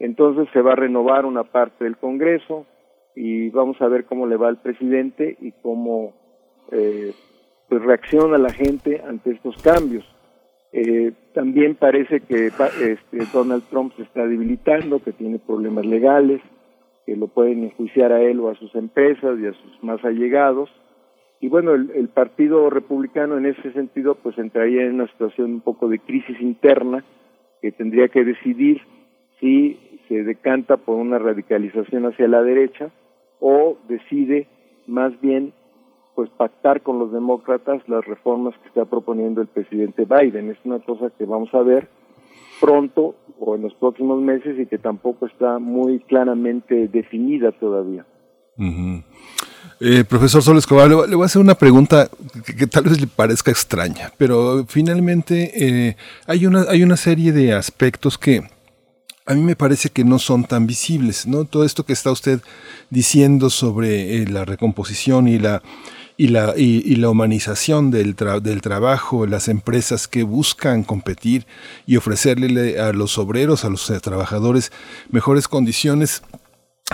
Entonces 0.00 0.48
se 0.52 0.62
va 0.62 0.72
a 0.72 0.76
renovar 0.76 1.26
una 1.26 1.44
parte 1.44 1.84
del 1.84 1.98
Congreso 1.98 2.66
y 3.14 3.50
vamos 3.50 3.80
a 3.82 3.88
ver 3.88 4.06
cómo 4.06 4.26
le 4.26 4.36
va 4.36 4.48
al 4.48 4.62
presidente 4.62 5.36
y 5.40 5.52
cómo 5.62 6.14
eh, 6.72 7.12
pues 7.68 7.82
reacciona 7.82 8.38
la 8.38 8.50
gente 8.50 9.02
ante 9.06 9.32
estos 9.32 9.62
cambios. 9.62 10.04
Eh, 10.72 11.12
también 11.34 11.74
parece 11.74 12.20
que 12.20 12.46
este, 12.46 13.18
Donald 13.32 13.64
Trump 13.68 13.92
se 13.96 14.02
está 14.02 14.26
debilitando, 14.26 15.02
que 15.02 15.12
tiene 15.12 15.38
problemas 15.38 15.84
legales, 15.84 16.40
que 17.04 17.14
lo 17.14 17.28
pueden 17.28 17.64
enjuiciar 17.64 18.12
a 18.12 18.22
él 18.22 18.40
o 18.40 18.48
a 18.48 18.54
sus 18.54 18.74
empresas 18.74 19.38
y 19.38 19.46
a 19.46 19.52
sus 19.52 19.82
más 19.84 20.02
allegados. 20.02 20.70
Y 21.40 21.48
bueno, 21.48 21.74
el, 21.74 21.90
el 21.90 22.08
Partido 22.08 22.70
Republicano 22.70 23.36
en 23.36 23.44
ese 23.44 23.70
sentido 23.72 24.14
pues 24.14 24.38
entraría 24.38 24.82
en 24.82 24.94
una 24.94 25.08
situación 25.08 25.52
un 25.52 25.60
poco 25.60 25.88
de 25.88 25.98
crisis 25.98 26.40
interna 26.40 27.04
que 27.60 27.72
tendría 27.72 28.08
que 28.08 28.24
decidir 28.24 28.80
si 29.40 29.89
se 30.10 30.24
decanta 30.24 30.76
por 30.76 30.96
una 30.96 31.20
radicalización 31.20 32.04
hacia 32.04 32.26
la 32.26 32.42
derecha 32.42 32.90
o 33.38 33.78
decide 33.88 34.48
más 34.88 35.18
bien 35.20 35.52
pues 36.16 36.28
pactar 36.30 36.82
con 36.82 36.98
los 36.98 37.12
demócratas 37.12 37.80
las 37.88 38.04
reformas 38.04 38.54
que 38.60 38.68
está 38.68 38.84
proponiendo 38.86 39.40
el 39.40 39.46
presidente 39.46 40.04
Biden. 40.04 40.50
Es 40.50 40.58
una 40.64 40.80
cosa 40.80 41.10
que 41.16 41.24
vamos 41.24 41.54
a 41.54 41.62
ver 41.62 41.88
pronto 42.60 43.14
o 43.38 43.54
en 43.54 43.62
los 43.62 43.72
próximos 43.74 44.20
meses 44.20 44.58
y 44.58 44.66
que 44.66 44.78
tampoco 44.78 45.26
está 45.26 45.60
muy 45.60 46.00
claramente 46.00 46.88
definida 46.88 47.52
todavía. 47.52 48.04
Eh, 49.80 50.04
profesor 50.04 50.42
Sol 50.42 50.58
Escobar, 50.58 50.88
le, 50.88 51.14
voy 51.14 51.22
a 51.22 51.26
hacer 51.26 51.40
una 51.40 51.54
pregunta 51.54 52.10
que, 52.44 52.66
tal 52.66 52.82
vez 52.82 53.00
le 53.00 53.06
parezca 53.06 53.52
extraña, 53.52 54.10
pero 54.18 54.64
finalmente 54.66 55.52
eh, 55.54 55.96
hay, 56.26 56.46
una, 56.46 56.62
hay 56.68 56.82
una 56.82 56.96
serie 56.96 57.32
de 57.32 57.54
aspectos 57.54 58.18
que 58.18 58.42
a 59.30 59.34
mí 59.34 59.42
me 59.42 59.54
parece 59.54 59.90
que 59.90 60.04
no 60.04 60.18
son 60.18 60.44
tan 60.44 60.66
visibles, 60.66 61.24
¿no? 61.24 61.44
Todo 61.44 61.64
esto 61.64 61.86
que 61.86 61.92
está 61.92 62.10
usted 62.10 62.40
diciendo 62.90 63.48
sobre 63.48 64.22
eh, 64.22 64.26
la 64.26 64.44
recomposición 64.44 65.28
y 65.28 65.38
la 65.38 65.62
y 66.16 66.28
la, 66.28 66.52
y, 66.54 66.96
la 66.96 67.08
humanización 67.08 67.90
del, 67.90 68.14
del 68.42 68.60
trabajo, 68.60 69.26
las 69.26 69.48
empresas 69.48 70.06
que 70.06 70.22
buscan 70.22 70.82
competir 70.82 71.46
y 71.86 71.96
ofrecerle 71.96 72.78
a 72.78 72.92
los 72.92 73.16
obreros, 73.16 73.64
a 73.64 73.70
los 73.70 73.90
trabajadores 74.02 74.70
mejores 75.10 75.48
condiciones 75.48 76.22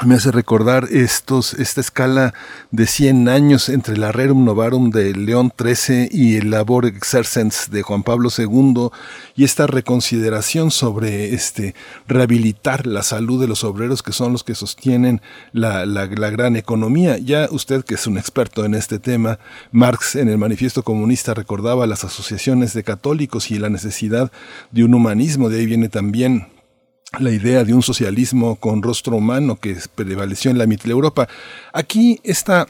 me 0.05 0.14
hace 0.14 0.31
recordar 0.31 0.89
estos, 0.90 1.55
esta 1.55 1.81
escala 1.81 2.35
de 2.70 2.86
100 2.86 3.31
años 3.31 3.70
entre 3.70 3.97
la 3.97 4.12
Rerum 4.12 4.44
Novarum 4.44 4.90
de 4.90 5.14
León 5.14 5.51
XIII 5.59 6.09
y 6.12 6.36
el 6.36 6.51
Labor 6.51 6.85
Exercens 6.85 7.70
de 7.70 7.81
Juan 7.81 8.02
Pablo 8.02 8.28
II 8.36 8.90
y 9.36 9.44
esta 9.44 9.66
reconsideración 9.66 10.70
sobre 10.70 11.32
este, 11.32 11.74
rehabilitar 12.06 12.86
la 12.86 13.02
salud 13.02 13.40
de 13.40 13.48
los 13.48 13.64
obreros 13.64 14.02
que 14.02 14.12
son 14.12 14.32
los 14.32 14.44
que 14.44 14.55
sostienen 14.55 15.23
la, 15.52 15.86
la, 15.86 16.05
la 16.05 16.31
gran 16.31 16.56
economía. 16.56 17.16
Ya 17.16 17.48
usted 17.51 17.82
que 17.82 17.94
es 17.94 18.06
un 18.06 18.18
experto 18.18 18.66
en 18.66 18.74
este 18.74 18.98
tema, 18.98 19.39
Marx 19.73 20.14
en 20.16 20.28
el 20.28 20.36
Manifiesto 20.36 20.82
Comunista 20.82 21.32
recordaba 21.32 21.86
las 21.86 22.05
asociaciones 22.05 22.74
de 22.74 22.85
católicos 22.85 23.51
y 23.51 23.59
la 23.59 23.70
necesidad 23.70 24.31
de 24.73 24.85
un 24.85 24.93
humanismo, 24.93 25.48
de 25.48 25.60
ahí 25.60 25.66
viene 25.66 25.89
también 25.89 26.48
la 27.19 27.31
idea 27.31 27.65
de 27.65 27.75
un 27.75 27.83
socialismo 27.83 28.57
con 28.57 28.83
rostro 28.83 29.17
humano 29.17 29.57
que 29.57 29.77
prevaleció 29.95 30.51
en 30.51 30.59
la 30.59 30.65
Europa. 30.65 31.29
Aquí 31.73 32.21
está 32.23 32.67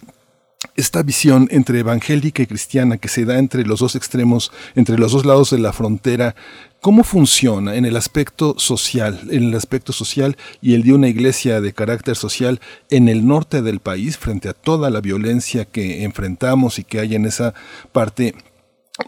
esta 0.75 1.03
visión 1.03 1.49
entre 1.51 1.81
evangélica 1.81 2.43
y 2.43 2.47
cristiana 2.47 2.99
que 2.99 3.09
se 3.09 3.25
da 3.25 3.39
entre 3.39 3.65
los 3.65 3.81
dos 3.81 3.95
extremos, 3.95 4.53
entre 4.75 4.99
los 4.99 5.13
dos 5.13 5.25
lados 5.25 5.51
de 5.51 5.59
la 5.59 5.73
frontera, 5.73 6.35
¿cómo 6.81 7.05
funciona 7.05 7.77
en 7.77 7.85
el 7.85 7.97
aspecto 7.97 8.59
social, 8.59 9.21
en 9.31 9.45
el 9.45 9.55
aspecto 9.55 9.93
social 9.93 10.37
y 10.61 10.75
el 10.75 10.83
de 10.83 10.93
una 10.93 11.09
iglesia 11.09 11.61
de 11.61 11.73
carácter 11.73 12.17
social 12.17 12.61
en 12.91 13.09
el 13.09 13.27
norte 13.27 13.63
del 13.63 13.81
país 13.81 14.19
frente 14.19 14.49
a 14.49 14.55
toda 14.55 14.91
la 14.91 15.01
violencia 15.01 15.65
que 15.65 16.05
enfrentamos 16.05 16.79
y 16.79 16.85
que 16.85 17.01
hay 17.01 17.15
en 17.15 17.27
esa 17.27 17.55
parte 17.93 18.35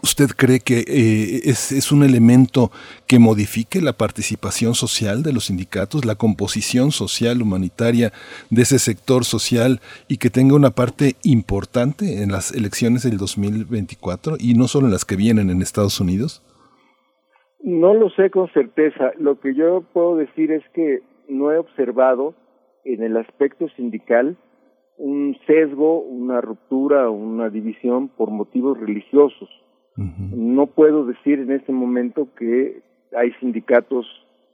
¿Usted 0.03 0.27
cree 0.37 0.59
que 0.59 0.85
eh, 0.85 1.49
es, 1.49 1.91
un 1.91 2.03
elemento 2.03 2.69
que 3.07 3.17
modifique 3.17 3.81
la 3.81 3.93
participación 3.93 4.75
social 4.75 5.23
de 5.23 5.33
los 5.33 5.45
sindicatos, 5.45 6.05
la 6.05 6.13
composición 6.13 6.91
social 6.91 7.41
humanitaria 7.41 8.11
de 8.51 8.61
ese 8.61 8.77
sector 8.77 9.23
social 9.23 9.79
y 10.07 10.17
que 10.17 10.29
tenga 10.29 10.55
una 10.55 10.69
parte 10.69 11.13
importante 11.23 12.21
en 12.21 12.31
las 12.31 12.53
elecciones 12.53 13.01
del 13.01 13.17
2024 13.17 14.35
y 14.39 14.53
no 14.53 14.67
solo 14.67 14.85
en 14.85 14.91
las 14.91 15.05
que 15.05 15.15
vienen 15.15 15.49
en 15.49 15.63
Estados 15.63 15.99
Unidos? 15.99 16.43
No 17.63 17.95
lo 17.95 18.11
sé 18.11 18.29
con 18.29 18.47
certeza. 18.49 19.11
Lo 19.17 19.39
que 19.39 19.55
yo 19.55 19.83
puedo 19.91 20.17
decir 20.17 20.51
es 20.51 20.63
que 20.75 20.99
no 21.27 21.51
he 21.51 21.57
observado 21.57 22.35
en 22.85 23.01
el 23.01 23.17
aspecto 23.17 23.67
sindical 23.69 24.37
un 24.97 25.35
sesgo, 25.47 25.99
una 26.01 26.41
ruptura, 26.41 27.09
una 27.09 27.49
división 27.49 28.07
por 28.09 28.29
motivos 28.29 28.79
religiosos 28.79 29.49
no 29.95 30.67
puedo 30.67 31.05
decir 31.05 31.39
en 31.39 31.51
este 31.51 31.71
momento 31.71 32.27
que 32.37 32.81
hay 33.15 33.31
sindicatos 33.39 34.05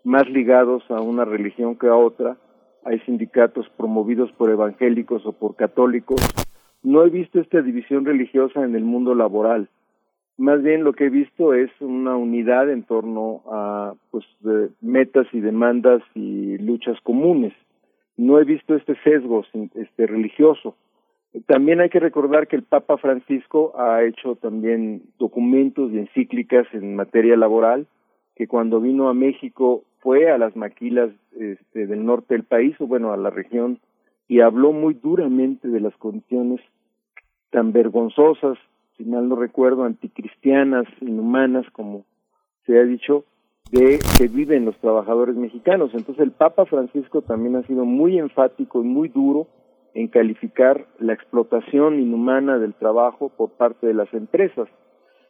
más 0.04 0.30
ligados 0.30 0.84
a 0.90 1.02
una 1.02 1.26
religión 1.26 1.78
que 1.78 1.88
a 1.88 1.96
otra, 1.96 2.38
hay 2.84 3.00
sindicatos 3.00 3.68
promovidos 3.78 4.32
por 4.34 4.50
evangélicos 4.50 5.26
o 5.26 5.34
por 5.34 5.56
católicos. 5.56 6.22
No 6.84 7.04
he 7.04 7.10
visto 7.10 7.40
esta 7.40 7.62
división 7.62 8.06
religiosa 8.06 8.64
en 8.64 8.76
el 8.76 8.84
mundo 8.84 9.16
laboral. 9.16 9.70
Más 10.38 10.62
bien 10.62 10.84
lo 10.84 10.94
que 10.94 11.06
he 11.06 11.10
visto 11.10 11.54
es 11.54 11.72
una 11.80 12.16
unidad 12.16 12.70
en 12.70 12.84
torno 12.84 13.42
a 13.52 13.94
pues 14.12 14.26
metas 14.82 15.28
y 15.34 15.40
demandas 15.40 16.04
y 16.14 16.58
luchas 16.60 17.00
comunes. 17.02 17.54
No 18.18 18.40
he 18.40 18.44
visto 18.44 18.76
este 18.76 18.96
sesgo 19.04 19.44
este 19.74 20.08
religioso. 20.08 20.76
También 21.48 21.82
hay 21.82 21.90
que 21.90 22.00
recordar 22.00 22.48
que 22.48 22.56
el 22.56 22.64
Papa 22.64 22.98
Francisco 22.98 23.74
ha 23.78 24.04
hecho 24.04 24.36
también 24.36 25.04
documentos 25.20 25.92
y 25.92 26.00
encíclicas 26.00 26.66
en 26.74 26.96
materia 26.96 27.36
laboral, 27.36 27.88
que 28.36 28.48
cuando 28.48 28.80
vino 28.80 29.10
a 29.10 29.14
México 29.14 29.84
fue 30.00 30.32
a 30.32 30.38
las 30.38 30.56
maquilas 30.56 31.10
este, 31.38 31.88
del 31.88 32.06
norte 32.06 32.36
del 32.36 32.44
país, 32.44 32.76
o 32.80 32.88
bueno, 32.88 33.12
a 33.12 33.18
la 33.18 33.32
región, 33.32 33.80
y 34.28 34.40
habló 34.40 34.72
muy 34.72 34.94
duramente 34.94 35.68
de 35.68 35.80
las 35.82 35.96
condiciones 35.98 36.62
tan 37.50 37.74
vergonzosas, 37.74 38.58
si 38.98 39.04
mal 39.04 39.28
no 39.28 39.36
recuerdo, 39.36 39.84
anticristianas, 39.84 40.86
inhumanas, 41.02 41.66
como 41.72 42.06
se 42.66 42.80
ha 42.80 42.84
dicho, 42.84 43.26
de 43.72 44.00
que 44.18 44.28
viven 44.28 44.66
los 44.66 44.78
trabajadores 44.78 45.36
mexicanos. 45.36 45.92
Entonces 45.94 46.24
el 46.24 46.32
Papa 46.32 46.66
Francisco 46.66 47.22
también 47.22 47.56
ha 47.58 47.64
sido 47.64 47.84
muy 47.84 48.20
enfático 48.20 48.82
y 48.82 48.86
muy 48.86 49.10
duro 49.10 49.48
en 49.96 50.10
calificar 50.10 50.86
la 51.00 51.14
explotación 51.14 52.00
inhumana 52.00 52.60
del 52.60 52.74
trabajo 52.74 53.30
por 53.30 53.52
parte 53.52 53.88
de 53.88 53.94
las 53.94 54.14
empresas. 54.14 54.68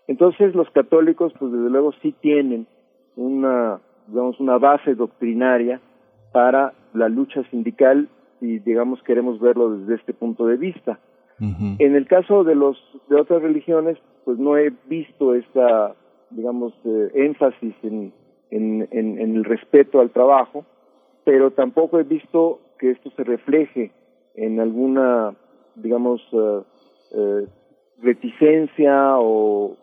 Entonces 0.07 0.55
los 0.55 0.69
católicos, 0.71 1.33
pues 1.39 1.51
desde 1.51 1.69
luego 1.69 1.93
sí 2.01 2.13
tienen 2.19 2.67
una, 3.15 3.79
digamos, 4.07 4.39
una 4.39 4.57
base 4.57 4.95
doctrinaria 4.95 5.79
para 6.33 6.73
la 6.93 7.09
lucha 7.09 7.43
sindical 7.51 8.09
y 8.41 8.57
digamos 8.59 9.01
queremos 9.03 9.39
verlo 9.39 9.77
desde 9.77 9.95
este 9.95 10.13
punto 10.13 10.47
de 10.47 10.57
vista. 10.57 10.99
En 11.37 11.95
el 11.95 12.07
caso 12.07 12.45
de 12.45 12.55
los 12.55 12.77
de 13.09 13.17
otras 13.17 13.41
religiones, 13.41 13.97
pues 14.23 14.39
no 14.39 14.57
he 14.57 14.71
visto 14.87 15.35
esta, 15.35 15.93
digamos, 16.29 16.73
eh, 16.85 17.11
énfasis 17.13 17.75
en, 17.83 18.13
en, 18.51 18.87
en 18.89 19.35
el 19.35 19.43
respeto 19.43 19.99
al 19.99 20.11
trabajo, 20.11 20.65
pero 21.25 21.51
tampoco 21.51 21.99
he 21.99 22.03
visto 22.03 22.61
que 22.79 22.91
esto 22.91 23.11
se 23.17 23.25
refleje 23.25 23.91
en 24.35 24.59
alguna, 24.59 25.33
digamos, 25.75 26.21
eh, 26.31 26.61
eh, 27.11 27.47
reticencia 28.01 29.17
o 29.17 29.77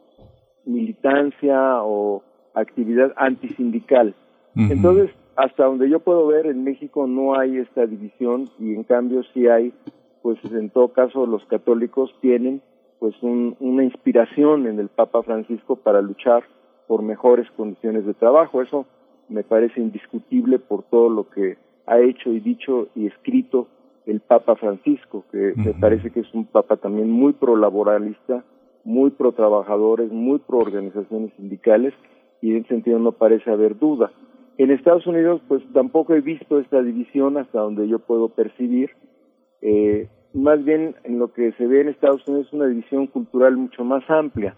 militancia 0.65 1.83
o 1.83 2.23
actividad 2.55 3.13
antisindical. 3.17 4.15
Entonces, 4.55 5.11
hasta 5.37 5.65
donde 5.65 5.89
yo 5.89 6.01
puedo 6.01 6.27
ver, 6.27 6.47
en 6.47 6.63
México 6.63 7.07
no 7.07 7.39
hay 7.39 7.57
esta 7.57 7.87
división 7.87 8.51
y 8.59 8.75
en 8.75 8.85
cambio 8.85 9.23
sí 9.33 9.49
hay, 9.49 9.73
pues 10.21 10.39
en 10.45 10.69
todo 10.69 10.89
caso 10.89 11.27
los 11.27 11.45
católicos 11.47 12.15
tienen 12.21 12.61
pues 12.99 13.15
una 13.23 13.83
inspiración 13.83 14.67
en 14.67 14.79
el 14.79 14.89
Papa 14.89 15.23
Francisco 15.23 15.77
para 15.77 16.01
luchar 16.03 16.45
por 16.87 17.03
mejores 17.03 17.51
condiciones 17.57 18.07
de 18.07 18.15
trabajo. 18.15 18.63
Eso 18.63 18.87
me 19.29 19.43
parece 19.43 19.81
indiscutible 19.81 20.59
por 20.59 20.85
todo 20.85 21.09
lo 21.09 21.29
que 21.29 21.57
ha 21.87 21.99
hecho 21.99 22.31
y 22.31 22.39
dicho 22.39 22.89
y 22.95 23.07
escrito 23.07 23.67
el 24.07 24.21
Papa 24.21 24.57
Francisco, 24.57 25.25
que 25.31 25.53
me 25.57 25.75
parece 25.75 26.11
que 26.11 26.21
es 26.21 26.35
un 26.35 26.47
Papa 26.47 26.77
también 26.77 27.11
muy 27.11 27.33
pro-laboralista, 27.35 28.45
muy 28.85 29.11
pro-trabajadores, 29.11 30.11
muy 30.11 30.39
pro-organizaciones 30.39 31.33
sindicales, 31.37 31.95
y 32.41 32.51
en 32.51 32.59
ese 32.59 32.69
sentido 32.69 32.99
no 32.99 33.13
parece 33.13 33.51
haber 33.51 33.79
duda. 33.79 34.11
En 34.59 34.71
Estados 34.71 35.07
Unidos, 35.07 35.41
pues 35.49 35.63
tampoco 35.73 36.15
he 36.15 36.21
visto 36.21 36.59
esta 36.59 36.83
división 36.83 37.39
hasta 37.39 37.61
donde 37.61 37.89
yo 37.89 38.01
puedo 38.01 38.29
percibir. 38.29 38.91
Eh, 39.61 40.09
más 40.35 40.65
bien, 40.65 40.97
en 41.05 41.19
lo 41.19 41.33
que 41.33 41.53
se 41.53 41.67
ve 41.67 41.83
en 41.83 41.89
Estados 41.89 42.27
Unidos 42.27 42.49
es 42.49 42.53
una 42.53 42.67
división 42.67 43.07
cultural 43.07 43.57
mucho 43.57 43.85
más 43.85 44.03
amplia, 44.11 44.57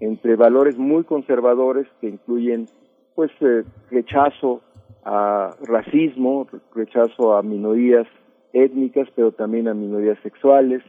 entre 0.00 0.36
valores 0.36 0.78
muy 0.78 1.04
conservadores 1.04 1.86
que 2.00 2.08
incluyen, 2.08 2.66
pues, 3.14 3.30
eh, 3.40 3.64
rechazo 3.90 4.62
a 5.04 5.50
racismo, 5.66 6.46
rechazo 6.74 7.36
a 7.36 7.42
minorías 7.42 8.06
étnicas, 8.52 9.08
pero 9.14 9.32
también 9.32 9.68
a 9.68 9.74
minorías 9.74 10.18
sexuales 10.22 10.82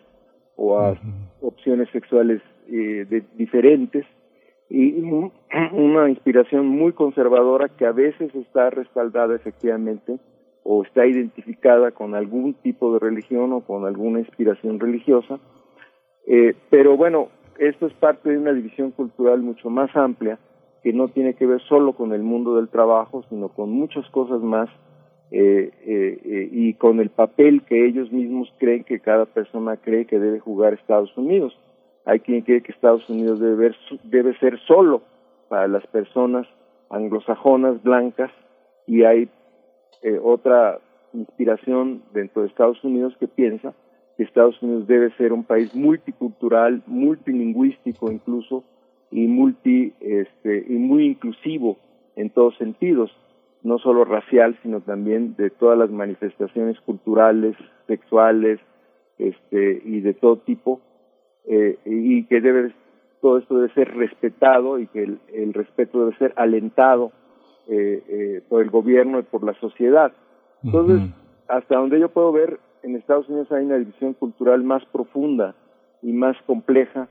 o 0.56 0.80
a 0.80 0.98
opciones 1.42 1.90
sexuales 1.92 2.42
eh, 2.70 3.24
diferentes, 3.36 4.06
y 4.70 5.02
una 5.72 6.10
inspiración 6.10 6.68
muy 6.68 6.94
conservadora 6.94 7.70
que 7.70 7.86
a 7.86 7.92
veces 7.92 8.34
está 8.36 8.70
respaldada 8.70 9.36
efectivamente 9.36 10.20
o 10.64 10.84
está 10.84 11.06
identificada 11.06 11.92
con 11.92 12.14
algún 12.16 12.54
tipo 12.56 12.94
de 12.94 13.00
religión 13.00 13.54
o 13.54 13.62
con 13.62 13.86
alguna 13.86 14.20
inspiración 14.20 14.80
religiosa. 14.80 15.40
Eh, 16.26 16.56
pero 16.70 16.98
bueno, 16.98 17.30
esto 17.58 17.88
es 17.88 17.94
parte 17.94 18.30
de 18.30 18.38
una 18.38 18.52
división 18.52 18.92
cultural 18.92 19.42
mucho 19.42 19.70
más 19.70 19.96
amplia 19.96 20.38
que 20.84 20.92
no 20.92 21.08
tiene 21.08 21.36
que 21.36 21.46
ver 21.46 21.62
solo 21.62 21.94
con 21.94 22.14
el 22.14 22.22
mundo 22.22 22.56
del 22.58 22.68
trabajo, 22.68 23.24
sino 23.30 23.48
con 23.48 23.72
muchas 23.72 24.08
cosas 24.10 24.42
más 24.42 24.70
eh, 25.30 25.72
eh, 25.86 26.50
y 26.52 26.74
con 26.76 27.00
el 27.00 27.10
papel 27.10 27.64
que 27.64 27.86
ellos 27.86 28.12
mismos 28.12 28.54
creen 28.60 28.84
que 28.84 29.00
cada 29.00 29.26
persona 29.26 29.76
cree 29.76 30.06
que 30.06 30.20
debe 30.20 30.40
jugar 30.40 30.74
Estados 30.74 31.16
Unidos. 31.18 31.58
Hay 32.06 32.22
quien 32.22 32.42
cree 32.42 32.64
que 32.64 32.72
Estados 32.72 33.10
Unidos 33.10 33.40
debe, 33.40 33.76
debe 34.04 34.38
ser 34.40 34.58
solo 34.68 35.02
para 35.50 35.68
las 35.68 35.86
personas 35.88 36.48
anglosajonas 36.90 37.84
blancas 37.84 38.32
y 38.86 39.04
hay 39.04 39.30
eh, 40.02 40.20
otra 40.24 40.80
inspiración 41.14 42.04
dentro 42.14 42.42
de 42.44 42.48
Estados 42.48 42.82
Unidos 42.84 43.14
que 43.20 43.28
piensa 43.28 43.74
que 44.16 44.24
Estados 44.24 44.62
Unidos 44.62 44.88
debe 44.88 45.12
ser 45.18 45.34
un 45.34 45.44
país 45.44 45.76
multicultural, 45.76 46.82
multilingüístico 46.88 48.12
incluso 48.12 48.64
y 49.12 49.28
multi 49.28 49.94
este 50.00 50.66
y 50.68 50.74
muy 50.74 51.06
inclusivo 51.06 51.78
en 52.16 52.30
todos 52.30 52.58
sentidos, 52.58 53.12
no 53.64 53.80
solo 53.80 54.06
racial, 54.06 54.58
sino 54.62 54.82
también 54.82 55.36
de 55.36 55.50
todas 55.50 55.78
las 55.78 55.90
manifestaciones 55.90 56.80
culturales, 56.82 57.56
sexuales, 57.88 58.60
este 59.18 59.82
y 59.84 60.02
de 60.02 60.14
todo 60.14 60.38
tipo 60.38 60.82
eh, 61.48 61.80
y 61.86 62.26
que 62.26 62.42
debe 62.42 62.74
todo 63.22 63.40
esto 63.40 63.56
debe 63.56 63.74
ser 63.74 63.96
respetado 63.96 64.80
y 64.80 64.88
que 64.88 65.04
el, 65.04 65.54
respeto 65.54 66.00
debe 66.00 66.18
ser 66.18 66.34
alentado 66.36 67.12
eh, 67.68 68.04
eh, 68.08 68.42
por 68.48 68.62
el 68.62 68.70
gobierno 68.70 69.20
y 69.20 69.24
por 69.24 69.44
la 69.44 69.54
sociedad. 69.56 70.12
Entonces, 70.64 71.10
hasta 71.48 71.78
donde 71.78 72.00
yo 72.00 72.10
puedo 72.10 72.32
ver, 72.32 72.60
en 72.84 72.96
Estados 72.96 73.28
Unidos 73.28 73.52
hay 73.52 73.66
una 73.66 73.78
división 73.78 74.14
cultural 74.14 74.64
más 74.64 74.86
profunda 74.86 75.56
y 76.02 76.14
más 76.14 76.38
compleja 76.46 77.08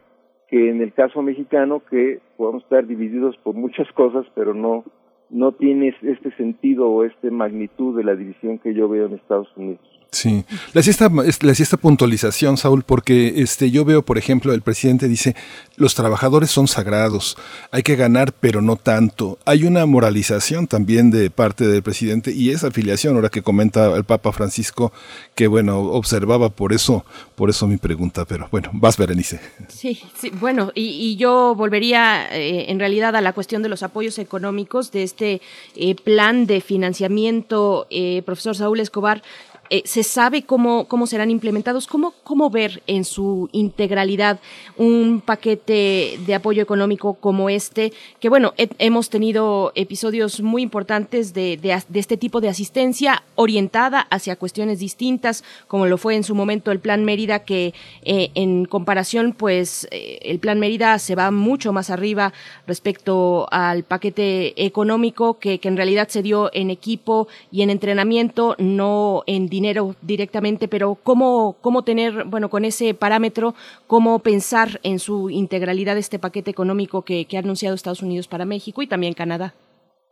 que 0.48 0.70
en 0.70 0.80
el 0.80 0.92
caso 0.92 1.22
mexicano, 1.22 1.82
que 1.90 2.20
podemos 2.36 2.62
estar 2.62 2.86
divididos 2.86 3.36
por 3.38 3.54
muchas 3.54 3.90
cosas, 3.92 4.26
pero 4.34 4.54
no 4.54 4.84
no 5.30 5.52
tiene 5.52 5.94
este 6.02 6.30
sentido 6.36 6.88
o 6.88 7.04
esta 7.04 7.30
magnitud 7.30 7.96
de 7.96 8.04
la 8.04 8.14
división 8.14 8.58
que 8.58 8.74
yo 8.74 8.88
veo 8.88 9.06
en 9.06 9.14
Estados 9.14 9.48
Unidos. 9.56 9.95
Sí, 10.10 10.44
le 10.72 10.80
hacía, 10.80 10.92
esta, 10.92 11.76
puntualización, 11.76 12.56
Saúl, 12.56 12.84
porque 12.84 13.34
este, 13.36 13.70
yo 13.70 13.84
veo, 13.84 14.02
por 14.02 14.16
ejemplo, 14.16 14.54
el 14.54 14.62
presidente 14.62 15.08
dice, 15.08 15.36
los 15.76 15.94
trabajadores 15.94 16.50
son 16.50 16.68
sagrados, 16.68 17.36
hay 17.70 17.82
que 17.82 17.96
ganar, 17.96 18.32
pero 18.32 18.62
no 18.62 18.76
tanto. 18.76 19.38
Hay 19.44 19.64
una 19.64 19.84
moralización 19.84 20.68
también 20.68 21.10
de 21.10 21.28
parte 21.28 21.66
del 21.66 21.82
presidente 21.82 22.32
y 22.32 22.50
esa 22.50 22.68
afiliación, 22.68 23.16
ahora 23.16 23.28
que 23.28 23.42
comenta 23.42 23.94
el 23.94 24.04
Papa 24.04 24.32
Francisco, 24.32 24.92
que 25.34 25.48
bueno, 25.48 25.80
observaba 25.80 26.48
por 26.48 26.72
eso, 26.72 27.04
por 27.34 27.50
eso 27.50 27.66
mi 27.66 27.76
pregunta, 27.76 28.24
pero 28.24 28.48
bueno, 28.50 28.70
vas, 28.72 28.96
Berenice. 28.96 29.40
Sí, 29.68 30.00
sí 30.18 30.30
bueno, 30.30 30.72
y, 30.74 31.16
yo 31.16 31.54
volvería 31.54 32.26
eh, 32.30 32.70
en 32.70 32.78
realidad 32.78 33.16
a 33.16 33.20
la 33.20 33.32
cuestión 33.32 33.62
de 33.62 33.68
los 33.68 33.82
apoyos 33.82 34.18
económicos 34.18 34.92
de 34.92 35.02
este 35.02 35.40
eh, 35.74 35.94
plan 35.94 36.46
de 36.46 36.60
financiamiento, 36.60 37.86
eh, 37.90 38.22
profesor 38.24 38.56
Saúl 38.56 38.80
Escobar, 38.80 39.22
eh, 39.70 39.82
se 39.84 40.02
sabe 40.02 40.42
cómo, 40.42 40.86
cómo 40.86 41.06
serán 41.06 41.30
implementados, 41.30 41.86
cómo, 41.86 42.14
cómo 42.24 42.50
ver 42.50 42.82
en 42.86 43.04
su 43.04 43.48
integralidad 43.52 44.40
un 44.76 45.22
paquete 45.24 46.18
de 46.24 46.34
apoyo 46.34 46.62
económico 46.62 47.14
como 47.14 47.48
este, 47.50 47.92
que 48.20 48.28
bueno, 48.28 48.54
hemos 48.56 49.10
tenido 49.10 49.72
episodios 49.74 50.40
muy 50.40 50.62
importantes 50.62 51.34
de, 51.34 51.56
de, 51.56 51.82
este 51.98 52.16
tipo 52.16 52.40
de 52.40 52.48
asistencia 52.48 53.22
orientada 53.34 54.00
hacia 54.10 54.36
cuestiones 54.36 54.78
distintas, 54.78 55.44
como 55.66 55.86
lo 55.86 55.98
fue 55.98 56.16
en 56.16 56.24
su 56.24 56.34
momento 56.34 56.70
el 56.70 56.80
Plan 56.80 57.04
Mérida, 57.04 57.40
que 57.40 57.74
eh, 58.02 58.30
en 58.34 58.64
comparación, 58.64 59.32
pues 59.32 59.88
eh, 59.90 60.18
el 60.22 60.38
Plan 60.38 60.58
Mérida 60.58 60.98
se 60.98 61.14
va 61.14 61.30
mucho 61.30 61.72
más 61.72 61.90
arriba 61.90 62.32
respecto 62.66 63.46
al 63.50 63.84
paquete 63.84 64.64
económico 64.64 65.38
que, 65.38 65.58
que 65.58 65.68
en 65.68 65.76
realidad 65.76 66.08
se 66.08 66.22
dio 66.22 66.50
en 66.52 66.70
equipo 66.70 67.28
y 67.50 67.62
en 67.62 67.70
entrenamiento, 67.70 68.54
no 68.58 69.22
en 69.26 69.48
dinero 69.56 69.94
directamente, 70.02 70.68
pero 70.68 70.96
cómo, 71.02 71.56
cómo 71.62 71.82
tener, 71.82 72.24
bueno, 72.26 72.48
con 72.50 72.64
ese 72.64 72.92
parámetro, 72.94 73.54
cómo 73.86 74.18
pensar 74.18 74.68
en 74.82 74.98
su 74.98 75.30
integralidad 75.30 75.96
este 75.96 76.18
paquete 76.18 76.50
económico 76.50 77.02
que, 77.02 77.26
ha 77.36 77.38
anunciado 77.38 77.74
Estados 77.74 78.02
Unidos 78.02 78.28
para 78.28 78.44
México 78.44 78.82
y 78.82 78.86
también 78.86 79.14
Canadá. 79.14 79.54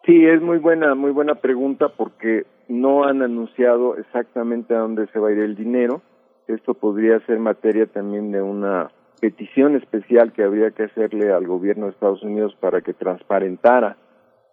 Sí, 0.07 0.25
es 0.25 0.41
muy 0.41 0.59
buena, 0.59 0.95
muy 0.95 1.11
buena 1.11 1.35
pregunta 1.35 1.89
porque 1.89 2.45
no 2.69 3.05
han 3.05 3.23
anunciado 3.23 3.97
exactamente 3.97 4.75
a 4.75 4.79
dónde 4.79 5.07
se 5.13 5.19
va 5.19 5.29
a 5.29 5.33
ir 5.33 5.41
el 5.41 5.57
dinero. 5.57 6.01
Esto 6.49 6.75
podría 6.75 7.21
ser 7.27 7.39
materia 7.39 7.87
también 7.87 8.33
de 8.33 8.41
una 8.41 8.91
petición 9.21 9.77
especial 9.77 10.33
que 10.33 10.43
habría 10.43 10.71
que 10.71 10.85
hacerle 10.85 11.33
al 11.33 11.47
gobierno 11.47 11.87
de 11.87 11.93
Estados 11.93 12.23
Unidos 12.23 12.55
para 12.61 12.81
que 12.81 12.93
transparentara. 12.93 13.97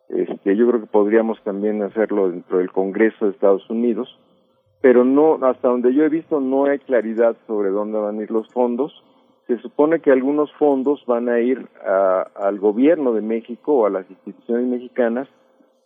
Este, 0.10 0.56
yo 0.56 0.68
creo 0.68 0.82
que 0.82 0.88
podríamos 0.88 1.42
también 1.44 1.82
hacerlo 1.82 2.30
dentro 2.30 2.58
del 2.58 2.72
Congreso 2.72 3.26
de 3.26 3.32
Estados 3.32 3.70
Unidos 3.70 4.10
pero 4.82 5.06
no, 5.06 5.38
hasta 5.44 5.68
donde 5.68 5.94
yo 5.94 6.04
he 6.04 6.10
visto 6.10 6.42
no 6.42 6.66
hay 6.66 6.80
claridad 6.80 7.36
sobre 7.48 7.70
dónde 7.70 8.00
van 8.00 8.20
a 8.20 8.24
ir 8.24 8.32
los 8.32 8.48
fondos. 8.52 9.04
Se 9.48 9.58
supone 9.60 10.00
que 10.00 10.12
algunos 10.12 10.52
fondos 10.54 11.04
van 11.06 11.30
a 11.30 11.40
ir 11.40 11.68
al 12.36 12.60
gobierno 12.60 13.14
de 13.14 13.22
México 13.22 13.74
o 13.76 13.86
a 13.86 13.90
las 13.90 14.10
instituciones 14.10 14.68
mexicanas 14.68 15.28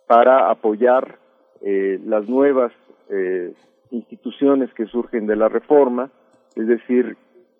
para 0.06 0.50
apoyar 0.50 1.18
eh, 1.62 2.00
las 2.04 2.28
nuevas 2.28 2.72
eh, 3.10 3.52
instituciones 3.90 4.72
que 4.74 4.86
surgen 4.86 5.26
de 5.26 5.36
la 5.36 5.48
reforma, 5.48 6.10
es 6.54 6.66
decir, 6.66 7.16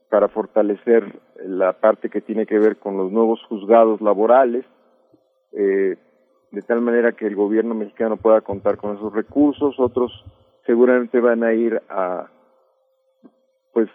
para 0.08 0.28
fortalecer 0.28 1.20
la 1.44 1.72
parte 1.74 2.08
que 2.08 2.20
tiene 2.20 2.46
que 2.46 2.58
ver 2.58 2.76
con 2.76 2.96
los 2.96 3.10
nuevos 3.10 3.42
juzgados 3.48 4.00
laborales, 4.00 4.64
eh, 5.52 5.96
de 6.52 6.62
tal 6.62 6.80
manera 6.80 7.12
que 7.12 7.26
el 7.26 7.34
gobierno 7.34 7.74
mexicano 7.74 8.16
pueda 8.16 8.40
contar 8.40 8.76
con 8.76 8.96
esos 8.96 9.12
recursos, 9.12 9.78
otros 9.78 10.24
seguramente 10.66 11.20
van 11.20 11.44
a 11.44 11.54
ir 11.54 11.80
a 11.88 12.28
pues 13.72 13.88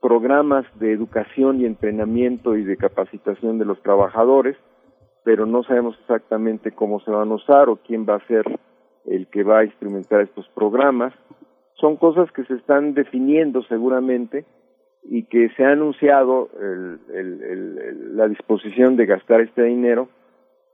programas 0.00 0.64
de 0.78 0.92
educación 0.92 1.60
y 1.60 1.66
entrenamiento 1.66 2.56
y 2.56 2.64
de 2.64 2.76
capacitación 2.76 3.58
de 3.58 3.64
los 3.64 3.82
trabajadores, 3.82 4.56
pero 5.24 5.44
no 5.44 5.62
sabemos 5.62 5.96
exactamente 6.00 6.72
cómo 6.72 7.00
se 7.00 7.10
van 7.10 7.30
a 7.30 7.34
usar 7.34 7.68
o 7.68 7.76
quién 7.76 8.06
va 8.08 8.16
a 8.16 8.26
ser 8.26 8.44
el 9.04 9.26
que 9.28 9.42
va 9.42 9.58
a 9.58 9.64
instrumentar 9.64 10.20
estos 10.20 10.48
programas. 10.54 11.12
Son 11.74 11.96
cosas 11.96 12.30
que 12.32 12.44
se 12.44 12.54
están 12.54 12.94
definiendo 12.94 13.62
seguramente 13.64 14.44
y 15.02 15.24
que 15.24 15.48
se 15.56 15.64
ha 15.64 15.72
anunciado 15.72 16.48
la 17.08 18.28
disposición 18.28 18.96
de 18.96 19.06
gastar 19.06 19.40
este 19.40 19.64
dinero, 19.64 20.08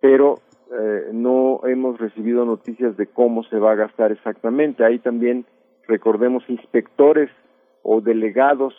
pero 0.00 0.36
eh, 0.72 1.10
no 1.12 1.60
hemos 1.64 1.98
recibido 1.98 2.44
noticias 2.44 2.96
de 2.96 3.06
cómo 3.06 3.44
se 3.44 3.58
va 3.58 3.72
a 3.72 3.76
gastar 3.76 4.12
exactamente. 4.12 4.84
Hay 4.84 4.98
también, 4.98 5.46
recordemos, 5.86 6.42
inspectores 6.48 7.30
o 7.82 8.00
delegados 8.00 8.74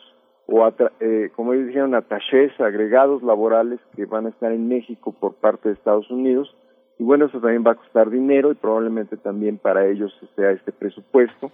o, 0.47 0.65
eh, 0.99 1.29
como 1.35 1.53
ellos 1.53 1.67
dijeron, 1.67 1.93
attachés, 1.93 2.57
agregados 2.59 3.21
laborales 3.21 3.79
que 3.95 4.05
van 4.05 4.25
a 4.25 4.29
estar 4.29 4.51
en 4.51 4.67
México 4.67 5.11
por 5.11 5.35
parte 5.35 5.69
de 5.69 5.75
Estados 5.75 6.09
Unidos. 6.09 6.55
Y 6.99 7.03
bueno, 7.03 7.25
eso 7.25 7.39
también 7.39 7.63
va 7.65 7.71
a 7.71 7.75
costar 7.75 8.09
dinero 8.09 8.51
y 8.51 8.55
probablemente 8.55 9.17
también 9.17 9.57
para 9.57 9.85
ellos 9.87 10.11
sea 10.35 10.51
este 10.51 10.71
presupuesto. 10.71 11.51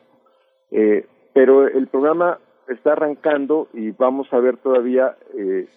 Eh, 0.72 1.06
pero 1.34 1.68
el 1.68 1.88
programa 1.88 2.40
está 2.68 2.94
arrancando 2.94 3.68
y 3.74 3.92
vamos 3.92 4.32
a 4.32 4.40
ver 4.40 4.58
todavía 4.58 5.16
eh, 5.38 5.68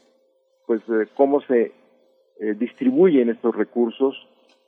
pues 0.67 0.83
cómo 1.15 1.41
se 1.41 1.73
eh, 2.39 2.55
distribuyen 2.55 3.31
estos 3.31 3.57
recursos 3.57 4.15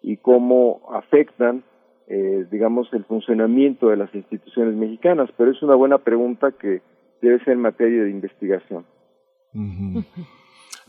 y 0.03 0.17
cómo 0.17 0.81
afectan, 0.93 1.65
eh, 2.09 2.47
digamos, 2.51 2.89
el 2.93 3.05
funcionamiento 3.05 3.89
de 3.89 3.97
las 3.97 4.15
instituciones 4.15 4.75
mexicanas. 4.75 5.31
Pero 5.37 5.51
es 5.51 5.63
una 5.63 5.75
buena 5.75 5.99
pregunta 5.99 6.53
que 6.53 6.83
debe 7.21 7.43
ser 7.45 7.57
materia 7.57 8.05
de 8.05 8.11
investigación. 8.11 8.85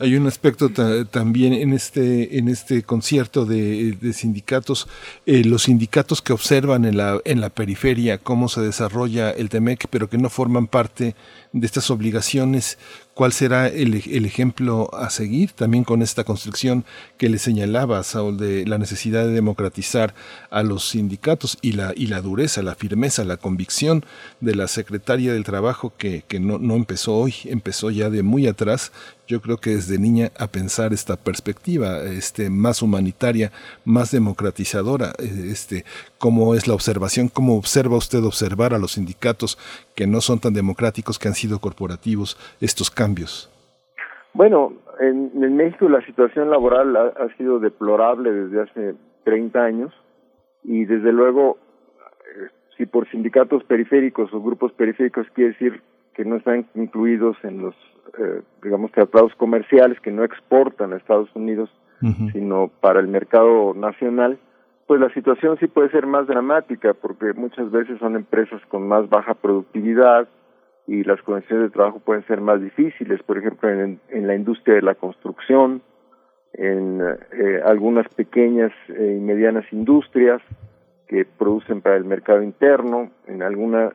Hay 0.02 0.16
un 0.16 0.28
aspecto 0.28 0.70
también 1.12 1.52
en 1.52 1.74
este, 1.74 2.38
en 2.38 2.48
este 2.48 2.84
concierto 2.84 3.46
de, 3.46 3.98
sindicatos, 4.14 4.88
eh, 5.26 5.44
los 5.44 5.64
sindicatos 5.64 6.22
que 6.22 6.32
observan 6.32 6.86
en 6.86 6.96
la, 6.96 7.20
en 7.26 7.42
la 7.42 7.50
periferia 7.50 8.18
cómo 8.18 8.48
se 8.48 8.62
desarrolla 8.62 9.30
el 9.32 9.50
TEMEC, 9.50 9.88
pero 9.90 10.10
que 10.10 10.18
no 10.18 10.30
forman 10.30 10.68
parte 10.68 11.16
de 11.52 11.66
estas 11.66 11.92
obligaciones 11.92 12.78
¿Cuál 13.20 13.34
será 13.34 13.68
el, 13.68 13.96
ejemplo 13.96 14.90
a 14.94 15.10
seguir 15.10 15.52
también 15.52 15.84
con 15.84 16.02
esta 16.02 16.24
construcción 16.24 16.86
que 17.18 17.28
le 17.28 17.38
señalaba 17.38 18.02
Saúl 18.04 18.38
de 18.38 18.66
la 18.66 18.78
necesidad 18.78 19.26
de 19.26 19.34
democratizar 19.34 20.16
a 20.50 20.64
los 20.64 20.88
sindicatos 20.88 21.58
y 21.62 21.74
la, 21.74 22.22
dureza, 22.22 22.62
la 22.62 22.76
firmeza, 22.76 23.26
la 23.26 23.36
convicción 23.36 24.06
de 24.40 24.56
la 24.56 24.70
secretaria 24.70 25.34
del 25.34 25.44
Trabajo 25.44 25.92
que, 25.98 26.24
que 26.30 26.40
no, 26.40 26.60
no 26.60 26.76
empezó 26.76 27.14
hoy, 27.18 27.36
empezó 27.44 27.92
ya 27.92 28.10
de 28.10 28.24
muy 28.24 28.48
atrás. 28.48 28.94
Yo 29.28 29.42
creo 29.42 29.58
que 29.58 29.76
desde 29.76 30.00
niña 30.00 30.32
a 30.38 30.48
pensar 30.48 30.94
esta 30.94 31.18
perspectiva 31.18 32.02
este, 32.06 32.50
más 32.50 32.82
humanitaria, 32.82 33.52
más 33.84 34.12
democratizadora, 34.12 35.14
eh, 35.20 35.50
este, 35.52 35.84
cómo 36.20 36.54
es 36.54 36.68
la 36.68 36.74
observación, 36.74 37.30
cómo 37.30 37.58
observa 37.58 37.98
usted 37.98 38.24
observar 38.24 38.74
a 38.74 38.78
los 38.78 38.94
sindicatos 38.94 39.58
que 39.96 40.06
no 40.06 40.22
son 40.22 40.40
tan 40.40 40.54
democráticos, 40.54 41.18
que 41.18 41.28
han 41.28 41.34
sido 41.34 41.60
corporativos, 41.60 42.38
estos 42.62 42.92
cambios. 42.92 43.50
Bueno, 44.34 44.74
en, 45.00 45.56
México 45.56 45.90
la 45.90 46.06
situación 46.06 46.50
laboral 46.50 46.96
ha, 46.96 47.08
ha, 47.08 47.36
sido 47.38 47.60
deplorable 47.60 48.32
desde 48.32 48.62
hace 48.62 48.96
30 49.24 49.60
años 49.60 49.94
y 50.64 50.86
desde 50.86 51.12
luego, 51.12 51.58
eh, 52.36 52.50
si 52.78 52.86
por 52.86 53.10
sindicatos 53.10 53.64
periféricos 53.64 54.32
o 54.34 54.42
grupos 54.42 54.72
periféricos 54.74 55.26
quiere 55.34 55.54
decir 55.54 55.82
que 56.14 56.26
no 56.26 56.36
están 56.36 56.68
incluidos 56.76 57.38
en 57.44 57.62
los 57.62 57.76
eh, 58.18 58.42
digamos, 58.64 58.92
tratados 58.92 59.34
comerciales 59.36 60.00
que 60.00 60.12
no 60.12 60.24
exportan 60.24 60.94
a 60.94 60.98
Estados 60.98 61.30
Unidos, 61.36 61.70
sino 62.32 62.72
para 62.80 63.02
el 63.02 63.08
mercado 63.08 63.74
nacional, 63.74 64.40
pues 64.90 65.00
la 65.00 65.14
situación 65.14 65.56
sí 65.60 65.68
puede 65.68 65.92
ser 65.92 66.08
más 66.08 66.26
dramática 66.26 66.96
porque 66.96 67.34
muchas 67.34 67.70
veces 67.70 68.00
son 68.00 68.16
empresas 68.16 68.60
con 68.70 68.88
más 68.88 69.08
baja 69.08 69.36
productividad 69.36 70.28
y 70.88 71.04
las 71.04 71.22
condiciones 71.22 71.66
de 71.66 71.70
trabajo 71.70 72.00
pueden 72.00 72.26
ser 72.26 72.42
más 72.42 72.60
difíciles, 72.60 73.22
por 73.22 73.38
ejemplo, 73.38 73.70
en, 73.70 74.00
la 74.10 74.34
industria 74.34 74.78
de 74.78 74.82
la 74.82 74.96
construcción, 74.96 75.84
en 76.54 77.02
eh, 77.02 77.62
algunas 77.64 78.08
pequeñas 78.16 78.72
eh, 78.88 79.16
y 79.16 79.20
medianas 79.20 79.72
industrias 79.72 80.42
que 81.08 81.24
producen 81.24 81.82
para 81.82 81.96
el 81.96 82.06
mercado 82.06 82.42
interno, 82.42 83.12
en 83.28 83.44
algunos 83.44 83.94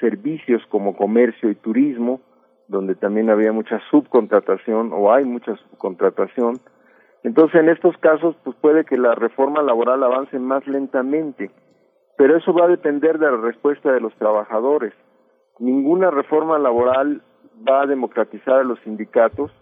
servicios 0.00 0.62
como 0.70 0.96
comercio 0.96 1.50
y 1.50 1.56
turismo, 1.56 2.22
donde 2.68 2.94
también 2.94 3.28
había 3.28 3.52
mucha 3.52 3.82
subcontratación 3.90 4.94
o 4.94 5.12
hay 5.12 5.26
mucha 5.26 5.56
subcontratación. 5.56 6.58
Entonces, 7.24 7.60
en 7.60 7.68
estos 7.68 7.96
casos, 7.98 8.36
pues 8.44 8.56
puede 8.56 8.84
que 8.84 8.96
la 8.96 9.14
reforma 9.14 9.62
laboral 9.62 10.02
avance 10.02 10.38
más 10.38 10.66
lentamente, 10.66 11.50
pero 12.16 12.36
eso 12.36 12.52
va 12.52 12.64
a 12.64 12.68
depender 12.68 13.18
de 13.18 13.30
la 13.30 13.36
respuesta 13.36 13.92
de 13.92 14.00
los 14.00 14.14
trabajadores. 14.16 14.92
Ninguna 15.58 16.10
reforma 16.10 16.58
laboral 16.58 17.22
va 17.68 17.82
a 17.82 17.86
democratizar 17.86 18.60
a 18.60 18.64
los 18.64 18.80
sindicatos 18.80 19.52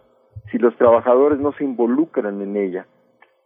si 0.51 0.59
los 0.59 0.75
trabajadores 0.77 1.39
no 1.39 1.53
se 1.53 1.65
involucran 1.65 2.41
en 2.41 2.57
ella. 2.57 2.87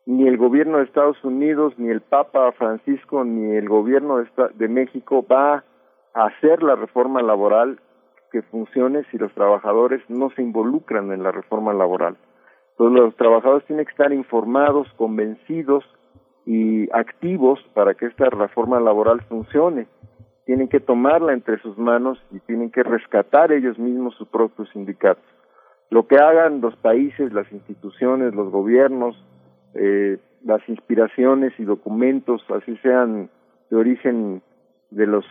Ni 0.06 0.28
el 0.28 0.36
gobierno 0.36 0.78
de 0.78 0.84
Estados 0.84 1.22
Unidos, 1.24 1.74
ni 1.78 1.88
el 1.88 2.02
Papa 2.02 2.52
Francisco, 2.52 3.24
ni 3.24 3.56
el 3.56 3.68
gobierno 3.68 4.18
de, 4.18 4.68
México 4.68 5.24
va 5.30 5.64
a 6.14 6.26
hacer 6.26 6.62
la 6.62 6.76
reforma 6.76 7.22
laboral 7.22 7.80
que 8.30 8.42
funcione 8.42 9.04
si 9.10 9.18
los 9.18 9.32
trabajadores 9.32 10.02
no 10.08 10.30
se 10.30 10.42
involucran 10.42 11.12
en 11.12 11.22
la 11.22 11.32
reforma 11.32 11.72
laboral. 11.72 12.16
Entonces 12.74 13.00
los 13.00 13.16
trabajadores 13.16 13.64
tienen 13.66 13.84
que 13.84 13.92
estar 13.92 14.12
informados, 14.12 14.88
convencidos 14.96 15.84
y 16.44 16.90
activos 16.92 17.60
para 17.72 17.94
que 17.94 18.06
esta 18.06 18.28
reforma 18.30 18.80
laboral 18.80 19.20
funcione. 19.28 19.86
Tienen 20.44 20.68
que 20.68 20.80
tomarla 20.80 21.32
entre 21.32 21.58
sus 21.60 21.78
manos 21.78 22.18
y 22.32 22.40
tienen 22.40 22.70
que 22.70 22.82
rescatar 22.82 23.52
ellos 23.52 23.78
mismos 23.78 24.16
sus 24.16 24.28
propios 24.28 24.68
sindicatos. 24.70 25.24
Lo 25.90 26.08
que 26.08 26.16
hagan 26.16 26.60
los 26.60 26.74
países, 26.76 27.32
las 27.32 27.50
instituciones, 27.52 28.34
los 28.34 28.50
gobiernos, 28.50 29.16
eh, 29.74 30.18
las 30.44 30.68
inspiraciones 30.68 31.52
y 31.58 31.64
documentos, 31.64 32.44
así 32.50 32.76
sean 32.78 33.30
de 33.70 33.76
origen 33.76 34.42
de 34.90 35.06
los 35.06 35.24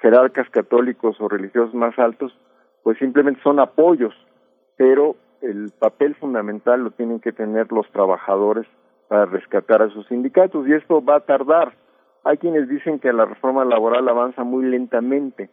jerarcas 0.00 0.48
católicos 0.50 1.16
o 1.20 1.28
religiosos 1.28 1.74
más 1.74 1.98
altos, 1.98 2.36
pues 2.82 2.98
simplemente 2.98 3.40
son 3.42 3.60
apoyos, 3.60 4.14
pero 4.76 5.16
el 5.42 5.70
papel 5.78 6.14
fundamental 6.14 6.82
lo 6.82 6.90
tienen 6.92 7.20
que 7.20 7.32
tener 7.32 7.70
los 7.72 7.90
trabajadores 7.90 8.66
para 9.08 9.26
rescatar 9.26 9.82
a 9.82 9.90
sus 9.90 10.06
sindicatos 10.06 10.66
y 10.66 10.72
esto 10.72 11.04
va 11.04 11.16
a 11.16 11.20
tardar. 11.26 11.74
Hay 12.24 12.38
quienes 12.38 12.68
dicen 12.68 13.00
que 13.00 13.12
la 13.12 13.24
reforma 13.24 13.64
laboral 13.64 14.08
avanza 14.08 14.44
muy 14.44 14.64
lentamente. 14.64 15.50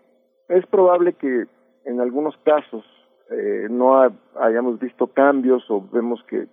Es 0.47 0.65
probable 0.67 1.13
que 1.13 1.47
en 1.85 1.99
algunos 1.99 2.37
casos 2.43 2.85
eh, 3.31 3.67
no 3.69 4.01
hayamos 4.39 4.79
visto 4.79 5.07
cambios 5.07 5.63
o 5.69 5.83
vemos 5.91 6.23
que 6.27 6.47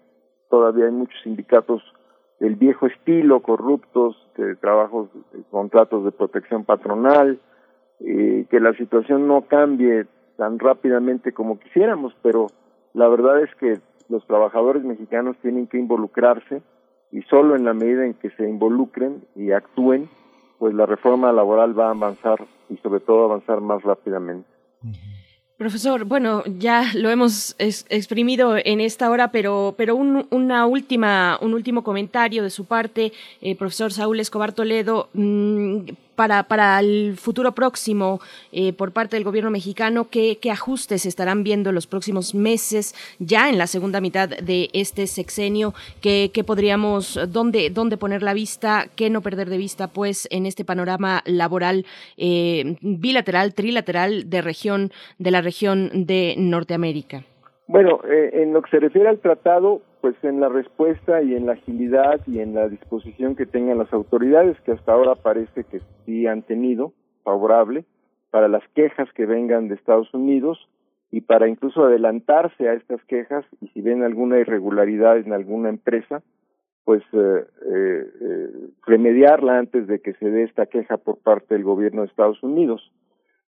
todavía 0.49 0.87
hay 0.87 0.93
muchos 0.93 1.21
sindicatos 1.23 1.83
del 2.41 2.57
viejo 2.57 2.87
estilo, 2.87 3.41
corruptos, 3.41 4.17
de 4.37 4.57
trabajos, 4.57 5.09
contratos 5.51 6.05
de 6.05 6.13
protección 6.13 6.65
patronal, 6.65 7.41
que 7.99 8.61
la 8.61 8.75
situación 8.75 9.27
no 9.27 9.47
cambie 9.49 10.07
tan 10.37 10.59
rápidamente 10.59 11.33
como 11.33 11.59
quisiéramos, 11.59 12.15
pero 12.23 12.49
la 12.97 13.09
verdad 13.09 13.43
es 13.43 13.55
que 13.57 13.79
los 14.09 14.27
trabajadores 14.27 14.83
mexicanos 14.83 15.37
tienen 15.43 15.67
que 15.67 15.77
involucrarse 15.77 16.63
y 17.13 17.21
solo 17.23 17.55
en 17.55 17.67
la 17.67 17.75
medida 17.75 18.07
en 18.07 18.15
que 18.15 18.31
se 18.31 18.49
involucren 18.49 19.23
y 19.37 19.53
actúen, 19.53 20.09
pues 20.59 20.75
la 20.75 20.87
reforma 20.87 21.31
laboral 21.31 21.79
va 21.79 21.89
a 21.89 21.91
avanzar 21.91 22.47
y 22.71 22.79
sobre 22.79 23.01
todo 23.01 23.25
avanzar 23.27 23.61
más 23.61 23.83
rápidamente. 23.83 24.49
Profesor, 25.59 26.05
bueno, 26.07 26.43
ya 26.47 26.85
lo 26.95 27.11
hemos 27.11 27.55
exprimido 27.59 28.57
en 28.57 28.81
esta 28.81 29.11
hora, 29.11 29.31
pero, 29.31 29.75
pero 29.77 29.95
un, 29.95 30.27
una 30.31 30.65
última, 30.65 31.39
un 31.43 31.53
último 31.53 31.85
comentario 31.85 32.43
de 32.43 32.51
su 32.51 32.65
parte, 32.65 33.13
eh, 33.43 33.57
profesor 33.57 33.93
Saúl 33.93 34.21
Escobar 34.21 34.55
Toledo. 34.55 35.11
Mm, 35.13 35.81
para, 36.17 36.45
para 36.45 36.81
el 36.81 37.15
futuro 37.17 37.53
próximo 37.53 38.21
eh, 38.53 38.73
por 38.73 38.93
parte 38.93 39.17
del 39.17 39.25
gobierno 39.25 39.51
mexicano? 39.51 40.09
¿qué, 40.11 40.39
¿Qué 40.41 40.51
ajustes 40.51 41.07
estarán 41.07 41.45
viendo 41.45 41.69
en 41.69 41.75
los 41.75 41.87
próximos 41.87 42.35
meses, 42.35 42.95
ya 43.19 43.49
en 43.49 43.59
la 43.59 43.67
segunda 43.67 44.01
mitad 44.01 44.29
de 44.29 44.69
este 44.73 45.07
sexenio? 45.07 45.75
¿Qué, 46.01 46.31
qué 46.33 46.43
podríamos, 46.43 47.21
dónde, 47.29 47.71
dónde 47.71 47.97
poner 47.97 48.23
la 48.23 48.35
vista? 48.35 48.87
¿Qué 48.97 49.11
no 49.11 49.21
perder 49.21 49.49
de 49.49 49.59
vista, 49.59 49.89
pues, 49.89 50.27
en 50.31 50.47
este 50.47 50.65
panorama 50.65 51.23
laboral 51.27 51.85
eh, 52.17 52.77
bilateral, 52.81 53.55
trilateral 53.55 54.29
de 54.29 54.43
región, 54.43 54.91
de 55.19 55.31
la 55.31 55.43
región 55.43 55.91
de 56.07 56.35
Norteamérica? 56.39 57.25
Bueno, 57.69 58.01
eh, 58.09 58.31
en 58.33 58.53
lo 58.53 58.63
que 58.63 58.71
se 58.71 58.79
refiere 58.79 59.09
al 59.09 59.19
tratado, 59.19 59.83
pues 60.07 60.23
en 60.23 60.39
la 60.39 60.49
respuesta 60.49 61.21
y 61.21 61.35
en 61.35 61.47
la 61.47 61.55
agilidad 61.55 62.21
y 62.29 62.39
en 62.39 62.55
la 62.55 62.69
disposición 62.69 63.35
que 63.35 63.45
tengan 63.45 63.79
las 63.79 63.93
autoridades, 63.93 64.57
que 64.61 64.71
hasta 64.71 64.93
ahora 64.93 65.17
parece 65.17 65.65
que 65.65 65.81
sí 66.05 66.29
han 66.29 66.43
tenido 66.43 66.93
favorable 67.25 67.85
para 68.31 68.47
las 68.47 68.63
quejas 68.77 69.09
que 69.15 69.27
vengan 69.27 69.67
de 69.67 69.75
Estados 69.75 70.15
Unidos 70.15 70.69
y 71.11 71.23
para 71.23 71.49
incluso 71.49 71.85
adelantarse 71.85 72.69
a 72.69 72.75
estas 72.75 73.03
quejas 73.07 73.45
y 73.61 73.67
si 73.71 73.81
ven 73.81 74.05
alguna 74.05 74.39
irregularidad 74.39 75.19
en 75.19 75.33
alguna 75.33 75.71
empresa, 75.71 76.23
pues 76.85 77.03
eh, 77.13 77.45
eh, 77.65 78.07
eh 78.21 78.51
remediarla 78.87 79.59
antes 79.59 79.89
de 79.89 79.99
que 79.99 80.13
se 80.13 80.31
dé 80.31 80.45
esta 80.45 80.67
queja 80.67 80.99
por 80.99 81.19
parte 81.19 81.55
del 81.55 81.65
gobierno 81.65 82.03
de 82.03 82.07
Estados 82.07 82.41
Unidos. 82.45 82.93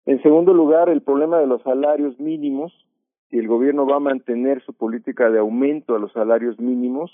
En 0.05 0.21
segundo 0.23 0.53
lugar, 0.53 0.89
el 0.89 1.03
problema 1.03 1.39
de 1.39 1.47
los 1.47 1.61
salarios 1.61 2.19
mínimos, 2.19 2.73
si 3.29 3.37
el 3.37 3.47
gobierno 3.47 3.85
va 3.85 3.97
a 3.97 4.01
mantener 4.01 4.63
su 4.63 4.73
política 4.73 5.29
de 5.29 5.39
aumento 5.39 5.95
a 5.95 5.99
los 5.99 6.11
salarios 6.13 6.59
mínimos, 6.59 7.11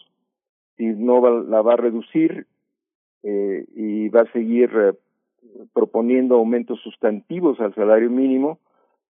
si 0.78 0.86
no 0.86 1.44
la 1.44 1.62
va 1.62 1.74
a 1.74 1.78
reducir 1.78 2.48
eh, 3.24 3.66
y 3.76 4.10
va 4.10 4.22
a 4.22 4.32
seguir 4.32 4.70
eh, 4.76 4.94
proponiendo 5.74 6.36
aumentos 6.36 6.80
sustantivos 6.82 7.60
al 7.60 7.74
salario 7.76 8.10
mínimo, 8.10 8.60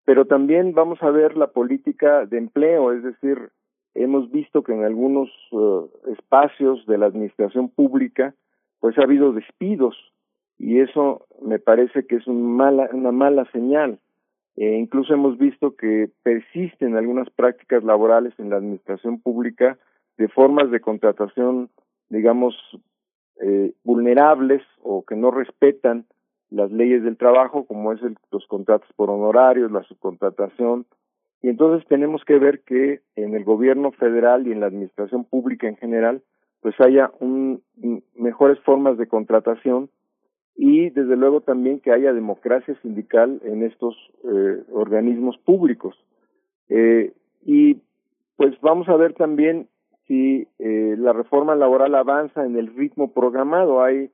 pero 0.05 0.26
también 0.26 0.72
vamos 0.74 1.02
a 1.02 1.10
ver 1.10 1.36
la 1.36 1.48
política 1.48 2.26
de 2.26 2.39
empleo, 2.39 2.93
es 2.93 3.02
decir, 3.02 3.51
hemos 3.94 4.31
visto 4.31 4.62
que 4.62 4.72
en 4.72 4.85
algunos 4.85 5.31
eh, 5.52 6.12
espacios 6.12 6.85
de 6.86 6.98
la 6.98 7.06
administración 7.06 7.68
pública 7.68 8.35
pues 8.81 8.98
ha 8.98 9.02
habido 9.02 9.32
despidos 9.32 9.97
y 10.59 10.81
eso 10.81 11.26
me 11.43 11.59
parece 11.59 12.06
que 12.06 12.16
es 12.16 12.26
un 12.26 12.56
mala, 12.56 12.89
una 12.93 13.12
mala 13.12 13.44
señal. 13.51 13.98
Eh, 14.56 14.76
incluso 14.76 15.14
hemos 15.14 15.36
visto 15.39 15.74
que 15.76 16.10
persisten 16.22 16.97
algunas 16.97 17.28
prácticas 17.31 17.82
laborales 17.82 18.32
en 18.39 18.51
la 18.51 18.56
administración 18.56 19.20
pública 19.20 19.78
de 20.16 20.28
formas 20.28 20.70
de 20.70 20.81
contratación, 20.81 21.70
digamos, 22.09 22.55
eh, 23.40 23.72
vulnerables 23.82 24.62
o 24.82 25.05
que 25.05 25.16
no 25.16 25.32
respetan 25.32 26.06
las 26.51 26.70
leyes 26.70 27.02
del 27.02 27.16
trabajo, 27.16 27.66
como 27.66 27.93
es 27.93 28.02
el, 28.02 28.16
los 28.31 28.47
contratos 28.47 28.89
por 28.94 29.10
honorarios, 29.10 29.72
la 29.72 29.82
subcontratación. 29.82 30.86
Y 31.43 31.48
entonces 31.48 31.86
tenemos 31.89 32.24
que 32.24 32.39
ver 32.39 32.60
que 32.60 33.01
en 33.16 33.35
el 33.35 33.44
gobierno 33.44 33.90
federal 33.90 34.47
y 34.47 34.52
en 34.52 34.60
la 34.60 34.66
administración 34.66 35.24
pública 35.24 35.66
en 35.66 35.76
general, 35.76 36.22
pues 36.60 36.81
haya 36.81 37.10
un, 37.18 37.62
mejores 38.14 38.59
formas 38.60 38.97
de 38.98 39.09
contratación 39.09 39.90
y 40.56 40.90
desde 40.90 41.16
luego 41.16 41.40
también 41.40 41.81
que 41.81 41.93
haya 41.93 42.12
democracia 42.12 42.76
sindical 42.82 43.40
en 43.44 43.64
estos 43.64 43.97
eh, 44.24 44.62
organismos 44.72 45.36
públicos. 45.39 45.97
Eh, 46.68 47.12
y 47.44 47.78
pues 48.36 48.59
vamos 48.60 48.89
a 48.89 48.97
ver 48.97 49.14
también 49.14 49.68
si 50.06 50.47
eh, 50.59 50.97
la 50.98 51.12
reforma 51.12 51.55
laboral 51.55 51.94
avanza 51.94 52.44
en 52.44 52.56
el 52.56 52.74
ritmo 52.74 53.12
programado. 53.12 53.82
Hay 53.82 54.10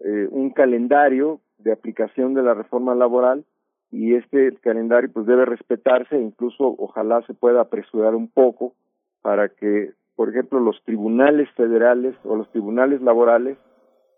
eh, 0.00 0.28
un 0.30 0.50
calendario 0.50 1.40
de 1.58 1.72
aplicación 1.72 2.34
de 2.34 2.42
la 2.42 2.54
reforma 2.54 2.94
laboral 2.94 3.44
y 3.90 4.14
este 4.14 4.56
calendario 4.60 5.10
pues 5.12 5.26
debe 5.26 5.44
respetarse 5.44 6.16
incluso 6.16 6.74
ojalá 6.78 7.22
se 7.26 7.34
pueda 7.34 7.60
apresurar 7.60 8.14
un 8.14 8.28
poco 8.28 8.74
para 9.20 9.48
que 9.48 9.90
por 10.14 10.30
ejemplo 10.30 10.60
los 10.60 10.80
tribunales 10.84 11.50
federales 11.50 12.14
o 12.24 12.36
los 12.36 12.50
tribunales 12.50 13.02
laborales 13.02 13.58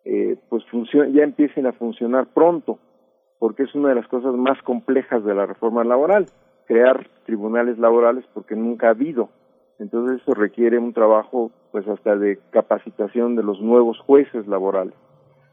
eh, 0.04 0.36
pues 0.48 0.64
ya 1.12 1.22
empiecen 1.22 1.66
a 1.66 1.72
funcionar 1.72 2.26
pronto 2.34 2.78
porque 3.38 3.64
es 3.64 3.74
una 3.74 3.90
de 3.90 3.96
las 3.96 4.08
cosas 4.08 4.34
más 4.34 4.60
complejas 4.62 5.24
de 5.24 5.34
la 5.34 5.46
reforma 5.46 5.84
laboral 5.84 6.26
crear 6.66 7.06
tribunales 7.26 7.78
laborales 7.78 8.24
porque 8.32 8.54
nunca 8.54 8.86
ha 8.86 8.90
habido. 8.90 9.28
Entonces 9.78 10.22
eso 10.22 10.32
requiere 10.34 10.78
un 10.78 10.92
trabajo 10.92 11.50
pues 11.72 11.86
hasta 11.88 12.16
de 12.16 12.38
capacitación 12.50 13.34
de 13.36 13.42
los 13.42 13.60
nuevos 13.60 13.98
jueces 14.00 14.46
laborales. 14.46 14.94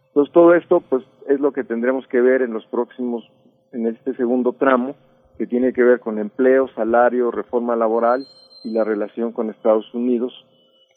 Entonces 0.07 0.33
todo 0.33 0.53
esto 0.53 0.81
pues 0.81 1.03
es 1.27 1.39
lo 1.39 1.51
que 1.51 1.63
tendremos 1.63 2.07
que 2.07 2.21
ver 2.21 2.41
en 2.41 2.53
los 2.53 2.65
próximos 2.67 3.29
en 3.71 3.87
este 3.87 4.13
segundo 4.15 4.53
tramo 4.53 4.95
que 5.37 5.47
tiene 5.47 5.73
que 5.73 5.83
ver 5.83 5.99
con 5.99 6.19
empleo, 6.19 6.67
salario, 6.75 7.31
reforma 7.31 7.75
laboral 7.75 8.25
y 8.63 8.71
la 8.71 8.83
relación 8.83 9.31
con 9.31 9.49
Estados 9.49 9.93
Unidos, 9.93 10.33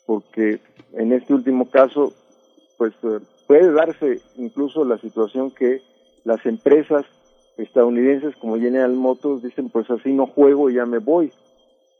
porque 0.05 0.61
en 0.95 1.13
este 1.13 1.33
último 1.33 1.71
caso, 1.71 2.13
pues 2.77 2.93
eh, 3.05 3.21
puede 3.53 3.71
darse 3.71 4.23
incluso 4.37 4.83
la 4.83 4.97
situación 4.97 5.51
que 5.51 5.83
las 6.25 6.47
empresas 6.47 7.05
estadounidenses 7.59 8.35
como 8.37 8.57
General 8.57 8.95
Motors 8.95 9.43
dicen, 9.43 9.69
pues 9.69 9.91
así 9.91 10.11
no 10.11 10.27
juego, 10.27 10.71
ya 10.71 10.87
me 10.87 10.97
voy. 10.97 11.31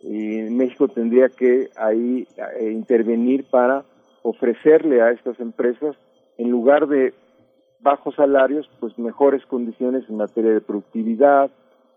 Y 0.01 0.49
México 0.49 0.89
tendría 0.89 1.29
que 1.29 1.69
ahí 1.77 2.27
eh, 2.59 2.71
intervenir 2.71 3.45
para 3.51 3.85
ofrecerle 4.23 5.03
a 5.03 5.11
estas 5.11 5.39
empresas, 5.41 5.95
en 6.39 6.51
lugar 6.51 6.87
de 6.87 7.13
bajos 7.81 8.15
salarios, 8.15 8.67
pues 8.81 8.99
mejores 8.99 9.45
condiciones 9.45 10.05
en 10.09 10.17
materia 10.17 10.55
de 10.55 10.63
productividad, 10.63 11.51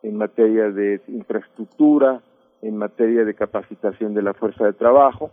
en 0.04 0.18
materia 0.18 0.70
de 0.70 1.00
infraestructura, 1.08 2.22
en 2.62 2.76
materia 2.76 3.24
de 3.24 3.34
capacitación 3.34 4.16
de 4.16 4.22
la 4.22 4.34
fuerza 4.34 4.66
de 4.66 4.74
trabajo, 4.74 5.32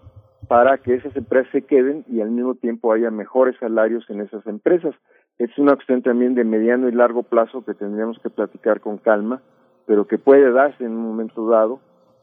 para 0.53 0.77
que 0.77 0.97
esas 0.97 1.17
empresas 1.17 1.51
se 1.51 1.63
queden 1.63 2.05
y 2.11 2.21
al 2.21 2.31
mismo 2.31 2.55
tiempo 2.55 2.93
haya 2.93 3.11
mejores 3.11 3.57
salarios 3.59 4.05
en 4.11 4.21
esas 4.21 4.47
empresas. 4.47 4.95
Es 5.39 5.57
una 5.57 5.77
cuestión 5.77 6.03
también 6.03 6.35
de 6.35 6.45
mediano 6.45 6.91
y 6.91 6.93
largo 6.93 7.23
plazo 7.23 7.65
que 7.65 7.73
tendríamos 7.73 8.19
que 8.19 8.29
platicar 8.29 8.83
con 8.83 8.99
calma, 8.99 9.41
pero 9.87 10.07
que 10.07 10.19
puede 10.19 10.53
darse 10.53 10.85
en 10.85 10.93
un 10.93 11.05
momento 11.09 11.49
dado 11.49 11.81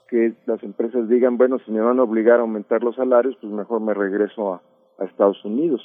que 0.07 0.35
las 0.45 0.61
empresas 0.61 1.10
digan, 1.10 1.38
bueno, 1.39 1.57
si 1.65 1.72
me 1.72 1.81
van 1.81 1.97
a 1.97 2.03
obligar 2.03 2.38
a 2.38 2.41
aumentar 2.41 2.84
los 2.84 2.97
salarios, 2.97 3.35
pues 3.41 3.51
mejor 3.51 3.81
me 3.81 3.95
regreso 3.95 4.53
a, 4.53 4.61
a 4.99 5.06
Estados 5.06 5.43
Unidos. 5.43 5.81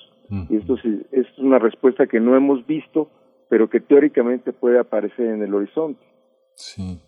Y 0.50 0.58
esto 0.58 0.76
sí, 0.76 1.00
es 1.12 1.26
una 1.38 1.58
respuesta 1.58 2.06
que 2.06 2.20
no 2.20 2.36
hemos 2.36 2.66
visto, 2.66 3.08
pero 3.48 3.70
que 3.70 3.80
teóricamente 3.80 4.52
puede 4.52 4.78
aparecer 4.78 5.28
en 5.28 5.42
el 5.42 5.54
horizonte. 5.54 6.04
Sí. 6.56 7.00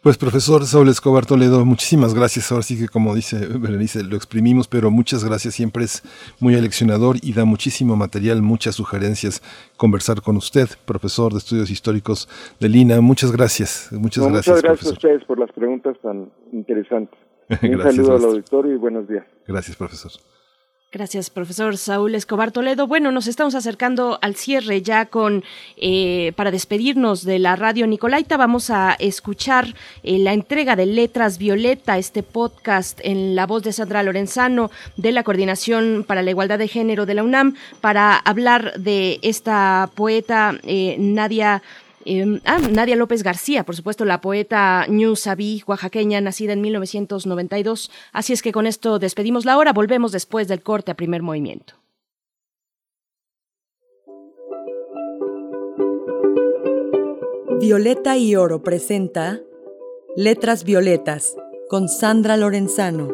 Pues 0.00 0.16
profesor 0.16 0.64
Saúl 0.64 0.88
Escobar 0.88 1.26
Toledo, 1.26 1.64
muchísimas 1.64 2.14
gracias. 2.14 2.52
Ahora 2.52 2.62
sí 2.62 2.78
que 2.78 2.86
como 2.88 3.16
dice 3.16 3.48
Berenice, 3.58 4.04
lo 4.04 4.14
exprimimos, 4.14 4.68
pero 4.68 4.92
muchas 4.92 5.24
gracias. 5.24 5.54
Siempre 5.54 5.84
es 5.84 6.04
muy 6.38 6.54
aleccionador 6.54 7.16
y 7.20 7.32
da 7.32 7.44
muchísimo 7.44 7.96
material, 7.96 8.40
muchas 8.40 8.76
sugerencias 8.76 9.42
conversar 9.76 10.22
con 10.22 10.36
usted, 10.36 10.68
profesor 10.84 11.32
de 11.32 11.38
estudios 11.38 11.68
históricos 11.70 12.28
de 12.60 12.68
Lina. 12.68 13.00
Muchas 13.00 13.32
gracias. 13.32 13.88
Muchas 13.90 14.24
gracias. 14.24 14.56
Muchas 14.56 14.62
gracias 14.62 14.86
a 14.86 14.92
ustedes 14.92 15.24
por 15.24 15.38
las 15.40 15.50
preguntas 15.50 15.96
tan 16.00 16.30
interesantes. 16.52 17.18
Un 17.62 17.82
saludo 17.82 18.16
al 18.16 18.24
auditorio 18.24 18.74
y 18.74 18.76
buenos 18.76 19.08
días. 19.08 19.24
Gracias, 19.48 19.76
profesor. 19.76 20.12
Gracias, 20.90 21.28
profesor 21.28 21.76
Saúl 21.76 22.14
Escobar 22.14 22.50
Toledo. 22.50 22.86
Bueno, 22.86 23.12
nos 23.12 23.26
estamos 23.26 23.54
acercando 23.54 24.18
al 24.22 24.36
cierre 24.36 24.80
ya 24.80 25.04
con, 25.04 25.44
eh, 25.76 26.32
para 26.34 26.50
despedirnos 26.50 27.26
de 27.26 27.38
la 27.38 27.56
radio 27.56 27.86
Nicolaita, 27.86 28.38
vamos 28.38 28.70
a 28.70 28.96
escuchar 28.98 29.74
eh, 30.02 30.18
la 30.18 30.32
entrega 30.32 30.76
de 30.76 30.86
Letras 30.86 31.36
Violeta, 31.36 31.98
este 31.98 32.22
podcast 32.22 33.00
en 33.02 33.36
la 33.36 33.46
voz 33.46 33.64
de 33.64 33.74
Sandra 33.74 34.02
Lorenzano 34.02 34.70
de 34.96 35.12
la 35.12 35.24
Coordinación 35.24 36.06
para 36.08 36.22
la 36.22 36.30
Igualdad 36.30 36.58
de 36.58 36.68
Género 36.68 37.04
de 37.04 37.12
la 37.12 37.22
UNAM, 37.22 37.54
para 37.82 38.16
hablar 38.16 38.80
de 38.80 39.18
esta 39.20 39.90
poeta 39.94 40.58
eh, 40.62 40.96
Nadia 40.98 41.62
Em, 42.04 42.40
ah, 42.44 42.58
Nadia 42.58 42.96
López 42.96 43.22
García, 43.22 43.64
por 43.64 43.76
supuesto, 43.76 44.04
la 44.04 44.20
poeta 44.20 44.86
Ñu 44.88 45.16
Sabí, 45.16 45.62
oaxaqueña, 45.66 46.20
nacida 46.20 46.52
en 46.52 46.60
1992. 46.60 47.90
Así 48.12 48.32
es 48.32 48.42
que 48.42 48.52
con 48.52 48.66
esto 48.66 48.98
despedimos 48.98 49.44
la 49.44 49.58
hora, 49.58 49.72
volvemos 49.72 50.12
después 50.12 50.48
del 50.48 50.62
corte 50.62 50.90
a 50.90 50.94
primer 50.94 51.22
movimiento. 51.22 51.74
Violeta 57.60 58.16
y 58.16 58.36
Oro 58.36 58.62
presenta 58.62 59.40
Letras 60.16 60.62
Violetas 60.62 61.36
con 61.68 61.88
Sandra 61.88 62.36
Lorenzano. 62.36 63.08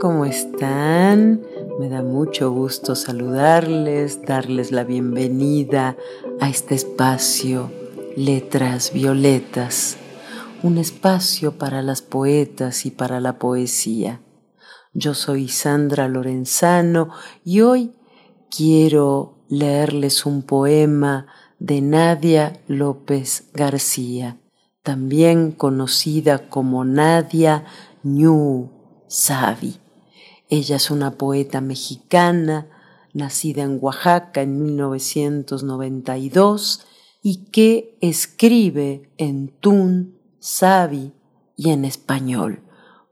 ¿Cómo 0.00 0.24
están? 0.24 1.42
Me 1.78 1.88
da 1.88 2.02
mucho 2.02 2.50
gusto 2.52 2.94
saludarles, 2.94 4.22
darles 4.22 4.70
la 4.70 4.84
bienvenida 4.84 5.96
a 6.42 6.48
este 6.48 6.74
espacio 6.74 7.70
Letras 8.16 8.92
Violetas, 8.92 9.96
un 10.64 10.76
espacio 10.76 11.56
para 11.56 11.82
las 11.82 12.02
poetas 12.02 12.84
y 12.84 12.90
para 12.90 13.20
la 13.20 13.38
poesía. 13.38 14.22
Yo 14.92 15.14
soy 15.14 15.46
Sandra 15.46 16.08
Lorenzano 16.08 17.10
y 17.44 17.60
hoy 17.60 17.94
quiero 18.50 19.44
leerles 19.48 20.26
un 20.26 20.42
poema 20.42 21.28
de 21.60 21.80
Nadia 21.80 22.60
López 22.66 23.48
García, 23.54 24.40
también 24.82 25.52
conocida 25.52 26.48
como 26.48 26.84
Nadia 26.84 27.66
Ñu 28.02 28.68
Savi. 29.06 29.78
Ella 30.48 30.74
es 30.74 30.90
una 30.90 31.12
poeta 31.12 31.60
mexicana, 31.60 32.66
nacida 33.12 33.62
en 33.62 33.78
Oaxaca 33.80 34.42
en 34.42 34.62
1992 34.62 36.86
y 37.22 37.44
que 37.50 37.96
escribe 38.00 39.10
en 39.16 39.48
tun, 39.48 40.18
sabi 40.38 41.12
y 41.56 41.70
en 41.70 41.84
español. 41.84 42.60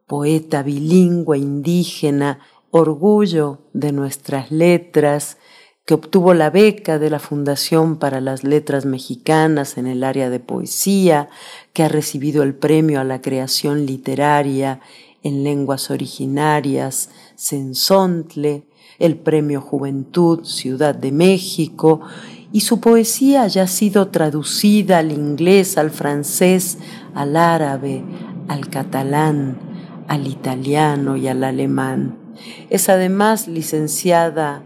Poeta 0.07 0.63
bilingüe 0.63 1.39
indígena, 1.39 2.41
orgullo 2.71 3.61
de 3.73 3.93
nuestras 3.93 4.51
letras, 4.51 5.39
que 5.85 5.95
obtuvo 5.95 6.35
la 6.35 6.51
beca 6.51 6.99
de 6.99 7.11
la 7.11 7.19
Fundación 7.19 7.99
para 7.99 8.21
las 8.21 8.45
Letras 8.45 8.85
Mexicanas 8.85 9.79
en 9.79 9.87
el 9.87 10.05
área 10.05 10.31
de 10.31 10.41
poesía, 10.41 11.29
que 11.73 11.83
ha 11.83 11.89
recibido 11.89 12.43
el 12.43 12.55
premio 12.55 13.01
a 13.01 13.05
la 13.05 13.21
creación 13.21 13.87
literaria 13.87 14.81
en 15.23 15.45
lenguas 15.45 15.91
originarias, 15.91 17.11
Sensontle, 17.35 18.65
el 19.01 19.17
Premio 19.17 19.61
Juventud 19.61 20.45
Ciudad 20.45 20.95
de 20.95 21.11
México, 21.11 22.01
y 22.53 22.61
su 22.61 22.81
poesía 22.81 23.43
haya 23.43 23.67
sido 23.67 24.09
traducida 24.09 24.99
al 24.99 25.11
inglés, 25.11 25.77
al 25.79 25.91
francés, 25.91 26.79
al 27.15 27.37
árabe, 27.37 28.05
al 28.47 28.69
catalán, 28.69 29.59
al 30.07 30.27
italiano 30.29 31.17
y 31.17 31.27
al 31.27 31.43
alemán. 31.43 32.17
Es 32.71 32.89
además 32.89 33.49
licenciada 33.49 34.63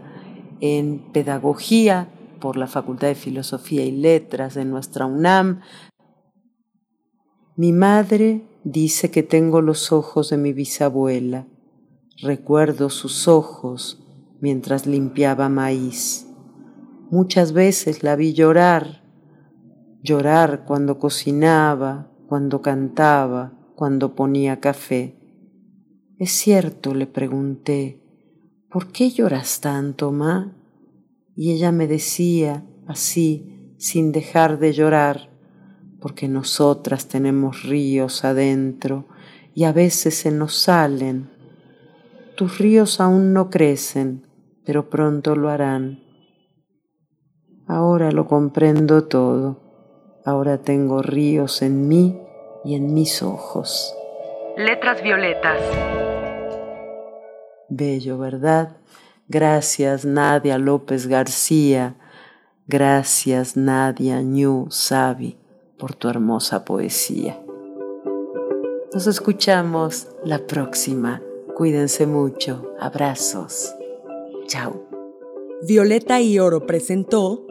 en 0.61 0.99
Pedagogía 1.11 2.09
por 2.39 2.57
la 2.57 2.67
Facultad 2.67 3.07
de 3.07 3.15
Filosofía 3.15 3.83
y 3.83 3.91
Letras 3.91 4.53
de 4.53 4.65
nuestra 4.65 5.07
UNAM. 5.07 5.61
Mi 7.55 7.71
madre 7.71 8.43
Dice 8.67 9.11
que 9.11 9.21
tengo 9.21 9.61
los 9.61 9.91
ojos 9.91 10.31
de 10.31 10.37
mi 10.37 10.51
bisabuela. 10.51 11.45
Recuerdo 12.19 12.89
sus 12.89 13.27
ojos 13.27 14.03
mientras 14.45 14.85
limpiaba 14.85 15.49
maíz. 15.49 16.27
Muchas 17.09 17.51
veces 17.51 18.03
la 18.03 18.15
vi 18.15 18.33
llorar, 18.35 19.01
llorar 20.03 20.65
cuando 20.65 20.99
cocinaba, 20.99 22.11
cuando 22.27 22.61
cantaba, 22.61 23.57
cuando 23.73 24.13
ponía 24.13 24.59
café. 24.59 25.17
¿Es 26.19 26.29
cierto? 26.29 26.93
le 26.93 27.07
pregunté. 27.07 28.03
¿Por 28.69 28.91
qué 28.91 29.09
lloras 29.09 29.61
tanto, 29.61 30.11
ma? 30.11 30.55
Y 31.35 31.51
ella 31.51 31.71
me 31.71 31.87
decía, 31.87 32.63
así, 32.85 33.73
sin 33.79 34.11
dejar 34.11 34.59
de 34.59 34.73
llorar, 34.73 35.31
porque 35.99 36.27
nosotras 36.27 37.07
tenemos 37.07 37.63
ríos 37.63 38.23
adentro 38.23 39.07
y 39.55 39.63
a 39.63 39.71
veces 39.71 40.13
se 40.13 40.29
nos 40.29 40.55
salen. 40.55 41.31
Tus 42.37 42.59
ríos 42.59 43.01
aún 43.01 43.33
no 43.33 43.49
crecen, 43.49 44.24
pero 44.65 44.89
pronto 44.89 45.35
lo 45.35 45.49
harán. 45.49 45.99
Ahora 47.67 48.11
lo 48.11 48.27
comprendo 48.27 49.05
todo. 49.05 49.61
Ahora 50.25 50.57
tengo 50.57 51.01
ríos 51.01 51.61
en 51.61 51.87
mí 51.87 52.19
y 52.63 52.75
en 52.75 52.93
mis 52.93 53.21
ojos. 53.21 53.95
Letras 54.57 55.01
Violetas. 55.01 55.59
Bello, 57.69 58.17
¿verdad? 58.17 58.77
Gracias 59.27 60.05
Nadia 60.05 60.57
López 60.57 61.07
García. 61.07 61.95
Gracias 62.67 63.57
Nadia 63.57 64.21
Ñu 64.21 64.67
Sabi 64.69 65.37
por 65.77 65.93
tu 65.95 66.09
hermosa 66.09 66.65
poesía. 66.65 67.39
Nos 68.93 69.07
escuchamos 69.07 70.07
la 70.23 70.39
próxima. 70.47 71.21
Cuídense 71.53 72.07
mucho. 72.07 72.73
Abrazos. 72.79 73.75
Chao. 74.47 74.87
Violeta 75.63 76.21
y 76.21 76.37
Oro 76.39 76.67
presentó 76.67 77.45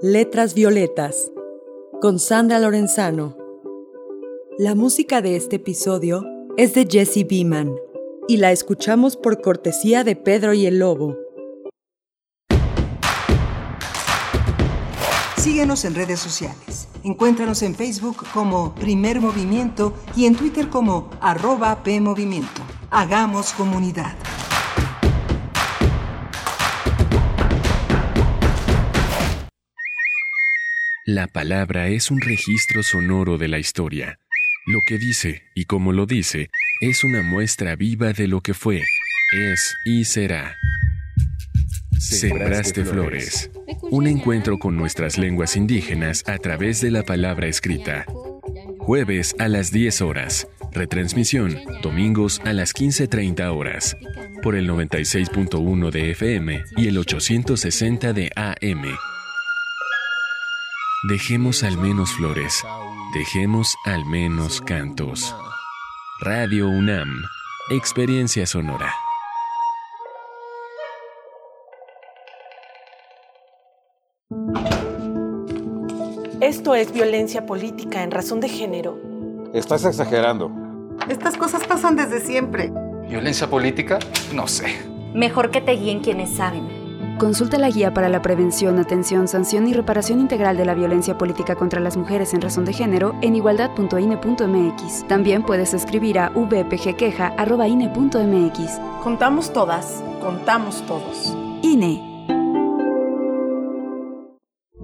Letras 0.00 0.54
Violetas 0.54 1.30
con 2.00 2.18
Sandra 2.18 2.58
Lorenzano. 2.58 3.36
La 4.58 4.74
música 4.74 5.20
de 5.20 5.36
este 5.36 5.56
episodio 5.56 6.24
es 6.56 6.74
de 6.74 6.86
Jesse 6.90 7.26
Beeman 7.28 7.74
y 8.28 8.38
la 8.38 8.50
escuchamos 8.50 9.16
por 9.16 9.42
cortesía 9.42 10.04
de 10.04 10.16
Pedro 10.16 10.54
y 10.54 10.66
el 10.66 10.78
Lobo. 10.78 11.16
Síguenos 15.36 15.84
en 15.84 15.94
redes 15.94 16.20
sociales. 16.20 16.88
Encuéntranos 17.04 17.62
en 17.62 17.74
Facebook 17.74 18.24
como 18.32 18.74
Primer 18.74 19.20
Movimiento 19.20 19.92
y 20.16 20.26
en 20.26 20.36
Twitter 20.36 20.68
como 20.68 21.10
arroba 21.20 21.82
PMovimiento. 21.82 22.62
Hagamos 22.90 23.52
comunidad. 23.52 24.14
La 31.04 31.26
palabra 31.26 31.88
es 31.88 32.12
un 32.12 32.20
registro 32.20 32.84
sonoro 32.84 33.36
de 33.36 33.48
la 33.48 33.58
historia. 33.58 34.20
Lo 34.66 34.82
que 34.86 34.98
dice 34.98 35.42
y 35.52 35.64
como 35.64 35.92
lo 35.92 36.06
dice 36.06 36.48
es 36.80 37.02
una 37.02 37.22
muestra 37.22 37.74
viva 37.74 38.12
de 38.12 38.28
lo 38.28 38.40
que 38.40 38.54
fue, 38.54 38.82
es 39.32 39.74
y 39.84 40.04
será. 40.04 40.56
Sembraste 41.98 42.84
Flores. 42.84 43.50
Un 43.90 44.06
encuentro 44.06 44.60
con 44.60 44.76
nuestras 44.76 45.18
lenguas 45.18 45.56
indígenas 45.56 46.22
a 46.28 46.38
través 46.38 46.80
de 46.80 46.92
la 46.92 47.02
palabra 47.02 47.48
escrita. 47.48 48.06
Jueves 48.78 49.34
a 49.40 49.48
las 49.48 49.72
10 49.72 50.02
horas. 50.02 50.46
Retransmisión 50.70 51.58
domingos 51.82 52.40
a 52.44 52.52
las 52.52 52.72
15.30 52.72 53.52
horas. 53.52 53.96
Por 54.40 54.54
el 54.54 54.70
96.1 54.70 55.90
de 55.90 56.12
FM 56.12 56.62
y 56.76 56.86
el 56.86 56.96
860 56.98 58.12
de 58.12 58.30
AM. 58.36 58.84
Dejemos 61.04 61.64
al 61.64 61.78
menos 61.78 62.12
flores. 62.12 62.62
Dejemos 63.12 63.74
al 63.84 64.04
menos 64.04 64.60
cantos. 64.60 65.34
Radio 66.20 66.68
UNAM. 66.68 67.24
Experiencia 67.70 68.46
sonora. 68.46 68.94
Esto 76.40 76.76
es 76.76 76.92
violencia 76.92 77.46
política 77.46 78.04
en 78.04 78.12
razón 78.12 78.38
de 78.38 78.48
género. 78.48 78.96
Estás 79.52 79.84
exagerando. 79.84 80.52
Estas 81.08 81.36
cosas 81.36 81.64
pasan 81.66 81.96
desde 81.96 82.20
siempre. 82.20 82.72
¿Violencia 83.08 83.50
política? 83.50 83.98
No 84.32 84.46
sé. 84.46 84.88
Mejor 85.16 85.50
que 85.50 85.60
te 85.60 85.72
guíen 85.72 85.98
quienes 85.98 86.30
saben. 86.30 86.81
Consulta 87.22 87.56
la 87.56 87.70
guía 87.70 87.94
para 87.94 88.08
la 88.08 88.20
prevención, 88.20 88.80
atención, 88.80 89.28
sanción 89.28 89.68
y 89.68 89.72
reparación 89.72 90.18
integral 90.18 90.56
de 90.56 90.64
la 90.64 90.74
violencia 90.74 91.16
política 91.16 91.54
contra 91.54 91.78
las 91.78 91.96
mujeres 91.96 92.34
en 92.34 92.40
razón 92.40 92.64
de 92.64 92.72
género 92.72 93.14
en 93.22 93.36
igualdad.ine.mx. 93.36 95.06
También 95.06 95.44
puedes 95.44 95.72
escribir 95.72 96.18
a 96.18 96.30
vpgqueja.ine.mx. 96.30 98.80
Contamos 99.04 99.52
todas, 99.52 100.02
contamos 100.20 100.84
todos. 100.88 101.36
INE. 101.62 102.26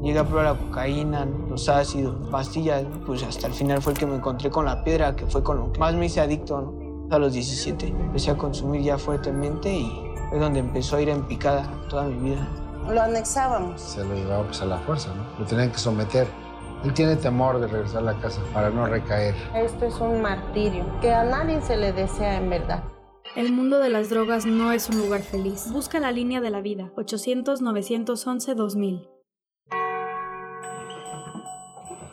Llegué 0.00 0.20
a 0.20 0.24
probar 0.24 0.44
la 0.44 0.54
cocaína, 0.54 1.24
los 1.24 1.68
ácidos, 1.68 2.30
pastillas, 2.30 2.84
pues 3.04 3.24
hasta 3.24 3.48
el 3.48 3.52
final 3.52 3.82
fue 3.82 3.94
el 3.94 3.98
que 3.98 4.06
me 4.06 4.14
encontré 4.14 4.48
con 4.48 4.64
la 4.64 4.84
piedra, 4.84 5.16
que 5.16 5.26
fue 5.26 5.42
con 5.42 5.58
lo 5.58 5.72
que 5.72 5.80
más 5.80 5.92
me 5.96 6.06
hice 6.06 6.20
adicto, 6.20 6.60
¿no? 6.60 6.86
A 7.10 7.18
los 7.18 7.32
17 7.32 7.88
empecé 7.88 8.30
a 8.30 8.36
consumir 8.36 8.82
ya 8.82 8.96
fuertemente 8.96 9.72
y 9.72 10.07
es 10.32 10.40
donde 10.40 10.60
empezó 10.60 10.96
a 10.96 11.02
ir 11.02 11.08
en 11.08 11.22
picada 11.22 11.68
toda 11.88 12.04
mi 12.04 12.30
vida. 12.30 12.46
Lo 12.88 13.02
anexábamos. 13.02 13.80
Se 13.80 14.04
lo 14.04 14.14
llevaba 14.14 14.44
pues 14.44 14.60
a 14.62 14.66
la 14.66 14.78
fuerza, 14.78 15.12
¿no? 15.14 15.24
Lo 15.38 15.46
tenían 15.46 15.70
que 15.70 15.78
someter. 15.78 16.26
Él 16.84 16.94
tiene 16.94 17.16
temor 17.16 17.60
de 17.60 17.66
regresar 17.66 17.98
a 17.98 18.12
la 18.12 18.20
casa 18.20 18.40
para 18.52 18.70
no 18.70 18.86
recaer. 18.86 19.34
Esto 19.54 19.86
es 19.86 19.96
un 19.96 20.22
martirio 20.22 20.84
que 21.00 21.12
a 21.12 21.24
nadie 21.24 21.60
se 21.60 21.76
le 21.76 21.92
desea 21.92 22.36
en 22.36 22.50
verdad. 22.50 22.84
El 23.36 23.52
mundo 23.52 23.78
de 23.78 23.90
las 23.90 24.10
drogas 24.10 24.46
no 24.46 24.72
es 24.72 24.88
un 24.88 24.98
lugar 24.98 25.22
feliz. 25.22 25.70
Busca 25.72 26.00
la 26.00 26.12
línea 26.12 26.40
de 26.40 26.50
la 26.50 26.60
vida. 26.60 26.90
800-911-2000. 26.96 29.08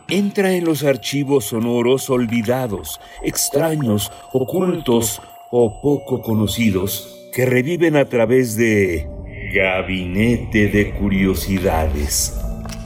Entra 0.08 0.52
en 0.52 0.66
los 0.66 0.84
archivos 0.84 1.46
sonoros 1.46 2.10
olvidados, 2.10 3.00
extraños, 3.24 4.12
ocultos 4.34 5.22
o 5.52 5.82
poco 5.82 6.22
conocidos 6.22 7.25
que 7.36 7.46
reviven 7.46 7.98
a 7.98 8.06
través 8.06 8.56
de 8.56 9.10
Gabinete 9.54 10.70
de 10.70 10.92
Curiosidades, 10.92 12.34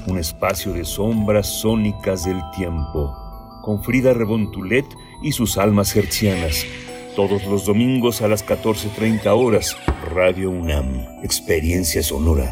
un 0.08 0.18
espacio 0.18 0.74
de 0.74 0.86
sombras 0.86 1.46
sónicas 1.62 2.26
del 2.26 2.40
tiempo, 2.58 3.16
con 3.62 3.84
Frida 3.84 4.12
Rebontulet 4.12 4.86
y 5.22 5.34
sus 5.34 5.60
almas 5.60 5.96
hercianas, 5.96 6.66
todos 7.16 7.46
los 7.46 7.66
domingos 7.66 8.24
a 8.24 8.28
las 8.28 8.44
14.30 8.44 9.28
horas, 9.28 9.78
Radio 10.12 10.50
UNAM, 10.50 11.06
Experiencia 11.22 12.02
Sonora. 12.02 12.52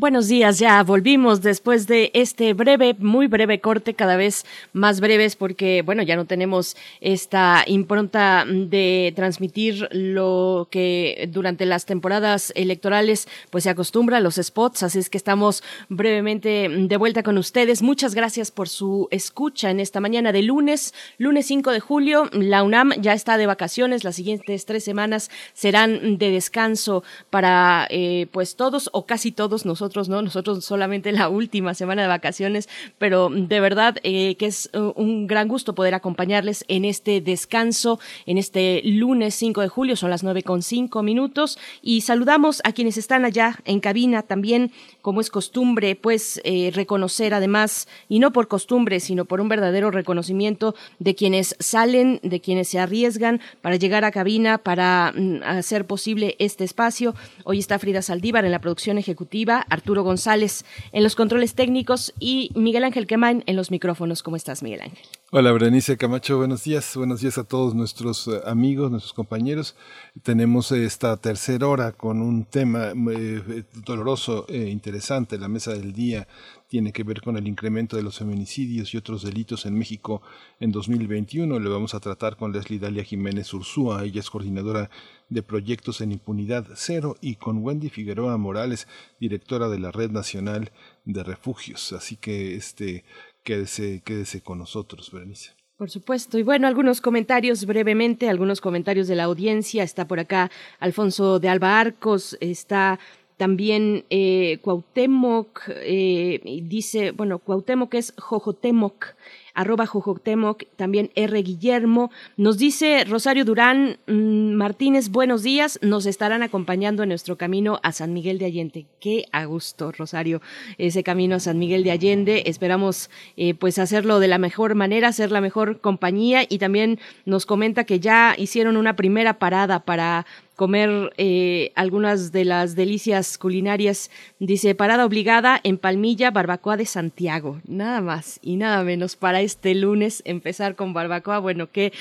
Buenos 0.00 0.28
días, 0.28 0.58
ya 0.58 0.82
volvimos 0.82 1.42
después 1.42 1.86
de 1.86 2.10
este 2.14 2.54
breve, 2.54 2.96
muy 2.98 3.26
breve 3.26 3.60
corte, 3.60 3.92
cada 3.92 4.16
vez 4.16 4.46
más 4.72 4.98
breves 4.98 5.36
porque, 5.36 5.82
bueno, 5.82 6.02
ya 6.02 6.16
no 6.16 6.24
tenemos 6.24 6.74
esta 7.02 7.64
impronta 7.66 8.46
de 8.48 9.12
transmitir 9.14 9.90
lo 9.92 10.68
que 10.70 11.28
durante 11.30 11.66
las 11.66 11.84
temporadas 11.84 12.50
electorales 12.56 13.28
pues 13.50 13.64
se 13.64 13.68
acostumbra 13.68 14.20
los 14.20 14.36
spots, 14.36 14.84
así 14.84 15.00
es 15.00 15.10
que 15.10 15.18
estamos 15.18 15.62
brevemente 15.90 16.70
de 16.70 16.96
vuelta 16.96 17.22
con 17.22 17.36
ustedes. 17.36 17.82
Muchas 17.82 18.14
gracias 18.14 18.50
por 18.50 18.70
su 18.70 19.06
escucha 19.10 19.68
en 19.68 19.80
esta 19.80 20.00
mañana 20.00 20.32
de 20.32 20.40
lunes, 20.40 20.94
lunes 21.18 21.44
5 21.44 21.72
de 21.72 21.80
julio. 21.80 22.30
La 22.32 22.62
UNAM 22.62 22.94
ya 23.02 23.12
está 23.12 23.36
de 23.36 23.44
vacaciones, 23.44 24.02
las 24.04 24.16
siguientes 24.16 24.64
tres 24.64 24.82
semanas 24.82 25.30
serán 25.52 26.16
de 26.16 26.30
descanso 26.30 27.04
para 27.28 27.86
eh, 27.90 28.28
pues 28.32 28.56
todos 28.56 28.88
o 28.94 29.04
casi 29.04 29.30
todos 29.30 29.66
nosotros 29.66 29.89
¿no? 30.08 30.22
Nosotros 30.22 30.64
solamente 30.64 31.12
la 31.12 31.28
última 31.28 31.74
semana 31.74 32.02
de 32.02 32.08
vacaciones, 32.08 32.68
pero 32.98 33.28
de 33.30 33.60
verdad 33.60 33.96
eh, 34.02 34.36
que 34.36 34.46
es 34.46 34.70
uh, 34.74 34.92
un 34.96 35.26
gran 35.26 35.48
gusto 35.48 35.74
poder 35.74 35.94
acompañarles 35.94 36.64
en 36.68 36.84
este 36.84 37.20
descanso, 37.20 37.98
en 38.26 38.38
este 38.38 38.82
lunes 38.84 39.34
5 39.34 39.60
de 39.60 39.68
julio, 39.68 39.96
son 39.96 40.10
las 40.10 40.22
nueve 40.22 40.42
con 40.42 40.62
cinco 40.62 41.02
minutos, 41.02 41.58
y 41.82 42.02
saludamos 42.02 42.60
a 42.64 42.72
quienes 42.72 42.96
están 42.96 43.24
allá 43.24 43.58
en 43.64 43.80
cabina 43.80 44.22
también, 44.22 44.72
como 45.02 45.20
es 45.20 45.30
costumbre, 45.30 45.96
pues 45.96 46.40
eh, 46.44 46.70
reconocer 46.74 47.34
además, 47.34 47.88
y 48.08 48.18
no 48.18 48.32
por 48.32 48.48
costumbre, 48.48 49.00
sino 49.00 49.24
por 49.24 49.40
un 49.40 49.48
verdadero 49.48 49.90
reconocimiento 49.90 50.74
de 50.98 51.14
quienes 51.14 51.56
salen, 51.58 52.20
de 52.22 52.40
quienes 52.40 52.68
se 52.68 52.78
arriesgan 52.78 53.40
para 53.60 53.76
llegar 53.76 54.04
a 54.04 54.10
cabina, 54.10 54.58
para 54.58 55.12
mm, 55.16 55.42
hacer 55.44 55.86
posible 55.86 56.36
este 56.38 56.64
espacio. 56.64 57.14
Hoy 57.44 57.58
está 57.58 57.78
Frida 57.78 58.02
Saldívar 58.02 58.44
en 58.44 58.52
la 58.52 58.60
producción 58.60 58.98
ejecutiva, 58.98 59.66
Arturo 59.68 60.02
González 60.02 60.64
en 60.92 61.02
los 61.02 61.16
controles 61.16 61.54
técnicos 61.54 62.12
y 62.18 62.50
Miguel 62.54 62.84
Ángel 62.84 63.06
Quemain 63.06 63.42
en 63.46 63.56
los 63.56 63.70
micrófonos. 63.70 64.22
¿Cómo 64.22 64.36
estás, 64.36 64.62
Miguel 64.62 64.82
Ángel? 64.82 65.19
Hola, 65.32 65.52
Berenice 65.52 65.96
Camacho, 65.96 66.38
buenos 66.38 66.64
días. 66.64 66.96
Buenos 66.96 67.20
días 67.20 67.38
a 67.38 67.44
todos 67.44 67.72
nuestros 67.72 68.26
eh, 68.26 68.40
amigos, 68.46 68.90
nuestros 68.90 69.12
compañeros. 69.12 69.76
Tenemos 70.24 70.72
esta 70.72 71.16
tercera 71.18 71.68
hora 71.68 71.92
con 71.92 72.20
un 72.20 72.46
tema 72.46 72.88
eh, 73.12 73.62
doloroso 73.86 74.44
e 74.48 74.68
interesante, 74.70 75.38
la 75.38 75.46
mesa 75.46 75.72
del 75.72 75.92
día 75.92 76.26
tiene 76.70 76.92
que 76.92 77.02
ver 77.02 77.20
con 77.20 77.36
el 77.36 77.48
incremento 77.48 77.96
de 77.96 78.02
los 78.04 78.18
feminicidios 78.18 78.94
y 78.94 78.96
otros 78.96 79.22
delitos 79.22 79.66
en 79.66 79.76
México 79.76 80.22
en 80.60 80.70
2021. 80.70 81.58
Lo 81.58 81.70
vamos 81.70 81.94
a 81.94 82.00
tratar 82.00 82.36
con 82.36 82.52
Leslie 82.52 82.78
Dalia 82.78 83.02
Jiménez 83.02 83.52
Ursúa, 83.52 84.04
ella 84.04 84.20
es 84.20 84.30
coordinadora 84.30 84.88
de 85.28 85.42
proyectos 85.42 86.00
en 86.00 86.12
impunidad 86.12 86.66
cero, 86.74 87.16
y 87.20 87.36
con 87.36 87.58
Wendy 87.58 87.88
Figueroa 87.88 88.36
Morales, 88.36 88.86
directora 89.18 89.68
de 89.68 89.80
la 89.80 89.90
Red 89.90 90.12
Nacional 90.12 90.70
de 91.04 91.24
Refugios. 91.24 91.92
Así 91.92 92.16
que 92.16 92.54
este 92.54 93.04
quédese, 93.42 94.02
quédese 94.04 94.42
con 94.42 94.58
nosotros, 94.58 95.10
Berenice. 95.12 95.50
Por 95.80 95.88
supuesto. 95.88 96.38
Y 96.38 96.42
bueno, 96.42 96.66
algunos 96.66 97.00
comentarios 97.00 97.64
brevemente, 97.64 98.28
algunos 98.28 98.60
comentarios 98.60 99.08
de 99.08 99.16
la 99.16 99.24
audiencia. 99.24 99.82
Está 99.82 100.06
por 100.06 100.20
acá 100.20 100.50
Alfonso 100.78 101.40
de 101.40 101.48
Alba 101.48 101.80
Arcos, 101.80 102.36
está 102.40 102.98
también 103.40 104.04
eh, 104.10 104.58
Cuauhtémoc, 104.60 105.62
eh, 105.68 106.60
dice, 106.64 107.12
bueno, 107.12 107.38
Cuauhtémoc 107.38 107.94
es 107.94 108.12
Jojotemoc, 108.18 109.14
arroba 109.54 109.86
Jojotemoc, 109.86 110.64
también 110.76 111.10
R. 111.14 111.42
Guillermo. 111.42 112.10
Nos 112.36 112.58
dice 112.58 113.02
Rosario 113.04 113.46
Durán 113.46 113.96
mm, 114.06 114.52
Martínez, 114.52 115.08
buenos 115.08 115.42
días, 115.42 115.78
nos 115.80 116.04
estarán 116.04 116.42
acompañando 116.42 117.02
en 117.02 117.08
nuestro 117.08 117.36
camino 117.36 117.80
a 117.82 117.92
San 117.92 118.12
Miguel 118.12 118.38
de 118.38 118.44
Allende. 118.44 118.86
Qué 119.00 119.24
a 119.32 119.46
gusto, 119.46 119.90
Rosario, 119.90 120.42
ese 120.76 121.02
camino 121.02 121.36
a 121.36 121.40
San 121.40 121.58
Miguel 121.58 121.82
de 121.82 121.92
Allende. 121.92 122.42
Esperamos 122.44 123.08
eh, 123.38 123.54
pues 123.54 123.78
hacerlo 123.78 124.20
de 124.20 124.28
la 124.28 124.36
mejor 124.36 124.74
manera, 124.74 125.12
ser 125.12 125.32
la 125.32 125.40
mejor 125.40 125.80
compañía 125.80 126.42
y 126.46 126.58
también 126.58 126.98
nos 127.24 127.46
comenta 127.46 127.84
que 127.84 128.00
ya 128.00 128.34
hicieron 128.36 128.76
una 128.76 128.96
primera 128.96 129.38
parada 129.38 129.80
para 129.80 130.26
comer 130.60 131.14
eh, 131.16 131.72
algunas 131.74 132.32
de 132.32 132.44
las 132.44 132.76
delicias 132.76 133.38
culinarias. 133.38 134.10
Dice, 134.40 134.74
parada 134.74 135.06
obligada 135.06 135.58
en 135.64 135.78
Palmilla, 135.78 136.30
Barbacoa 136.30 136.76
de 136.76 136.84
Santiago. 136.84 137.62
Nada 137.66 138.02
más 138.02 138.38
y 138.42 138.56
nada 138.56 138.84
menos 138.84 139.16
para 139.16 139.40
este 139.40 139.74
lunes 139.74 140.20
empezar 140.26 140.76
con 140.76 140.92
barbacoa. 140.92 141.38
Bueno, 141.38 141.70
qué, 141.72 141.94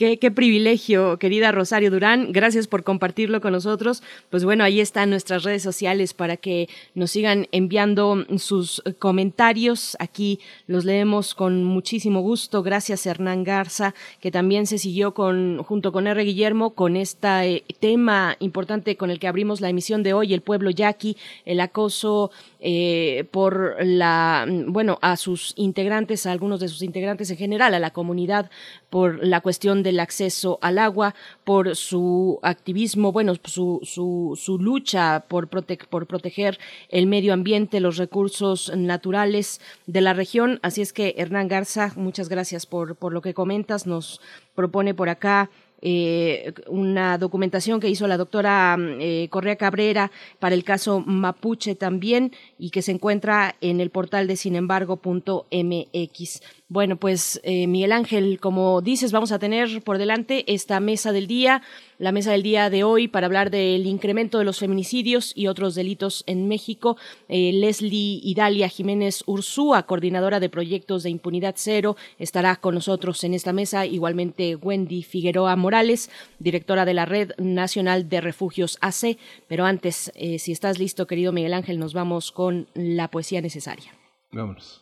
Qué, 0.00 0.16
qué, 0.16 0.30
privilegio, 0.30 1.18
querida 1.18 1.52
Rosario 1.52 1.90
Durán. 1.90 2.32
Gracias 2.32 2.66
por 2.66 2.84
compartirlo 2.84 3.42
con 3.42 3.52
nosotros. 3.52 4.02
Pues 4.30 4.46
bueno, 4.46 4.64
ahí 4.64 4.80
están 4.80 5.10
nuestras 5.10 5.42
redes 5.42 5.62
sociales 5.62 6.14
para 6.14 6.38
que 6.38 6.70
nos 6.94 7.10
sigan 7.10 7.48
enviando 7.52 8.24
sus 8.38 8.82
comentarios. 8.98 9.98
Aquí 10.00 10.40
los 10.66 10.86
leemos 10.86 11.34
con 11.34 11.64
muchísimo 11.64 12.22
gusto. 12.22 12.62
Gracias, 12.62 13.04
Hernán 13.04 13.44
Garza, 13.44 13.94
que 14.22 14.30
también 14.30 14.66
se 14.66 14.78
siguió 14.78 15.12
con, 15.12 15.62
junto 15.64 15.92
con 15.92 16.06
R. 16.06 16.24
Guillermo 16.24 16.70
con 16.70 16.96
este 16.96 17.64
tema 17.78 18.38
importante 18.40 18.96
con 18.96 19.10
el 19.10 19.18
que 19.18 19.28
abrimos 19.28 19.60
la 19.60 19.68
emisión 19.68 20.02
de 20.02 20.14
hoy, 20.14 20.32
el 20.32 20.40
pueblo 20.40 20.70
yaqui, 20.70 21.18
el 21.44 21.60
acoso 21.60 22.30
eh, 22.60 23.24
por 23.30 23.76
la, 23.84 24.46
bueno, 24.66 24.98
a 25.00 25.16
sus 25.16 25.54
integrantes, 25.56 26.26
a 26.26 26.32
algunos 26.32 26.60
de 26.60 26.68
sus 26.68 26.82
integrantes 26.82 27.30
en 27.30 27.36
general, 27.36 27.74
a 27.74 27.78
la 27.78 27.90
comunidad, 27.90 28.50
por 28.90 29.24
la 29.24 29.40
cuestión 29.40 29.82
del 29.82 30.00
acceso 30.00 30.58
al 30.60 30.78
agua, 30.78 31.14
por 31.44 31.74
su 31.76 32.38
activismo, 32.42 33.12
bueno, 33.12 33.34
su, 33.44 33.80
su, 33.82 34.38
su 34.40 34.58
lucha 34.58 35.24
por, 35.28 35.48
por 35.48 36.06
proteger 36.06 36.58
el 36.90 37.06
medio 37.06 37.32
ambiente, 37.32 37.80
los 37.80 37.96
recursos 37.96 38.72
naturales 38.76 39.60
de 39.86 40.00
la 40.00 40.12
región. 40.12 40.58
Así 40.62 40.82
es 40.82 40.92
que, 40.92 41.14
Hernán 41.16 41.48
Garza, 41.48 41.92
muchas 41.96 42.28
gracias 42.28 42.66
por, 42.66 42.96
por 42.96 43.12
lo 43.12 43.22
que 43.22 43.34
comentas. 43.34 43.86
Nos 43.86 44.20
propone 44.54 44.94
por 44.94 45.08
acá 45.08 45.50
eh, 45.82 46.52
una 46.66 47.16
documentación 47.16 47.80
que 47.80 47.88
hizo 47.88 48.06
la 48.06 48.18
doctora 48.18 48.76
eh, 48.78 49.28
Correa 49.30 49.56
Cabrera 49.56 50.10
para 50.38 50.54
el 50.54 50.62
caso 50.62 51.00
Mapuche 51.00 51.74
también 51.74 52.32
y 52.60 52.70
que 52.70 52.82
se 52.82 52.92
encuentra 52.92 53.56
en 53.60 53.80
el 53.80 53.90
portal 53.90 54.26
de 54.26 54.36
sinembargo.mx. 54.36 56.42
Bueno, 56.68 56.96
pues 56.98 57.40
eh, 57.42 57.66
Miguel 57.66 57.90
Ángel, 57.90 58.38
como 58.38 58.80
dices, 58.80 59.10
vamos 59.10 59.32
a 59.32 59.40
tener 59.40 59.82
por 59.82 59.98
delante 59.98 60.44
esta 60.52 60.78
mesa 60.78 61.10
del 61.10 61.26
día, 61.26 61.62
la 61.98 62.12
mesa 62.12 62.30
del 62.30 62.44
día 62.44 62.70
de 62.70 62.84
hoy 62.84 63.08
para 63.08 63.26
hablar 63.26 63.50
del 63.50 63.86
incremento 63.86 64.38
de 64.38 64.44
los 64.44 64.60
feminicidios 64.60 65.32
y 65.34 65.48
otros 65.48 65.74
delitos 65.74 66.22
en 66.28 66.46
México. 66.46 66.96
Eh, 67.28 67.50
Leslie 67.54 68.20
Idalia 68.22 68.68
Jiménez 68.68 69.24
Ursúa, 69.26 69.82
coordinadora 69.84 70.38
de 70.38 70.48
proyectos 70.48 71.02
de 71.02 71.10
impunidad 71.10 71.54
cero, 71.56 71.96
estará 72.20 72.54
con 72.56 72.76
nosotros 72.76 73.24
en 73.24 73.34
esta 73.34 73.52
mesa. 73.52 73.84
Igualmente 73.86 74.54
Wendy 74.54 75.02
Figueroa 75.02 75.56
Morales, 75.56 76.08
directora 76.38 76.84
de 76.84 76.94
la 76.94 77.04
Red 77.04 77.32
Nacional 77.38 78.08
de 78.08 78.20
Refugios 78.20 78.78
AC. 78.80 79.18
Pero 79.48 79.64
antes, 79.64 80.12
eh, 80.14 80.38
si 80.38 80.52
estás 80.52 80.78
listo, 80.78 81.08
querido 81.08 81.32
Miguel 81.32 81.54
Ángel, 81.54 81.78
nos 81.78 81.94
vamos 81.94 82.30
con 82.30 82.49
la 82.74 83.08
poesía 83.08 83.40
necesaria. 83.40 83.92
Vámonos. 84.32 84.80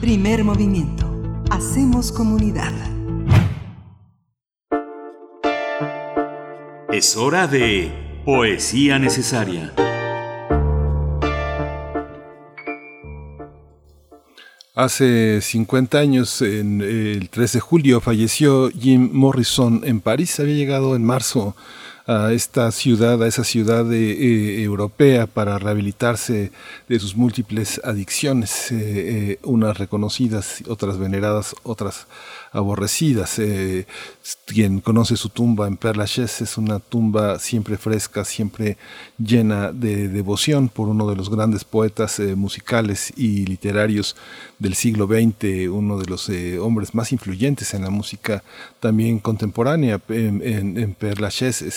Primer 0.00 0.44
movimiento. 0.44 1.06
Hacemos 1.50 2.12
comunidad. 2.12 2.72
Es 6.92 7.16
hora 7.16 7.46
de 7.46 8.22
poesía 8.24 8.98
necesaria. 8.98 9.72
Hace 14.74 15.40
50 15.42 15.98
años, 15.98 16.40
en 16.40 16.80
el 16.80 17.28
3 17.28 17.52
de 17.52 17.60
julio, 17.60 18.00
falleció 18.00 18.70
Jim 18.70 19.10
Morrison 19.12 19.82
en 19.84 20.00
París. 20.00 20.40
Había 20.40 20.54
llegado 20.54 20.96
en 20.96 21.04
marzo 21.04 21.54
a 22.06 22.32
esta 22.32 22.70
ciudad, 22.72 23.22
a 23.22 23.26
esa 23.26 23.44
ciudad 23.44 23.92
eh, 23.92 24.62
europea 24.62 25.26
para 25.26 25.58
rehabilitarse 25.58 26.52
de 26.88 26.98
sus 26.98 27.16
múltiples 27.16 27.80
adicciones, 27.84 28.72
eh, 28.72 28.76
eh, 28.78 29.38
unas 29.42 29.78
reconocidas, 29.78 30.62
otras 30.68 30.98
veneradas, 30.98 31.54
otras 31.62 32.06
aborrecidas. 32.52 33.38
Eh, 33.38 33.86
quien 34.46 34.80
conoce 34.80 35.16
su 35.16 35.28
tumba 35.28 35.68
en 35.68 35.76
Père 35.76 35.96
Lachaise 35.96 36.42
es 36.42 36.58
una 36.58 36.78
tumba 36.78 37.38
siempre 37.38 37.76
fresca, 37.76 38.24
siempre 38.24 38.76
llena 39.18 39.72
de 39.72 40.08
devoción 40.08 40.68
por 40.68 40.88
uno 40.88 41.08
de 41.08 41.16
los 41.16 41.30
grandes 41.30 41.64
poetas 41.64 42.18
eh, 42.18 42.34
musicales 42.34 43.12
y 43.16 43.46
literarios 43.46 44.16
del 44.58 44.74
siglo 44.74 45.06
XX, 45.06 45.68
uno 45.70 45.98
de 45.98 46.06
los 46.06 46.28
eh, 46.28 46.58
hombres 46.58 46.94
más 46.94 47.12
influyentes 47.12 47.72
en 47.74 47.82
la 47.82 47.90
música 47.90 48.42
también 48.80 49.18
contemporánea. 49.20 50.00
En, 50.08 50.42
en, 50.42 50.78
en 50.78 50.94
Père 50.94 51.20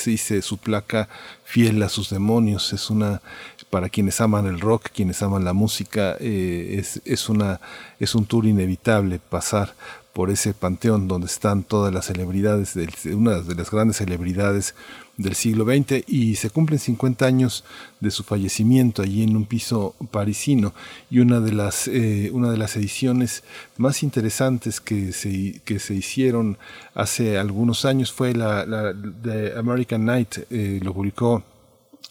dice 0.05 0.41
su 0.41 0.57
placa 0.57 1.07
fiel 1.45 1.83
a 1.83 1.89
sus 1.89 2.09
demonios, 2.09 2.73
es 2.73 2.89
una 2.89 3.21
para 3.69 3.89
quienes 3.89 4.21
aman 4.21 4.45
el 4.45 4.59
rock, 4.59 4.89
quienes 4.93 5.23
aman 5.23 5.43
la 5.43 5.53
música, 5.53 6.15
es, 6.19 7.01
es, 7.05 7.27
una, 7.27 7.59
es 7.99 8.13
un 8.13 8.25
tour 8.25 8.45
inevitable 8.45 9.19
pasar 9.19 9.73
por 10.13 10.29
ese 10.29 10.53
panteón 10.53 11.07
donde 11.07 11.25
están 11.25 11.63
todas 11.63 11.91
las 11.91 12.05
celebridades, 12.05 12.75
de, 12.75 13.15
una 13.15 13.39
de 13.39 13.55
las 13.55 13.71
grandes 13.71 13.97
celebridades 13.97 14.75
del 15.17 15.35
siglo 15.35 15.65
XX 15.65 16.03
y 16.07 16.35
se 16.35 16.51
cumplen 16.51 16.79
50 16.79 17.25
años 17.25 17.63
de 17.99 18.11
su 18.11 18.23
fallecimiento 18.23 19.01
allí 19.01 19.23
en 19.23 19.35
un 19.35 19.45
piso 19.45 19.95
parisino. 20.11 20.73
Y 21.09 21.19
una 21.19 21.39
de 21.39 21.51
las, 21.51 21.87
eh, 21.87 22.29
una 22.31 22.51
de 22.51 22.57
las 22.57 22.75
ediciones 22.75 23.43
más 23.77 24.03
interesantes 24.03 24.79
que 24.79 25.11
se, 25.13 25.61
que 25.65 25.79
se 25.79 25.95
hicieron 25.95 26.59
hace 26.93 27.39
algunos 27.39 27.83
años 27.85 28.11
fue 28.11 28.33
la, 28.33 28.65
la 28.67 28.93
de 28.93 29.57
American 29.57 30.05
Night, 30.05 30.37
eh, 30.51 30.79
lo 30.83 30.93
publicó 30.93 31.43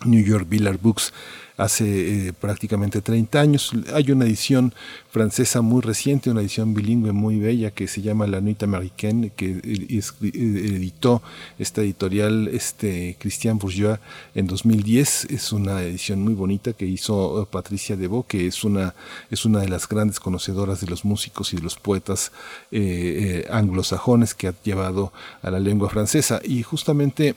New 0.05 0.25
York 0.25 0.47
Billard 0.49 0.81
Books 0.81 1.13
hace 1.57 2.29
eh, 2.29 2.33
prácticamente 2.33 3.01
30 3.01 3.41
años. 3.41 3.73
Hay 3.95 4.11
una 4.11 4.25
edición 4.25 4.75
francesa 5.11 5.63
muy 5.63 5.83
reciente, 5.83 6.31
una 6.31 6.41
edición 6.41 6.75
bilingüe 6.75 7.13
muy 7.13 7.39
bella 7.39 7.71
que 7.71 7.89
se 7.89 8.03
llama 8.03 8.27
La 8.27 8.41
Nuit 8.41 8.63
Américaine, 8.63 9.31
que 9.35 9.61
editó 9.63 11.23
esta 11.59 11.83
editorial 11.83 12.49
este, 12.49 13.17
Christian 13.19 13.59
Bourgeois 13.59 13.99
en 14.35 14.47
2010. 14.47 15.27
Es 15.27 15.53
una 15.53 15.83
edición 15.83 16.23
muy 16.23 16.35
bonita 16.35 16.73
que 16.73 16.87
hizo 16.87 17.43
eh, 17.43 17.47
Patricia 17.51 17.97
Debo, 17.97 18.27
que 18.27 18.47
es 18.47 18.65
una, 18.65 18.95
es 19.31 19.45
una 19.45 19.61
de 19.61 19.69
las 19.69 19.89
grandes 19.89 20.21
conocedoras 20.21 20.81
de 20.81 20.87
los 20.87 21.05
músicos 21.05 21.53
y 21.53 21.57
de 21.57 21.63
los 21.63 21.77
poetas 21.77 22.33
eh, 22.71 23.47
anglosajones 23.51 24.35
que 24.35 24.49
ha 24.49 24.55
llevado 24.63 25.13
a 25.43 25.51
la 25.51 25.61
lengua 25.61 25.91
francesa. 25.91 26.41
Y 26.45 26.63
justamente 26.63 27.35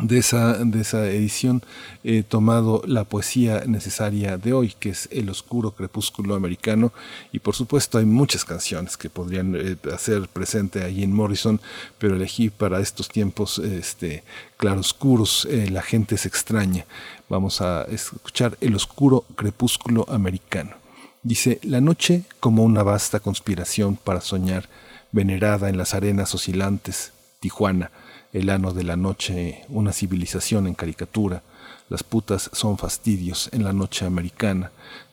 de 0.00 0.18
esa, 0.18 0.54
de 0.64 0.80
esa 0.80 1.06
edición 1.10 1.62
he 2.02 2.22
tomado 2.22 2.82
la 2.86 3.04
poesía 3.04 3.64
necesaria 3.66 4.38
de 4.38 4.52
hoy, 4.52 4.74
que 4.78 4.90
es 4.90 5.08
El 5.12 5.28
oscuro 5.28 5.72
crepúsculo 5.72 6.34
americano, 6.34 6.92
y 7.30 7.40
por 7.40 7.54
supuesto 7.54 7.98
hay 7.98 8.06
muchas 8.06 8.44
canciones 8.44 8.96
que 8.96 9.10
podrían 9.10 9.54
eh, 9.54 9.76
hacer 9.92 10.28
presente 10.28 10.82
ahí 10.82 11.02
en 11.02 11.12
Morrison, 11.12 11.60
pero 11.98 12.16
elegí 12.16 12.48
para 12.48 12.80
estos 12.80 13.08
tiempos 13.08 13.58
este, 13.58 14.24
claroscuros, 14.56 15.46
eh, 15.50 15.68
la 15.70 15.82
gente 15.82 16.16
se 16.16 16.28
extraña. 16.28 16.86
Vamos 17.28 17.60
a 17.60 17.84
escuchar 17.84 18.56
El 18.60 18.74
oscuro 18.74 19.24
crepúsculo 19.36 20.06
americano. 20.08 20.76
Dice, 21.22 21.60
la 21.62 21.80
noche 21.80 22.24
como 22.40 22.64
una 22.64 22.82
vasta 22.82 23.20
conspiración 23.20 23.96
para 23.96 24.20
soñar, 24.20 24.68
venerada 25.12 25.68
en 25.68 25.76
las 25.76 25.94
arenas 25.94 26.34
oscilantes, 26.34 27.12
Tijuana, 27.38 27.90
el 28.32 28.50
ano 28.50 28.72
de 28.72 28.84
la 28.84 28.96
noche, 28.96 29.64
una 29.68 29.92
civilización 29.92 30.66
en 30.66 30.74
caricatura, 30.74 31.42
las 31.88 32.02
putas 32.02 32.50
son 32.52 32.78
fastidios 32.78 33.50
en 33.52 33.64
la 33.64 33.72
noche 33.72 34.06
americana, 34.06 34.70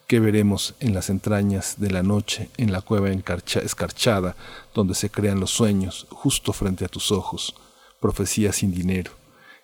¿Qué 0.09 0.19
veremos 0.19 0.73
en 0.79 0.95
las 0.95 1.11
entrañas 1.11 1.75
de 1.77 1.91
la 1.91 2.01
noche, 2.01 2.49
en 2.57 2.71
la 2.71 2.81
cueva 2.81 3.11
escarchada, 3.11 4.35
donde 4.73 4.95
se 4.95 5.11
crean 5.11 5.39
los 5.39 5.51
sueños, 5.51 6.07
justo 6.09 6.51
frente 6.51 6.83
a 6.83 6.87
tus 6.87 7.11
ojos? 7.11 7.53
Profecía 7.99 8.51
sin 8.51 8.73
dinero. 8.73 9.11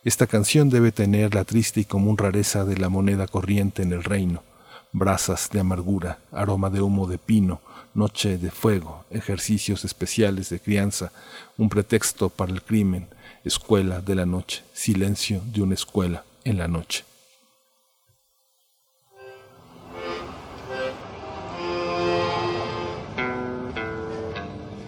Esta 0.03 0.27
canción 0.27 0.69
debe 0.69 0.91
tener 0.91 1.34
la 1.34 1.45
triste 1.45 1.80
y 1.80 1.86
común 1.86 2.15
rareza 2.15 2.64
de 2.64 2.77
la 2.77 2.90
moneda 2.90 3.26
corriente 3.26 3.82
en 3.82 3.91
el 3.91 4.03
reino. 4.03 4.44
brasas 4.91 5.49
de 5.52 5.61
amargura, 5.61 6.19
aroma 6.32 6.69
de 6.69 6.80
humo 6.80 7.07
de 7.07 7.18
pino, 7.18 7.60
noche 7.95 8.38
de 8.38 8.52
fuego, 8.52 9.03
ejercicios 9.10 9.84
especiales 9.84 10.49
de 10.52 10.60
crianza, 10.60 11.11
un 11.57 11.69
pretexto 11.69 12.30
para 12.30 12.53
el 12.53 12.61
crimen, 12.61 13.07
escuela 13.45 14.01
de 14.01 14.15
la 14.15 14.26
noche, 14.26 14.63
silencio 14.73 15.39
de 15.53 15.61
una 15.61 15.76
escuela 15.76 16.23
en 16.43 16.57
la 16.57 16.67
noche. 16.67 17.03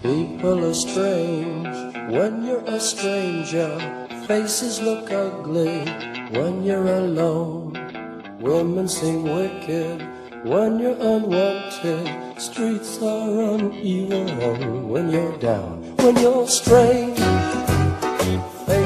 People 0.01 0.65
are 0.65 0.73
strange 0.73 1.67
when 2.09 2.45
you're 2.45 2.63
a 2.67 2.79
stranger. 2.79 3.77
Faces 4.27 4.81
look 4.81 5.11
ugly 5.11 5.85
when 6.31 6.63
you're 6.63 6.87
alone. 6.87 7.73
Women 8.39 8.87
seem 8.87 9.23
wicked 9.23 10.01
when 10.43 10.79
you're 10.79 10.97
unwanted. 10.99 12.07
Streets 12.39 13.01
are 13.01 13.55
uneven 13.55 14.87
when 14.87 15.09
you're 15.09 15.37
down. 15.39 15.83
When 15.97 16.15
you're 16.17 16.47
strange, 16.47 17.19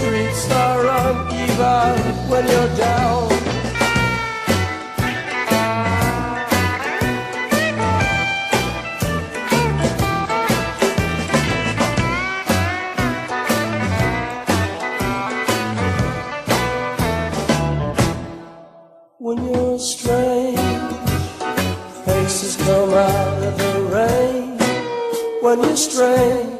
Streets 0.00 0.50
are 0.52 0.86
uneven 0.86 2.28
when 2.30 2.48
you're 2.48 2.76
down. 2.78 3.28
when 19.18 19.44
you're 19.44 19.78
strange. 19.78 20.58
Faces 22.06 22.56
come 22.56 22.94
out 22.94 23.42
of 23.42 23.58
the 23.58 23.82
rain 23.92 24.58
when 25.42 25.62
you're 25.62 25.76
strange. 25.76 26.59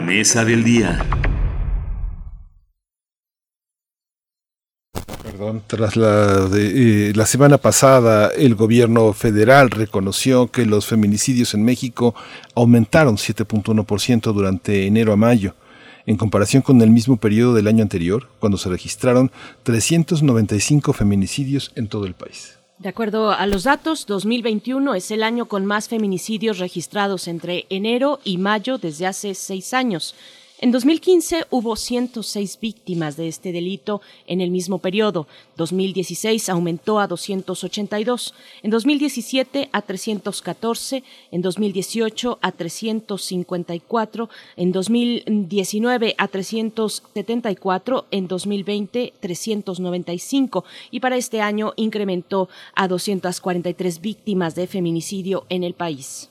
La 0.00 0.06
mesa 0.06 0.46
del 0.46 0.64
día. 0.64 1.04
Perdón, 5.22 5.62
tras 5.66 5.94
la, 5.94 6.48
de, 6.48 7.10
eh, 7.10 7.12
la 7.14 7.26
semana 7.26 7.58
pasada 7.58 8.30
el 8.34 8.54
gobierno 8.54 9.12
federal 9.12 9.70
reconoció 9.70 10.50
que 10.50 10.64
los 10.64 10.86
feminicidios 10.86 11.52
en 11.52 11.66
México 11.66 12.14
aumentaron 12.54 13.16
7.1% 13.16 14.32
durante 14.32 14.86
enero 14.86 15.12
a 15.12 15.16
mayo, 15.16 15.54
en 16.06 16.16
comparación 16.16 16.62
con 16.62 16.80
el 16.80 16.88
mismo 16.88 17.18
periodo 17.18 17.52
del 17.52 17.66
año 17.66 17.82
anterior, 17.82 18.30
cuando 18.38 18.56
se 18.56 18.70
registraron 18.70 19.30
395 19.64 20.94
feminicidios 20.94 21.72
en 21.74 21.88
todo 21.88 22.06
el 22.06 22.14
país. 22.14 22.59
De 22.80 22.88
acuerdo 22.88 23.30
a 23.30 23.46
los 23.46 23.64
datos, 23.64 24.06
2021 24.06 24.94
es 24.94 25.10
el 25.10 25.22
año 25.22 25.44
con 25.44 25.66
más 25.66 25.90
feminicidios 25.90 26.58
registrados 26.58 27.28
entre 27.28 27.66
enero 27.68 28.20
y 28.24 28.38
mayo 28.38 28.78
desde 28.78 29.06
hace 29.06 29.34
seis 29.34 29.74
años. 29.74 30.14
En 30.62 30.72
2015 30.72 31.46
hubo 31.48 31.74
106 31.74 32.58
víctimas 32.60 33.16
de 33.16 33.28
este 33.28 33.50
delito 33.50 34.02
en 34.26 34.42
el 34.42 34.50
mismo 34.50 34.76
periodo. 34.76 35.26
2016 35.56 36.50
aumentó 36.50 37.00
a 37.00 37.06
282. 37.06 38.34
En 38.62 38.70
2017 38.70 39.70
a 39.72 39.80
314. 39.80 41.02
En 41.30 41.40
2018 41.40 42.38
a 42.42 42.52
354. 42.52 44.28
En 44.56 44.72
2019 44.72 46.14
a 46.18 46.28
374. 46.28 48.06
En 48.10 48.28
2020 48.28 49.14
395. 49.18 50.64
Y 50.90 51.00
para 51.00 51.16
este 51.16 51.40
año 51.40 51.72
incrementó 51.76 52.50
a 52.74 52.86
243 52.86 54.02
víctimas 54.02 54.54
de 54.54 54.66
feminicidio 54.66 55.46
en 55.48 55.64
el 55.64 55.72
país. 55.72 56.29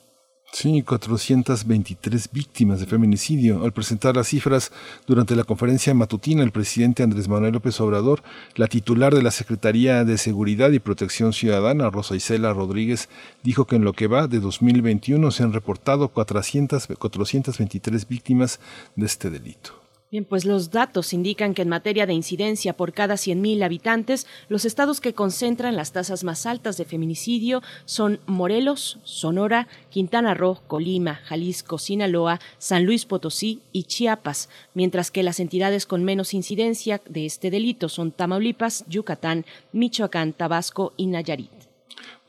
Sí, 0.52 0.82
423 0.82 2.28
víctimas 2.32 2.80
de 2.80 2.86
feminicidio. 2.86 3.64
Al 3.64 3.72
presentar 3.72 4.16
las 4.16 4.28
cifras 4.28 4.72
durante 5.06 5.36
la 5.36 5.44
conferencia 5.44 5.94
matutina, 5.94 6.42
el 6.42 6.50
presidente 6.50 7.04
Andrés 7.04 7.28
Manuel 7.28 7.52
López 7.52 7.80
Obrador, 7.80 8.22
la 8.56 8.66
titular 8.66 9.14
de 9.14 9.22
la 9.22 9.30
Secretaría 9.30 10.04
de 10.04 10.18
Seguridad 10.18 10.72
y 10.72 10.80
Protección 10.80 11.32
Ciudadana, 11.32 11.88
Rosa 11.88 12.16
Isela 12.16 12.52
Rodríguez, 12.52 13.08
dijo 13.44 13.66
que 13.66 13.76
en 13.76 13.84
lo 13.84 13.92
que 13.92 14.08
va 14.08 14.26
de 14.26 14.40
2021 14.40 15.30
se 15.30 15.44
han 15.44 15.52
reportado 15.52 16.08
400, 16.08 16.88
423 16.98 18.08
víctimas 18.08 18.58
de 18.96 19.06
este 19.06 19.30
delito. 19.30 19.79
Bien, 20.10 20.24
pues 20.24 20.44
los 20.44 20.72
datos 20.72 21.12
indican 21.12 21.54
que 21.54 21.62
en 21.62 21.68
materia 21.68 22.04
de 22.04 22.12
incidencia 22.12 22.76
por 22.76 22.92
cada 22.92 23.14
100.000 23.14 23.62
habitantes, 23.62 24.26
los 24.48 24.64
estados 24.64 25.00
que 25.00 25.14
concentran 25.14 25.76
las 25.76 25.92
tasas 25.92 26.24
más 26.24 26.46
altas 26.46 26.76
de 26.76 26.84
feminicidio 26.84 27.62
son 27.84 28.18
Morelos, 28.26 28.98
Sonora, 29.04 29.68
Quintana 29.88 30.34
Roo, 30.34 30.58
Colima, 30.66 31.20
Jalisco, 31.26 31.78
Sinaloa, 31.78 32.40
San 32.58 32.86
Luis 32.86 33.04
Potosí 33.04 33.60
y 33.70 33.84
Chiapas, 33.84 34.48
mientras 34.74 35.12
que 35.12 35.22
las 35.22 35.38
entidades 35.38 35.86
con 35.86 36.02
menos 36.02 36.34
incidencia 36.34 37.00
de 37.08 37.24
este 37.24 37.52
delito 37.52 37.88
son 37.88 38.10
Tamaulipas, 38.10 38.84
Yucatán, 38.88 39.46
Michoacán, 39.72 40.32
Tabasco 40.32 40.92
y 40.96 41.06
Nayarit. 41.06 41.52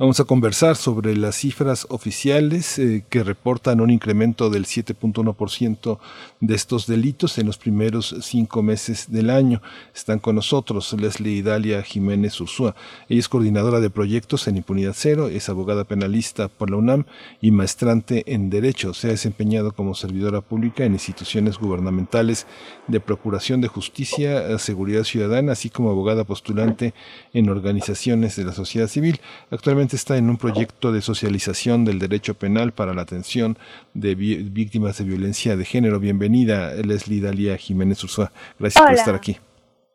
Vamos 0.01 0.19
a 0.19 0.23
conversar 0.23 0.77
sobre 0.77 1.15
las 1.15 1.35
cifras 1.35 1.85
oficiales 1.91 2.79
eh, 2.79 3.05
que 3.07 3.23
reportan 3.23 3.81
un 3.81 3.91
incremento 3.91 4.49
del 4.49 4.65
7.1% 4.65 5.99
de 6.39 6.55
estos 6.55 6.87
delitos 6.87 7.37
en 7.37 7.45
los 7.45 7.59
primeros 7.59 8.15
cinco 8.23 8.63
meses 8.63 9.11
del 9.11 9.29
año. 9.29 9.61
Están 9.93 10.17
con 10.17 10.37
nosotros 10.37 10.91
Leslie 10.93 11.33
Idalia 11.33 11.83
Jiménez 11.83 12.41
Ursúa. 12.41 12.75
Ella 13.09 13.19
es 13.19 13.29
coordinadora 13.29 13.79
de 13.79 13.91
proyectos 13.91 14.47
en 14.47 14.57
Impunidad 14.57 14.95
Cero, 14.95 15.27
es 15.27 15.49
abogada 15.49 15.83
penalista 15.83 16.47
por 16.47 16.71
la 16.71 16.77
UNAM 16.77 17.05
y 17.39 17.51
maestrante 17.51 18.23
en 18.25 18.49
Derecho. 18.49 18.95
Se 18.95 19.05
ha 19.05 19.11
desempeñado 19.11 19.71
como 19.71 19.93
servidora 19.93 20.41
pública 20.41 20.83
en 20.83 20.93
instituciones 20.93 21.59
gubernamentales 21.59 22.47
de 22.87 23.01
Procuración 23.01 23.61
de 23.61 23.67
Justicia, 23.67 24.57
Seguridad 24.57 25.03
Ciudadana, 25.03 25.51
así 25.51 25.69
como 25.69 25.91
abogada 25.91 26.23
postulante 26.23 26.95
en 27.33 27.49
organizaciones 27.49 28.35
de 28.35 28.45
la 28.45 28.53
sociedad 28.53 28.87
civil. 28.87 29.21
Actualmente 29.51 29.90
está 29.95 30.17
en 30.17 30.29
un 30.29 30.37
proyecto 30.37 30.91
de 30.91 31.01
socialización 31.01 31.85
del 31.85 31.99
derecho 31.99 32.35
penal 32.35 32.71
para 32.71 32.93
la 32.93 33.01
atención 33.01 33.57
de 33.93 34.15
víctimas 34.15 34.97
de 34.97 35.05
violencia 35.05 35.55
de 35.55 35.65
género. 35.65 35.99
Bienvenida, 35.99 36.73
Leslie 36.75 37.21
Dalia 37.21 37.57
Jiménez 37.57 38.03
Ursúa. 38.03 38.31
Gracias 38.59 38.81
Hola. 38.81 38.91
por 38.91 38.99
estar 38.99 39.15
aquí. 39.15 39.37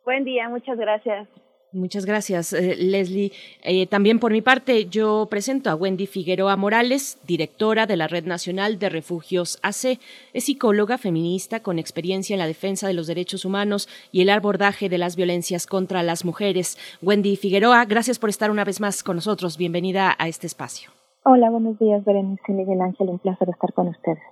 Buen 0.04 0.24
día, 0.24 0.48
muchas 0.48 0.78
gracias. 0.78 1.28
Muchas 1.76 2.06
gracias, 2.06 2.54
eh, 2.54 2.74
Leslie. 2.74 3.32
Eh, 3.62 3.86
también 3.86 4.18
por 4.18 4.32
mi 4.32 4.40
parte, 4.40 4.86
yo 4.86 5.26
presento 5.30 5.68
a 5.68 5.74
Wendy 5.74 6.06
Figueroa 6.06 6.56
Morales, 6.56 7.18
directora 7.26 7.86
de 7.86 7.98
la 7.98 8.08
Red 8.08 8.24
Nacional 8.24 8.78
de 8.78 8.88
Refugios 8.88 9.58
AC. 9.62 9.98
Es 10.32 10.44
psicóloga 10.44 10.96
feminista 10.96 11.60
con 11.60 11.78
experiencia 11.78 12.32
en 12.32 12.38
la 12.38 12.46
defensa 12.46 12.88
de 12.88 12.94
los 12.94 13.06
derechos 13.06 13.44
humanos 13.44 13.90
y 14.10 14.22
el 14.22 14.30
abordaje 14.30 14.88
de 14.88 14.96
las 14.96 15.16
violencias 15.16 15.66
contra 15.66 16.02
las 16.02 16.24
mujeres. 16.24 16.78
Wendy 17.02 17.36
Figueroa, 17.36 17.84
gracias 17.84 18.18
por 18.18 18.30
estar 18.30 18.50
una 18.50 18.64
vez 18.64 18.80
más 18.80 19.02
con 19.02 19.16
nosotros. 19.16 19.58
Bienvenida 19.58 20.16
a 20.18 20.28
este 20.28 20.46
espacio. 20.46 20.90
Hola, 21.24 21.50
buenos 21.50 21.78
días, 21.78 22.02
Berenice 22.06 22.42
y 22.48 22.52
Miguel 22.52 22.80
Ángel. 22.80 23.10
Un 23.10 23.18
placer 23.18 23.50
estar 23.50 23.74
con 23.74 23.88
ustedes. 23.88 24.22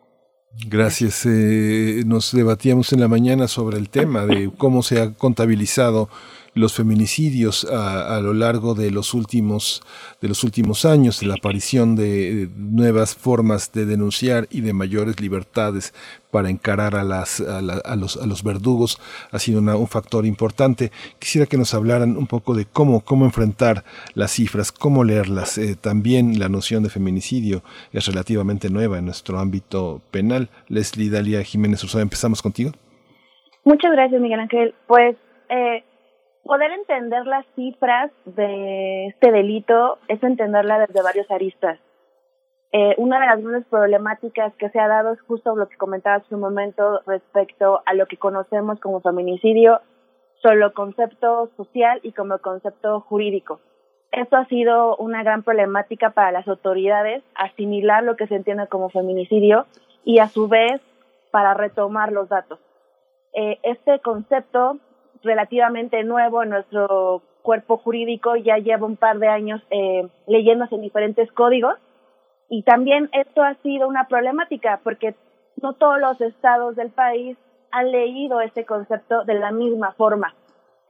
Gracias. 0.66 1.26
Eh, 1.26 2.04
nos 2.06 2.32
debatíamos 2.32 2.92
en 2.92 3.00
la 3.00 3.08
mañana 3.08 3.48
sobre 3.48 3.76
el 3.76 3.90
tema 3.90 4.24
de 4.24 4.50
cómo 4.56 4.82
se 4.82 5.00
ha 5.02 5.12
contabilizado 5.12 6.08
los 6.54 6.74
feminicidios 6.74 7.64
a, 7.64 8.20
lo 8.20 8.32
largo 8.32 8.74
de 8.74 8.90
los 8.90 9.12
últimos 9.12 9.82
de 10.20 10.28
los 10.28 10.44
últimos 10.44 10.84
años, 10.84 11.22
la 11.22 11.34
aparición 11.34 11.96
de 11.96 12.48
nuevas 12.56 13.14
formas 13.14 13.72
de 13.72 13.84
denunciar 13.86 14.46
y 14.50 14.60
de 14.60 14.72
mayores 14.72 15.20
libertades 15.20 15.92
para 16.30 16.50
encarar 16.50 16.96
a, 16.96 17.04
las, 17.04 17.40
a, 17.40 17.60
la, 17.60 17.74
a 17.74 17.96
los, 17.96 18.16
los 18.16 18.42
verdugos 18.42 19.00
ha 19.30 19.38
sido 19.38 19.60
una, 19.60 19.76
un 19.76 19.86
factor 19.86 20.26
importante. 20.26 20.90
Quisiera 21.18 21.46
que 21.46 21.56
nos 21.56 21.74
hablaran 21.74 22.16
un 22.16 22.26
poco 22.26 22.54
de 22.54 22.64
cómo, 22.64 23.04
cómo 23.04 23.24
enfrentar 23.24 23.84
las 24.14 24.32
cifras, 24.32 24.72
cómo 24.72 25.04
leerlas. 25.04 25.58
Eh, 25.58 25.76
también 25.76 26.38
la 26.38 26.48
noción 26.48 26.82
de 26.82 26.90
feminicidio 26.90 27.62
es 27.92 28.06
relativamente 28.06 28.70
nueva 28.70 28.98
en 28.98 29.04
nuestro 29.04 29.38
ámbito 29.38 30.02
penal. 30.10 30.48
Leslie 30.68 31.10
Dalia 31.10 31.42
Jiménez 31.44 31.84
Ursula, 31.84 32.02
empezamos 32.02 32.42
contigo. 32.42 32.72
Muchas 33.64 33.92
gracias, 33.92 34.20
Miguel 34.20 34.40
Ángel. 34.40 34.74
Pues 34.86 35.16
eh, 35.48 35.84
poder 36.44 36.70
entender 36.72 37.26
las 37.26 37.46
cifras 37.56 38.10
de 38.24 39.06
este 39.06 39.32
delito 39.32 39.98
es 40.08 40.22
entenderla 40.22 40.78
desde 40.78 41.02
varios 41.02 41.30
aristas. 41.30 41.78
Eh, 42.72 42.94
una 42.98 43.20
de 43.20 43.26
las 43.26 43.40
grandes 43.40 43.66
problemáticas 43.66 44.52
que 44.56 44.68
se 44.70 44.80
ha 44.80 44.88
dado 44.88 45.12
es 45.12 45.20
justo 45.22 45.54
lo 45.54 45.68
que 45.68 45.76
comentaba 45.76 46.16
hace 46.16 46.34
un 46.34 46.40
momento 46.40 47.00
respecto 47.06 47.82
a 47.86 47.94
lo 47.94 48.06
que 48.06 48.16
conocemos 48.16 48.80
como 48.80 49.00
feminicidio, 49.00 49.80
solo 50.42 50.74
concepto 50.74 51.50
social 51.56 52.00
y 52.02 52.12
como 52.12 52.38
concepto 52.38 53.00
jurídico. 53.00 53.60
Esto 54.10 54.36
ha 54.36 54.46
sido 54.46 54.96
una 54.96 55.22
gran 55.22 55.42
problemática 55.42 56.10
para 56.10 56.32
las 56.32 56.46
autoridades, 56.46 57.22
asimilar 57.34 58.04
lo 58.04 58.16
que 58.16 58.26
se 58.26 58.36
entiende 58.36 58.66
como 58.68 58.90
feminicidio 58.90 59.66
y 60.04 60.18
a 60.18 60.28
su 60.28 60.48
vez 60.48 60.80
para 61.30 61.54
retomar 61.54 62.12
los 62.12 62.28
datos. 62.28 62.58
Eh, 63.32 63.58
este 63.62 63.98
concepto 64.00 64.78
relativamente 65.24 66.02
nuevo 66.04 66.42
en 66.42 66.50
nuestro 66.50 67.22
cuerpo 67.42 67.76
jurídico, 67.76 68.36
ya 68.36 68.58
lleva 68.58 68.86
un 68.86 68.96
par 68.96 69.18
de 69.18 69.28
años 69.28 69.60
eh, 69.70 70.08
leyéndose 70.26 70.76
en 70.76 70.82
diferentes 70.82 71.30
códigos 71.32 71.76
y 72.48 72.62
también 72.62 73.08
esto 73.12 73.42
ha 73.42 73.54
sido 73.56 73.88
una 73.88 74.06
problemática 74.06 74.80
porque 74.84 75.14
no 75.60 75.72
todos 75.74 76.00
los 76.00 76.20
estados 76.20 76.76
del 76.76 76.90
país 76.90 77.36
han 77.70 77.90
leído 77.90 78.40
este 78.40 78.64
concepto 78.64 79.24
de 79.24 79.34
la 79.34 79.50
misma 79.50 79.92
forma. 79.92 80.34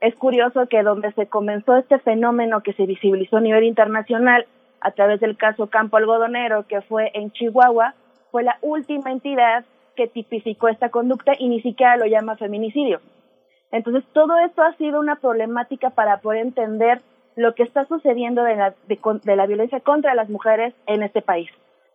Es 0.01 0.15
curioso 0.15 0.67
que 0.67 0.83
donde 0.83 1.11
se 1.13 1.27
comenzó 1.27 1.77
este 1.77 1.97
fenómeno 1.99 2.61
que 2.61 2.73
se 2.73 2.85
visibilizó 2.85 3.37
a 3.37 3.41
nivel 3.41 3.63
internacional 3.63 4.45
a 4.81 4.91
través 4.91 5.19
del 5.19 5.37
caso 5.37 5.67
Campo 5.67 5.97
Algodonero, 5.97 6.67
que 6.67 6.81
fue 6.81 7.09
en 7.15 7.31
Chihuahua, 7.31 7.95
fue 8.31 8.43
la 8.43 8.59
última 8.61 9.11
entidad 9.11 9.65
que 9.95 10.07
tipificó 10.07 10.67
esta 10.67 10.89
conducta 10.89 11.33
y 11.39 11.47
ni 11.47 11.61
siquiera 11.61 11.97
lo 11.97 12.05
llama 12.05 12.35
feminicidio. 12.35 12.99
Entonces, 13.71 14.03
todo 14.13 14.37
esto 14.39 14.61
ha 14.61 14.75
sido 14.77 14.99
una 14.99 15.17
problemática 15.17 15.89
para 15.89 16.19
poder 16.21 16.41
entender 16.41 17.01
lo 17.35 17.53
que 17.55 17.63
está 17.63 17.85
sucediendo 17.85 18.43
de 18.43 18.55
la, 18.55 18.75
de, 18.87 18.99
de 19.23 19.35
la 19.35 19.45
violencia 19.45 19.79
contra 19.81 20.15
las 20.15 20.29
mujeres 20.29 20.73
en 20.87 21.03
este 21.03 21.21
país. 21.21 21.49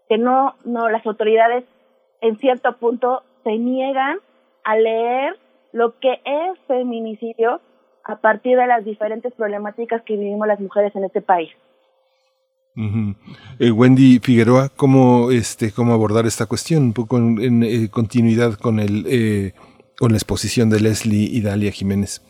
Que 0.09 0.19
no, 0.19 0.55
no, 0.65 0.89
las 0.89 1.07
autoridades 1.07 1.65
en 2.21 2.37
cierto 2.39 2.77
punto 2.77 3.23
se 3.45 3.57
niegan 3.57 4.19
a 4.65 4.77
leer 4.77 5.39
lo 5.73 5.99
que 5.99 6.21
es 6.25 6.59
feminicidio 6.67 7.61
a 8.05 8.17
partir 8.17 8.59
de 8.59 8.67
las 8.67 8.85
diferentes 8.85 9.33
problemáticas 9.33 10.03
que 10.03 10.17
vivimos 10.17 10.47
las 10.47 10.61
mujeres 10.61 10.95
en 10.97 11.05
este 11.05 11.21
país. 11.21 11.51
Eh, 13.59 13.71
Wendy 13.71 14.21
Figueroa, 14.21 14.71
¿cómo, 14.75 15.31
este, 15.31 15.73
¿cómo 15.73 15.93
abordar 15.93 16.27
esta 16.27 16.47
cuestión? 16.47 16.85
Un 16.85 16.93
poco 16.93 17.19
en, 17.19 17.39
en 17.43 17.63
eh, 17.63 17.89
continuidad 17.91 18.55
con 18.55 18.79
el 18.81 19.05
eh, 19.07 19.53
con 20.01 20.13
la 20.13 20.17
exposición 20.17 20.71
de 20.71 20.81
Leslie 20.81 21.29
y 21.31 21.43
Dalia 21.43 21.71
Jiménez. 21.71 22.23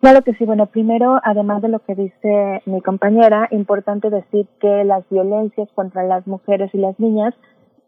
Claro 0.00 0.22
que 0.22 0.34
sí. 0.34 0.44
Bueno, 0.44 0.66
primero, 0.66 1.20
además 1.22 1.62
de 1.62 1.68
lo 1.68 1.78
que 1.78 1.94
dice 1.94 2.62
mi 2.66 2.80
compañera, 2.80 3.46
importante 3.52 4.10
decir 4.10 4.48
que 4.60 4.82
las 4.84 5.08
violencias 5.08 5.68
contra 5.76 6.02
las 6.02 6.26
mujeres 6.26 6.68
y 6.74 6.78
las 6.78 6.98
niñas 6.98 7.32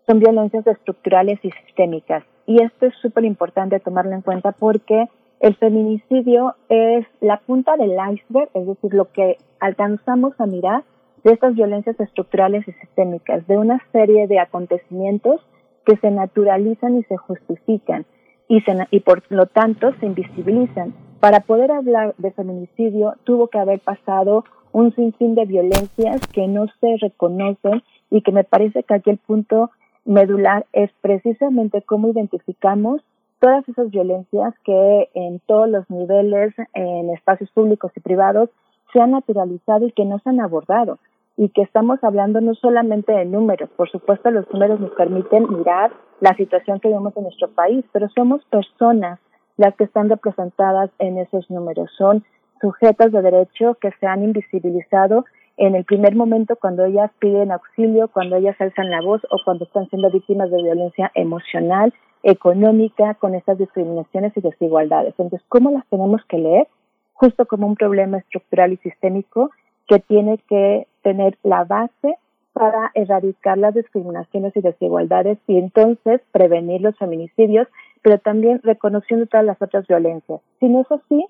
son 0.07 0.21
violencias 0.21 0.65
estructurales 0.69 1.41
y 1.43 1.51
sistémicas. 1.51 2.23
Y 2.47 2.63
esto 2.63 2.87
es 2.87 2.95
súper 3.03 3.25
importante 3.25 3.81
tomarlo 3.81 4.13
en 4.13 4.23
cuenta 4.23 4.53
porque 4.53 5.07
el 5.41 5.57
feminicidio 5.57 6.55
es 6.69 7.05
la 7.21 7.39
punta 7.39 7.77
del 7.77 7.93
iceberg, 7.93 8.51
es 8.55 8.67
decir, 8.69 8.95
lo 8.95 9.11
que 9.11 9.39
alcanzamos 9.59 10.35
a 10.39 10.47
mirar 10.47 10.85
de 11.25 11.33
estas 11.33 11.55
violencias 11.57 11.99
estructurales 11.99 12.69
y 12.69 12.73
sistémicas, 12.73 13.49
de 13.49 13.59
una 13.59 13.81
serie 13.91 14.29
de 14.29 14.39
acontecimientos 14.39 15.41
que 15.85 15.97
se 15.97 16.13
naturalizan 16.13 16.99
y 16.99 17.03
se 17.05 17.17
justifican 17.17 18.07
y, 18.53 18.61
se, 18.61 18.77
y 18.91 19.01
por 19.01 19.23
lo 19.31 19.47
tanto 19.47 19.95
se 19.99 20.05
invisibilizan. 20.05 20.93
Para 21.21 21.41
poder 21.41 21.73
hablar 21.73 22.15
de 22.19 22.33
feminicidio 22.33 23.15
tuvo 23.25 23.49
que 23.49 23.59
haber 23.59 23.81
pasado 23.81 24.45
un 24.73 24.95
sinfín 24.95 25.35
de 25.35 25.47
violencias 25.47 26.21
que 26.35 26.47
no 26.49 26.67
se 26.79 26.99
reconocen 27.01 27.83
y 28.11 28.21
que 28.21 28.31
me 28.31 28.45
parece 28.45 28.83
que 28.83 28.93
aquí 28.93 29.09
el 29.09 29.17
punto 29.17 29.71
medular 30.05 30.67
es 30.75 30.91
precisamente 31.01 31.81
cómo 31.81 32.11
identificamos 32.11 33.01
todas 33.41 33.67
esas 33.71 33.91
violencias 33.91 34.53
que 34.65 35.09
en 35.15 35.41
todos 35.47 35.71
los 35.71 35.89
niveles, 35.89 36.53
en 36.75 37.09
espacios 37.09 37.51
públicos 37.53 37.91
y 37.97 38.01
privados, 38.01 38.51
se 38.93 39.01
han 39.01 39.13
naturalizado 39.13 39.87
y 39.87 39.93
que 39.93 40.05
no 40.05 40.19
se 40.19 40.29
han 40.29 40.41
abordado 40.41 40.99
y 41.43 41.49
que 41.49 41.63
estamos 41.63 41.99
hablando 42.05 42.41
no 42.41 42.55
solamente 42.55 43.11
de 43.11 43.25
números, 43.25 43.69
por 43.77 43.91
supuesto 43.91 44.31
los 44.31 44.49
números 44.53 44.79
nos 44.79 44.93
permiten 44.93 45.53
mirar 45.53 45.91
la 46.21 46.37
situación 46.37 46.79
que 46.79 46.89
vemos 46.89 47.17
en 47.17 47.25
nuestro 47.25 47.49
país, 47.51 47.85
pero 47.91 48.09
somos 48.11 48.45
personas 48.45 49.19
las 49.57 49.75
que 49.75 49.83
están 49.83 50.09
representadas 50.09 50.91
en 51.01 51.19
esos 51.19 51.51
números, 51.51 51.91
son 51.99 52.23
sujetas 52.61 53.11
de 53.11 53.23
derecho 53.23 53.77
que 53.81 53.91
se 53.99 54.07
han 54.07 54.23
invisibilizado 54.23 55.25
en 55.57 55.75
el 55.75 55.85
primer 55.85 56.15
momento 56.15 56.55
cuando 56.55 56.85
ellas 56.85 57.11
piden 57.19 57.51
auxilio, 57.51 58.07
cuando 58.07 58.37
ellas 58.37 58.55
alzan 58.61 58.91
la 58.91 59.03
voz 59.03 59.21
o 59.33 59.37
cuando 59.45 59.65
están 59.65 59.89
siendo 59.89 60.13
víctimas 60.13 60.49
de 60.49 60.63
violencia 60.63 61.11
emocional, 61.17 61.93
económica, 62.23 63.15
con 63.15 63.35
estas 63.35 63.59
discriminaciones 63.59 64.33
y 64.37 64.43
desigualdades. 64.43 65.15
Entonces, 65.19 65.43
¿cómo 65.49 65.73
las 65.73 65.85
tenemos 65.89 66.25
que 66.29 66.39
leer? 66.39 66.69
Justo 67.15 67.47
como 67.47 67.67
un 67.67 67.75
problema 67.75 68.19
estructural 68.19 68.73
y 68.73 68.77
sistémico 68.77 69.51
que 69.89 69.99
tiene 69.99 70.39
que 70.49 70.87
tener 71.03 71.39
la 71.43 71.65
base 71.65 72.17
para 72.53 72.91
erradicar 72.95 73.59
las 73.59 73.75
discriminaciones 73.75 74.55
y 74.57 74.61
desigualdades 74.61 75.39
y 75.47 75.59
entonces 75.59 76.21
prevenir 76.33 76.83
los 76.83 76.97
feminicidios, 76.99 77.67
pero 78.03 78.19
también 78.19 78.61
reconociendo 78.63 79.27
todas 79.27 79.47
las 79.47 79.61
otras 79.61 79.87
violencias. 79.87 80.41
Si 80.61 80.69
no 80.69 80.83
es 80.83 80.93
así, 80.93 81.27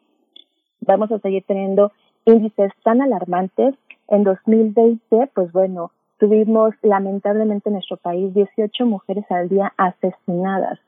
vamos 0.80 1.12
a 1.12 1.18
seguir 1.20 1.44
teniendo 1.46 1.92
índices 2.24 2.72
tan 2.84 3.02
alarmantes. 3.02 3.74
En 4.08 4.24
2020, 4.24 5.30
pues 5.34 5.52
bueno, 5.52 5.92
tuvimos 6.18 6.74
lamentablemente 6.82 7.68
en 7.68 7.74
nuestro 7.74 7.96
país 7.96 8.34
18 8.34 8.84
mujeres 8.86 9.24
al 9.30 9.48
día 9.48 9.72
asesinadas. 9.76 10.78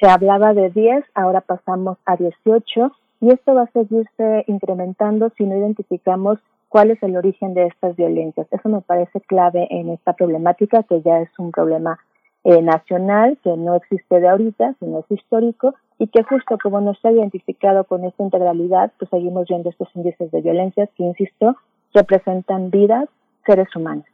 Se 0.00 0.08
hablaba 0.08 0.54
de 0.54 0.70
10, 0.70 1.04
ahora 1.14 1.40
pasamos 1.40 1.98
a 2.04 2.16
18 2.16 2.92
y 3.20 3.30
esto 3.30 3.54
va 3.54 3.62
a 3.62 3.70
seguirse 3.72 4.44
incrementando 4.46 5.30
si 5.36 5.44
no 5.44 5.56
identificamos 5.56 6.38
cuál 6.74 6.90
es 6.90 7.00
el 7.04 7.16
origen 7.16 7.54
de 7.54 7.66
estas 7.68 7.94
violencias. 7.94 8.48
Eso 8.50 8.68
me 8.68 8.80
parece 8.80 9.20
clave 9.20 9.68
en 9.70 9.90
esta 9.90 10.14
problemática, 10.14 10.82
que 10.82 11.02
ya 11.02 11.20
es 11.20 11.30
un 11.38 11.52
problema 11.52 12.00
eh, 12.42 12.62
nacional, 12.62 13.38
que 13.44 13.56
no 13.56 13.76
existe 13.76 14.18
de 14.18 14.28
ahorita, 14.28 14.74
sino 14.80 14.98
es 14.98 15.04
histórico, 15.08 15.76
y 16.00 16.08
que 16.08 16.24
justo 16.24 16.58
como 16.60 16.80
no 16.80 16.90
está 16.90 17.12
identificado 17.12 17.84
con 17.84 18.04
esta 18.04 18.24
integralidad, 18.24 18.90
pues 18.98 19.08
seguimos 19.08 19.46
viendo 19.46 19.70
estos 19.70 19.88
índices 19.94 20.32
de 20.32 20.40
violencias 20.40 20.90
que, 20.96 21.04
insisto, 21.04 21.54
representan 21.92 22.70
vidas, 22.70 23.08
seres 23.46 23.68
humanos. 23.76 24.06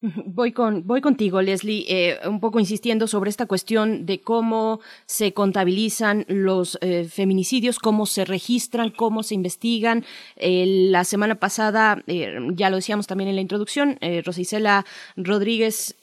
Voy, 0.26 0.52
con, 0.52 0.86
voy 0.86 1.00
contigo, 1.00 1.42
Leslie, 1.42 1.84
eh, 1.88 2.20
un 2.28 2.38
poco 2.38 2.60
insistiendo 2.60 3.08
sobre 3.08 3.30
esta 3.30 3.46
cuestión 3.46 4.06
de 4.06 4.20
cómo 4.20 4.78
se 5.06 5.32
contabilizan 5.32 6.24
los 6.28 6.78
eh, 6.82 7.04
feminicidios, 7.04 7.80
cómo 7.80 8.06
se 8.06 8.24
registran, 8.24 8.90
cómo 8.90 9.24
se 9.24 9.34
investigan. 9.34 10.04
la 10.36 11.02
semana 11.02 11.34
pasada, 11.34 12.00
eh, 12.06 12.32
ya 12.54 12.70
lo 12.70 12.76
decíamos 12.76 13.08
también 13.08 13.28
en 13.28 13.34
la 13.34 13.42
introducción, 13.42 13.98
Rosicela 14.24 14.84
Rodríguez, 15.16 15.96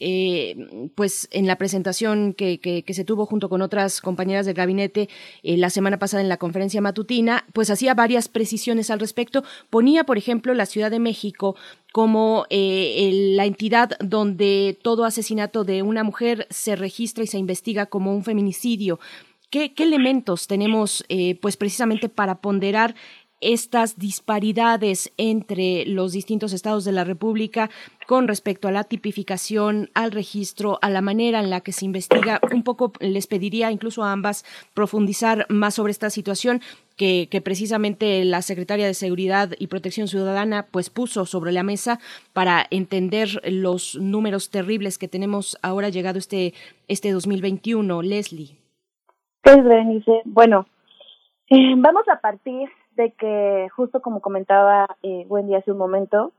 pues 0.95 1.29
en 1.31 1.47
la 1.47 1.57
presentación 1.57 2.33
que, 2.33 2.59
que, 2.59 2.83
que, 2.83 2.93
se 2.93 3.05
tuvo 3.05 3.25
junto 3.25 3.47
con 3.47 3.61
otras 3.61 4.01
compañeras 4.01 4.45
del 4.45 4.55
gabinete 4.55 5.07
la 5.43 5.69
semana 5.69 5.99
pasada 5.99 6.21
en 6.21 6.29
la 6.29 6.37
conferencia 6.37 6.81
matutina, 6.81 7.45
pues 7.53 7.69
hacía 7.69 7.93
varias 7.93 8.27
precisiones 8.27 8.89
al 8.89 8.99
respecto. 8.99 9.43
Ponía, 9.69 10.03
por 10.03 10.17
ejemplo, 10.17 10.53
la 10.53 10.65
Ciudad 10.65 10.91
de 10.91 10.99
México 10.99 11.55
como 11.95 12.45
eh, 12.49 13.09
la 13.37 13.45
entidad 13.45 13.91
donde 14.01 14.77
todo 14.81 15.05
asesinato 15.05 15.63
de 15.63 15.81
una 15.81 16.03
mujer 16.03 16.45
se 16.49 16.75
registra 16.75 17.23
y 17.23 17.27
se 17.27 17.37
investiga 17.37 17.85
como 17.85 18.13
un 18.13 18.25
feminicidio. 18.25 18.99
¿Qué, 19.49 19.71
elementos 19.77 20.47
tenemos, 20.47 21.05
eh, 21.07 21.39
pues 21.41 21.55
precisamente 21.55 22.09
para 22.09 22.41
ponderar 22.41 22.95
estas 23.41 23.97
disparidades 23.97 25.11
entre 25.17 25.85
los 25.85 26.13
distintos 26.13 26.53
estados 26.53 26.85
de 26.85 26.91
la 26.91 27.03
República 27.03 27.69
con 28.07 28.27
respecto 28.27 28.67
a 28.67 28.71
la 28.71 28.83
tipificación, 28.83 29.89
al 29.93 30.11
registro, 30.11 30.79
a 30.81 30.89
la 30.89 31.01
manera 31.01 31.39
en 31.39 31.49
la 31.49 31.61
que 31.61 31.71
se 31.71 31.85
investiga. 31.85 32.39
Un 32.51 32.63
poco 32.63 32.93
les 32.99 33.27
pediría 33.27 33.71
incluso 33.71 34.03
a 34.03 34.11
ambas 34.11 34.45
profundizar 34.73 35.45
más 35.49 35.75
sobre 35.75 35.91
esta 35.91 36.09
situación 36.09 36.61
que, 36.95 37.27
precisamente 37.43 38.23
la 38.23 38.41
secretaria 38.41 38.87
de 38.87 38.93
Seguridad 38.93 39.51
y 39.59 39.67
Protección 39.67 40.07
Ciudadana 40.07 40.67
pues 40.71 40.89
puso 40.89 41.25
sobre 41.25 41.51
la 41.51 41.63
mesa 41.63 41.99
para 42.33 42.65
entender 42.71 43.41
los 43.43 43.95
números 43.95 44.49
terribles 44.49 44.97
que 44.97 45.07
tenemos 45.07 45.57
ahora 45.61 45.89
llegado 45.89 46.19
este, 46.19 46.53
este 46.87 47.11
2021. 47.11 48.01
Leslie. 48.01 48.55
Pues, 49.41 49.59
bueno, 50.25 50.65
eh, 51.49 51.73
vamos 51.77 52.07
a 52.07 52.19
partir 52.19 52.69
de 52.95 53.11
que, 53.11 53.69
justo 53.75 54.01
como 54.01 54.21
comentaba 54.21 54.87
eh, 55.03 55.25
Wendy 55.27 55.55
hace 55.55 55.71
un 55.71 55.77
momento, 55.77 56.31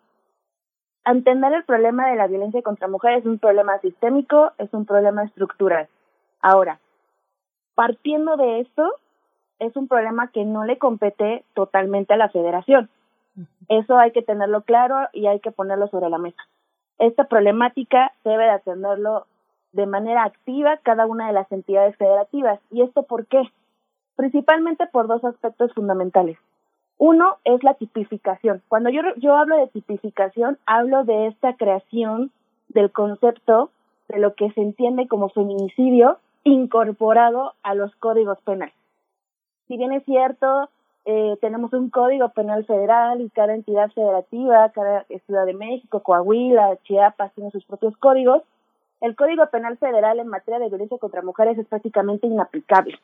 entender 1.04 1.52
el 1.52 1.64
problema 1.64 2.08
de 2.08 2.16
la 2.16 2.26
violencia 2.26 2.62
contra 2.62 2.88
mujeres 2.88 3.20
es 3.20 3.26
un 3.26 3.38
problema 3.38 3.78
sistémico, 3.78 4.52
es 4.58 4.72
un 4.72 4.86
problema 4.86 5.24
estructural. 5.24 5.88
Ahora, 6.40 6.80
partiendo 7.74 8.36
de 8.36 8.60
esto, 8.60 8.90
es 9.58 9.76
un 9.76 9.88
problema 9.88 10.30
que 10.30 10.44
no 10.44 10.64
le 10.64 10.78
compete 10.78 11.44
totalmente 11.54 12.14
a 12.14 12.18
la 12.18 12.28
federación. 12.28 12.90
Eso 13.68 13.98
hay 13.98 14.12
que 14.12 14.22
tenerlo 14.22 14.62
claro 14.62 15.08
y 15.12 15.26
hay 15.26 15.40
que 15.40 15.50
ponerlo 15.50 15.88
sobre 15.88 16.08
la 16.08 16.18
mesa. 16.18 16.42
Esta 16.98 17.24
problemática 17.24 18.12
debe 18.24 18.44
de 18.44 18.50
atenderlo 18.50 19.26
de 19.72 19.86
manera 19.86 20.24
activa 20.24 20.78
cada 20.78 21.06
una 21.06 21.26
de 21.26 21.34
las 21.34 21.50
entidades 21.52 21.96
federativas. 21.96 22.60
¿Y 22.70 22.82
esto 22.82 23.02
por 23.02 23.26
qué? 23.26 23.42
Principalmente 24.16 24.86
por 24.86 25.06
dos 25.06 25.22
aspectos 25.24 25.72
fundamentales. 25.74 26.38
Uno 26.98 27.36
es 27.44 27.62
la 27.62 27.74
tipificación. 27.74 28.62
Cuando 28.68 28.90
yo, 28.90 29.02
yo 29.16 29.36
hablo 29.36 29.56
de 29.56 29.68
tipificación, 29.68 30.58
hablo 30.66 31.04
de 31.04 31.26
esta 31.28 31.54
creación 31.56 32.30
del 32.68 32.90
concepto 32.90 33.70
de 34.08 34.18
lo 34.18 34.34
que 34.34 34.50
se 34.52 34.60
entiende 34.60 35.08
como 35.08 35.28
feminicidio 35.28 36.18
incorporado 36.44 37.54
a 37.62 37.74
los 37.74 37.94
códigos 37.96 38.40
penales 38.42 38.74
si 39.68 39.76
bien 39.76 39.92
es 39.92 40.04
cierto, 40.04 40.70
eh, 41.04 41.36
tenemos 41.40 41.72
un 41.72 41.90
código 41.90 42.28
penal 42.30 42.64
federal 42.64 43.20
y 43.20 43.30
cada 43.30 43.54
entidad 43.54 43.90
federativa, 43.90 44.70
cada 44.70 45.04
Ciudad 45.26 45.46
de 45.46 45.54
México, 45.54 46.02
Coahuila, 46.02 46.78
Chiapas 46.84 47.32
tiene 47.34 47.50
sus 47.50 47.64
propios 47.64 47.96
códigos, 47.96 48.42
el 49.00 49.14
Código 49.14 49.46
Penal 49.48 49.76
Federal 49.76 50.18
en 50.18 50.28
materia 50.28 50.58
de 50.58 50.68
violencia 50.68 50.98
contra 50.98 51.20
mujeres 51.20 51.58
es 51.58 51.66
prácticamente 51.66 52.26
inaplicable. 52.26 52.98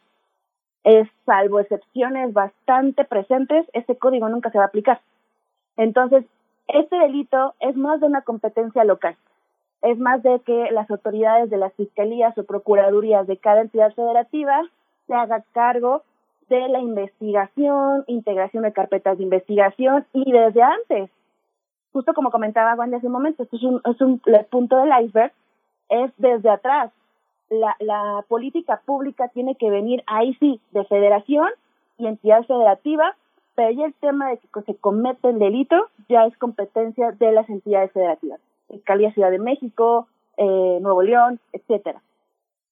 Es, 0.84 1.08
salvo 1.24 1.60
excepciones 1.60 2.32
bastante 2.32 3.04
presentes, 3.04 3.66
este 3.72 3.96
código 3.96 4.28
nunca 4.28 4.50
se 4.50 4.58
va 4.58 4.64
a 4.64 4.68
aplicar. 4.68 5.00
Entonces, 5.76 6.24
este 6.68 6.96
delito 6.96 7.54
es 7.60 7.76
más 7.76 8.00
de 8.00 8.06
una 8.06 8.22
competencia 8.22 8.84
local. 8.84 9.16
Es 9.82 9.98
más 9.98 10.22
de 10.22 10.40
que 10.40 10.70
las 10.70 10.90
autoridades 10.90 11.50
de 11.50 11.56
las 11.56 11.72
fiscalías 11.74 12.36
o 12.38 12.44
procuradurías 12.44 13.26
de 13.26 13.36
cada 13.36 13.62
entidad 13.62 13.92
federativa 13.94 14.62
se 15.06 15.14
hagan 15.14 15.44
cargo 15.52 16.02
de 16.48 16.68
la 16.68 16.80
investigación, 16.80 18.04
integración 18.06 18.62
de 18.62 18.72
carpetas 18.72 19.18
de 19.18 19.24
investigación 19.24 20.06
y 20.12 20.30
desde 20.30 20.62
antes. 20.62 21.10
Justo 21.92 22.14
como 22.14 22.30
comentaba 22.30 22.74
Wendy 22.74 22.96
hace 22.96 23.06
un 23.06 23.12
momento, 23.12 23.42
esto 23.42 23.56
es 23.56 23.62
un, 23.62 23.80
es 23.84 24.00
un 24.00 24.20
el 24.26 24.44
punto 24.46 24.76
del 24.76 24.92
iceberg, 25.04 25.32
es 25.88 26.12
desde 26.16 26.50
atrás. 26.50 26.90
La, 27.52 27.76
la 27.80 28.24
política 28.28 28.80
pública 28.86 29.28
tiene 29.28 29.56
que 29.56 29.68
venir 29.68 30.02
ahí 30.06 30.34
sí, 30.40 30.58
de 30.70 30.84
federación 30.86 31.48
y 31.98 32.06
entidad 32.06 32.44
federativa, 32.44 33.14
pero 33.54 33.70
ya 33.72 33.84
el 33.84 33.94
tema 33.94 34.30
de 34.30 34.38
que 34.38 34.62
se 34.62 34.74
comete 34.76 35.28
el 35.28 35.38
delito 35.38 35.76
ya 36.08 36.24
es 36.24 36.36
competencia 36.38 37.12
de 37.12 37.32
las 37.32 37.46
entidades 37.50 37.92
federativas, 37.92 38.40
Fiscalía 38.68 39.12
Ciudad 39.12 39.30
de 39.30 39.38
México, 39.38 40.06
eh, 40.38 40.78
Nuevo 40.80 41.02
León, 41.02 41.40
etcétera. 41.52 42.00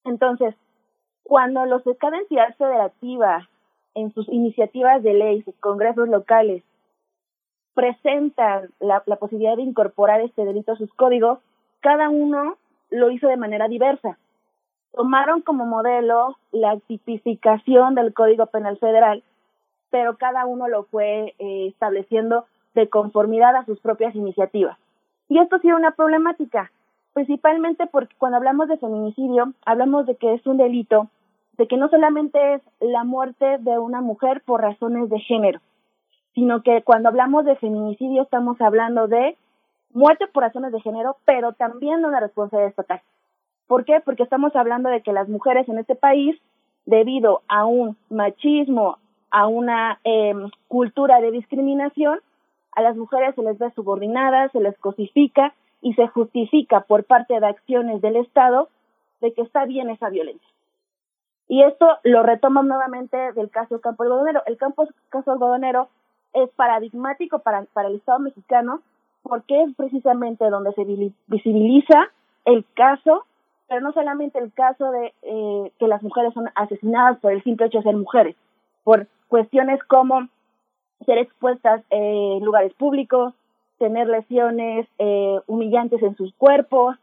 Entonces, 0.05 0.55
cuando 1.25 1.67
los 1.67 1.85
de 1.85 1.97
cada 1.97 2.17
entidad 2.17 2.57
federativa 2.57 3.51
en 3.95 4.15
sus 4.15 4.29
iniciativas 4.31 5.03
de 5.03 5.13
ley, 5.13 5.43
sus 5.43 5.57
congresos 5.57 6.09
locales, 6.09 6.63
presentan 7.75 8.71
la, 8.81 9.03
la 9.05 9.17
posibilidad 9.17 9.57
de 9.57 9.63
incorporar 9.63 10.23
este 10.23 10.45
delito 10.45 10.73
a 10.73 10.77
sus 10.77 10.93
códigos, 10.95 11.39
cada 11.81 12.09
uno 12.09 12.57
lo 12.91 13.11
hizo 13.11 13.29
de 13.29 13.37
manera 13.37 13.69
diversa. 13.69 14.19
Tomaron 14.93 15.43
como 15.43 15.67
modelo 15.67 16.37
la 16.53 16.79
tipificación 16.81 17.95
del 17.95 18.13
Código 18.13 18.47
Penal 18.47 18.79
Federal, 18.79 19.23
pero 19.91 20.17
cada 20.17 20.47
uno 20.47 20.69
lo 20.69 20.85
fue 20.85 21.35
eh, 21.39 21.67
estableciendo 21.69 22.47
de 22.75 22.89
conformidad 22.89 23.57
a 23.57 23.65
sus 23.65 23.81
propias 23.81 24.15
iniciativas. 24.15 24.79
Y 25.29 25.39
esto 25.39 25.57
ha 25.57 25.61
sido 25.61 25.77
una 25.77 25.93
problemática, 25.93 26.73
principalmente 27.13 27.87
porque 27.87 28.15
cuando 28.19 28.37
hablamos 28.37 28.69
de 28.69 28.79
feminicidio, 28.79 29.53
hablamos 29.65 30.07
de 30.07 30.17
que 30.17 30.35
es 30.35 30.47
un 30.47 30.57
delito 30.57 31.09
de 31.57 31.69
que 31.69 31.77
no 31.77 31.89
solamente 31.89 32.55
es 32.55 32.63
la 32.81 33.05
muerte 33.05 33.59
de 33.59 33.79
una 33.79 34.01
mujer 34.01 34.43
por 34.47 34.63
razones 34.63 35.11
de 35.11 35.21
género, 35.21 35.61
sino 36.35 36.63
que 36.63 36.83
cuando 36.83 37.09
hablamos 37.09 37.45
de 37.45 37.57
feminicidio 37.57 38.23
estamos 38.23 38.61
hablando 38.61 39.09
de 39.09 39.37
muerte 39.93 40.27
por 40.27 40.43
razones 40.43 40.73
de 40.73 40.81
género, 40.81 41.17
pero 41.25 41.53
también 41.53 42.01
de 42.01 42.09
una 42.09 42.21
responsabilidad 42.21 42.71
estatal. 42.71 43.03
¿Por 43.71 43.85
qué? 43.85 44.01
Porque 44.05 44.25
estamos 44.25 44.57
hablando 44.57 44.89
de 44.89 45.01
que 45.01 45.13
las 45.13 45.29
mujeres 45.29 45.69
en 45.69 45.79
este 45.79 45.95
país, 45.95 46.37
debido 46.87 47.43
a 47.47 47.67
un 47.67 47.97
machismo, 48.09 48.99
a 49.31 49.47
una 49.47 50.01
em, 50.03 50.51
cultura 50.67 51.21
de 51.21 51.31
discriminación, 51.31 52.19
a 52.73 52.83
las 52.83 52.97
mujeres 52.97 53.33
se 53.37 53.43
les 53.43 53.61
ve 53.61 53.71
subordinadas, 53.77 54.51
se 54.51 54.59
les 54.59 54.77
cosifica 54.79 55.55
y 55.83 55.95
se 55.95 56.09
justifica 56.09 56.81
por 56.81 57.05
parte 57.05 57.39
de 57.39 57.47
acciones 57.47 58.03
del 58.03 58.17
Estado 58.17 58.71
de 59.21 59.33
que 59.35 59.43
está 59.43 59.67
bien 59.67 59.89
esa 59.89 60.09
violencia. 60.09 60.49
Y 61.47 61.63
esto 61.63 61.87
lo 62.03 62.25
retoma 62.25 62.65
nuevamente 62.65 63.17
del 63.35 63.51
caso 63.51 63.81
Campo 63.81 64.03
Algodonero. 64.03 64.43
El 64.47 64.57
campo, 64.57 64.89
caso 65.11 65.31
Algodonero 65.31 65.87
es 66.33 66.51
paradigmático 66.57 67.39
para, 67.39 67.63
para 67.73 67.87
el 67.87 67.95
Estado 67.95 68.19
mexicano 68.19 68.83
porque 69.23 69.63
es 69.63 69.77
precisamente 69.77 70.51
donde 70.51 70.73
se 70.73 70.85
visibiliza 71.29 72.09
el 72.47 72.65
caso, 72.75 73.27
pero 73.71 73.83
no 73.83 73.93
solamente 73.93 74.41
el 74.41 74.53
caso 74.53 74.91
de 74.91 75.15
eh, 75.23 75.73
que 75.79 75.87
las 75.87 76.03
mujeres 76.03 76.35
son 76.35 76.51
asesinadas 76.57 77.21
por 77.21 77.31
el 77.31 77.41
simple 77.45 77.67
hecho 77.67 77.79
de 77.79 77.85
ser 77.85 77.97
mujeres, 77.97 78.35
por 78.83 79.07
cuestiones 79.29 79.81
como 79.85 80.27
ser 81.07 81.19
expuestas 81.19 81.81
en 81.89 82.45
lugares 82.45 82.75
públicos, 82.75 83.33
tener 83.79 84.09
lesiones 84.09 84.89
eh, 84.99 85.39
humillantes 85.47 86.03
en 86.03 86.17
sus 86.17 86.35
cuerpos, 86.35 86.97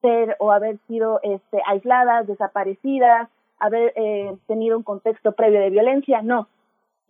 ser 0.00 0.34
o 0.38 0.50
haber 0.50 0.78
sido 0.88 1.20
este, 1.22 1.60
aisladas, 1.66 2.26
desaparecidas, 2.26 3.28
haber 3.58 3.92
eh, 3.94 4.34
tenido 4.46 4.78
un 4.78 4.84
contexto 4.84 5.32
previo 5.32 5.60
de 5.60 5.68
violencia, 5.68 6.22
no, 6.22 6.48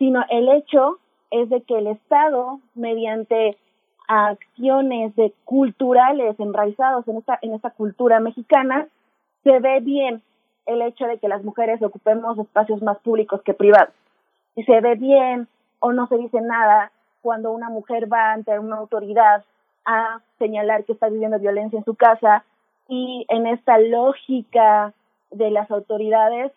sino 0.01 0.25
el 0.29 0.49
hecho 0.49 0.99
es 1.31 1.49
de 1.51 1.63
que 1.63 1.79
el 1.79 1.87
Estado, 1.87 2.59
mediante 2.75 3.59
acciones 4.09 5.15
de 5.17 5.33
culturales 5.45 6.39
enraizados 6.41 7.07
en 7.07 7.19
esta, 7.19 7.39
en 7.43 7.55
esta 7.55 7.71
cultura 7.71 8.21
mexicana, 8.21 8.89
se 9.45 9.61
ve 9.61 9.81
bien 9.81 10.23
el 10.67 10.83
hecho 10.83 11.07
de 11.07 11.19
que 11.19 11.29
las 11.29 11.45
mujeres 11.45 11.83
ocupemos 11.83 12.39
espacios 12.39 12.83
más 12.83 12.99
públicos 12.99 13.43
que 13.43 13.55
privados. 13.55 13.95
Y 14.57 14.65
se 14.65 14.81
ve 14.81 14.97
bien 14.97 15.47
o 15.79 15.93
no 15.93 16.09
se 16.09 16.17
dice 16.17 16.41
nada 16.41 16.91
cuando 17.23 17.53
una 17.53 17.69
mujer 17.69 18.13
va 18.13 18.33
ante 18.33 18.59
una 18.59 18.77
autoridad 18.77 19.45
a 19.85 20.21
señalar 20.39 20.85
que 20.85 20.93
está 20.93 21.09
viviendo 21.09 21.39
violencia 21.39 21.79
en 21.79 21.85
su 21.85 21.95
casa 21.95 22.45
y 22.89 23.27
en 23.29 23.47
esta 23.47 23.79
lógica 23.79 24.93
de 25.31 25.51
las 25.51 25.71
autoridades 25.71 26.53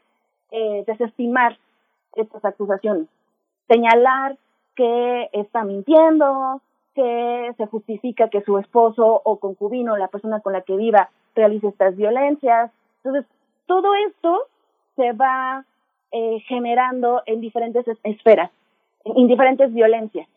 eh, 0.52 0.84
desestimar 0.88 1.58
estas 2.16 2.44
acusaciones, 2.44 3.08
señalar 3.68 4.38
que 4.76 5.30
está 5.34 5.64
mintiendo, 5.64 6.62
que 6.96 7.54
se 7.58 7.66
justifica 7.68 8.30
que 8.30 8.42
su 8.42 8.58
esposo 8.58 9.22
o 9.24 9.38
concubino, 9.38 9.98
la 9.98 10.08
persona 10.08 10.42
con 10.42 10.54
la 10.54 10.62
que 10.62 10.76
viva, 10.76 11.10
realice 11.36 11.68
estas 11.68 11.96
violencias. 11.96 12.72
Entonces, 13.04 13.26
todo 13.66 13.96
esto 13.96 14.48
se 14.96 15.14
va 15.14 15.66
eh, 16.12 16.40
generando 16.48 17.22
en 17.26 17.40
diferentes 17.42 17.86
esferas, 18.04 18.52
en 19.06 19.28
diferentes 19.28 19.74
violencias. 19.74 20.28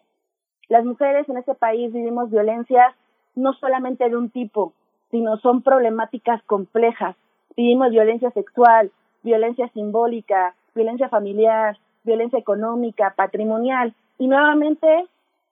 Las 0.69 0.85
mujeres 0.85 1.29
en 1.29 1.37
este 1.37 1.55
país 1.55 1.93
vivimos 1.93 2.31
violencias 2.31 2.95
no 3.35 3.53
solamente 3.55 4.09
de 4.09 4.17
un 4.17 4.31
tipo, 4.31 4.73
sino 5.11 5.37
son 5.39 5.63
problemáticas 5.63 6.43
complejas. 6.45 7.17
Vivimos 7.57 7.91
violencia 7.91 8.31
sexual, 8.31 8.91
violencia 9.23 9.69
simbólica, 9.69 10.55
violencia 10.75 11.09
familiar, 11.09 11.77
violencia 12.05 12.39
económica, 12.39 13.15
patrimonial. 13.17 13.95
Y 14.19 14.29
nuevamente 14.29 15.07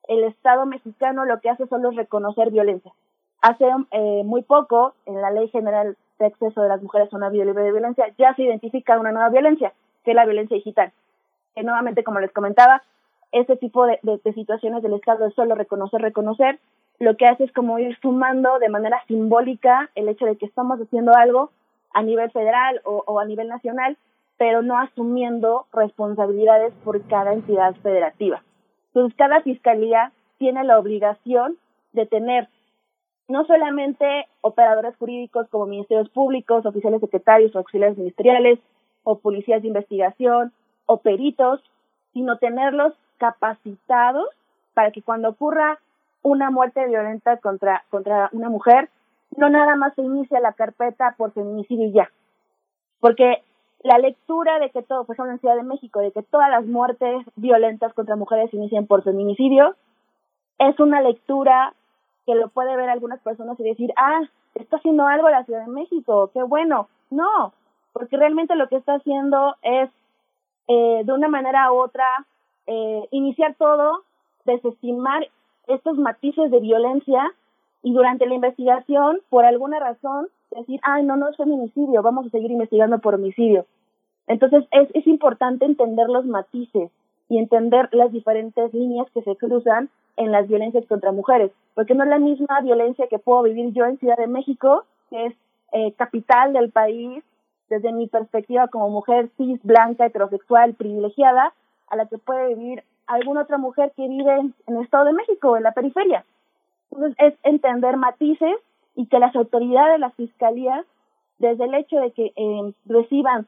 el 0.08 0.24
Estado 0.24 0.66
mexicano 0.66 1.24
lo 1.24 1.40
que 1.40 1.50
hace 1.50 1.66
solo 1.66 1.90
es 1.90 1.96
reconocer 1.96 2.50
violencia. 2.50 2.92
Hace 3.40 3.66
eh, 3.90 4.22
muy 4.24 4.42
poco, 4.42 4.94
en 5.06 5.20
la 5.20 5.30
Ley 5.30 5.48
General 5.48 5.96
de 6.18 6.26
Acceso 6.26 6.62
de 6.62 6.68
las 6.68 6.82
Mujeres 6.82 7.12
a 7.12 7.16
una 7.16 7.28
Vida 7.28 7.44
Libre 7.44 7.64
de 7.64 7.72
Violencia, 7.72 8.06
ya 8.18 8.34
se 8.34 8.42
identifica 8.42 8.98
una 8.98 9.12
nueva 9.12 9.30
violencia, 9.30 9.72
que 10.04 10.12
es 10.12 10.14
la 10.14 10.24
violencia 10.24 10.56
digital. 10.56 10.92
Que 11.54 11.62
nuevamente, 11.62 12.04
como 12.04 12.20
les 12.20 12.32
comentaba, 12.32 12.82
ese 13.32 13.56
tipo 13.56 13.86
de, 13.86 13.98
situaciones 14.34 14.82
del 14.82 14.94
Estado 14.94 15.26
es 15.26 15.34
solo 15.34 15.54
reconocer, 15.54 16.00
reconocer, 16.00 16.60
lo 16.98 17.16
que 17.16 17.26
hace 17.26 17.44
es 17.44 17.52
como 17.52 17.78
ir 17.78 17.98
sumando 18.00 18.58
de 18.58 18.68
manera 18.68 19.02
simbólica 19.08 19.90
el 19.94 20.08
hecho 20.08 20.26
de 20.26 20.36
que 20.36 20.46
estamos 20.46 20.78
haciendo 20.80 21.14
algo 21.16 21.50
a 21.92 22.02
nivel 22.02 22.30
federal 22.30 22.80
o, 22.84 23.18
a 23.18 23.24
nivel 23.24 23.48
nacional, 23.48 23.96
pero 24.36 24.62
no 24.62 24.78
asumiendo 24.78 25.66
responsabilidades 25.72 26.72
por 26.84 27.02
cada 27.08 27.32
entidad 27.32 27.74
federativa. 27.82 28.42
Entonces, 28.94 29.16
cada 29.16 29.40
fiscalía 29.40 30.12
tiene 30.38 30.64
la 30.64 30.78
obligación 30.78 31.56
de 31.92 32.06
tener 32.06 32.48
no 33.28 33.46
solamente 33.46 34.26
operadores 34.42 34.94
jurídicos 34.96 35.48
como 35.48 35.66
ministerios 35.66 36.10
públicos, 36.10 36.66
oficiales 36.66 37.00
secretarios 37.00 37.54
o 37.54 37.58
auxiliares 37.58 37.96
ministeriales, 37.96 38.58
o 39.04 39.18
policías 39.18 39.62
de 39.62 39.68
investigación, 39.68 40.52
o 40.86 40.98
peritos, 40.98 41.62
sino 42.12 42.36
tenerlos 42.38 42.92
capacitados 43.18 44.28
para 44.74 44.90
que 44.90 45.02
cuando 45.02 45.30
ocurra 45.30 45.78
una 46.22 46.50
muerte 46.50 46.86
violenta 46.86 47.38
contra, 47.38 47.84
contra 47.90 48.28
una 48.32 48.48
mujer, 48.48 48.90
no 49.36 49.48
nada 49.48 49.76
más 49.76 49.94
se 49.94 50.02
inicia 50.02 50.40
la 50.40 50.52
carpeta 50.52 51.14
por 51.16 51.32
feminicidio 51.32 51.86
y 51.86 51.92
ya. 51.92 52.10
Porque 53.00 53.42
la 53.82 53.98
lectura 53.98 54.58
de 54.58 54.70
que 54.70 54.82
todo, 54.82 55.04
pues 55.04 55.18
en 55.18 55.28
la 55.28 55.38
Ciudad 55.38 55.56
de 55.56 55.62
México, 55.62 56.00
de 56.00 56.12
que 56.12 56.22
todas 56.22 56.50
las 56.50 56.64
muertes 56.64 57.24
violentas 57.36 57.92
contra 57.94 58.16
mujeres 58.16 58.52
inician 58.54 58.86
por 58.86 59.02
feminicidio, 59.02 59.74
es 60.58 60.78
una 60.78 61.00
lectura 61.00 61.74
que 62.26 62.34
lo 62.34 62.48
puede 62.48 62.76
ver 62.76 62.88
algunas 62.88 63.20
personas 63.20 63.58
y 63.58 63.64
decir, 63.64 63.92
ah, 63.96 64.20
está 64.54 64.76
haciendo 64.76 65.06
algo 65.06 65.28
la 65.28 65.44
Ciudad 65.44 65.66
de 65.66 65.72
México, 65.72 66.30
qué 66.32 66.42
bueno. 66.42 66.88
No, 67.10 67.52
porque 67.92 68.16
realmente 68.16 68.54
lo 68.54 68.68
que 68.68 68.76
está 68.76 68.94
haciendo 68.94 69.56
es, 69.62 69.90
eh, 70.68 71.02
de 71.04 71.12
una 71.12 71.28
manera 71.28 71.72
u 71.72 71.76
otra, 71.76 72.06
eh, 72.66 73.08
iniciar 73.10 73.54
todo, 73.56 74.04
desestimar 74.44 75.28
estos 75.66 75.98
matices 75.98 76.50
de 76.50 76.60
violencia 76.60 77.32
y 77.82 77.92
durante 77.92 78.26
la 78.26 78.34
investigación, 78.34 79.20
por 79.28 79.44
alguna 79.44 79.80
razón, 79.80 80.28
decir, 80.60 80.80
ay, 80.82 81.04
no, 81.04 81.16
no 81.16 81.28
es 81.28 81.36
feminicidio, 81.36 82.02
vamos 82.02 82.26
a 82.26 82.30
seguir 82.30 82.50
investigando 82.50 82.98
por 82.98 83.14
homicidio. 83.14 83.66
Entonces, 84.26 84.64
es, 84.70 84.88
es 84.94 85.06
importante 85.06 85.64
entender 85.64 86.08
los 86.08 86.24
matices 86.24 86.90
y 87.28 87.38
entender 87.38 87.88
las 87.92 88.12
diferentes 88.12 88.72
líneas 88.74 89.06
que 89.12 89.22
se 89.22 89.36
cruzan 89.36 89.88
en 90.16 90.30
las 90.30 90.48
violencias 90.48 90.86
contra 90.86 91.12
mujeres, 91.12 91.50
porque 91.74 91.94
no 91.94 92.04
es 92.04 92.10
la 92.10 92.18
misma 92.18 92.60
violencia 92.60 93.06
que 93.08 93.18
puedo 93.18 93.42
vivir 93.42 93.72
yo 93.72 93.86
en 93.86 93.98
Ciudad 93.98 94.16
de 94.16 94.26
México, 94.26 94.84
que 95.10 95.26
es 95.26 95.34
eh, 95.72 95.92
capital 95.92 96.52
del 96.52 96.70
país, 96.70 97.24
desde 97.70 97.92
mi 97.92 98.06
perspectiva 98.06 98.68
como 98.68 98.90
mujer 98.90 99.30
cis, 99.38 99.58
blanca, 99.62 100.04
heterosexual, 100.04 100.74
privilegiada, 100.74 101.54
a 101.88 101.96
la 101.96 102.06
que 102.06 102.18
puede 102.18 102.54
vivir 102.54 102.84
alguna 103.06 103.42
otra 103.42 103.58
mujer 103.58 103.92
que 103.96 104.06
vive 104.06 104.34
en, 104.38 104.54
el 104.66 104.82
Estado 104.82 105.06
de 105.06 105.14
México, 105.14 105.56
en 105.56 105.62
la 105.62 105.72
periferia. 105.72 106.24
Entonces, 106.90 107.16
es 107.18 107.34
entender 107.42 107.96
matices 107.96 108.56
y 108.94 109.06
que 109.06 109.18
las 109.18 109.34
autoridades, 109.34 110.00
las 110.00 110.14
fiscalías, 110.14 110.84
desde 111.38 111.64
el 111.64 111.74
hecho 111.74 111.96
de 111.96 112.12
que 112.12 112.32
eh, 112.36 112.72
reciban 112.86 113.46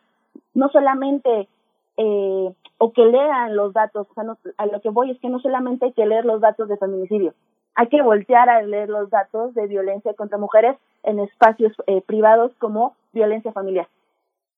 no 0.52 0.68
solamente 0.70 1.48
eh, 1.96 2.54
o 2.78 2.92
que 2.92 3.04
lean 3.04 3.54
los 3.54 3.72
datos, 3.72 4.08
o 4.10 4.14
sea, 4.14 4.24
a 4.58 4.66
lo 4.66 4.80
que 4.80 4.90
voy 4.90 5.10
es 5.10 5.20
que 5.20 5.28
no 5.28 5.38
solamente 5.38 5.86
hay 5.86 5.92
que 5.92 6.06
leer 6.06 6.24
los 6.24 6.40
datos 6.40 6.68
de 6.68 6.76
feminicidio, 6.76 7.34
hay 7.74 7.88
que 7.88 8.02
voltear 8.02 8.48
a 8.48 8.62
leer 8.62 8.88
los 8.88 9.10
datos 9.10 9.54
de 9.54 9.66
violencia 9.66 10.14
contra 10.14 10.38
mujeres 10.38 10.76
en 11.02 11.20
espacios 11.20 11.72
eh, 11.86 12.02
privados 12.02 12.52
como 12.58 12.94
violencia 13.12 13.52
familiar, 13.52 13.88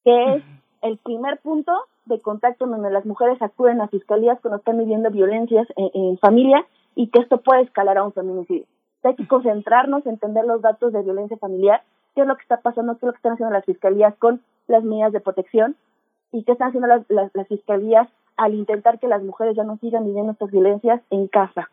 que 0.04 0.34
es 0.34 0.44
el 0.82 0.98
primer 0.98 1.38
punto 1.38 1.72
de 2.06 2.20
contacto 2.20 2.66
donde 2.66 2.90
las 2.90 3.04
mujeres 3.04 3.40
acuden 3.42 3.80
a 3.80 3.88
fiscalías 3.88 4.40
cuando 4.40 4.58
están 4.58 4.78
viviendo 4.78 5.10
violencias 5.10 5.66
en, 5.76 6.18
familia 6.18 6.64
y 6.94 7.08
que 7.08 7.18
esto 7.18 7.38
puede 7.38 7.62
escalar 7.62 7.98
a 7.98 8.04
un 8.04 8.12
feminicidio. 8.12 8.64
Hay 9.08 9.14
que 9.14 9.26
concentrarnos, 9.26 10.06
entender 10.06 10.44
los 10.44 10.62
datos 10.62 10.92
de 10.92 11.02
violencia 11.02 11.36
familiar, 11.36 11.82
qué 12.14 12.22
es 12.22 12.26
lo 12.26 12.36
que 12.36 12.42
está 12.42 12.60
pasando, 12.60 12.94
qué 12.94 12.98
es 12.98 13.06
lo 13.06 13.12
que 13.12 13.18
están 13.18 13.32
haciendo 13.32 13.52
las 13.52 13.64
fiscalías 13.64 14.14
con 14.16 14.40
las 14.68 14.82
medidas 14.82 15.12
de 15.12 15.20
protección 15.20 15.76
y 16.32 16.44
qué 16.44 16.52
están 16.52 16.68
haciendo 16.68 16.88
las, 16.88 17.02
las 17.08 17.48
fiscalías 17.48 18.08
al 18.36 18.54
intentar 18.54 18.98
que 18.98 19.08
las 19.08 19.22
mujeres 19.22 19.56
ya 19.56 19.64
no 19.64 19.78
sigan 19.78 20.04
viviendo 20.04 20.32
estas 20.32 20.50
violencias 20.50 21.00
en 21.10 21.28
casa. 21.28 21.70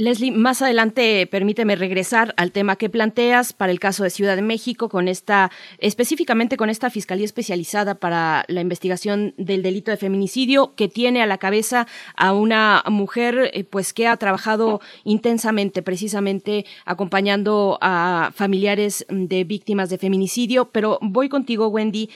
Leslie, 0.00 0.30
más 0.30 0.62
adelante 0.62 1.26
permíteme 1.26 1.76
regresar 1.76 2.32
al 2.38 2.52
tema 2.52 2.76
que 2.76 2.88
planteas 2.88 3.52
para 3.52 3.70
el 3.70 3.78
caso 3.78 4.02
de 4.02 4.08
Ciudad 4.08 4.34
de 4.34 4.40
México, 4.40 4.88
con 4.88 5.08
esta, 5.08 5.50
específicamente 5.76 6.56
con 6.56 6.70
esta 6.70 6.88
Fiscalía 6.88 7.26
Especializada 7.26 7.96
para 7.96 8.46
la 8.48 8.62
Investigación 8.62 9.34
del 9.36 9.62
Delito 9.62 9.90
de 9.90 9.98
Feminicidio, 9.98 10.72
que 10.74 10.88
tiene 10.88 11.20
a 11.20 11.26
la 11.26 11.36
cabeza 11.36 11.86
a 12.16 12.32
una 12.32 12.82
mujer 12.88 13.50
eh, 13.52 13.62
pues 13.64 13.92
que 13.92 14.06
ha 14.06 14.16
trabajado 14.16 14.80
intensamente, 15.04 15.82
precisamente 15.82 16.64
acompañando 16.86 17.76
a 17.82 18.32
familiares 18.34 19.04
de 19.10 19.44
víctimas 19.44 19.90
de 19.90 19.98
feminicidio. 19.98 20.70
Pero 20.70 20.98
voy 21.02 21.28
contigo, 21.28 21.68
Wendy 21.68 22.08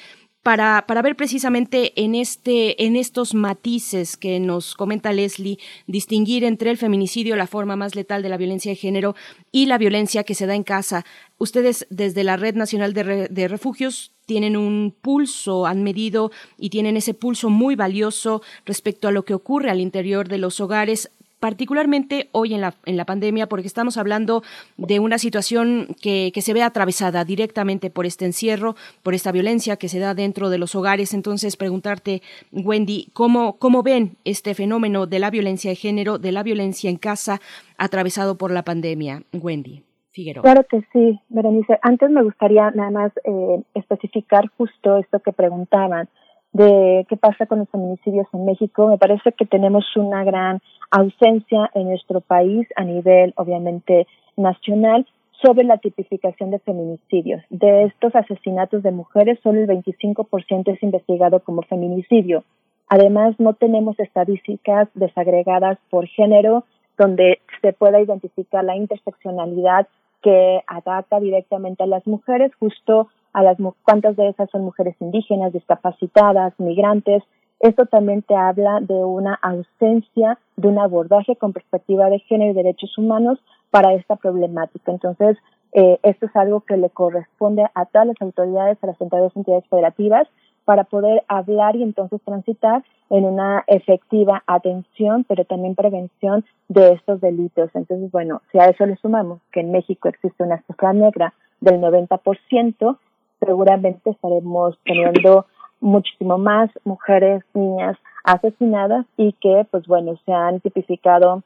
para, 0.44 0.84
para 0.86 1.00
ver 1.00 1.16
precisamente 1.16 1.94
en, 1.96 2.14
este, 2.14 2.84
en 2.84 2.96
estos 2.96 3.32
matices 3.32 4.18
que 4.18 4.38
nos 4.40 4.74
comenta 4.74 5.10
Leslie, 5.10 5.58
distinguir 5.86 6.44
entre 6.44 6.70
el 6.70 6.76
feminicidio, 6.76 7.34
la 7.34 7.46
forma 7.46 7.76
más 7.76 7.96
letal 7.96 8.22
de 8.22 8.28
la 8.28 8.36
violencia 8.36 8.70
de 8.70 8.76
género, 8.76 9.16
y 9.50 9.64
la 9.66 9.78
violencia 9.78 10.22
que 10.22 10.34
se 10.34 10.46
da 10.46 10.54
en 10.54 10.62
casa. 10.62 11.06
Ustedes 11.38 11.86
desde 11.88 12.24
la 12.24 12.36
Red 12.36 12.56
Nacional 12.56 12.92
de, 12.92 13.28
de 13.28 13.48
Refugios 13.48 14.12
tienen 14.26 14.54
un 14.56 14.94
pulso, 15.00 15.66
han 15.66 15.82
medido 15.82 16.30
y 16.58 16.68
tienen 16.68 16.98
ese 16.98 17.14
pulso 17.14 17.48
muy 17.48 17.74
valioso 17.74 18.42
respecto 18.66 19.08
a 19.08 19.12
lo 19.12 19.24
que 19.24 19.34
ocurre 19.34 19.70
al 19.70 19.80
interior 19.80 20.28
de 20.28 20.38
los 20.38 20.60
hogares 20.60 21.10
particularmente 21.44 22.30
hoy 22.32 22.54
en 22.54 22.62
la, 22.62 22.72
en 22.86 22.96
la 22.96 23.04
pandemia, 23.04 23.50
porque 23.50 23.66
estamos 23.66 23.98
hablando 23.98 24.42
de 24.78 24.98
una 24.98 25.18
situación 25.18 25.88
que, 26.00 26.30
que 26.32 26.40
se 26.40 26.54
ve 26.54 26.62
atravesada 26.62 27.22
directamente 27.26 27.90
por 27.90 28.06
este 28.06 28.24
encierro, 28.24 28.76
por 29.02 29.12
esta 29.12 29.30
violencia 29.30 29.76
que 29.76 29.90
se 29.90 29.98
da 29.98 30.14
dentro 30.14 30.48
de 30.48 30.56
los 30.56 30.74
hogares. 30.74 31.12
Entonces, 31.12 31.58
preguntarte, 31.58 32.22
Wendy, 32.50 33.08
¿cómo, 33.12 33.58
cómo 33.58 33.82
ven 33.82 34.16
este 34.24 34.54
fenómeno 34.54 35.04
de 35.04 35.18
la 35.18 35.28
violencia 35.28 35.68
de 35.68 35.76
género, 35.76 36.16
de 36.16 36.32
la 36.32 36.42
violencia 36.42 36.88
en 36.88 36.96
casa, 36.96 37.42
atravesado 37.76 38.38
por 38.38 38.50
la 38.50 38.62
pandemia? 38.62 39.24
Wendy. 39.34 39.82
Figueroa. 40.12 40.44
Claro 40.44 40.64
que 40.64 40.80
sí, 40.94 41.20
Berenice. 41.28 41.78
Antes 41.82 42.08
me 42.08 42.22
gustaría 42.22 42.70
nada 42.70 42.90
más 42.90 43.12
eh, 43.24 43.62
especificar 43.74 44.48
justo 44.56 44.96
esto 44.96 45.18
que 45.20 45.32
preguntaban 45.32 46.08
de 46.54 47.04
qué 47.08 47.16
pasa 47.16 47.46
con 47.46 47.58
los 47.58 47.68
feminicidios 47.68 48.26
en 48.32 48.46
México. 48.46 48.88
Me 48.88 48.96
parece 48.96 49.32
que 49.32 49.44
tenemos 49.44 49.84
una 49.96 50.24
gran 50.24 50.60
ausencia 50.90 51.70
en 51.74 51.88
nuestro 51.88 52.20
país 52.20 52.66
a 52.76 52.84
nivel, 52.84 53.34
obviamente, 53.36 54.06
nacional 54.36 55.06
sobre 55.42 55.64
la 55.64 55.78
tipificación 55.78 56.52
de 56.52 56.60
feminicidios. 56.60 57.42
De 57.50 57.84
estos 57.84 58.14
asesinatos 58.14 58.84
de 58.84 58.92
mujeres, 58.92 59.40
solo 59.42 59.60
el 59.60 59.66
25% 59.66 60.72
es 60.72 60.82
investigado 60.82 61.40
como 61.40 61.62
feminicidio. 61.62 62.44
Además, 62.88 63.34
no 63.38 63.54
tenemos 63.54 63.98
estadísticas 63.98 64.88
desagregadas 64.94 65.78
por 65.90 66.06
género 66.06 66.64
donde 66.96 67.40
se 67.62 67.72
pueda 67.72 68.00
identificar 68.00 68.62
la 68.62 68.76
interseccionalidad 68.76 69.88
que 70.22 70.60
ataca 70.68 71.18
directamente 71.18 71.82
a 71.82 71.88
las 71.88 72.06
mujeres, 72.06 72.52
justo 72.60 73.08
a 73.34 73.42
las 73.42 73.58
cuántas 73.82 74.16
de 74.16 74.28
esas 74.28 74.48
son 74.50 74.62
mujeres 74.62 74.96
indígenas, 75.00 75.52
discapacitadas, 75.52 76.54
migrantes. 76.58 77.22
Esto 77.60 77.86
también 77.86 78.22
te 78.22 78.34
habla 78.34 78.80
de 78.80 78.94
una 78.94 79.34
ausencia 79.42 80.38
de 80.56 80.68
un 80.68 80.78
abordaje 80.78 81.36
con 81.36 81.52
perspectiva 81.52 82.08
de 82.08 82.20
género 82.20 82.52
y 82.52 82.54
derechos 82.54 82.96
humanos 82.96 83.38
para 83.70 83.92
esta 83.94 84.16
problemática. 84.16 84.92
Entonces, 84.92 85.36
eh, 85.72 85.98
esto 86.04 86.26
es 86.26 86.36
algo 86.36 86.60
que 86.60 86.76
le 86.76 86.90
corresponde 86.90 87.66
a 87.74 87.86
todas 87.86 88.06
las 88.06 88.22
autoridades, 88.22 88.78
a 88.82 88.86
las 88.86 88.98
centrales 88.98 89.32
entidades 89.34 89.66
federativas, 89.68 90.28
para 90.64 90.84
poder 90.84 91.24
hablar 91.28 91.76
y 91.76 91.82
entonces 91.82 92.22
transitar 92.24 92.84
en 93.10 93.24
una 93.24 93.64
efectiva 93.66 94.42
atención, 94.46 95.24
pero 95.28 95.44
también 95.44 95.74
prevención 95.74 96.44
de 96.68 96.92
estos 96.92 97.20
delitos. 97.20 97.70
Entonces, 97.74 98.10
bueno, 98.12 98.42
si 98.50 98.58
a 98.58 98.66
eso 98.66 98.86
le 98.86 98.96
sumamos 98.96 99.40
que 99.52 99.60
en 99.60 99.72
México 99.72 100.08
existe 100.08 100.42
una 100.42 100.62
cifra 100.62 100.92
negra 100.92 101.34
del 101.60 101.80
90%, 101.80 102.98
seguramente 103.44 104.10
estaremos 104.10 104.78
teniendo 104.84 105.46
muchísimo 105.80 106.38
más 106.38 106.70
mujeres, 106.84 107.44
niñas 107.54 107.96
asesinadas 108.24 109.06
y 109.16 109.32
que, 109.34 109.66
pues 109.70 109.86
bueno, 109.86 110.16
se 110.24 110.32
han 110.32 110.60
tipificado 110.60 111.42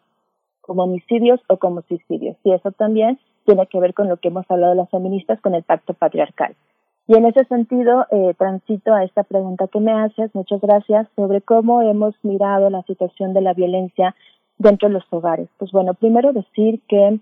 como 0.60 0.84
homicidios 0.84 1.40
o 1.48 1.56
como 1.56 1.82
suicidios. 1.82 2.36
Y 2.44 2.52
eso 2.52 2.70
también 2.72 3.18
tiene 3.44 3.66
que 3.66 3.80
ver 3.80 3.94
con 3.94 4.08
lo 4.08 4.18
que 4.18 4.28
hemos 4.28 4.48
hablado 4.50 4.74
las 4.74 4.90
feministas 4.90 5.40
con 5.40 5.54
el 5.54 5.62
pacto 5.62 5.94
patriarcal. 5.94 6.54
Y 7.08 7.16
en 7.16 7.24
ese 7.24 7.44
sentido, 7.46 8.06
eh, 8.10 8.34
transito 8.36 8.92
a 8.92 9.02
esta 9.02 9.24
pregunta 9.24 9.66
que 9.66 9.80
me 9.80 9.92
haces, 9.92 10.30
muchas 10.34 10.60
gracias, 10.60 11.08
sobre 11.16 11.40
cómo 11.40 11.80
hemos 11.80 12.14
mirado 12.22 12.68
la 12.68 12.82
situación 12.82 13.32
de 13.32 13.40
la 13.40 13.54
violencia 13.54 14.14
dentro 14.58 14.88
de 14.88 14.94
los 14.94 15.04
hogares. 15.10 15.48
Pues 15.56 15.72
bueno, 15.72 15.94
primero 15.94 16.34
decir 16.34 16.82
que 16.86 17.18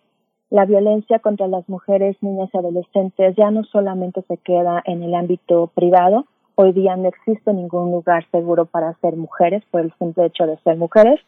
la 0.57 0.65
violencia 0.65 1.19
contra 1.19 1.49
las 1.49 1.69
mujeres, 1.69 2.17
niñas 2.23 2.49
y 2.51 2.57
adolescentes 2.57 3.37
ya 3.37 3.51
no 3.51 3.63
solamente 3.65 4.23
se 4.27 4.39
queda 4.39 4.83
en 4.87 5.03
el 5.03 5.15
ámbito 5.15 5.67
privado, 5.75 6.25
hoy 6.55 6.73
día 6.73 6.97
no 6.97 7.09
existe 7.11 7.53
ningún 7.53 7.93
lugar 7.93 8.25
seguro 8.31 8.65
para 8.65 8.95
ser 9.03 9.17
mujeres 9.17 9.63
por 9.71 9.83
el 9.83 9.93
simple 9.99 10.25
hecho 10.25 10.47
de 10.47 10.57
ser 10.65 10.79
mujeres. 10.79 11.21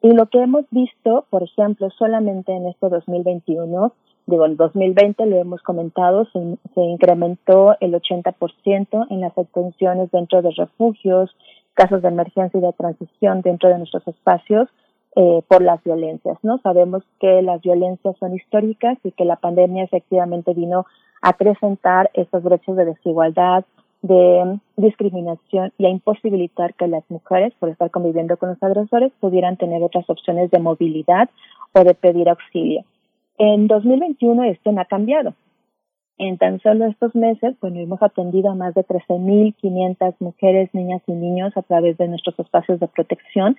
Y 0.00 0.12
lo 0.12 0.30
que 0.30 0.42
hemos 0.42 0.64
visto, 0.70 1.26
por 1.28 1.42
ejemplo, 1.42 1.90
solamente 1.90 2.56
en 2.56 2.68
este 2.68 2.88
2021, 2.88 3.92
digo, 4.24 4.46
en 4.46 4.56
2020 4.56 5.26
lo 5.26 5.36
hemos 5.36 5.60
comentado, 5.60 6.24
se, 6.32 6.40
se 6.74 6.80
incrementó 6.80 7.76
el 7.80 7.92
80% 7.92 9.06
en 9.10 9.20
las 9.20 9.36
atenciones 9.36 10.10
dentro 10.10 10.40
de 10.40 10.52
refugios, 10.56 11.36
casos 11.74 12.00
de 12.00 12.08
emergencia 12.08 12.56
y 12.56 12.62
de 12.62 12.72
transición 12.72 13.42
dentro 13.42 13.68
de 13.68 13.76
nuestros 13.76 14.08
espacios 14.08 14.70
eh, 15.16 15.42
por 15.48 15.62
las 15.62 15.82
violencias, 15.82 16.38
¿no? 16.42 16.58
Sabemos 16.58 17.02
que 17.18 17.42
las 17.42 17.60
violencias 17.62 18.16
son 18.18 18.34
históricas 18.34 18.96
y 19.02 19.10
que 19.12 19.24
la 19.24 19.36
pandemia 19.36 19.84
efectivamente 19.84 20.54
vino 20.54 20.86
a 21.20 21.30
acrecentar 21.30 22.10
esas 22.14 22.42
brechas 22.42 22.76
de 22.76 22.84
desigualdad, 22.84 23.64
de 24.02 24.58
discriminación 24.76 25.72
y 25.78 25.86
a 25.86 25.90
imposibilitar 25.90 26.74
que 26.74 26.86
las 26.86 27.04
mujeres, 27.10 27.52
por 27.58 27.68
estar 27.68 27.90
conviviendo 27.90 28.36
con 28.36 28.50
los 28.50 28.62
agresores, 28.62 29.12
pudieran 29.20 29.56
tener 29.56 29.82
otras 29.82 30.08
opciones 30.08 30.50
de 30.50 30.58
movilidad 30.58 31.28
o 31.72 31.84
de 31.84 31.94
pedir 31.94 32.28
auxilio. 32.28 32.84
En 33.36 33.66
2021 33.66 34.44
esto 34.44 34.72
no 34.72 34.80
ha 34.80 34.84
cambiado. 34.84 35.34
En 36.18 36.36
tan 36.36 36.60
solo 36.60 36.84
estos 36.86 37.14
meses, 37.14 37.56
bueno, 37.62 37.80
hemos 37.80 38.02
atendido 38.02 38.50
a 38.50 38.54
más 38.54 38.74
de 38.74 38.84
13.500 38.84 40.16
mujeres, 40.20 40.68
niñas 40.74 41.00
y 41.06 41.12
niños 41.12 41.56
a 41.56 41.62
través 41.62 41.96
de 41.96 42.08
nuestros 42.08 42.38
espacios 42.38 42.78
de 42.78 42.88
protección, 42.88 43.56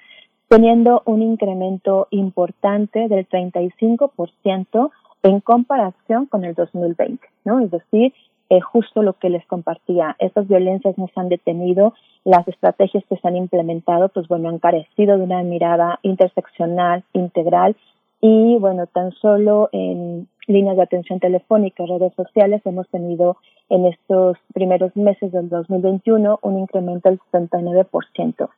teniendo 0.51 1.01
un 1.05 1.21
incremento 1.21 2.09
importante 2.11 3.07
del 3.07 3.25
35% 3.29 4.91
en 5.23 5.39
comparación 5.39 6.25
con 6.25 6.43
el 6.43 6.55
2020, 6.55 7.25
¿no? 7.45 7.61
Es 7.61 7.71
decir, 7.71 8.13
eh, 8.49 8.59
justo 8.59 9.01
lo 9.01 9.13
que 9.13 9.29
les 9.29 9.45
compartía, 9.45 10.17
estas 10.19 10.49
violencias 10.49 10.97
no 10.97 11.07
se 11.07 11.17
han 11.21 11.29
detenido, 11.29 11.93
las 12.25 12.45
estrategias 12.49 13.05
que 13.07 13.15
se 13.15 13.25
han 13.29 13.37
implementado, 13.37 14.09
pues 14.09 14.27
bueno, 14.27 14.49
han 14.49 14.59
carecido 14.59 15.17
de 15.17 15.23
una 15.23 15.41
mirada 15.41 15.99
interseccional, 16.01 17.05
integral 17.13 17.77
y 18.19 18.57
bueno, 18.59 18.87
tan 18.87 19.13
solo 19.13 19.69
en 19.71 20.27
líneas 20.47 20.75
de 20.75 20.83
atención 20.83 21.21
telefónica, 21.21 21.85
redes 21.85 22.13
sociales, 22.15 22.61
hemos 22.65 22.89
tenido 22.89 23.37
en 23.69 23.85
estos 23.85 24.35
primeros 24.53 24.93
meses 24.97 25.31
del 25.31 25.47
2021 25.47 26.39
un 26.41 26.59
incremento 26.59 27.07
del 27.07 27.21
69%. 27.31 28.49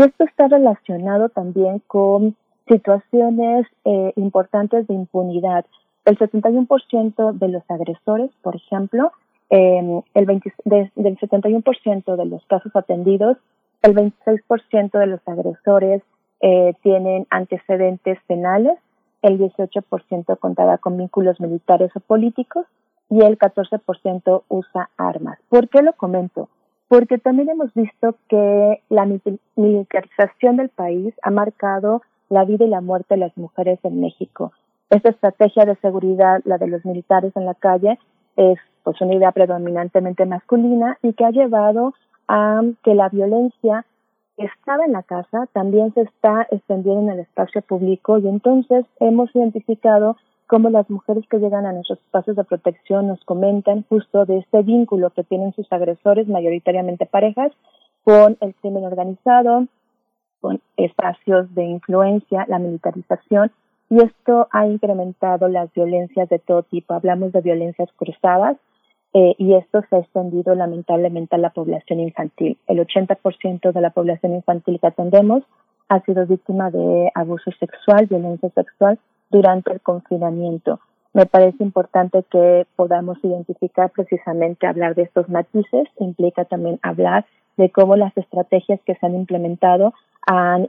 Y 0.00 0.02
esto 0.02 0.24
está 0.24 0.48
relacionado 0.48 1.28
también 1.28 1.82
con 1.86 2.34
situaciones 2.66 3.66
eh, 3.84 4.14
importantes 4.16 4.86
de 4.86 4.94
impunidad. 4.94 5.66
El 6.06 6.18
71% 6.18 7.32
de 7.32 7.48
los 7.48 7.62
agresores, 7.68 8.30
por 8.40 8.56
ejemplo, 8.56 9.12
eh, 9.50 10.02
el 10.14 10.24
20, 10.24 10.54
de, 10.64 10.90
del 10.96 11.18
71% 11.18 12.16
de 12.16 12.24
los 12.24 12.42
casos 12.46 12.74
atendidos, 12.74 13.36
el 13.82 13.94
26% 13.94 14.98
de 14.98 15.06
los 15.06 15.20
agresores 15.28 16.02
eh, 16.40 16.72
tienen 16.82 17.26
antecedentes 17.28 18.18
penales 18.26 18.78
el 19.20 19.38
18% 19.38 20.38
contaba 20.38 20.78
con 20.78 20.96
vínculos 20.96 21.40
militares 21.40 21.90
o 21.94 22.00
políticos 22.00 22.64
y 23.10 23.20
el 23.20 23.38
14% 23.38 24.44
usa 24.48 24.88
armas. 24.96 25.38
¿Por 25.50 25.68
qué 25.68 25.82
lo 25.82 25.92
comento? 25.92 26.48
Porque 26.90 27.18
también 27.18 27.48
hemos 27.48 27.72
visto 27.72 28.16
que 28.28 28.82
la 28.88 29.06
militarización 29.54 30.56
del 30.56 30.70
país 30.70 31.14
ha 31.22 31.30
marcado 31.30 32.02
la 32.28 32.44
vida 32.44 32.64
y 32.64 32.68
la 32.68 32.80
muerte 32.80 33.14
de 33.14 33.20
las 33.20 33.36
mujeres 33.36 33.78
en 33.84 34.00
México. 34.00 34.50
Esta 34.90 35.10
estrategia 35.10 35.64
de 35.66 35.76
seguridad, 35.76 36.40
la 36.44 36.58
de 36.58 36.66
los 36.66 36.84
militares 36.84 37.32
en 37.36 37.46
la 37.46 37.54
calle, 37.54 37.96
es 38.34 38.58
pues 38.82 39.00
una 39.00 39.14
idea 39.14 39.30
predominantemente 39.30 40.26
masculina 40.26 40.98
y 41.00 41.12
que 41.12 41.24
ha 41.24 41.30
llevado 41.30 41.94
a 42.26 42.60
que 42.82 42.96
la 42.96 43.08
violencia 43.08 43.86
estaba 44.36 44.84
en 44.84 44.92
la 44.92 45.04
casa 45.04 45.46
también 45.52 45.94
se 45.94 46.00
está 46.00 46.48
extendiendo 46.50 47.02
en 47.02 47.10
el 47.10 47.20
espacio 47.20 47.62
público 47.62 48.18
y 48.18 48.26
entonces 48.26 48.84
hemos 48.98 49.32
identificado 49.36 50.16
cómo 50.50 50.68
las 50.68 50.90
mujeres 50.90 51.24
que 51.30 51.38
llegan 51.38 51.64
a 51.64 51.70
nuestros 51.70 52.00
espacios 52.00 52.34
de 52.34 52.42
protección 52.42 53.06
nos 53.06 53.24
comentan 53.24 53.84
justo 53.88 54.24
de 54.26 54.38
este 54.38 54.62
vínculo 54.62 55.10
que 55.10 55.22
tienen 55.22 55.54
sus 55.54 55.72
agresores, 55.72 56.26
mayoritariamente 56.26 57.06
parejas, 57.06 57.52
con 58.02 58.36
el 58.40 58.52
crimen 58.56 58.84
organizado, 58.84 59.68
con 60.40 60.60
espacios 60.76 61.54
de 61.54 61.66
influencia, 61.66 62.46
la 62.48 62.58
militarización, 62.58 63.52
y 63.90 64.02
esto 64.02 64.48
ha 64.50 64.66
incrementado 64.66 65.46
las 65.46 65.72
violencias 65.72 66.28
de 66.28 66.40
todo 66.40 66.64
tipo. 66.64 66.94
Hablamos 66.94 67.30
de 67.30 67.42
violencias 67.42 67.88
cruzadas, 67.94 68.56
eh, 69.14 69.36
y 69.38 69.54
esto 69.54 69.82
se 69.88 69.94
ha 69.94 70.00
extendido 70.00 70.56
lamentablemente 70.56 71.36
a 71.36 71.38
la 71.38 71.50
población 71.50 72.00
infantil. 72.00 72.58
El 72.66 72.80
80% 72.80 73.70
de 73.70 73.80
la 73.80 73.90
población 73.90 74.34
infantil 74.34 74.80
que 74.80 74.88
atendemos 74.88 75.44
ha 75.88 76.00
sido 76.00 76.26
víctima 76.26 76.72
de 76.72 77.12
abuso 77.14 77.52
sexual, 77.60 78.06
violencia 78.06 78.50
sexual 78.50 78.98
durante 79.30 79.72
el 79.72 79.80
confinamiento. 79.80 80.80
Me 81.12 81.26
parece 81.26 81.62
importante 81.64 82.24
que 82.30 82.66
podamos 82.76 83.18
identificar 83.24 83.90
precisamente 83.90 84.66
hablar 84.66 84.94
de 84.94 85.02
estos 85.02 85.28
matices, 85.28 85.88
implica 85.98 86.44
también 86.44 86.78
hablar 86.82 87.26
de 87.56 87.70
cómo 87.70 87.96
las 87.96 88.16
estrategias 88.16 88.80
que 88.86 88.94
se 88.94 89.06
han 89.06 89.14
implementado 89.14 89.92
han, 90.26 90.68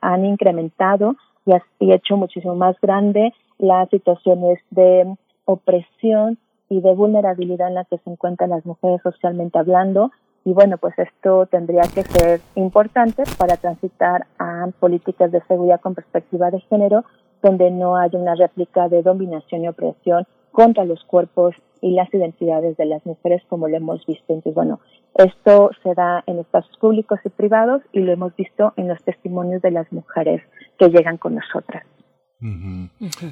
han 0.00 0.24
incrementado 0.24 1.16
y, 1.46 1.52
y 1.78 1.92
hecho 1.92 2.16
muchísimo 2.16 2.54
más 2.54 2.76
grande 2.80 3.32
las 3.58 3.88
situaciones 3.88 4.58
de 4.70 5.16
opresión 5.44 6.38
y 6.68 6.80
de 6.80 6.94
vulnerabilidad 6.94 7.68
en 7.68 7.74
la 7.74 7.84
que 7.84 7.98
se 7.98 8.10
encuentran 8.10 8.50
las 8.50 8.64
mujeres 8.64 9.00
socialmente 9.02 9.58
hablando. 9.58 10.12
Y 10.44 10.52
bueno, 10.52 10.78
pues 10.78 10.98
esto 10.98 11.46
tendría 11.46 11.82
que 11.82 12.02
ser 12.02 12.40
importante 12.54 13.24
para 13.36 13.56
transitar 13.56 14.26
a 14.38 14.68
políticas 14.78 15.30
de 15.32 15.42
seguridad 15.42 15.80
con 15.80 15.94
perspectiva 15.94 16.50
de 16.50 16.60
género, 16.60 17.04
donde 17.42 17.70
no 17.70 17.96
haya 17.96 18.18
una 18.18 18.34
réplica 18.34 18.88
de 18.88 19.02
dominación 19.02 19.64
y 19.64 19.68
opresión 19.68 20.26
contra 20.52 20.84
los 20.84 21.02
cuerpos 21.04 21.54
y 21.80 21.92
las 21.92 22.12
identidades 22.12 22.76
de 22.76 22.86
las 22.86 23.04
mujeres, 23.06 23.42
como 23.48 23.68
lo 23.68 23.76
hemos 23.76 24.04
visto. 24.06 24.24
Entonces, 24.28 24.54
bueno, 24.54 24.80
esto 25.14 25.70
se 25.82 25.94
da 25.94 26.22
en 26.26 26.38
espacios 26.38 26.76
públicos 26.78 27.18
y 27.24 27.28
privados 27.30 27.82
y 27.92 28.00
lo 28.00 28.12
hemos 28.12 28.34
visto 28.36 28.72
en 28.76 28.88
los 28.88 29.02
testimonios 29.02 29.62
de 29.62 29.70
las 29.70 29.90
mujeres 29.92 30.42
que 30.78 30.88
llegan 30.88 31.16
con 31.16 31.36
nosotras. 31.36 31.84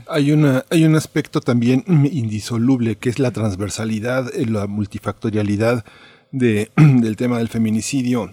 Hay, 0.08 0.32
una, 0.32 0.64
hay 0.70 0.84
un 0.84 0.94
aspecto 0.94 1.40
también 1.40 1.82
indisoluble 1.86 2.96
que 2.96 3.08
es 3.08 3.18
la 3.18 3.30
transversalidad, 3.30 4.26
eh, 4.34 4.44
la 4.44 4.66
multifactorialidad 4.66 5.84
de, 6.30 6.70
del 6.76 7.16
tema 7.16 7.38
del 7.38 7.48
feminicidio 7.48 8.32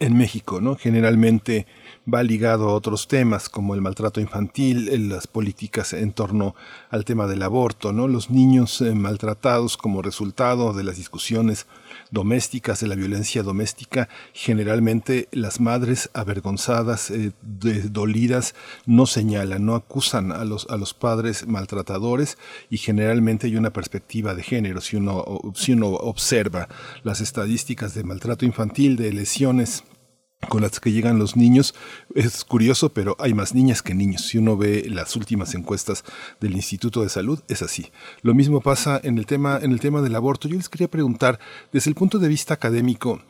en 0.00 0.16
México, 0.16 0.60
¿no? 0.60 0.76
Generalmente 0.76 1.66
va 2.12 2.22
ligado 2.22 2.68
a 2.68 2.74
otros 2.74 3.08
temas 3.08 3.48
como 3.48 3.74
el 3.74 3.80
maltrato 3.80 4.20
infantil, 4.20 5.08
las 5.08 5.26
políticas 5.26 5.92
en 5.92 6.12
torno 6.12 6.54
al 6.90 7.04
tema 7.04 7.26
del 7.26 7.42
aborto, 7.42 7.92
¿no? 7.92 8.08
Los 8.08 8.30
niños 8.30 8.80
eh, 8.80 8.94
maltratados 8.94 9.76
como 9.76 10.02
resultado 10.02 10.72
de 10.72 10.84
las 10.84 10.96
discusiones 10.96 11.66
domésticas, 12.10 12.80
de 12.80 12.88
la 12.88 12.94
violencia 12.94 13.42
doméstica, 13.42 14.08
generalmente 14.32 15.28
las 15.32 15.60
madres 15.60 16.10
avergonzadas, 16.14 17.10
eh, 17.10 17.32
dolidas, 17.42 18.54
no 18.86 19.06
señalan, 19.06 19.64
no 19.66 19.74
acusan 19.74 20.32
a 20.32 20.44
los, 20.44 20.66
a 20.70 20.76
los 20.76 20.94
padres 20.94 21.46
maltratadores 21.46 22.38
y 22.70 22.78
generalmente 22.78 23.46
hay 23.46 23.56
una 23.56 23.72
perspectiva 23.72 24.34
de 24.34 24.42
género. 24.42 24.80
Si 24.80 24.96
uno, 24.96 25.24
si 25.54 25.72
uno 25.72 25.88
observa 25.88 26.68
las 27.02 27.20
estadísticas 27.20 27.94
de 27.94 28.04
maltrato 28.04 28.44
infantil, 28.44 28.96
de 28.96 29.12
lesiones 29.12 29.84
con 30.48 30.62
las 30.62 30.80
que 30.80 30.92
llegan 30.92 31.18
los 31.18 31.36
niños. 31.36 31.74
Es 32.14 32.44
curioso, 32.44 32.92
pero 32.92 33.16
hay 33.18 33.34
más 33.34 33.54
niñas 33.54 33.82
que 33.82 33.94
niños. 33.94 34.22
Si 34.22 34.38
uno 34.38 34.56
ve 34.56 34.86
las 34.88 35.16
últimas 35.16 35.54
encuestas 35.54 36.04
del 36.40 36.54
Instituto 36.54 37.02
de 37.02 37.08
Salud, 37.08 37.40
es 37.48 37.62
así. 37.62 37.90
Lo 38.22 38.34
mismo 38.34 38.60
pasa 38.60 39.00
en 39.02 39.18
el 39.18 39.26
tema, 39.26 39.58
en 39.62 39.72
el 39.72 39.80
tema 39.80 40.02
del 40.02 40.14
aborto. 40.14 40.48
Yo 40.48 40.56
les 40.56 40.68
quería 40.68 40.88
preguntar, 40.88 41.38
desde 41.72 41.90
el 41.90 41.94
punto 41.94 42.18
de 42.18 42.28
vista 42.28 42.54
académico, 42.54 43.20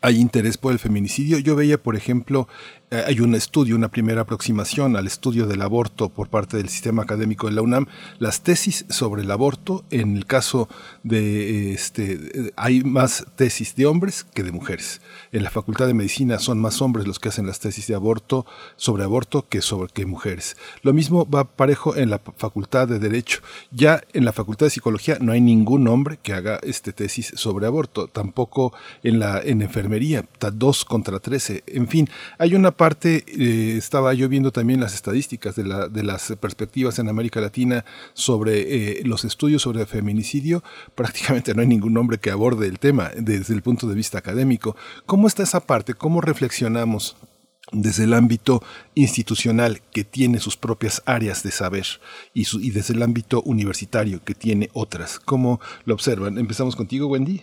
hay 0.00 0.16
interés 0.18 0.58
por 0.58 0.72
el 0.72 0.78
feminicidio. 0.78 1.38
Yo 1.38 1.56
veía, 1.56 1.82
por 1.82 1.96
ejemplo, 1.96 2.48
hay 2.90 3.20
un 3.20 3.34
estudio, 3.34 3.76
una 3.76 3.88
primera 3.88 4.22
aproximación 4.22 4.96
al 4.96 5.06
estudio 5.06 5.46
del 5.46 5.62
aborto 5.62 6.08
por 6.08 6.28
parte 6.28 6.56
del 6.56 6.68
sistema 6.68 7.02
académico 7.02 7.46
de 7.46 7.52
la 7.52 7.62
UNAM, 7.62 7.86
las 8.18 8.42
tesis 8.42 8.86
sobre 8.88 9.22
el 9.22 9.30
aborto, 9.30 9.84
en 9.90 10.16
el 10.16 10.26
caso 10.26 10.68
de 11.02 11.72
este, 11.72 12.52
hay 12.56 12.82
más 12.82 13.26
tesis 13.36 13.74
de 13.74 13.86
hombres 13.86 14.24
que 14.24 14.42
de 14.42 14.52
mujeres. 14.52 15.00
En 15.32 15.42
la 15.42 15.50
Facultad 15.50 15.86
de 15.86 15.94
Medicina 15.94 16.38
son 16.38 16.60
más 16.60 16.80
hombres 16.80 17.06
los 17.06 17.18
que 17.18 17.28
hacen 17.28 17.46
las 17.46 17.60
tesis 17.60 17.86
de 17.86 17.94
aborto 17.94 18.46
sobre 18.76 19.04
aborto 19.04 19.46
que 19.48 19.60
sobre 19.60 19.92
que 19.92 20.06
mujeres. 20.06 20.56
Lo 20.82 20.92
mismo 20.92 21.28
va 21.28 21.44
parejo 21.44 21.96
en 21.96 22.10
la 22.10 22.20
Facultad 22.36 22.88
de 22.88 22.98
Derecho. 22.98 23.40
Ya 23.70 24.02
en 24.12 24.24
la 24.24 24.32
Facultad 24.32 24.66
de 24.66 24.70
Psicología 24.70 25.18
no 25.20 25.32
hay 25.32 25.40
ningún 25.40 25.88
hombre 25.88 26.18
que 26.22 26.32
haga 26.32 26.58
este 26.62 26.92
tesis 26.92 27.32
sobre 27.36 27.66
aborto, 27.66 28.08
tampoco 28.08 28.72
en 29.02 29.18
la 29.18 29.40
en 29.40 29.62
enfermería, 29.62 30.24
dos 30.52 30.84
contra 30.84 31.20
trece. 31.20 31.62
En 31.66 31.88
fin, 31.88 32.08
hay 32.38 32.54
una 32.54 32.72
parte, 32.78 33.26
eh, 33.28 33.76
estaba 33.76 34.14
yo 34.14 34.30
viendo 34.30 34.50
también 34.50 34.80
las 34.80 34.94
estadísticas 34.94 35.54
de, 35.54 35.64
la, 35.64 35.88
de 35.88 36.02
las 36.02 36.32
perspectivas 36.40 36.98
en 36.98 37.10
América 37.10 37.42
Latina 37.42 37.84
sobre 38.14 39.00
eh, 39.00 39.02
los 39.04 39.26
estudios 39.26 39.60
sobre 39.60 39.84
feminicidio, 39.84 40.64
prácticamente 40.94 41.54
no 41.54 41.60
hay 41.60 41.68
ningún 41.68 41.94
hombre 41.98 42.16
que 42.16 42.30
aborde 42.30 42.66
el 42.66 42.78
tema 42.78 43.10
desde 43.14 43.52
el 43.52 43.60
punto 43.60 43.86
de 43.86 43.94
vista 43.94 44.16
académico. 44.16 44.74
¿Cómo 45.04 45.26
está 45.26 45.42
esa 45.42 45.60
parte? 45.60 45.92
¿Cómo 45.92 46.22
reflexionamos 46.22 47.16
desde 47.70 48.04
el 48.04 48.14
ámbito 48.14 48.62
institucional 48.94 49.82
que 49.92 50.04
tiene 50.04 50.40
sus 50.40 50.56
propias 50.56 51.02
áreas 51.04 51.42
de 51.42 51.50
saber 51.50 51.84
y 52.32 52.70
desde 52.70 52.94
el 52.94 53.02
ámbito 53.02 53.42
universitario 53.42 54.24
que 54.24 54.34
tiene 54.34 54.70
otras? 54.72 55.18
¿Cómo 55.18 55.60
lo 55.84 55.92
observan? 55.92 56.38
Empezamos 56.38 56.76
contigo, 56.76 57.08
Wendy. 57.08 57.42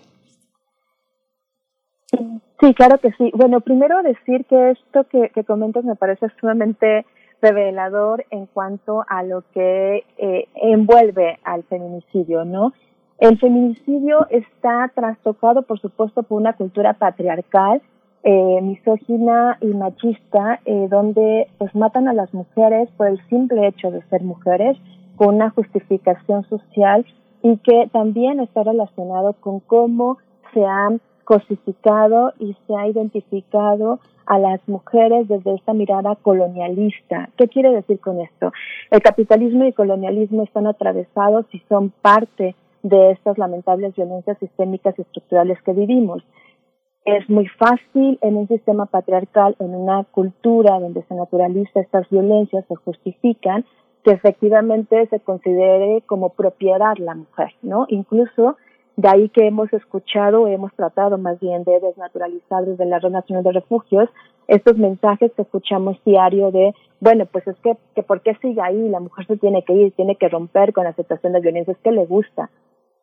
Sí, 2.11 2.73
claro 2.73 2.97
que 2.99 3.11
sí. 3.13 3.31
Bueno, 3.35 3.61
primero 3.61 4.01
decir 4.01 4.45
que 4.45 4.71
esto 4.71 5.05
que, 5.05 5.29
comentas 5.43 5.83
me 5.83 5.95
parece 5.95 6.27
sumamente 6.39 7.05
revelador 7.41 8.25
en 8.31 8.45
cuanto 8.45 9.05
a 9.07 9.23
lo 9.23 9.43
que 9.53 10.03
eh, 10.17 10.47
envuelve 10.55 11.37
al 11.43 11.63
feminicidio, 11.63 12.45
¿no? 12.45 12.73
El 13.17 13.37
feminicidio 13.39 14.27
está 14.29 14.91
trastocado, 14.93 15.61
por 15.61 15.79
supuesto, 15.79 16.23
por 16.23 16.39
una 16.39 16.53
cultura 16.53 16.93
patriarcal, 16.93 17.81
eh, 18.23 18.61
misógina 18.61 19.57
y 19.61 19.67
machista, 19.67 20.59
eh, 20.65 20.87
donde 20.89 21.47
pues 21.57 21.73
matan 21.75 22.07
a 22.07 22.13
las 22.13 22.33
mujeres 22.33 22.89
por 22.97 23.07
el 23.07 23.19
simple 23.29 23.67
hecho 23.67 23.91
de 23.91 24.01
ser 24.09 24.23
mujeres, 24.23 24.77
con 25.15 25.35
una 25.35 25.49
justificación 25.51 26.43
social 26.49 27.05
y 27.41 27.57
que 27.57 27.87
también 27.93 28.39
está 28.39 28.63
relacionado 28.63 29.33
con 29.33 29.59
cómo 29.59 30.17
se 30.53 30.65
han 30.65 30.99
cosificado 31.25 32.33
y 32.39 32.55
se 32.65 32.75
ha 32.75 32.87
identificado 32.87 33.99
a 34.25 34.39
las 34.39 34.59
mujeres 34.67 35.27
desde 35.27 35.55
esta 35.55 35.73
mirada 35.73 36.15
colonialista. 36.15 37.29
¿Qué 37.37 37.47
quiere 37.47 37.71
decir 37.71 37.99
con 37.99 38.21
esto? 38.21 38.51
El 38.91 39.01
capitalismo 39.01 39.63
y 39.63 39.67
el 39.67 39.73
colonialismo 39.73 40.43
están 40.43 40.67
atravesados 40.67 41.45
y 41.51 41.59
son 41.67 41.91
parte 42.01 42.55
de 42.83 43.11
estas 43.11 43.37
lamentables 43.37 43.95
violencias 43.95 44.37
sistémicas 44.39 44.97
y 44.97 45.01
estructurales 45.01 45.61
que 45.63 45.73
vivimos. 45.73 46.23
Es 47.03 47.29
muy 47.29 47.47
fácil 47.47 48.17
en 48.21 48.35
un 48.35 48.47
sistema 48.47 48.85
patriarcal, 48.87 49.55
en 49.59 49.75
una 49.75 50.03
cultura 50.05 50.79
donde 50.79 51.03
se 51.03 51.15
naturaliza 51.15 51.79
estas 51.79 52.09
violencias, 52.09 52.65
se 52.67 52.75
justifican, 52.75 53.65
que 54.03 54.11
efectivamente 54.11 55.07
se 55.07 55.19
considere 55.19 56.01
como 56.05 56.29
propiedad 56.29 56.95
la 56.97 57.15
mujer, 57.15 57.53
¿no? 57.63 57.85
Incluso 57.89 58.57
de 58.97 59.09
ahí 59.09 59.29
que 59.29 59.47
hemos 59.47 59.71
escuchado, 59.73 60.47
hemos 60.47 60.73
tratado 60.73 61.17
más 61.17 61.39
bien 61.39 61.63
de 61.63 61.79
desnaturalizar 61.79 62.65
desde 62.65 62.85
la 62.85 62.99
Red 62.99 63.11
Nacional 63.11 63.43
de 63.43 63.51
Refugios 63.51 64.09
estos 64.47 64.77
mensajes 64.77 65.31
que 65.33 65.41
escuchamos 65.41 65.97
diario 66.05 66.51
de, 66.51 66.73
bueno, 66.99 67.25
pues 67.25 67.47
es 67.47 67.57
que, 67.63 67.75
que 67.95 68.03
¿por 68.03 68.21
qué 68.21 68.35
sigue 68.41 68.61
ahí? 68.61 68.89
La 68.89 68.99
mujer 68.99 69.25
se 69.27 69.37
tiene 69.37 69.63
que 69.63 69.73
ir, 69.73 69.91
tiene 69.93 70.15
que 70.15 70.29
romper 70.29 70.71
con 70.71 70.83
la 70.83 70.91
aceptación 70.91 71.33
de 71.33 71.41
violencia, 71.41 71.73
es 71.73 71.79
que 71.79 71.91
le 71.91 72.05
gusta. 72.05 72.49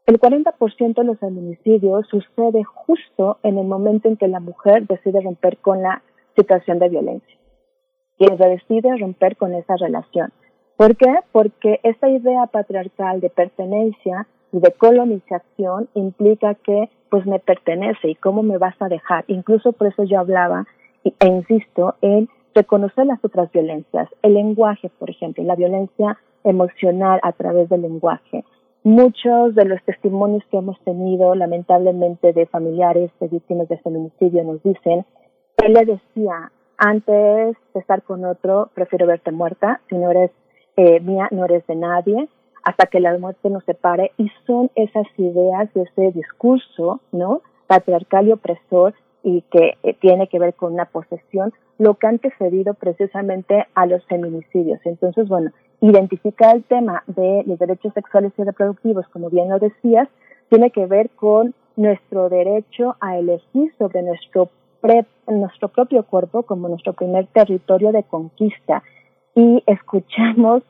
El 0.06 0.18
40% 0.18 0.94
de 0.94 1.04
los 1.04 1.18
feminicidios 1.18 2.06
sucede 2.08 2.64
justo 2.64 3.38
en 3.42 3.58
el 3.58 3.66
momento 3.66 4.08
en 4.08 4.16
que 4.16 4.28
la 4.28 4.40
mujer 4.40 4.86
decide 4.86 5.20
romper 5.20 5.58
con 5.58 5.82
la 5.82 6.02
situación 6.36 6.78
de 6.78 6.88
violencia 6.88 7.38
y 8.18 8.26
decide 8.36 8.96
romper 8.96 9.36
con 9.36 9.54
esa 9.54 9.76
relación. 9.76 10.32
¿Por 10.76 10.96
qué? 10.96 11.14
Porque 11.32 11.80
esta 11.82 12.08
idea 12.08 12.46
patriarcal 12.46 13.20
de 13.20 13.30
pertenencia 13.30 14.26
y 14.52 14.60
de 14.60 14.72
colonización 14.72 15.88
implica 15.94 16.54
que 16.54 16.90
pues 17.10 17.26
me 17.26 17.38
pertenece 17.38 18.10
y 18.10 18.14
cómo 18.14 18.42
me 18.42 18.58
vas 18.58 18.74
a 18.80 18.88
dejar. 18.88 19.24
Incluso 19.26 19.72
por 19.72 19.88
eso 19.88 20.04
yo 20.04 20.20
hablaba 20.20 20.66
e 21.04 21.26
insisto 21.26 21.94
en 22.00 22.28
reconocer 22.54 23.06
las 23.06 23.24
otras 23.24 23.50
violencias, 23.50 24.08
el 24.22 24.34
lenguaje, 24.34 24.90
por 24.98 25.10
ejemplo, 25.10 25.42
la 25.42 25.56
violencia 25.56 26.18
emocional 26.44 27.18
a 27.22 27.32
través 27.32 27.68
del 27.68 27.82
lenguaje. 27.82 28.44
Muchos 28.84 29.54
de 29.54 29.64
los 29.64 29.82
testimonios 29.84 30.42
que 30.50 30.58
hemos 30.58 30.78
tenido, 30.80 31.34
lamentablemente, 31.34 32.32
de 32.32 32.46
familiares 32.46 33.10
de 33.20 33.28
víctimas 33.28 33.68
de 33.68 33.78
feminicidio 33.78 34.42
nos 34.44 34.62
dicen, 34.62 35.06
él 35.64 35.72
le 35.72 35.84
decía, 35.84 36.50
antes 36.76 37.56
de 37.74 37.80
estar 37.80 38.02
con 38.02 38.24
otro, 38.24 38.70
prefiero 38.74 39.06
verte 39.06 39.30
muerta, 39.30 39.80
si 39.88 39.96
no 39.96 40.10
eres 40.10 40.32
eh, 40.76 40.98
mía, 41.00 41.28
no 41.30 41.44
eres 41.44 41.64
de 41.68 41.76
nadie, 41.76 42.28
hasta 42.62 42.86
que 42.86 43.00
la 43.00 43.16
muerte 43.18 43.50
nos 43.50 43.64
separe 43.64 44.12
y 44.18 44.30
son 44.46 44.70
esas 44.74 45.06
ideas 45.16 45.72
de 45.74 45.82
ese 45.82 46.12
discurso, 46.12 47.00
¿no? 47.12 47.42
Patriarcal 47.66 48.28
y 48.28 48.32
opresor 48.32 48.94
y 49.22 49.42
que 49.50 49.76
eh, 49.82 49.94
tiene 50.00 50.28
que 50.28 50.38
ver 50.38 50.54
con 50.54 50.74
una 50.74 50.86
posesión, 50.86 51.52
lo 51.78 51.94
que 51.94 52.06
ha 52.06 52.10
antecedido 52.10 52.74
precisamente 52.74 53.66
a 53.74 53.86
los 53.86 54.04
feminicidios. 54.06 54.80
Entonces, 54.84 55.28
bueno, 55.28 55.50
identificar 55.80 56.56
el 56.56 56.64
tema 56.64 57.02
de 57.06 57.42
los 57.46 57.58
derechos 57.58 57.92
sexuales 57.94 58.32
y 58.36 58.44
reproductivos, 58.44 59.06
como 59.08 59.30
bien 59.30 59.48
lo 59.48 59.58
decías, 59.58 60.08
tiene 60.48 60.70
que 60.70 60.86
ver 60.86 61.10
con 61.10 61.54
nuestro 61.76 62.28
derecho 62.28 62.96
a 63.00 63.18
elegir 63.18 63.72
sobre 63.78 64.02
nuestro, 64.02 64.50
nuestro 65.26 65.68
propio 65.68 66.04
cuerpo 66.04 66.42
como 66.42 66.68
nuestro 66.68 66.92
primer 66.92 67.26
territorio 67.28 67.92
de 67.92 68.02
conquista. 68.04 68.82
Y 69.34 69.62
escuchamos 69.66 70.62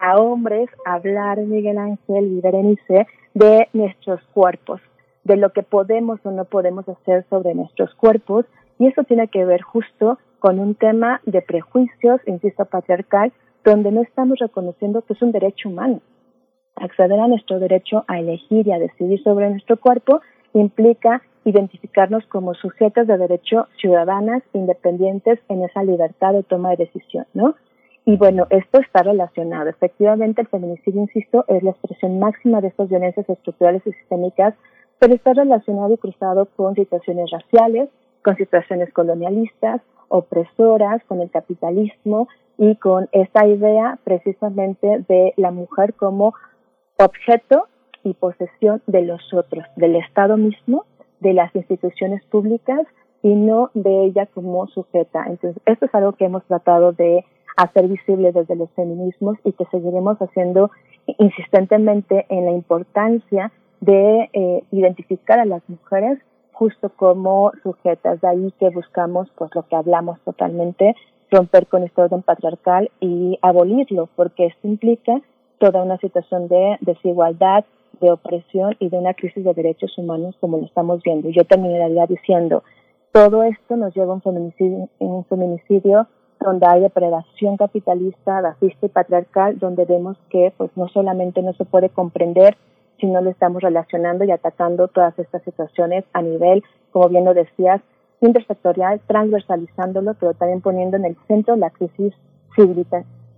a 0.00 0.18
hombres 0.18 0.68
hablar, 0.84 1.38
Miguel 1.38 1.78
Ángel 1.78 2.32
y 2.32 2.40
Berenice, 2.40 3.06
de 3.34 3.68
nuestros 3.72 4.20
cuerpos, 4.32 4.80
de 5.24 5.36
lo 5.36 5.52
que 5.52 5.62
podemos 5.62 6.18
o 6.24 6.30
no 6.30 6.44
podemos 6.46 6.88
hacer 6.88 7.24
sobre 7.30 7.54
nuestros 7.54 7.94
cuerpos, 7.94 8.46
y 8.78 8.86
eso 8.86 9.04
tiene 9.04 9.28
que 9.28 9.44
ver 9.44 9.60
justo 9.60 10.18
con 10.38 10.58
un 10.58 10.74
tema 10.74 11.20
de 11.26 11.42
prejuicios, 11.42 12.20
insisto, 12.26 12.64
patriarcal, 12.64 13.32
donde 13.62 13.92
no 13.92 14.00
estamos 14.00 14.38
reconociendo 14.38 15.02
que 15.02 15.12
es 15.12 15.22
un 15.22 15.32
derecho 15.32 15.68
humano. 15.68 16.00
Acceder 16.76 17.20
a 17.20 17.28
nuestro 17.28 17.58
derecho 17.58 18.04
a 18.08 18.18
elegir 18.18 18.66
y 18.66 18.72
a 18.72 18.78
decidir 18.78 19.22
sobre 19.22 19.50
nuestro 19.50 19.76
cuerpo 19.76 20.22
implica 20.54 21.22
identificarnos 21.44 22.24
como 22.26 22.54
sujetos 22.54 23.06
de 23.06 23.18
derecho 23.18 23.66
ciudadanas 23.78 24.42
independientes 24.54 25.38
en 25.48 25.62
esa 25.62 25.82
libertad 25.82 26.32
de 26.32 26.42
toma 26.42 26.70
de 26.70 26.78
decisión, 26.78 27.26
¿no? 27.34 27.54
Y 28.04 28.16
bueno, 28.16 28.46
esto 28.50 28.80
está 28.80 29.02
relacionado. 29.02 29.68
Efectivamente, 29.68 30.40
el 30.40 30.48
feminicidio, 30.48 31.02
insisto, 31.02 31.44
es 31.48 31.62
la 31.62 31.70
expresión 31.70 32.18
máxima 32.18 32.60
de 32.60 32.68
estas 32.68 32.88
violencias 32.88 33.28
estructurales 33.28 33.86
y 33.86 33.92
sistémicas, 33.92 34.54
pero 34.98 35.14
está 35.14 35.32
relacionado 35.34 35.92
y 35.92 35.98
cruzado 35.98 36.46
con 36.56 36.74
situaciones 36.74 37.30
raciales, 37.30 37.88
con 38.22 38.36
situaciones 38.36 38.92
colonialistas, 38.92 39.80
opresoras, 40.08 41.02
con 41.04 41.20
el 41.20 41.30
capitalismo 41.30 42.28
y 42.58 42.76
con 42.76 43.08
esta 43.12 43.46
idea 43.46 43.98
precisamente 44.04 45.04
de 45.08 45.32
la 45.36 45.50
mujer 45.50 45.94
como 45.94 46.34
objeto 46.98 47.66
y 48.02 48.14
posesión 48.14 48.82
de 48.86 49.02
los 49.02 49.32
otros, 49.32 49.64
del 49.76 49.96
Estado 49.96 50.36
mismo, 50.36 50.84
de 51.20 51.34
las 51.34 51.54
instituciones 51.54 52.24
públicas 52.26 52.80
y 53.22 53.34
no 53.34 53.70
de 53.74 54.04
ella 54.04 54.26
como 54.26 54.66
sujeta. 54.68 55.24
Entonces, 55.26 55.62
esto 55.66 55.86
es 55.86 55.94
algo 55.94 56.12
que 56.12 56.24
hemos 56.24 56.44
tratado 56.44 56.92
de 56.92 57.24
hacer 57.56 57.88
visible 57.88 58.32
desde 58.32 58.56
los 58.56 58.70
feminismos 58.72 59.36
y 59.44 59.52
que 59.52 59.64
seguiremos 59.70 60.18
haciendo 60.18 60.70
insistentemente 61.18 62.26
en 62.28 62.46
la 62.46 62.52
importancia 62.52 63.52
de 63.80 64.28
eh, 64.32 64.64
identificar 64.70 65.38
a 65.38 65.44
las 65.44 65.62
mujeres 65.68 66.18
justo 66.52 66.90
como 66.90 67.52
sujetas. 67.62 68.20
De 68.20 68.28
ahí 68.28 68.52
que 68.58 68.68
buscamos, 68.70 69.30
pues 69.36 69.50
lo 69.54 69.66
que 69.66 69.76
hablamos 69.76 70.20
totalmente, 70.20 70.94
romper 71.30 71.66
con 71.66 71.84
este 71.84 72.02
orden 72.02 72.22
patriarcal 72.22 72.90
y 73.00 73.38
abolirlo, 73.40 74.08
porque 74.16 74.46
esto 74.46 74.68
implica 74.68 75.20
toda 75.58 75.82
una 75.82 75.98
situación 75.98 76.48
de 76.48 76.76
desigualdad, 76.80 77.64
de 78.00 78.10
opresión 78.10 78.76
y 78.78 78.88
de 78.88 78.98
una 78.98 79.14
crisis 79.14 79.44
de 79.44 79.54
derechos 79.54 79.96
humanos 79.98 80.36
como 80.40 80.58
lo 80.58 80.64
estamos 80.64 81.02
viendo. 81.02 81.28
Yo 81.30 81.44
terminaría 81.44 82.06
diciendo, 82.06 82.62
todo 83.12 83.42
esto 83.42 83.76
nos 83.76 83.94
lleva 83.94 84.12
a 84.12 84.16
un 84.16 84.22
feminicidio, 84.22 84.88
un 84.98 85.24
feminicidio 85.24 86.06
donde 86.40 86.66
hay 86.66 86.80
depredación 86.80 87.56
capitalista, 87.56 88.40
racista 88.40 88.86
y 88.86 88.88
patriarcal, 88.88 89.58
donde 89.58 89.84
vemos 89.84 90.16
que 90.30 90.52
pues 90.56 90.70
no 90.76 90.88
solamente 90.88 91.42
no 91.42 91.52
se 91.52 91.64
puede 91.64 91.90
comprender, 91.90 92.56
sino 92.98 93.20
lo 93.20 93.30
estamos 93.30 93.62
relacionando 93.62 94.24
y 94.24 94.30
atacando 94.30 94.88
todas 94.88 95.18
estas 95.18 95.42
situaciones 95.42 96.04
a 96.12 96.22
nivel, 96.22 96.62
como 96.90 97.08
bien 97.08 97.24
lo 97.24 97.34
decías, 97.34 97.80
intersectorial, 98.20 99.00
transversalizándolo, 99.06 100.14
pero 100.14 100.34
también 100.34 100.60
poniendo 100.60 100.96
en 100.96 101.06
el 101.06 101.16
centro 101.26 101.56
la 101.56 101.70
crisis 101.70 102.14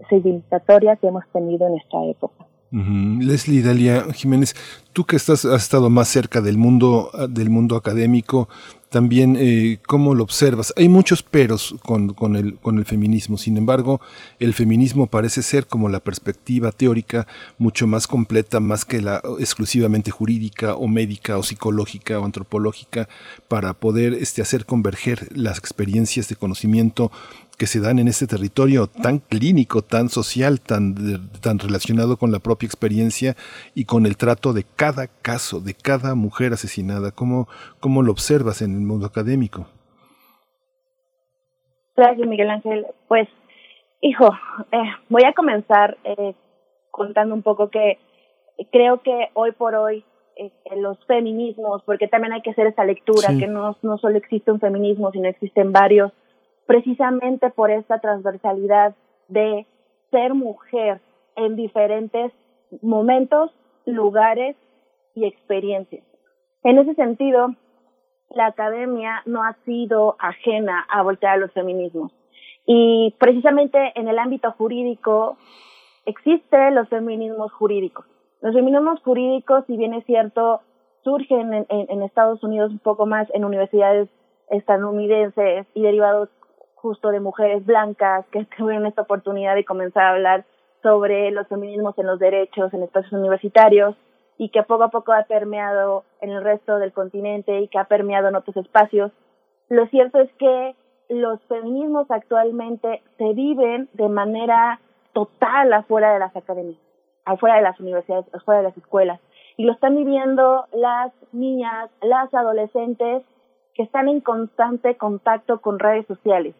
civilizatoria 0.08 0.97
que 0.97 1.06
hemos 1.08 1.26
tenido 1.32 1.66
en 1.68 1.76
esta 1.76 2.05
época. 2.05 2.47
Leslie 2.73 3.62
Dalia 3.62 4.07
Jiménez, 4.15 4.57
tú 4.94 5.05
que 5.05 5.17
estás, 5.17 5.44
has 5.44 5.62
estado 5.62 5.91
más 5.91 6.09
cerca 6.09 6.41
del 6.41 6.57
mundo, 6.57 7.10
del 7.28 7.51
mundo 7.51 7.76
académico, 7.76 8.49
también 8.92 9.36
eh, 9.39 9.78
cómo 9.86 10.15
lo 10.15 10.23
observas. 10.23 10.73
Hay 10.76 10.89
muchos 10.89 11.23
peros 11.23 11.75
con, 11.83 12.12
con, 12.15 12.36
el, 12.36 12.57
con 12.57 12.78
el 12.78 12.84
feminismo, 12.84 13.39
sin 13.39 13.57
embargo, 13.57 14.01
el 14.39 14.55
feminismo 14.55 15.07
parece 15.07 15.42
ser 15.42 15.67
como 15.67 15.89
la 15.89 16.01
perspectiva 16.01 16.73
teórica 16.73 17.26
mucho 17.59 17.86
más 17.86 18.07
completa, 18.07 18.60
más 18.60 18.84
que 18.84 19.01
la 19.01 19.23
exclusivamente 19.39 20.10
jurídica 20.10 20.75
o 20.75 20.89
médica 20.89 21.39
o 21.39 21.42
psicológica 21.42 22.20
o 22.20 22.25
antropológica, 22.25 23.09
para 23.49 23.73
poder 23.73 24.15
este, 24.15 24.42
hacer 24.42 24.67
converger 24.67 25.28
las 25.34 25.59
experiencias 25.59 26.28
de 26.28 26.36
conocimiento 26.36 27.10
que 27.62 27.68
se 27.68 27.78
dan 27.78 28.00
en 28.00 28.08
este 28.08 28.26
territorio 28.26 28.89
tan 28.89 29.20
clínico, 29.20 29.82
tan 29.82 30.08
social, 30.08 30.60
tan, 30.60 30.97
tan 31.41 31.60
relacionado 31.60 32.16
con 32.16 32.32
la 32.32 32.41
propia 32.41 32.66
experiencia 32.66 33.36
y 33.73 33.84
con 33.84 34.05
el 34.05 34.16
trato 34.16 34.52
de 34.52 34.65
cada 34.74 35.07
caso, 35.07 35.60
de 35.60 35.73
cada 35.73 36.16
mujer 36.16 36.55
asesinada. 36.55 37.12
¿Cómo, 37.12 37.47
cómo 37.78 38.02
lo 38.02 38.10
observas 38.10 38.62
en 38.62 38.74
el 38.74 38.81
mundo 38.81 39.07
académico? 39.07 39.68
Gracias, 41.97 42.26
Miguel 42.26 42.50
Ángel. 42.50 42.84
Pues, 43.07 43.28
hijo, 44.00 44.32
eh, 44.73 44.91
voy 45.08 45.23
a 45.23 45.32
comenzar 45.32 45.97
eh, 46.02 46.34
contando 46.91 47.32
un 47.32 47.42
poco 47.42 47.70
que 47.70 48.00
creo 48.73 49.02
que 49.02 49.28
hoy 49.34 49.52
por 49.52 49.76
hoy 49.76 50.05
eh, 50.34 50.50
los 50.78 50.99
feminismos, 51.07 51.81
porque 51.84 52.08
también 52.08 52.32
hay 52.32 52.42
que 52.42 52.50
hacer 52.50 52.66
esa 52.66 52.84
lectura, 52.84 53.28
que 53.39 53.47
no, 53.47 53.76
no 53.82 53.99
solo 53.99 54.18
existe 54.18 54.50
un 54.50 54.58
feminismo, 54.58 55.12
sino 55.12 55.28
existen 55.28 55.70
varios, 55.70 56.10
precisamente 56.66 57.50
por 57.50 57.70
esta 57.70 57.99
transversalidad 57.99 58.94
de 59.28 59.66
ser 60.10 60.34
mujer 60.34 61.00
en 61.36 61.57
diferentes 61.57 62.32
momentos, 62.81 63.50
lugares 63.86 64.57
y 65.15 65.24
experiencias. 65.24 66.05
En 66.62 66.78
ese 66.78 66.94
sentido, 66.94 67.55
la 68.31 68.47
academia 68.47 69.23
no 69.26 69.42
ha 69.42 69.55
sido 69.65 70.16
ajena 70.18 70.86
a 70.89 71.02
voltear 71.02 71.34
a 71.34 71.39
los 71.39 71.52
feminismos. 71.52 72.12
Y 72.65 73.15
precisamente 73.18 73.92
en 73.97 74.08
el 74.08 74.18
ámbito 74.18 74.52
jurídico 74.52 75.36
existen 76.07 76.74
los 76.74 76.89
feminismos 76.89 77.52
jurídicos. 77.52 78.07
Los 78.41 78.55
feminismos 78.55 79.00
jurídicos, 79.02 79.65
si 79.66 79.76
bien 79.76 79.94
es 79.94 80.05
cierto, 80.07 80.60
surgen 81.02 81.52
en, 81.52 81.66
en 81.68 82.02
Estados 82.02 82.42
Unidos 82.42 82.70
un 82.70 82.78
poco 82.78 83.07
más 83.07 83.28
en 83.34 83.44
universidades 83.44 84.08
estadounidenses 84.50 85.66
y 85.74 85.82
derivados 85.82 86.28
justo 86.83 87.11
de 87.11 87.20
mujeres 87.20 87.65
blancas 87.65 88.27
que 88.33 88.44
tuvieron 88.59 88.86
esta 88.86 89.02
oportunidad 89.02 89.55
de 89.55 89.65
comenzar 89.65 90.05
a 90.05 90.11
hablar 90.11 90.44
sobre 90.83 91.31
los 91.31 91.47
feminismos 91.47 91.97
en 91.97 92.09
los 92.09 92.19
derechos 92.19 92.75
en 92.75 92.83
espacios 92.83 93.12
universitarios 93.12 93.94
y 94.36 94.49
que 94.49 94.65
poco 94.65 94.83
a 94.83 94.91
poco 94.91 95.12
ha 95.12 95.23
permeado 95.23 96.02
en 96.20 96.31
el 96.31 96.43
resto 96.43 96.78
del 96.78 96.93
continente 96.93 97.61
y 97.61 97.69
que 97.69 97.78
ha 97.78 97.85
permeado 97.85 98.28
en 98.28 98.35
otros 98.35 98.57
espacios. 98.57 99.12
Lo 99.69 99.86
cierto 99.86 100.19
es 100.19 100.31
que 100.39 100.75
los 101.09 101.41
feminismos 101.43 102.11
actualmente 102.11 103.02
se 103.17 103.33
viven 103.33 103.89
de 103.93 104.09
manera 104.09 104.81
total 105.12 105.73
afuera 105.73 106.12
de 106.12 106.19
las 106.19 106.35
academias, 106.35 106.81
afuera 107.25 107.57
de 107.57 107.62
las 107.62 107.78
universidades, 107.78 108.27
afuera 108.35 108.62
de 108.62 108.69
las 108.69 108.77
escuelas. 108.77 109.20
Y 109.57 109.65
lo 109.65 109.73
están 109.73 109.94
viviendo 109.94 110.67
las 110.73 111.12
niñas, 111.31 111.91
las 112.01 112.33
adolescentes 112.35 113.23
que 113.75 113.85
están 113.85 114.09
en 114.09 114.20
constante 114.20 114.97
contacto 114.97 115.61
con 115.61 115.78
redes 115.78 116.07
sociales 116.07 116.57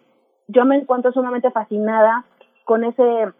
yo 0.49 0.65
me 0.65 0.77
encuentro 0.77 1.13
sumamente 1.13 1.51
fascinada 1.51 2.25
con 2.65 2.85
ese 2.85 3.33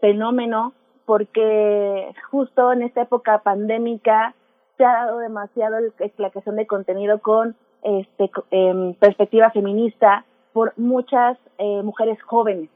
fenómeno 0.00 0.72
porque 1.04 2.14
justo 2.30 2.72
en 2.72 2.82
esta 2.82 3.02
época 3.02 3.38
pandémica 3.38 4.34
se 4.76 4.84
ha 4.84 5.06
dado 5.06 5.18
demasiado 5.18 5.76
la 5.80 6.30
creación 6.30 6.56
de 6.56 6.66
contenido 6.66 7.18
con 7.20 7.56
este 7.82 8.30
em, 8.50 8.94
perspectiva 8.94 9.50
feminista 9.50 10.24
por 10.52 10.72
muchas 10.76 11.38
eh, 11.58 11.82
mujeres 11.82 12.20
jóvenes, 12.22 12.70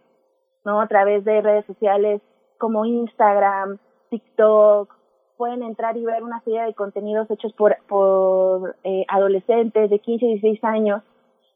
¿no? 0.65 0.81
A 0.81 0.87
través 0.87 1.25
de 1.25 1.41
redes 1.41 1.67
sociales 1.67 2.21
como 2.59 2.85
Instagram, 2.85 3.79
TikTok, 4.11 4.95
pueden 5.37 5.63
entrar 5.63 5.97
y 5.97 6.05
ver 6.05 6.23
una 6.23 6.41
serie 6.41 6.63
de 6.63 6.75
contenidos 6.75 7.31
hechos 7.31 7.53
por, 7.55 7.77
por 7.89 8.77
eh, 8.85 9.05
adolescentes 9.09 9.91
de 9.91 9.99
15 9.99 10.25
y 10.25 10.29
16 10.41 10.65
años 10.65 11.03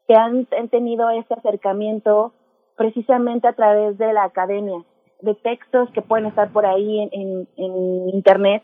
que 0.07 0.15
han, 0.15 0.47
tenido 0.71 1.11
este 1.11 1.35
acercamiento 1.35 2.33
precisamente 2.77 3.49
a 3.49 3.55
través 3.55 3.99
de 3.99 4.13
la 4.13 4.25
academia, 4.25 4.83
de 5.21 5.35
textos 5.35 5.91
que 5.91 6.03
pueden 6.03 6.27
estar 6.27 6.51
por 6.51 6.67
ahí 6.67 7.01
en, 7.01 7.49
en, 7.57 8.09
Internet 8.11 8.63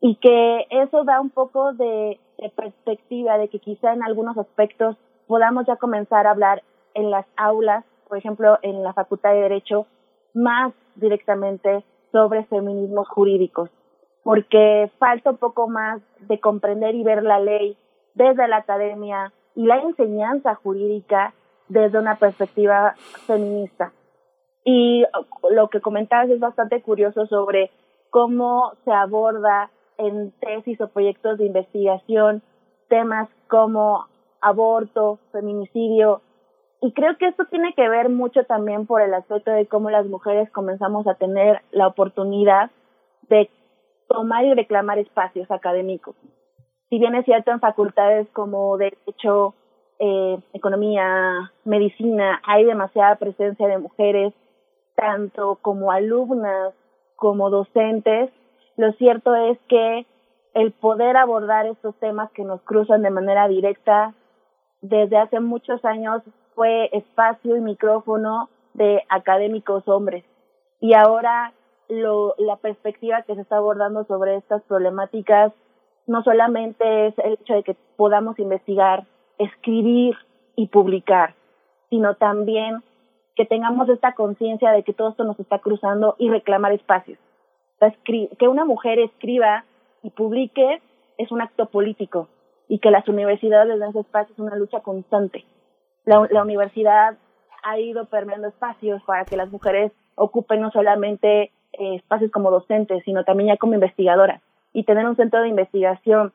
y 0.00 0.16
que 0.16 0.66
eso 0.70 1.04
da 1.04 1.20
un 1.20 1.30
poco 1.30 1.72
de, 1.72 2.20
perspectiva 2.56 3.36
de 3.38 3.48
que 3.48 3.58
quizá 3.58 3.92
en 3.92 4.02
algunos 4.02 4.36
aspectos 4.38 4.96
podamos 5.26 5.66
ya 5.66 5.76
comenzar 5.76 6.26
a 6.26 6.30
hablar 6.30 6.62
en 6.94 7.10
las 7.10 7.26
aulas, 7.36 7.84
por 8.08 8.18
ejemplo, 8.18 8.58
en 8.62 8.82
la 8.82 8.92
Facultad 8.92 9.32
de 9.32 9.42
Derecho, 9.42 9.86
más 10.32 10.72
directamente 10.96 11.84
sobre 12.12 12.44
feminismos 12.44 13.08
jurídicos, 13.08 13.70
porque 14.22 14.90
falta 14.98 15.30
un 15.30 15.36
poco 15.36 15.68
más 15.68 16.00
de 16.20 16.40
comprender 16.40 16.94
y 16.94 17.02
ver 17.02 17.22
la 17.22 17.38
ley 17.40 17.76
desde 18.14 18.48
la 18.48 18.58
academia, 18.58 19.32
y 19.54 19.66
la 19.66 19.78
enseñanza 19.78 20.54
jurídica 20.54 21.34
desde 21.68 21.98
una 21.98 22.16
perspectiva 22.16 22.94
feminista. 23.26 23.92
Y 24.64 25.04
lo 25.50 25.68
que 25.68 25.80
comentabas 25.80 26.28
es 26.28 26.40
bastante 26.40 26.82
curioso 26.82 27.26
sobre 27.26 27.70
cómo 28.10 28.72
se 28.84 28.92
aborda 28.92 29.70
en 29.96 30.32
tesis 30.40 30.80
o 30.80 30.88
proyectos 30.88 31.38
de 31.38 31.46
investigación 31.46 32.42
temas 32.88 33.28
como 33.48 34.06
aborto, 34.40 35.18
feminicidio. 35.32 36.22
Y 36.82 36.92
creo 36.92 37.16
que 37.18 37.28
esto 37.28 37.44
tiene 37.46 37.72
que 37.74 37.88
ver 37.88 38.08
mucho 38.08 38.44
también 38.44 38.86
por 38.86 39.00
el 39.00 39.14
aspecto 39.14 39.50
de 39.50 39.66
cómo 39.66 39.90
las 39.90 40.06
mujeres 40.06 40.50
comenzamos 40.50 41.06
a 41.06 41.14
tener 41.14 41.62
la 41.70 41.86
oportunidad 41.86 42.70
de 43.28 43.48
tomar 44.08 44.44
y 44.44 44.54
reclamar 44.54 44.98
espacios 44.98 45.50
académicos 45.50 46.16
si 46.90 46.98
bien 46.98 47.14
es 47.14 47.24
cierto 47.24 47.52
en 47.52 47.60
facultades 47.60 48.28
como 48.32 48.76
Derecho, 48.76 49.54
eh, 50.00 50.38
Economía, 50.52 51.52
Medicina, 51.64 52.42
hay 52.44 52.64
demasiada 52.64 53.14
presencia 53.14 53.68
de 53.68 53.78
mujeres, 53.78 54.34
tanto 54.96 55.58
como 55.62 55.92
alumnas 55.92 56.74
como 57.14 57.48
docentes, 57.48 58.30
lo 58.76 58.92
cierto 58.94 59.34
es 59.36 59.58
que 59.68 60.06
el 60.54 60.72
poder 60.72 61.16
abordar 61.16 61.66
estos 61.66 61.94
temas 61.96 62.30
que 62.32 62.42
nos 62.42 62.60
cruzan 62.62 63.02
de 63.02 63.10
manera 63.10 63.46
directa 63.46 64.14
desde 64.80 65.16
hace 65.16 65.38
muchos 65.38 65.84
años 65.84 66.22
fue 66.54 66.88
espacio 66.92 67.56
y 67.56 67.60
micrófono 67.60 68.48
de 68.74 69.02
académicos 69.08 69.86
hombres. 69.86 70.24
Y 70.80 70.94
ahora 70.94 71.52
lo, 71.88 72.34
la 72.38 72.56
perspectiva 72.56 73.22
que 73.22 73.34
se 73.34 73.42
está 73.42 73.58
abordando 73.58 74.04
sobre 74.04 74.36
estas 74.36 74.62
problemáticas 74.62 75.52
no 76.06 76.22
solamente 76.22 77.08
es 77.08 77.18
el 77.18 77.34
hecho 77.34 77.54
de 77.54 77.62
que 77.62 77.76
podamos 77.96 78.38
investigar, 78.38 79.04
escribir 79.38 80.16
y 80.56 80.66
publicar, 80.68 81.34
sino 81.88 82.14
también 82.14 82.82
que 83.36 83.46
tengamos 83.46 83.88
esta 83.88 84.14
conciencia 84.14 84.70
de 84.72 84.82
que 84.82 84.92
todo 84.92 85.10
esto 85.10 85.24
nos 85.24 85.38
está 85.38 85.60
cruzando 85.60 86.16
y 86.18 86.28
reclamar 86.28 86.72
espacios. 86.72 87.18
Que 88.38 88.48
una 88.48 88.64
mujer 88.64 88.98
escriba 88.98 89.64
y 90.02 90.10
publique 90.10 90.82
es 91.16 91.30
un 91.32 91.40
acto 91.40 91.66
político 91.66 92.28
y 92.68 92.78
que 92.78 92.90
las 92.90 93.08
universidades 93.08 93.78
den 93.78 93.88
ese 93.88 94.00
espacio 94.00 94.34
es 94.34 94.38
una 94.38 94.56
lucha 94.56 94.80
constante. 94.80 95.44
La, 96.04 96.26
la 96.30 96.42
universidad 96.42 97.16
ha 97.62 97.78
ido 97.78 98.06
permeando 98.06 98.48
espacios 98.48 99.02
para 99.04 99.24
que 99.24 99.36
las 99.36 99.50
mujeres 99.50 99.92
ocupen 100.14 100.60
no 100.60 100.70
solamente 100.70 101.50
eh, 101.72 101.94
espacios 101.94 102.30
como 102.30 102.50
docentes, 102.50 103.02
sino 103.04 103.24
también 103.24 103.48
ya 103.48 103.56
como 103.56 103.74
investigadoras 103.74 104.42
y 104.72 104.84
tener 104.84 105.06
un 105.06 105.16
centro 105.16 105.42
de 105.42 105.48
investigación 105.48 106.32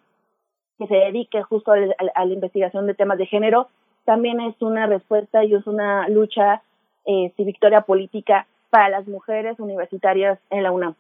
que 0.78 0.88
se 0.88 0.96
dedique 0.96 1.42
justo 1.44 1.72
a, 1.72 1.78
la 1.78 2.34
investigación 2.34 2.88
de 2.88 2.94
temas 2.94 3.18
de 3.18 3.26
género 3.26 3.70
también 4.04 4.40
es 4.40 4.62
una 4.62 4.86
respuesta 4.86 5.44
y 5.44 5.54
es 5.54 5.66
una 5.68 6.08
lucha 6.10 6.62
eh, 7.06 7.32
y 7.36 7.44
victoria 7.44 7.82
política 7.82 8.46
para 8.70 8.90
las 8.90 9.08
mujeres 9.08 9.60
universitarias 9.60 10.40
en 10.50 10.64
la 10.64 10.72
UNAM. 10.72 10.96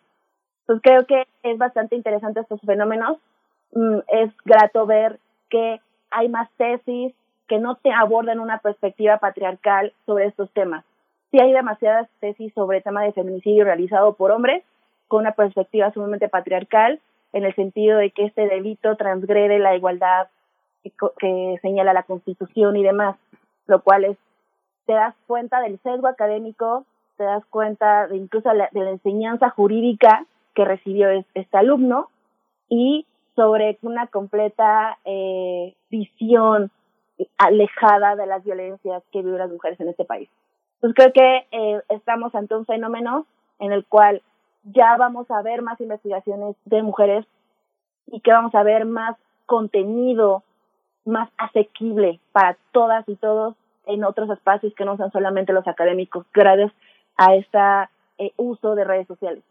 Entonces 0.61 0.81
creo 0.83 1.05
que 1.05 1.27
es 1.43 1.57
bastante 1.57 1.95
interesante 1.95 2.39
estos 2.39 2.61
fenómenos. 2.61 3.17
Mm, 3.73 3.99
es 4.07 4.31
grato 4.43 4.85
ver 4.85 5.19
que 5.49 5.80
hay 6.09 6.30
más 6.30 6.49
tesis 6.57 7.14
que 7.47 7.59
no 7.59 7.75
te 7.75 7.91
abordan 7.91 8.39
una 8.39 8.57
perspectiva 8.57 9.17
patriarcal 9.17 9.93
sobre 10.05 10.25
estos 10.25 10.49
temas. 10.51 10.83
Sí 11.30 11.39
hay 11.39 11.51
demasiadas 11.51 12.09
tesis 12.19 12.53
sobre 12.53 12.77
el 12.77 12.83
tema 12.83 13.03
de 13.03 13.14
feminicidio 13.14 13.65
realizado 13.65 14.14
por 14.14 14.31
hombres 14.31 14.64
con 15.07 15.22
una 15.22 15.33
perspectiva 15.33 15.91
sumamente 15.91 16.30
patriarcal 16.30 16.99
en 17.35 17.43
el 17.43 17.53
sentido 17.53 17.97
de 17.97 18.11
que 18.11 18.23
este 18.23 18.47
delito 18.47 18.95
transgrede 18.95 19.59
la 19.59 19.75
igualdad 19.75 20.30
que, 21.19 21.59
señala 21.61 21.91
la 21.91 22.03
Constitución 22.03 22.77
y 22.77 22.83
demás, 22.83 23.17
lo 23.67 23.81
cual 23.81 24.05
es, 24.05 24.17
te 24.85 24.93
das 24.93 25.14
cuenta 25.27 25.59
del 25.59 25.77
sesgo 25.80 26.07
académico, 26.07 26.85
te 27.17 27.25
das 27.25 27.45
cuenta 27.47 28.07
de 28.07 28.15
incluso 28.15 28.49
de 28.49 28.83
la 28.83 28.89
enseñanza 28.89 29.49
jurídica 29.49 30.25
que 30.53 30.64
recibió 30.64 31.09
este 31.09 31.57
alumno 31.57 32.09
y 32.69 33.05
sobre 33.35 33.77
una 33.81 34.07
completa 34.07 34.97
eh, 35.03 35.75
visión 35.89 36.72
alejada 37.38 38.15
de 38.15 38.27
las 38.27 38.45
violencias 38.45 39.03
que 39.11 39.22
viven 39.22 39.39
las 39.39 39.51
mujeres 39.51 39.77
en 39.81 39.89
este 39.89 40.05
país. 40.05 40.30
Entonces 40.75 40.95
creo 40.95 41.11
que 41.11 41.47
eh, 41.51 41.81
estamos 41.89 42.33
ante 42.33 42.55
un 42.55 42.65
fenómeno 42.65 43.25
en 43.59 43.73
el 43.73 43.85
cual 43.85 44.22
ya 44.66 44.98
vamos 44.98 45.30
a 45.32 45.42
ver 45.42 45.61
más 45.61 45.80
investigaciones 45.80 46.56
de 46.66 46.82
mujeres 46.82 47.26
y 48.08 48.19
que 48.22 48.32
vamos 48.32 48.53
a 48.56 48.64
ver 48.64 48.85
más 48.85 49.16
contenido 49.45 50.44
más 51.06 51.30
asequible 51.38 52.19
para 52.32 52.58
todas 52.72 53.08
y 53.08 53.16
todos 53.16 53.56
en 53.85 54.03
otros 54.03 54.30
espacios 54.32 54.74
que 54.74 54.85
no 54.85 54.98
son 54.98 55.11
solamente 55.11 55.53
los 55.53 55.68
académicos, 55.68 56.26
gracias 56.34 56.72
a 57.18 57.35
este 57.35 57.60
uso 58.38 58.74
de 58.76 58.84
redes 58.84 59.08
sociales. 59.08 59.44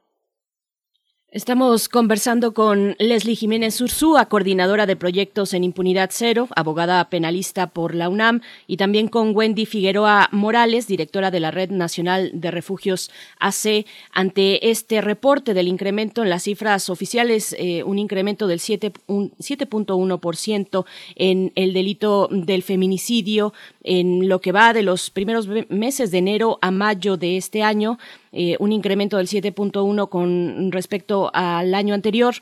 Estamos 1.35 1.89
conversando 1.89 2.55
con 2.55 2.95
Leslie 3.01 3.35
Jiménez 3.35 3.81
Ursúa, 3.81 4.27
coordinadora 4.27 4.87
de 4.87 4.95
proyectos 4.95 5.53
en 5.53 5.65
Impunidad 5.65 6.11
Cero, 6.13 6.47
abogada 6.55 7.11
penalista 7.11 7.71
por 7.71 7.97
la 7.97 8.09
UNAM, 8.09 8.41
y 8.69 8.77
también 8.77 9.09
con 9.09 9.35
Wendy 9.35 9.67
Figueroa 9.67 10.29
Morales, 10.31 10.87
directora 10.87 11.33
de 11.33 11.41
la 11.41 11.51
Red 11.51 11.71
Nacional 11.71 12.31
de 12.35 12.53
Refugios 12.53 13.11
AC, 13.41 13.85
ante 14.13 14.71
este 14.71 15.01
reporte 15.01 15.55
del 15.55 15.67
incremento 15.67 16.23
en 16.23 16.31
las 16.31 16.45
cifras 16.45 16.89
oficiales, 16.89 17.57
eh, 17.59 17.83
un 17.83 17.99
incremento 17.99 18.47
del 18.47 18.61
7.1% 18.61 20.85
en 21.17 21.51
el 21.57 21.73
delito 21.73 22.29
del 22.31 22.63
feminicidio 22.63 23.53
en 23.83 24.29
lo 24.29 24.41
que 24.41 24.53
va 24.53 24.73
de 24.73 24.85
los 24.85 25.11
primeros 25.11 25.49
meses 25.69 26.13
de 26.13 26.19
enero 26.19 26.61
a 26.63 26.71
mayo 26.71 27.17
de 27.17 27.37
este 27.37 27.65
año. 27.65 27.99
Eh, 28.37 28.57
un 28.59 28.73
incremento 28.73 29.17
del 29.17 29.29
7.1 29.29 30.09
con 30.09 30.73
respecto 30.73 31.31
al 31.33 31.73
año 31.73 31.95
anterior. 31.95 32.35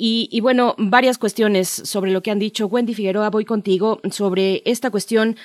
Y, 0.00 0.38
bueno, 0.42 0.76
varias 0.78 1.18
cuestiones 1.18 1.68
sobre 1.68 2.12
lo 2.12 2.22
que 2.22 2.30
han 2.30 2.38
dicho. 2.38 2.66
Wendy 2.66 2.94
Figueroa, 2.94 3.30
voy 3.30 3.44
contigo 3.44 4.00
sobre 4.12 4.62
esta 4.64 4.90
cuestión 4.90 5.36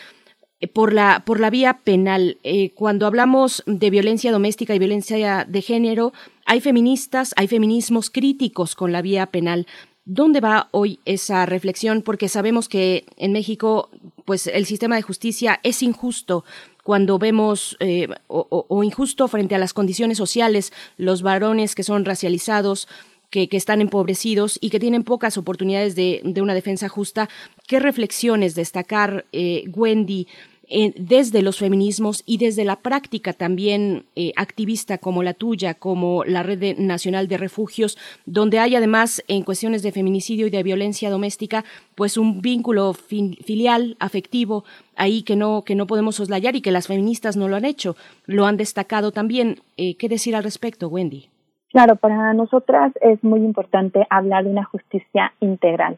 eh, 0.60 0.68
por 0.68 0.94
la, 0.94 1.24
por 1.26 1.40
la 1.40 1.50
vía 1.50 1.80
penal. 1.84 2.38
Eh, 2.44 2.72
cuando 2.76 3.08
hablamos 3.08 3.64
de 3.66 3.90
violencia 3.90 4.32
doméstica 4.32 4.76
y 4.76 4.80
violencia 4.80 5.46
de 5.50 5.62
género, 5.64 6.14
hay 6.46 6.62
feministas, 6.62 7.34
hay 7.36 7.48
feminismos 7.48 8.12
críticos 8.12 8.76
con 8.76 8.92
la 8.92 9.02
vía 9.02 9.28
penal. 9.28 9.66
¿Dónde 10.06 10.42
va 10.42 10.68
hoy 10.72 11.00
esa 11.06 11.46
reflexión? 11.46 12.02
Porque 12.04 12.28
sabemos 12.28 12.70
que 12.70 13.06
en 13.18 13.32
México, 13.32 13.90
pues 14.26 14.46
el 14.48 14.66
sistema 14.66 14.98
de 14.98 15.02
justicia 15.02 15.62
es 15.64 15.82
injusto 15.82 16.44
cuando 16.84 17.18
vemos 17.18 17.78
eh, 17.80 18.08
o, 18.28 18.84
injusto 18.84 19.28
frente 19.28 19.56
a 19.56 19.58
las 19.58 19.74
condiciones 19.74 20.18
sociales, 20.18 20.74
los 20.98 21.22
varones 21.22 21.76
que 21.76 21.84
son 21.84 22.06
racializados, 22.06 22.88
que, 23.30 23.48
están 23.52 23.82
empobrecidos 23.82 24.60
y 24.62 24.70
que 24.70 24.80
tienen 24.80 25.04
pocas 25.04 25.38
oportunidades 25.38 25.96
de, 25.96 26.22
una 26.42 26.54
defensa 26.54 26.88
justa. 26.90 27.30
¿Qué 27.68 27.80
reflexiones 27.80 28.54
destacar, 28.54 29.26
eh, 29.32 29.64
Wendy, 29.74 30.28
desde 30.70 31.42
los 31.42 31.60
feminismos 31.60 32.24
y 32.26 32.38
desde 32.38 32.64
la 32.64 32.78
práctica 32.78 33.34
también 33.34 34.06
eh, 34.16 34.32
activista 34.36 34.98
como 34.98 35.22
la 35.22 35.34
tuya, 35.34 35.74
como 35.74 36.24
la 36.24 36.42
Red 36.42 36.78
Nacional 36.80 37.28
de 37.28 37.38
Refugios, 37.38 37.98
donde 38.26 38.60
hay 38.60 38.76
además 38.76 39.24
en 39.28 39.44
cuestiones 39.44 39.84
de 39.84 39.92
feminicidio 39.92 40.48
y 40.48 40.50
de 40.50 40.64
violencia 40.64 41.10
doméstica, 41.10 41.64
pues 41.96 42.18
un 42.18 42.42
vínculo 42.42 42.94
filial, 42.94 43.98
afectivo, 44.00 44.64
ahí 44.96 45.24
que 45.24 45.36
no, 45.36 45.64
que 45.64 45.76
no 45.76 45.86
podemos 45.86 46.16
soslayar 46.16 46.56
y 46.56 46.62
que 46.62 46.72
las 46.72 46.88
feministas 46.88 47.38
no 47.38 47.48
lo 47.48 47.56
han 47.56 47.66
hecho, 47.66 47.96
lo 48.26 48.46
han 48.46 48.58
destacado 48.58 49.12
también. 49.12 49.60
Eh, 49.78 49.96
¿Qué 49.98 50.10
decir 50.10 50.36
al 50.36 50.44
respecto, 50.44 50.88
Wendy? 50.88 51.30
Claro, 51.72 51.96
para 51.96 52.34
nosotras 52.34 52.94
es 53.02 53.24
muy 53.24 53.40
importante 53.40 54.06
hablar 54.10 54.44
de 54.44 54.52
una 54.52 54.64
justicia 54.64 55.34
integral 55.40 55.98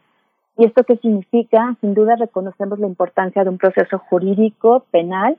¿Y 0.58 0.64
esto 0.64 0.84
qué 0.84 0.96
significa? 0.96 1.76
Sin 1.80 1.94
duda 1.94 2.16
reconocemos 2.16 2.78
la 2.78 2.86
importancia 2.86 3.44
de 3.44 3.50
un 3.50 3.58
proceso 3.58 3.98
jurídico 3.98 4.84
penal. 4.90 5.36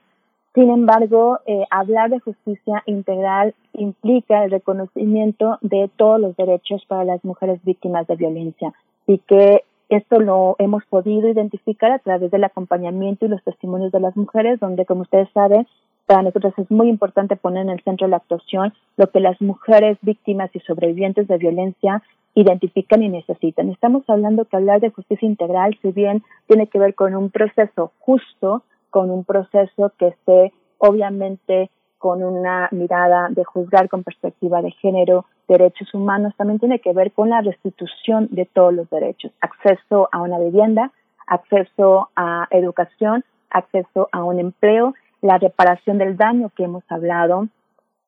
Sin 0.53 0.69
embargo, 0.69 1.39
eh, 1.45 1.65
hablar 1.69 2.09
de 2.09 2.19
justicia 2.19 2.83
integral 2.85 3.53
implica 3.73 4.43
el 4.43 4.51
reconocimiento 4.51 5.57
de 5.61 5.89
todos 5.95 6.19
los 6.19 6.35
derechos 6.35 6.83
para 6.87 7.03
las 7.03 7.23
mujeres 7.23 7.59
víctimas 7.63 8.07
de 8.07 8.15
violencia 8.15 8.73
y 9.05 9.19
que 9.19 9.63
esto 9.89 10.19
lo 10.19 10.55
hemos 10.59 10.83
podido 10.85 11.29
identificar 11.29 11.91
a 11.91 11.99
través 11.99 12.29
del 12.29 12.43
acompañamiento 12.43 13.25
y 13.25 13.29
los 13.29 13.43
testimonios 13.43 13.91
de 13.91 14.01
las 14.01 14.17
mujeres, 14.17 14.59
donde, 14.59 14.85
como 14.85 15.01
ustedes 15.01 15.29
saben, 15.33 15.65
para 16.05 16.23
nosotros 16.23 16.53
es 16.57 16.69
muy 16.71 16.89
importante 16.89 17.35
poner 17.35 17.63
en 17.63 17.69
el 17.69 17.83
centro 17.83 18.07
de 18.07 18.11
la 18.11 18.17
actuación 18.17 18.73
lo 18.97 19.09
que 19.11 19.19
las 19.19 19.39
mujeres 19.41 19.97
víctimas 20.01 20.49
y 20.53 20.59
sobrevivientes 20.61 21.27
de 21.27 21.37
violencia 21.37 22.01
identifican 22.39 23.01
y 23.01 23.09
necesitan. 23.09 23.69
Estamos 23.69 24.07
hablando 24.07 24.45
que 24.45 24.57
hablar 24.57 24.79
de 24.79 24.91
justicia 24.91 25.27
integral, 25.27 25.75
si 25.81 25.91
bien 25.91 26.23
tiene 26.45 26.67
que 26.67 26.77
ver 26.77 26.93
con 26.93 27.15
un 27.15 27.31
proceso 27.31 27.91
justo, 27.97 28.61
con 28.91 29.09
un 29.09 29.25
proceso 29.25 29.91
que 29.97 30.09
esté 30.09 30.53
obviamente 30.77 31.71
con 31.97 32.23
una 32.23 32.69
mirada 32.71 33.29
de 33.31 33.43
juzgar 33.43 33.89
con 33.89 34.03
perspectiva 34.03 34.61
de 34.61 34.69
género, 34.69 35.25
derechos 35.47 35.91
humanos, 35.95 36.35
también 36.37 36.59
tiene 36.59 36.77
que 36.77 36.93
ver 36.93 37.11
con 37.11 37.31
la 37.31 37.41
restitución 37.41 38.27
de 38.29 38.45
todos 38.45 38.71
los 38.71 38.87
derechos, 38.91 39.31
acceso 39.41 40.07
a 40.11 40.21
una 40.21 40.37
vivienda, 40.37 40.91
acceso 41.25 42.09
a 42.15 42.47
educación, 42.51 43.25
acceso 43.49 44.09
a 44.11 44.23
un 44.23 44.39
empleo, 44.39 44.93
la 45.23 45.39
reparación 45.39 45.97
del 45.97 46.17
daño 46.17 46.51
que 46.55 46.65
hemos 46.65 46.83
hablado, 46.89 47.47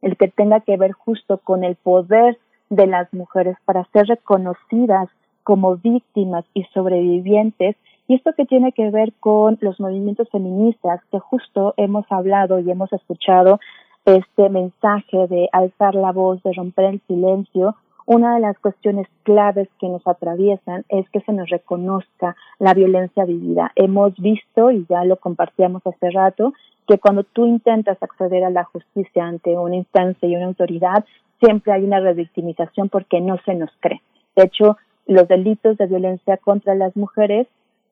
el 0.03 0.17
que 0.17 0.27
tenga 0.27 0.59
que 0.59 0.77
ver 0.77 0.91
justo 0.91 1.39
con 1.39 1.63
el 1.63 1.75
poder 1.77 2.37
de 2.69 2.87
las 2.87 3.11
mujeres 3.13 3.57
para 3.65 3.85
ser 3.93 4.07
reconocidas 4.07 5.09
como 5.43 5.77
víctimas 5.77 6.45
y 6.53 6.63
sobrevivientes. 6.73 7.75
Y 8.07 8.15
esto 8.15 8.33
que 8.35 8.45
tiene 8.45 8.71
que 8.71 8.89
ver 8.89 9.13
con 9.19 9.57
los 9.61 9.79
movimientos 9.79 10.29
feministas, 10.29 11.01
que 11.11 11.19
justo 11.19 11.73
hemos 11.77 12.05
hablado 12.11 12.59
y 12.59 12.69
hemos 12.69 12.91
escuchado 12.93 13.59
este 14.05 14.49
mensaje 14.49 15.27
de 15.27 15.49
alzar 15.51 15.95
la 15.95 16.11
voz, 16.11 16.41
de 16.43 16.53
romper 16.53 16.85
el 16.85 17.01
silencio, 17.07 17.75
una 18.05 18.33
de 18.33 18.39
las 18.39 18.57
cuestiones 18.57 19.07
claves 19.21 19.69
que 19.79 19.87
nos 19.87 20.01
atraviesan 20.07 20.83
es 20.89 21.07
que 21.11 21.21
se 21.21 21.31
nos 21.31 21.47
reconozca 21.47 22.35
la 22.57 22.73
violencia 22.73 23.23
vivida. 23.23 23.71
Hemos 23.75 24.15
visto, 24.17 24.71
y 24.71 24.83
ya 24.89 25.03
lo 25.05 25.17
compartíamos 25.17 25.85
hace 25.85 26.09
rato, 26.09 26.53
que 26.89 26.97
cuando 26.97 27.23
tú 27.23 27.45
intentas 27.45 28.01
acceder 28.01 28.43
a 28.43 28.49
la 28.49 28.63
justicia 28.63 29.23
ante 29.23 29.55
una 29.55 29.75
instancia 29.75 30.27
y 30.27 30.35
una 30.35 30.47
autoridad, 30.47 31.05
siempre 31.39 31.71
hay 31.71 31.83
una 31.83 31.99
revictimización 31.99 32.89
porque 32.89 33.21
no 33.21 33.37
se 33.45 33.53
nos 33.53 33.69
cree. 33.79 34.01
De 34.35 34.45
hecho, 34.45 34.75
los 35.05 35.27
delitos 35.27 35.77
de 35.77 35.85
violencia 35.85 36.37
contra 36.37 36.73
las 36.73 36.95
mujeres 36.95 37.45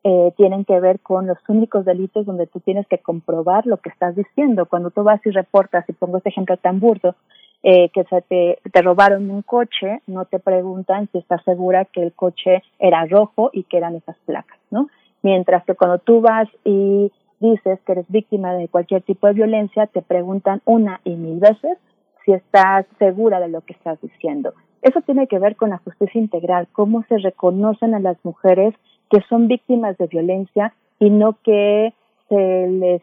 eh, 0.03 0.33
tienen 0.35 0.65
que 0.65 0.79
ver 0.79 0.99
con 0.99 1.27
los 1.27 1.37
únicos 1.47 1.85
delitos 1.85 2.25
donde 2.25 2.47
tú 2.47 2.59
tienes 2.59 2.87
que 2.87 2.97
comprobar 2.97 3.67
lo 3.67 3.77
que 3.77 3.89
estás 3.89 4.15
diciendo. 4.15 4.65
Cuando 4.65 4.89
tú 4.89 5.03
vas 5.03 5.23
y 5.27 5.29
reportas, 5.29 5.87
y 5.87 5.93
pongo 5.93 6.17
este 6.17 6.29
ejemplo 6.29 6.57
tan 6.57 6.79
burdo, 6.79 7.15
eh, 7.61 7.89
que 7.89 8.03
se 8.05 8.23
te, 8.23 8.59
te 8.71 8.81
robaron 8.81 9.29
un 9.29 9.43
coche, 9.43 10.01
no 10.07 10.25
te 10.25 10.39
preguntan 10.39 11.07
si 11.11 11.19
estás 11.19 11.43
segura 11.43 11.85
que 11.85 12.01
el 12.01 12.13
coche 12.13 12.63
era 12.79 13.05
rojo 13.05 13.51
y 13.53 13.63
que 13.63 13.77
eran 13.77 13.95
esas 13.95 14.17
placas, 14.25 14.57
¿no? 14.71 14.89
Mientras 15.21 15.63
que 15.65 15.75
cuando 15.75 15.99
tú 15.99 16.21
vas 16.21 16.47
y 16.63 17.11
dices 17.39 17.79
que 17.85 17.91
eres 17.91 18.05
víctima 18.09 18.53
de 18.53 18.67
cualquier 18.67 19.01
tipo 19.03 19.27
de 19.27 19.33
violencia, 19.33 19.87
te 19.87 20.01
preguntan 20.01 20.61
una 20.65 21.01
y 21.03 21.15
mil 21.15 21.39
veces 21.39 21.77
si 22.25 22.33
estás 22.33 22.85
segura 22.99 23.39
de 23.39 23.47
lo 23.47 23.61
que 23.61 23.73
estás 23.73 23.99
diciendo. 24.01 24.53
Eso 24.81 25.01
tiene 25.01 25.27
que 25.27 25.39
ver 25.39 25.55
con 25.55 25.69
la 25.69 25.79
justicia 25.79 26.19
integral, 26.19 26.67
cómo 26.71 27.03
se 27.09 27.17
reconocen 27.17 27.95
a 27.95 27.99
las 27.99 28.17
mujeres 28.23 28.73
que 29.09 29.21
son 29.29 29.47
víctimas 29.47 29.97
de 29.97 30.07
violencia 30.07 30.73
y 30.99 31.09
no 31.09 31.37
que 31.43 31.93
se 32.29 32.67
les, 32.67 33.01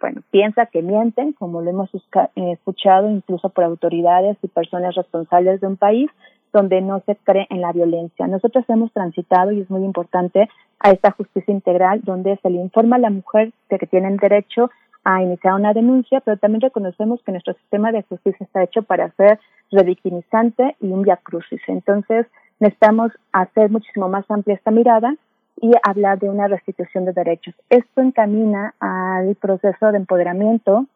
bueno, 0.00 0.22
piensa 0.30 0.66
que 0.66 0.82
mienten, 0.82 1.32
como 1.32 1.62
lo 1.62 1.70
hemos 1.70 1.90
eh, 1.94 2.52
escuchado 2.52 3.10
incluso 3.10 3.48
por 3.50 3.64
autoridades 3.64 4.36
y 4.42 4.48
personas 4.48 4.94
responsables 4.94 5.60
de 5.60 5.66
un 5.66 5.76
país 5.76 6.10
donde 6.52 6.80
no 6.80 7.02
se 7.06 7.16
cree 7.16 7.46
en 7.50 7.60
la 7.60 7.72
violencia. 7.72 8.26
Nosotros 8.26 8.64
hemos 8.68 8.92
transitado, 8.92 9.52
y 9.52 9.60
es 9.60 9.70
muy 9.70 9.84
importante, 9.84 10.48
a 10.80 10.90
esta 10.90 11.10
justicia 11.12 11.52
integral 11.52 12.00
donde 12.02 12.38
se 12.42 12.50
le 12.50 12.58
informa 12.58 12.96
a 12.96 13.00
la 13.00 13.10
mujer 13.10 13.52
de 13.68 13.78
que 13.78 13.86
tienen 13.86 14.16
derecho 14.16 14.70
a 15.04 15.22
iniciar 15.22 15.54
una 15.54 15.72
denuncia, 15.72 16.20
pero 16.20 16.36
también 16.36 16.60
reconocemos 16.60 17.22
que 17.22 17.32
nuestro 17.32 17.54
sistema 17.54 17.92
de 17.92 18.02
justicia 18.02 18.44
está 18.44 18.62
hecho 18.62 18.82
para 18.82 19.10
ser 19.12 19.38
revictimizante 19.70 20.76
y 20.80 20.88
un 20.88 21.04
crucis. 21.22 21.60
Entonces, 21.68 22.26
necesitamos 22.58 23.12
hacer 23.32 23.70
muchísimo 23.70 24.08
más 24.08 24.30
amplia 24.30 24.56
esta 24.56 24.70
mirada 24.70 25.14
y 25.60 25.72
hablar 25.82 26.18
de 26.18 26.28
una 26.28 26.48
restitución 26.48 27.04
de 27.04 27.12
derechos. 27.12 27.54
Esto 27.68 28.00
encamina 28.00 28.74
al 28.80 29.34
proceso 29.36 29.92
de 29.92 29.98
empoderamiento, 29.98 30.86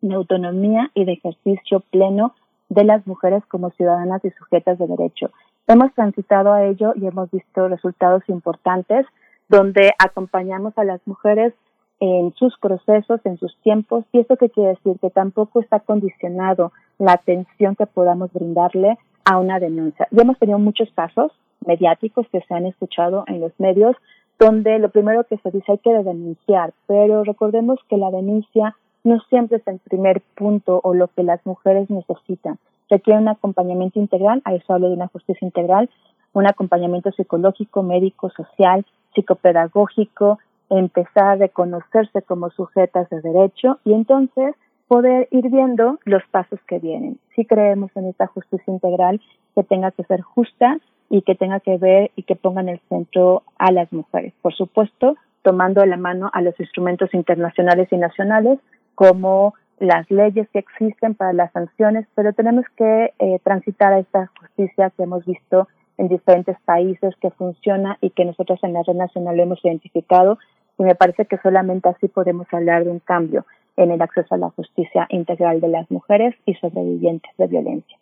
de 0.00 0.14
autonomía 0.14 0.90
y 0.94 1.04
de 1.04 1.12
ejercicio 1.12 1.80
pleno 1.90 2.34
de 2.68 2.84
las 2.84 3.06
mujeres 3.06 3.42
como 3.46 3.70
ciudadanas 3.70 4.24
y 4.24 4.30
sujetas 4.30 4.78
de 4.78 4.86
derecho. 4.86 5.30
Hemos 5.66 5.92
transitado 5.94 6.52
a 6.52 6.64
ello 6.64 6.92
y 6.96 7.06
hemos 7.06 7.30
visto 7.30 7.68
resultados 7.68 8.22
importantes 8.28 9.06
donde 9.48 9.92
acompañamos 9.98 10.76
a 10.76 10.84
las 10.84 11.00
mujeres 11.06 11.54
en 12.00 12.32
sus 12.34 12.56
procesos, 12.58 13.20
en 13.24 13.38
sus 13.38 13.56
tiempos, 13.62 14.04
y 14.12 14.20
eso 14.20 14.36
qué 14.36 14.50
quiere 14.50 14.70
decir 14.70 14.98
que 15.00 15.10
tampoco 15.10 15.60
está 15.60 15.80
condicionado 15.80 16.72
la 16.98 17.12
atención 17.12 17.74
que 17.74 17.86
podamos 17.86 18.32
brindarle 18.32 18.98
a 19.24 19.38
una 19.38 19.58
denuncia. 19.58 20.06
Ya 20.10 20.22
hemos 20.22 20.38
tenido 20.38 20.58
muchos 20.58 20.88
casos 20.94 21.32
mediáticos 21.66 22.26
que 22.30 22.40
se 22.40 22.54
han 22.54 22.66
escuchado 22.66 23.24
en 23.26 23.40
los 23.40 23.52
medios 23.58 23.96
donde 24.38 24.78
lo 24.78 24.90
primero 24.90 25.24
que 25.24 25.38
se 25.38 25.50
dice 25.50 25.72
hay 25.72 25.78
que 25.78 25.92
denunciar, 25.92 26.72
pero 26.86 27.24
recordemos 27.24 27.80
que 27.88 27.96
la 27.96 28.10
denuncia 28.10 28.76
no 29.04 29.20
siempre 29.28 29.58
es 29.58 29.66
el 29.66 29.78
primer 29.78 30.20
punto 30.34 30.80
o 30.82 30.94
lo 30.94 31.08
que 31.08 31.22
las 31.22 31.44
mujeres 31.46 31.88
necesitan. 31.90 32.58
Requiere 32.90 33.20
un 33.20 33.28
acompañamiento 33.28 33.98
integral, 33.98 34.42
a 34.44 34.54
eso 34.54 34.72
hablo 34.72 34.88
de 34.88 34.94
una 34.94 35.08
justicia 35.08 35.44
integral, 35.44 35.90
un 36.32 36.46
acompañamiento 36.46 37.12
psicológico, 37.12 37.82
médico, 37.82 38.30
social, 38.30 38.84
psicopedagógico, 39.14 40.38
empezar 40.70 41.24
a 41.24 41.36
reconocerse 41.36 42.22
como 42.22 42.50
sujetas 42.50 43.08
de 43.10 43.20
derecho 43.20 43.78
y 43.84 43.94
entonces 43.94 44.54
poder 44.86 45.28
ir 45.30 45.50
viendo 45.50 45.98
los 46.04 46.22
pasos 46.30 46.58
que 46.66 46.78
vienen. 46.78 47.18
Si 47.34 47.44
creemos 47.44 47.90
en 47.94 48.06
esta 48.06 48.26
justicia 48.26 48.72
integral 48.72 49.20
que 49.54 49.62
tenga 49.62 49.90
que 49.90 50.04
ser 50.04 50.22
justa 50.22 50.78
y 51.10 51.22
que 51.22 51.34
tenga 51.34 51.60
que 51.60 51.76
ver 51.76 52.10
y 52.16 52.22
que 52.22 52.36
ponga 52.36 52.60
en 52.60 52.70
el 52.70 52.80
centro 52.88 53.42
a 53.58 53.70
las 53.70 53.92
mujeres. 53.92 54.32
Por 54.42 54.54
supuesto, 54.54 55.16
tomando 55.42 55.84
la 55.86 55.96
mano 55.96 56.30
a 56.32 56.42
los 56.42 56.58
instrumentos 56.58 57.12
internacionales 57.14 57.88
y 57.90 57.96
nacionales 57.96 58.58
como 58.98 59.54
las 59.78 60.10
leyes 60.10 60.48
que 60.52 60.58
existen 60.58 61.14
para 61.14 61.32
las 61.32 61.52
sanciones, 61.52 62.04
pero 62.16 62.32
tenemos 62.32 62.64
que 62.76 63.14
eh, 63.20 63.38
transitar 63.44 63.92
a 63.92 64.00
esta 64.00 64.28
justicia 64.40 64.90
que 64.90 65.04
hemos 65.04 65.24
visto 65.24 65.68
en 65.98 66.08
diferentes 66.08 66.56
países 66.64 67.14
que 67.20 67.30
funciona 67.30 67.96
y 68.00 68.10
que 68.10 68.24
nosotros 68.24 68.58
en 68.64 68.72
la 68.72 68.82
red 68.82 68.96
nacional 68.96 69.38
hemos 69.38 69.64
identificado 69.64 70.40
y 70.80 70.82
me 70.82 70.96
parece 70.96 71.26
que 71.26 71.38
solamente 71.38 71.88
así 71.88 72.08
podemos 72.08 72.48
hablar 72.50 72.82
de 72.82 72.90
un 72.90 72.98
cambio 72.98 73.46
en 73.76 73.92
el 73.92 74.02
acceso 74.02 74.34
a 74.34 74.38
la 74.38 74.50
justicia 74.50 75.06
integral 75.10 75.60
de 75.60 75.68
las 75.68 75.88
mujeres 75.92 76.34
y 76.44 76.54
sobrevivientes 76.54 77.30
de 77.38 77.46
violencia. 77.46 77.98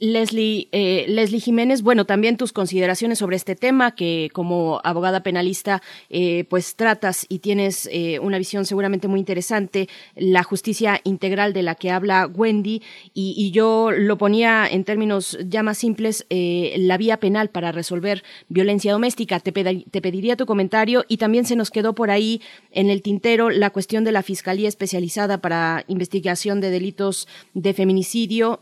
Leslie, 0.00 0.68
eh, 0.70 1.04
Leslie 1.08 1.40
Jiménez, 1.40 1.82
bueno, 1.82 2.04
también 2.04 2.36
tus 2.36 2.52
consideraciones 2.52 3.18
sobre 3.18 3.34
este 3.34 3.56
tema 3.56 3.94
que 3.96 4.30
como 4.32 4.80
abogada 4.84 5.24
penalista 5.24 5.82
eh, 6.10 6.44
pues 6.48 6.76
tratas 6.76 7.26
y 7.28 7.40
tienes 7.40 7.88
eh, 7.90 8.20
una 8.20 8.38
visión 8.38 8.66
seguramente 8.66 9.08
muy 9.08 9.18
interesante, 9.18 9.88
la 10.14 10.44
justicia 10.44 11.00
integral 11.02 11.52
de 11.52 11.62
la 11.62 11.74
que 11.74 11.90
habla 11.90 12.26
Wendy 12.26 12.82
y, 13.14 13.50
yo 13.56 13.90
lo 13.90 14.18
ponía 14.18 14.66
en 14.68 14.84
términos 14.84 15.38
ya 15.46 15.62
más 15.62 15.78
simples, 15.78 16.26
la 16.28 16.96
vía 16.98 17.18
penal 17.18 17.48
para 17.48 17.70
resolver 17.72 18.22
violencia 18.48 18.92
doméstica. 18.92 19.40
Te, 19.40 19.52
te 19.52 20.02
pediría 20.02 20.36
tu 20.36 20.46
comentario 20.46 21.04
y 21.08 21.16
también 21.16 21.46
se 21.46 21.56
nos 21.56 21.70
quedó 21.70 21.94
por 21.94 22.10
ahí 22.10 22.42
en 22.72 22.90
el 22.90 23.02
tintero 23.02 23.48
la 23.48 23.70
cuestión 23.70 24.04
de 24.04 24.12
la 24.12 24.22
Fiscalía 24.22 24.68
Especializada 24.68 25.40
para 25.40 25.84
Investigación 25.86 26.60
de 26.60 26.70
Delitos 26.70 27.28
de 27.54 27.72
Feminicidio 27.72 28.60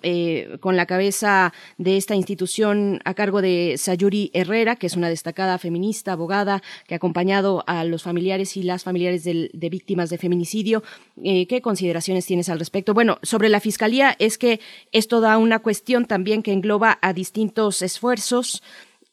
con 0.60 0.76
la 0.76 0.86
cabeza 0.86 1.52
de 1.78 1.97
esta 1.97 2.15
institución 2.15 3.00
a 3.05 3.15
cargo 3.15 3.42
de 3.42 3.74
Sayuri 3.78 4.31
Herrera, 4.34 4.76
que 4.76 4.86
es 4.86 4.97
una 4.97 5.08
destacada 5.08 5.58
feminista, 5.58 6.12
abogada, 6.12 6.62
que 6.86 6.94
ha 6.94 6.97
acompañado 6.97 7.65
a 7.66 7.84
los 7.84 8.02
familiares 8.02 8.57
y 8.57 8.62
las 8.62 8.84
familiares 8.84 9.24
de, 9.24 9.50
víctimas 9.70 10.10
de 10.10 10.18
feminicidio. 10.18 10.83
Eh, 11.23 11.47
¿Qué 11.47 11.60
consideraciones 11.60 12.26
tienes 12.26 12.49
al 12.49 12.58
respecto? 12.58 12.94
Bueno, 12.94 13.18
sobre 13.23 13.49
la 13.49 13.60
Fiscalía 13.60 14.15
es 14.18 14.39
que 14.39 14.60
esto 14.92 15.20
da 15.20 15.39
una 15.39 15.60
cuestión 15.60 16.07
también 16.07 16.42
que 16.42 16.52
engloba 16.52 16.99
a 17.02 17.12
distintos 17.12 17.83
esfuerzos 17.83 18.62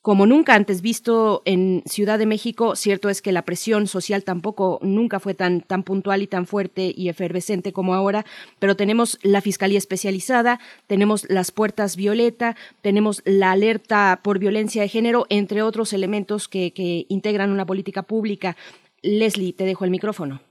como 0.02 0.26
nunca 0.26 0.56
antes 0.56 0.82
visto 0.82 1.42
en 1.46 1.84
Ciudad 1.86 2.18
de 2.18 2.26
México. 2.26 2.76
Cierto 2.76 3.10
es 3.10 3.22
que 3.22 3.32
la 3.32 3.44
presión 3.44 3.88
social 3.88 4.24
tampoco 4.24 4.80
nunca 4.82 5.20
fue 5.20 5.34
tan, 5.34 5.62
tan 5.62 5.84
puntual 5.84 6.22
y 6.22 6.28
tan 6.28 6.46
fuerte 6.48 6.92
y 6.96 7.10
efervescente 7.10 7.72
como 7.72 7.94
ahora, 7.94 8.26
pero 8.60 8.76
tenemos 8.76 9.20
la 9.24 9.42
Fiscalía 9.42 9.78
Especializada, 9.78 10.60
tenemos 10.88 11.30
las 11.30 11.52
puertas 11.52 11.96
violeta, 11.96 12.56
tenemos 12.82 13.22
la 13.26 13.52
alerta 13.52 14.20
por 14.24 14.40
violencia 14.40 14.82
de 14.82 14.88
género, 14.88 15.26
entre 15.30 15.62
otros 15.62 15.94
elementos 15.94 16.48
que, 16.48 16.74
que 16.74 17.06
integran 17.10 17.52
una 17.52 17.66
política 17.66 18.02
pública. 18.04 18.56
Leslie, 19.04 19.54
te 19.54 19.66
dejo 19.66 19.86
el 19.86 19.92
micrófono. 19.92 20.42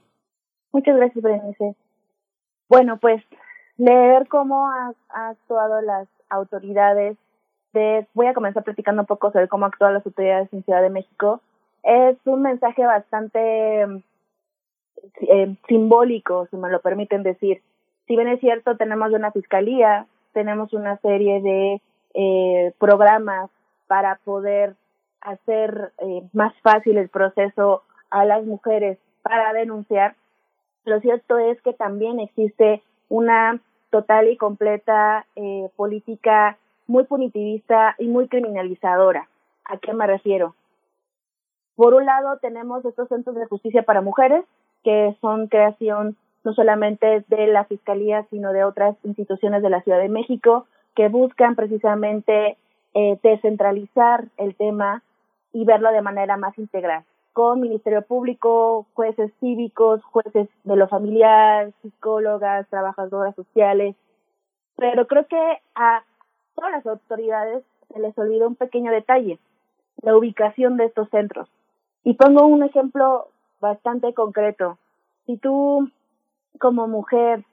Muchas 0.71 0.95
gracias, 0.95 1.21
Berenice. 1.23 1.75
Bueno, 2.69 2.97
pues 2.97 3.21
leer 3.77 4.27
cómo 4.29 4.69
han 4.69 4.95
actuado 5.09 5.81
las 5.81 6.07
autoridades 6.29 7.17
voy 8.13 8.27
a 8.27 8.33
comenzar 8.33 8.63
platicando 8.63 9.01
un 9.03 9.07
poco 9.07 9.31
sobre 9.31 9.47
cómo 9.47 9.65
actúan 9.65 9.93
las 9.93 10.05
autoridades 10.05 10.51
en 10.53 10.63
Ciudad 10.63 10.81
de 10.81 10.89
México. 10.89 11.41
Es 11.83 12.17
un 12.25 12.41
mensaje 12.41 12.85
bastante 12.85 14.03
eh, 15.21 15.55
simbólico, 15.67 16.47
si 16.51 16.57
me 16.57 16.69
lo 16.69 16.81
permiten 16.81 17.23
decir. 17.23 17.61
Si 18.07 18.15
bien 18.15 18.27
es 18.27 18.39
cierto, 18.39 18.77
tenemos 18.77 19.11
una 19.13 19.31
fiscalía, 19.31 20.05
tenemos 20.33 20.73
una 20.73 20.97
serie 20.97 21.41
de 21.41 21.81
eh, 22.13 22.73
programas 22.77 23.49
para 23.87 24.17
poder 24.23 24.75
hacer 25.21 25.91
eh, 25.99 26.23
más 26.33 26.53
fácil 26.61 26.97
el 26.97 27.09
proceso 27.09 27.83
a 28.09 28.25
las 28.25 28.45
mujeres 28.45 28.97
para 29.21 29.53
denunciar. 29.53 30.15
Lo 30.85 30.99
cierto 30.99 31.37
es 31.37 31.61
que 31.61 31.73
también 31.73 32.19
existe 32.19 32.81
una 33.09 33.59
total 33.91 34.29
y 34.29 34.37
completa 34.37 35.25
eh, 35.35 35.69
política 35.75 36.57
muy 36.91 37.05
punitivista 37.05 37.95
y 37.97 38.07
muy 38.07 38.27
criminalizadora. 38.27 39.29
¿A 39.63 39.77
qué 39.77 39.93
me 39.93 40.05
refiero? 40.05 40.55
Por 41.75 41.93
un 41.93 42.05
lado, 42.05 42.37
tenemos 42.39 42.83
estos 42.83 43.07
centros 43.07 43.35
de 43.37 43.45
justicia 43.45 43.83
para 43.83 44.01
mujeres, 44.01 44.43
que 44.83 45.15
son 45.21 45.47
creación 45.47 46.17
no 46.43 46.53
solamente 46.53 47.23
de 47.29 47.47
la 47.47 47.63
Fiscalía, 47.65 48.25
sino 48.29 48.51
de 48.51 48.65
otras 48.65 48.97
instituciones 49.03 49.63
de 49.63 49.69
la 49.69 49.81
Ciudad 49.81 49.99
de 49.99 50.09
México, 50.09 50.65
que 50.95 51.07
buscan 51.07 51.55
precisamente 51.55 52.57
eh, 52.93 53.17
descentralizar 53.23 54.25
el 54.37 54.55
tema 54.55 55.01
y 55.53 55.63
verlo 55.63 55.91
de 55.91 56.01
manera 56.01 56.35
más 56.35 56.57
integral, 56.57 57.05
con 57.31 57.61
Ministerio 57.61 58.01
Público, 58.01 58.85
jueces 58.93 59.31
cívicos, 59.39 60.03
jueces 60.03 60.49
de 60.65 60.75
lo 60.75 60.89
familiar, 60.89 61.71
psicólogas, 61.81 62.67
trabajadoras 62.69 63.35
sociales. 63.35 63.95
Pero 64.75 65.07
creo 65.07 65.25
que 65.27 65.59
a 65.75 66.03
todas 66.55 66.71
las 66.71 66.85
autoridades 66.85 67.63
se 67.93 67.99
les 67.99 68.17
olvidó 68.17 68.47
un 68.47 68.55
pequeño 68.55 68.91
detalle, 68.91 69.39
la 70.01 70.15
ubicación 70.15 70.77
de 70.77 70.85
estos 70.85 71.09
centros. 71.09 71.47
Y 72.03 72.13
pongo 72.13 72.45
un 72.45 72.63
ejemplo 72.63 73.27
bastante 73.59 74.13
concreto. 74.13 74.77
Si 75.25 75.37
tú, 75.37 75.89
como 76.59 76.87
mujer 76.87 77.43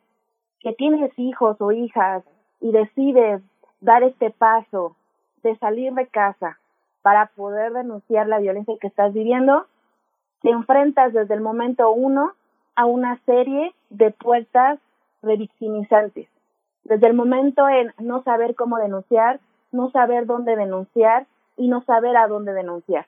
que 0.61 0.73
tienes 0.73 1.17
hijos 1.19 1.61
o 1.61 1.73
hijas 1.73 2.25
y 2.61 2.73
decides 2.73 3.43
dar 3.81 4.03
este 4.03 4.31
paso 4.31 4.97
de 5.43 5.57
salir 5.59 5.93
de 5.95 6.07
casa 6.07 6.59
para 7.03 7.27
poder 7.27 7.73
denunciar 7.73 8.27
la 8.27 8.39
violencia 8.39 8.77
que 8.81 8.89
estás 8.89 9.13
viviendo, 9.13 9.67
te 10.43 10.51
enfrentas 10.51 11.13
desde 11.13 11.35
el 11.35 11.41
momento 11.41 11.91
uno 11.93 12.33
a 12.75 12.87
una 12.87 13.19
serie 13.25 13.75
de 13.91 14.11
puertas 14.11 14.79
revictimizantes 15.23 16.29
desde 16.89 17.07
el 17.07 17.15
momento 17.15 17.69
en 17.69 17.93
no 17.99 18.23
saber 18.23 18.55
cómo 18.55 18.79
denunciar, 18.79 19.41
no 19.73 19.91
saber 19.91 20.25
dónde 20.25 20.57
denunciar 20.57 21.27
y 21.57 21.69
no 21.69 21.83
saber 21.83 22.17
a 22.17 22.27
dónde 22.29 22.55
denunciar. 22.55 23.07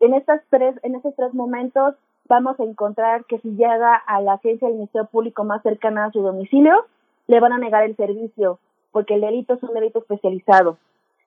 En 0.00 0.14
estas 0.14 0.40
tres, 0.48 0.74
en 0.82 0.94
estos 0.94 1.14
tres 1.14 1.34
momentos 1.34 1.94
vamos 2.26 2.58
a 2.58 2.64
encontrar 2.64 3.26
que 3.26 3.38
si 3.40 3.50
llega 3.50 3.94
a 3.94 4.20
la 4.22 4.34
agencia 4.34 4.66
del 4.66 4.78
Ministerio 4.78 5.08
Público 5.08 5.44
más 5.44 5.62
cercana 5.62 6.06
a 6.06 6.10
su 6.10 6.22
domicilio, 6.22 6.86
le 7.26 7.38
van 7.38 7.52
a 7.52 7.58
negar 7.58 7.84
el 7.84 7.96
servicio, 7.96 8.58
porque 8.92 9.14
el 9.14 9.20
delito 9.20 9.54
es 9.54 9.62
un 9.62 9.74
delito 9.74 9.98
especializado. 9.98 10.78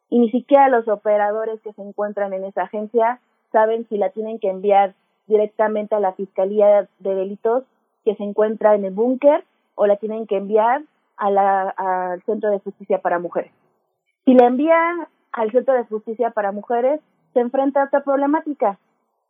Y 0.09 0.19
ni 0.19 0.31
siquiera 0.31 0.69
los 0.69 0.87
operadores 0.87 1.61
que 1.61 1.73
se 1.73 1.81
encuentran 1.83 2.33
en 2.33 2.45
esa 2.45 2.63
agencia 2.63 3.19
saben 3.51 3.87
si 3.89 3.97
la 3.97 4.09
tienen 4.09 4.39
que 4.39 4.49
enviar 4.49 4.95
directamente 5.27 5.93
a 5.93 5.99
la 5.99 6.13
Fiscalía 6.13 6.87
de 6.99 7.15
Delitos 7.15 7.63
que 8.05 8.15
se 8.15 8.23
encuentra 8.23 8.73
en 8.73 8.85
el 8.85 8.93
búnker 8.93 9.43
o 9.75 9.85
la 9.85 9.97
tienen 9.97 10.25
que 10.25 10.37
enviar 10.37 10.81
a 11.17 11.31
la, 11.31 11.69
al 11.69 12.21
Centro 12.23 12.51
de 12.51 12.59
Justicia 12.59 13.01
para 13.01 13.19
Mujeres. 13.19 13.51
Si 14.25 14.33
le 14.33 14.45
envían 14.45 15.07
al 15.31 15.51
Centro 15.51 15.73
de 15.73 15.85
Justicia 15.85 16.31
para 16.31 16.51
Mujeres, 16.51 17.01
se 17.33 17.39
enfrenta 17.39 17.81
a 17.81 17.85
otra 17.85 18.03
problemática, 18.03 18.79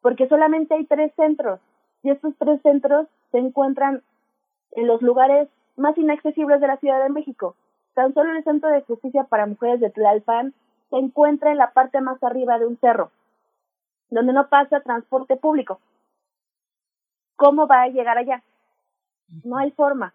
porque 0.01 0.27
solamente 0.27 0.75
hay 0.75 0.85
tres 0.85 1.11
centros 1.15 1.59
y 2.03 2.11
estos 2.11 2.33
tres 2.37 2.61
centros 2.61 3.07
se 3.31 3.39
encuentran 3.39 4.03
en 4.71 4.87
los 4.87 5.01
lugares 5.01 5.49
más 5.75 5.97
inaccesibles 5.97 6.61
de 6.61 6.67
la 6.67 6.77
Ciudad 6.77 7.01
de 7.03 7.09
México. 7.09 7.55
Tan 7.93 8.13
solo 8.13 8.31
el 8.31 8.43
Centro 8.43 8.69
de 8.69 8.81
Justicia 8.81 9.23
para 9.23 9.47
Mujeres 9.47 9.79
de 9.79 9.89
Tlalpan 9.89 10.53
se 10.89 10.97
encuentra 10.97 11.51
en 11.51 11.57
la 11.57 11.71
parte 11.71 11.99
más 12.01 12.21
arriba 12.23 12.59
de 12.59 12.67
un 12.67 12.77
cerro, 12.77 13.11
donde 14.09 14.33
no 14.33 14.47
pasa 14.49 14.81
transporte 14.81 15.35
público. 15.35 15.79
¿Cómo 17.35 17.67
va 17.67 17.83
a 17.83 17.89
llegar 17.89 18.17
allá? 18.17 18.43
No 19.43 19.57
hay 19.57 19.71
forma 19.71 20.13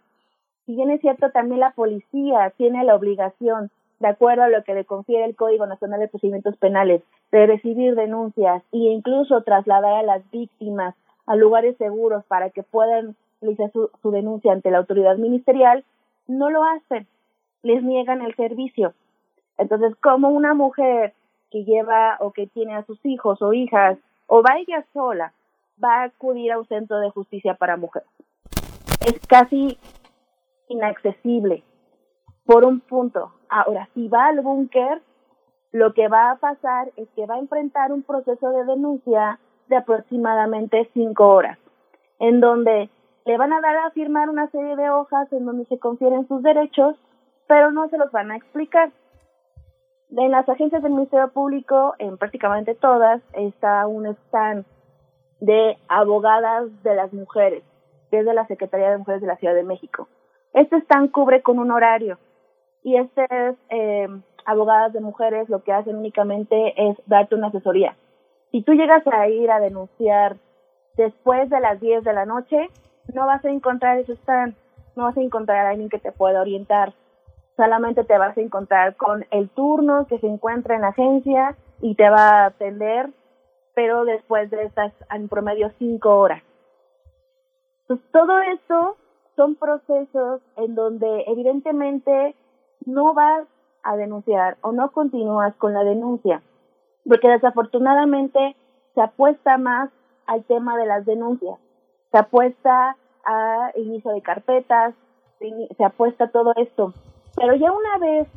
si 0.73 0.77
bien 0.77 0.91
es 0.91 1.03
cierto, 1.03 1.29
también 1.29 1.61
la 1.61 1.73
policía 1.73 2.51
tiene 2.57 2.83
la 2.83 2.95
obligación 2.95 3.71
de 4.01 4.09
acuerdo 4.09 4.45
a 4.45 4.49
lo 4.49 4.65
que 4.65 4.73
le 4.73 4.87
confiere 4.87 5.27
el 5.27 5.37
Código 5.37 5.67
Nacional 5.67 6.01
de 6.01 6.09
Procedimientos 6.09 6.57
Penales, 6.57 7.03
de 7.31 7.47
recibir 7.47 7.95
denuncias 7.95 8.63
e 8.73 8.79
incluso 8.79 9.43
trasladar 9.43 9.93
a 9.93 10.03
las 10.03 10.23
víctimas 10.31 10.95
a 11.27 11.37
lugares 11.37 11.77
seguros 11.77 12.25
para 12.25 12.49
que 12.49 12.63
puedan 12.63 13.17
realizar 13.43 13.71
su, 13.71 13.91
su 14.01 14.11
denuncia 14.13 14.51
ante 14.51 14.71
la 14.71 14.79
autoridad 14.79 15.19
ministerial, 15.19 15.85
no 16.27 16.49
lo 16.49 16.65
hacen, 16.65 17.07
les 17.63 17.83
niegan 17.83 18.23
el 18.23 18.35
servicio. 18.35 18.95
Entonces, 19.59 19.95
como 19.97 20.31
una 20.31 20.55
mujer 20.55 21.13
que 21.51 21.65
lleva 21.65 22.17
o 22.21 22.31
que 22.33 22.47
tiene 22.47 22.77
a 22.77 22.87
sus 22.87 22.99
hijos 23.05 23.43
o 23.43 23.53
hijas 23.53 23.99
o 24.27 24.43
va 24.43 24.57
ella 24.59 24.87
sola, 24.95 25.35
va 25.85 26.01
a 26.01 26.05
acudir 26.05 26.51
a 26.51 26.59
un 26.59 26.67
centro 26.67 26.99
de 26.99 27.11
justicia 27.11 27.57
para 27.57 27.77
mujeres. 27.77 28.09
Es 29.05 29.21
casi 29.29 29.77
inaccesible 30.73 31.63
por 32.45 32.65
un 32.65 32.81
punto. 32.81 33.33
Ahora, 33.49 33.89
si 33.95 34.09
va 34.09 34.27
al 34.27 34.41
búnker, 34.41 35.01
lo 35.73 35.95
que 35.95 36.09
va 36.09 36.31
a 36.31 36.37
pasar 36.37 36.93
es 36.97 37.09
que 37.17 37.27
va 37.27 37.37
a 37.37 37.41
enfrentar 37.41 37.93
un 37.93 38.03
proceso 38.03 38.51
de 38.51 38.65
denuncia 38.65 39.39
de 39.69 39.77
aproximadamente 39.77 40.91
cinco 40.93 41.29
horas, 41.29 41.59
en 42.19 42.41
donde 42.41 42.91
le 43.25 43.39
van 43.39 43.53
a 43.53 43.61
dar 43.61 43.77
a 43.77 43.91
firmar 43.91 44.29
una 44.29 44.51
serie 44.51 44.77
de 44.77 44.91
hojas 44.91 45.33
en 45.33 45.47
donde 45.47 45.65
se 45.67 45.79
confieren 45.79 46.27
sus 46.29 46.43
derechos, 46.43 46.97
pero 47.47 47.71
no 47.71 47.89
se 47.89 47.99
los 47.99 48.11
van 48.11 48.31
a 48.31 48.37
explicar. 48.37 48.91
En 50.11 50.31
las 50.31 50.47
agencias 50.49 50.83
del 50.83 50.93
Ministerio 50.93 51.29
Público, 51.29 51.95
en 51.99 52.19
prácticamente 52.19 52.75
todas, 52.75 53.23
está 53.33 53.87
un 53.87 54.07
stand 54.07 54.67
de 55.41 55.79
abogadas 55.89 56.71
de 56.83 56.95
las 56.95 57.13
mujeres, 57.13 57.63
desde 58.11 58.35
la 58.35 58.47
Secretaría 58.47 58.91
de 58.91 58.99
Mujeres 58.99 59.23
de 59.23 59.27
la 59.27 59.37
Ciudad 59.37 59.55
de 59.55 59.65
México. 59.65 60.09
Este 60.53 60.77
stand 60.77 61.11
cubre 61.11 61.43
con 61.43 61.59
un 61.59 61.71
horario 61.71 62.19
y 62.83 62.97
estas 62.97 63.57
eh, 63.71 64.09
abogadas 64.45 64.93
de 64.93 65.01
mujeres 65.01 65.49
lo 65.49 65.63
que 65.63 65.73
hacen 65.73 65.97
únicamente 65.97 66.75
es 66.77 66.97
darte 67.07 67.35
una 67.35 67.49
asesoría. 67.49 67.97
Si 68.51 68.63
tú 68.63 68.73
llegas 68.75 69.07
a 69.07 69.29
ir 69.29 69.51
a 69.51 69.61
denunciar 69.61 70.37
después 70.97 71.49
de 71.49 71.61
las 71.61 71.81
10 71.81 72.05
de 72.05 72.13
la 72.13 72.27
noche, 72.27 72.69
no 73.15 73.27
vas 73.27 73.45
a 73.45 73.51
encontrar 73.51 73.99
ese 73.99 74.13
stand, 74.15 74.55
no 74.95 75.05
vas 75.05 75.17
a 75.17 75.23
encontrar 75.23 75.67
a 75.67 75.71
alguien 75.71 75.89
que 75.89 75.99
te 75.99 76.13
pueda 76.13 76.41
orientar 76.41 76.93
solamente 77.57 78.05
te 78.05 78.19
vas 78.19 78.37
a 78.37 78.41
encontrar 78.41 78.97
con 78.97 79.27
el 79.31 79.49
turno 79.51 80.07
que 80.07 80.19
se 80.19 80.27
encuentra 80.27 80.75
en 80.75 80.83
la 80.83 80.89
agencia 80.89 81.57
y 81.81 81.95
te 81.95 82.09
va 82.09 82.31
a 82.31 82.47
atender, 82.47 83.11
pero 83.75 84.05
después 84.05 84.51
de 84.51 84.65
estas, 84.65 84.93
en 85.11 85.29
promedio, 85.29 85.71
cinco 85.79 86.19
horas. 86.19 86.43
Entonces, 87.83 88.07
todo 88.13 88.41
esto 88.41 88.97
son 89.37 89.55
procesos 89.57 90.41
en 90.57 90.75
donde 90.75 91.25
evidentemente 91.27 92.35
no 92.85 93.15
vas 93.15 93.47
a 93.83 93.97
denunciar 93.97 94.57
o 94.61 94.73
no 94.73 94.91
continúas 94.93 95.55
con 95.57 95.75
la 95.75 95.85
denuncia, 95.85 96.43
porque 97.07 97.29
desafortunadamente 97.29 98.57
se 98.95 99.01
apuesta 99.01 99.59
más 99.59 99.91
al 100.27 100.45
tema 100.45 100.77
de 100.77 100.87
las 100.87 101.05
denuncias, 101.05 101.59
se 102.11 102.19
apuesta 102.19 102.97
a 103.25 103.71
inicio 103.77 104.13
de 104.13 104.23
carpetas, 104.23 104.95
se 105.77 105.85
apuesta 105.85 106.25
a 106.25 106.31
todo 106.31 106.53
esto, 106.57 106.93
pero 107.37 107.55
ya 107.57 107.73
una 107.73 107.99
vez 107.99 108.29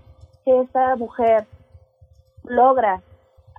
que 0.43 0.61
esta 0.61 0.95
mujer 0.95 1.45
logra 2.43 3.01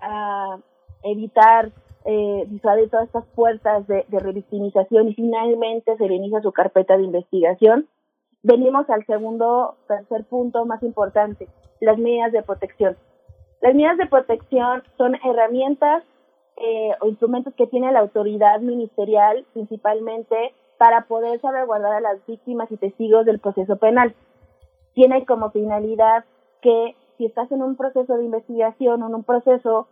uh, 0.03 0.61
evitar 1.03 1.71
eh, 2.07 2.47
todas 2.63 3.07
estas 3.07 3.27
puertas 3.35 3.87
de, 3.87 4.05
de 4.09 4.19
revictimización 4.19 5.09
y 5.09 5.15
finalmente 5.15 5.97
se 5.97 6.05
inicia 6.07 6.41
su 6.41 6.53
carpeta 6.53 6.97
de 6.97 7.05
investigación, 7.05 7.89
venimos 8.43 8.89
al 8.91 9.05
segundo, 9.07 9.77
tercer 9.89 10.25
punto 10.25 10.65
más 10.65 10.83
importante, 10.83 11.49
las 11.81 11.99
medidas 11.99 12.33
de 12.33 12.43
protección. 12.43 12.97
Las 13.61 13.75
medidas 13.75 13.99
de 13.99 14.07
protección 14.07 14.83
son 14.97 15.17
herramientas 15.25 16.05
eh, 16.57 16.93
o 17.01 17.09
instrumentos 17.09 17.55
que 17.55 17.67
tiene 17.67 17.93
la 17.93 18.01
autoridad 18.01 18.61
ministerial 18.61 19.45
principalmente 19.53 20.55
para 20.79 21.03
poder 21.03 21.41
salvaguardar 21.41 21.93
a 21.93 22.01
las 22.01 22.27
víctimas 22.27 22.71
y 22.71 22.77
testigos 22.77 23.27
del 23.27 23.41
proceso 23.41 23.77
penal 23.77 24.15
tiene 24.97 25.27
como 25.27 25.51
finalidad 25.51 26.25
que 26.63 26.97
si 27.19 27.27
estás 27.27 27.53
en 27.53 27.63
un 27.63 27.77
proceso 27.77 28.17
de 28.17 28.25
investigación 28.25 29.03
o 29.03 29.07
en 29.07 29.15
un 29.15 29.25
proceso 29.25 29.87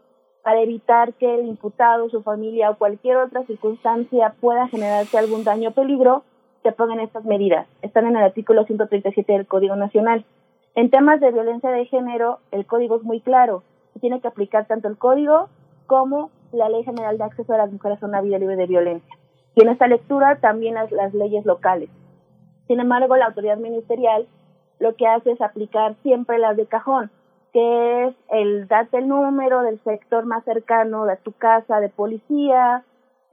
para 0.44 0.60
evitar 0.60 1.14
que 1.14 1.34
el 1.34 1.46
imputado, 1.46 2.10
su 2.10 2.22
familia 2.22 2.70
o 2.70 2.76
cualquier 2.76 3.16
otra 3.16 3.44
circunstancia 3.46 4.34
pueda 4.42 4.68
generarse 4.68 5.16
algún 5.16 5.42
daño 5.42 5.70
o 5.70 5.72
peligro, 5.72 6.22
se 6.62 6.70
pongan 6.70 7.00
estas 7.00 7.24
medidas. 7.24 7.66
Están 7.80 8.06
en 8.06 8.16
el 8.16 8.22
artículo 8.22 8.64
137 8.64 9.32
del 9.32 9.46
Código 9.46 9.74
Nacional. 9.74 10.26
En 10.74 10.90
temas 10.90 11.18
de 11.20 11.32
violencia 11.32 11.70
de 11.70 11.86
género, 11.86 12.40
el 12.50 12.66
código 12.66 12.96
es 12.96 13.02
muy 13.04 13.20
claro. 13.20 13.62
Se 13.94 14.00
tiene 14.00 14.20
que 14.20 14.28
aplicar 14.28 14.66
tanto 14.66 14.86
el 14.86 14.98
código 14.98 15.48
como 15.86 16.30
la 16.52 16.68
Ley 16.68 16.84
General 16.84 17.16
de 17.16 17.24
Acceso 17.24 17.54
a 17.54 17.58
las 17.58 17.72
Mujeres 17.72 18.02
a 18.02 18.06
una 18.06 18.20
Vida 18.20 18.38
Libre 18.38 18.56
de 18.56 18.66
Violencia. 18.66 19.16
Y 19.54 19.62
en 19.62 19.70
esta 19.70 19.86
lectura 19.86 20.40
también 20.40 20.74
las, 20.74 20.92
las 20.92 21.14
leyes 21.14 21.46
locales. 21.46 21.88
Sin 22.66 22.80
embargo, 22.80 23.16
la 23.16 23.26
autoridad 23.26 23.56
ministerial 23.56 24.26
lo 24.78 24.94
que 24.94 25.06
hace 25.06 25.30
es 25.30 25.40
aplicar 25.40 25.94
siempre 26.02 26.38
las 26.38 26.56
de 26.58 26.66
cajón, 26.66 27.10
que 27.54 28.06
es 28.06 28.14
el 28.30 28.66
darte 28.66 28.98
el 28.98 29.06
número 29.06 29.62
del 29.62 29.80
sector 29.84 30.26
más 30.26 30.42
cercano 30.44 31.06
de 31.06 31.16
tu 31.18 31.30
casa 31.30 31.78
de 31.78 31.88
policía, 31.88 32.82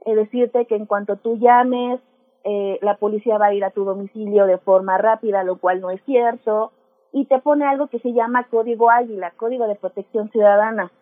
es 0.06 0.14
decirte 0.14 0.64
que 0.66 0.76
en 0.76 0.86
cuanto 0.86 1.16
tú 1.16 1.38
llames, 1.38 2.00
eh, 2.44 2.78
la 2.82 2.96
policía 2.98 3.36
va 3.36 3.46
a 3.46 3.54
ir 3.54 3.64
a 3.64 3.70
tu 3.70 3.84
domicilio 3.84 4.46
de 4.46 4.58
forma 4.58 4.96
rápida, 4.96 5.42
lo 5.42 5.56
cual 5.58 5.80
no 5.80 5.90
es 5.90 6.00
cierto, 6.04 6.70
y 7.12 7.24
te 7.24 7.40
pone 7.40 7.66
algo 7.66 7.88
que 7.88 7.98
se 7.98 8.12
llama 8.12 8.44
Código 8.44 8.90
Águila, 8.90 9.32
Código 9.36 9.66
de 9.66 9.74
Protección 9.74 10.30
Ciudadana. 10.30 10.92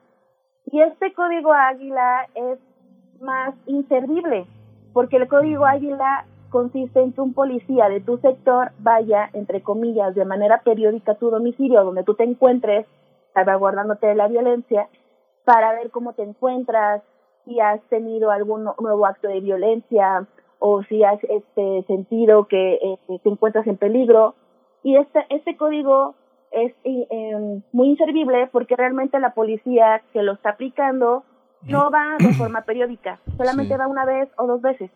Y 0.73 0.81
este 0.81 1.12
Código 1.12 1.52
Águila 1.52 2.26
es 2.34 2.58
más 3.20 3.55
inservible, 3.66 4.47
porque 4.94 5.18
el 5.18 5.28
Código 5.28 5.66
Águila 5.66 6.24
consiste 6.49 7.00
en 7.00 7.12
que 7.12 7.20
un 7.20 7.34
policía 7.34 7.90
de 7.90 8.00
tu 8.00 8.16
sector 8.16 8.73
vaya, 8.78 9.28
entre 9.34 9.60
comillas, 9.62 10.15
de 10.15 10.24
manera 10.24 10.62
periódica 10.62 11.12
a 11.12 11.18
tu 11.18 11.28
domicilio 11.28 11.84
donde 11.84 12.02
tú 12.02 12.15
te 12.15 12.24
encuentres, 12.24 12.86
salvaguardándote 13.34 14.07
de 14.07 14.15
la 14.15 14.28
violencia, 14.28 14.89
para 15.44 15.73
ver 15.73 15.91
cómo 15.91 16.12
te 16.12 16.23
encuentras, 16.23 17.02
si 17.44 17.60
has 17.60 17.81
tenido 17.89 18.31
algún 18.31 18.65
nuevo 18.78 19.07
acto 19.07 19.28
de 19.28 19.41
violencia 19.41 20.26
o 20.59 20.83
si 20.84 21.02
has 21.02 21.18
este, 21.25 21.84
sentido 21.86 22.47
que 22.47 22.75
eh, 22.75 23.18
te 23.23 23.28
encuentras 23.28 23.67
en 23.67 23.76
peligro. 23.76 24.34
Y 24.83 24.97
este, 24.97 25.25
este 25.31 25.57
código 25.57 26.15
es 26.50 26.73
eh, 26.84 27.60
muy 27.73 27.89
inservible 27.89 28.49
porque 28.52 28.76
realmente 28.76 29.18
la 29.20 29.34
policía 29.34 30.02
que 30.12 30.23
lo 30.23 30.34
está 30.34 30.50
aplicando 30.50 31.25
no 31.62 31.91
va 31.91 32.17
de 32.18 32.33
forma 32.34 32.62
periódica, 32.62 33.20
solamente 33.36 33.76
va 33.76 33.86
una 33.86 34.05
vez 34.05 34.28
o 34.36 34.47
dos 34.47 34.62
veces 34.62 34.91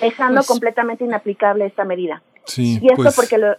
dejando 0.00 0.40
pues, 0.40 0.48
completamente 0.48 1.04
inaplicable 1.04 1.66
esta 1.66 1.84
medida. 1.84 2.22
Sí, 2.44 2.78
y 2.80 2.86
esto 2.86 3.02
pues, 3.02 3.16
porque 3.16 3.38
lo... 3.38 3.54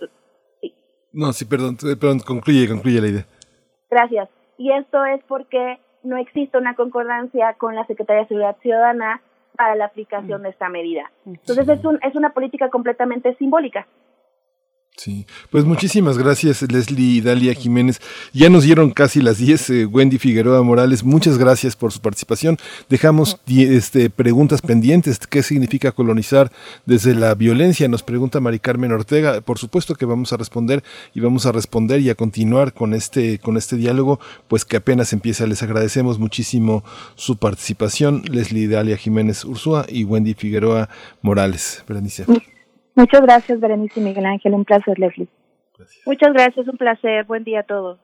Sí. 0.61 0.74
No, 1.14 1.34
sí, 1.34 1.45
perdón, 1.45 1.77
perdón, 1.77 2.19
concluye, 2.19 2.68
concluye 2.68 3.02
la 3.02 3.08
idea. 3.08 3.26
Gracias. 3.90 4.30
Y 4.57 4.72
esto 4.72 5.06
es 5.06 5.22
porque 5.27 5.80
no 6.03 6.17
existe 6.17 6.57
una 6.57 6.75
concordancia 6.75 7.53
con 7.53 7.75
la 7.75 7.85
Secretaría 7.85 8.24
de 8.24 8.27
Seguridad 8.27 8.57
Ciudadana 8.61 9.22
para 9.56 9.75
la 9.75 9.85
aplicación 9.85 10.43
de 10.43 10.49
esta 10.49 10.69
medida. 10.69 11.11
Entonces 11.25 11.67
es, 11.67 11.83
un, 11.83 11.99
es 12.03 12.16
una 12.16 12.30
política 12.30 12.69
completamente 12.69 13.35
simbólica. 13.35 13.88
Sí, 14.98 15.27
pues 15.51 15.64
muchísimas 15.64 16.17
gracias 16.17 16.64
Leslie 16.64 17.17
y 17.17 17.22
Dalia 17.22 17.53
Jiménez. 17.53 18.01
Ya 18.33 18.49
nos 18.49 18.64
dieron 18.64 18.90
casi 18.90 19.22
las 19.22 19.38
10, 19.38 19.69
eh, 19.69 19.85
Wendy 19.85 20.17
Figueroa 20.17 20.64
Morales, 20.64 21.03
muchas 21.03 21.38
gracias 21.38 21.75
por 21.75 21.91
su 21.91 22.01
participación. 22.01 22.57
Dejamos 22.90 23.40
este, 23.45 24.09
preguntas 24.09 24.64
pendientes, 24.64 25.19
¿qué 25.19 25.43
significa 25.43 25.91
colonizar 25.91 26.51
desde 26.88 27.14
la 27.14 27.35
violencia? 27.35 27.88
Nos 27.88 28.01
pregunta 28.01 28.40
Mari 28.40 28.57
Carmen 28.57 28.91
Ortega, 28.91 29.41
por 29.41 29.59
supuesto 29.59 29.93
que 29.93 30.07
vamos 30.07 30.33
a 30.33 30.38
responder 30.38 30.83
y 31.14 31.19
vamos 31.19 31.45
a 31.45 31.51
responder 31.51 32.01
y 32.01 32.09
a 32.09 32.16
continuar 32.16 32.74
con 32.74 32.95
este, 32.95 33.38
con 33.38 33.56
este 33.56 33.75
diálogo, 33.75 34.19
pues 34.48 34.66
que 34.66 34.77
apenas 34.77 35.14
empieza. 35.14 35.45
Les 35.45 35.61
agradecemos 35.61 36.17
muchísimo 36.17 36.83
su 37.14 37.38
participación, 37.38 38.24
Leslie 38.25 38.67
Dalia 38.67 38.98
Jiménez 38.98 39.45
Ursúa 39.45 39.85
y 39.88 40.06
Wendy 40.06 40.33
Figueroa 40.33 40.90
Morales. 41.22 41.83
Berenice. 41.88 42.25
Muchas 42.98 43.22
gracias, 43.22 43.59
Berenice 43.59 44.00
y 44.00 44.03
Miguel 44.03 44.26
Ángel. 44.26 44.56
Un 44.56 44.66
placer, 44.66 44.98
Leslie. 44.98 45.27
Muchas 46.08 46.34
gracias, 46.34 46.67
un 46.67 46.77
placer. 46.77 47.26
Buen 47.26 47.43
día 47.43 47.59
a 47.59 47.64
todos. 47.64 48.00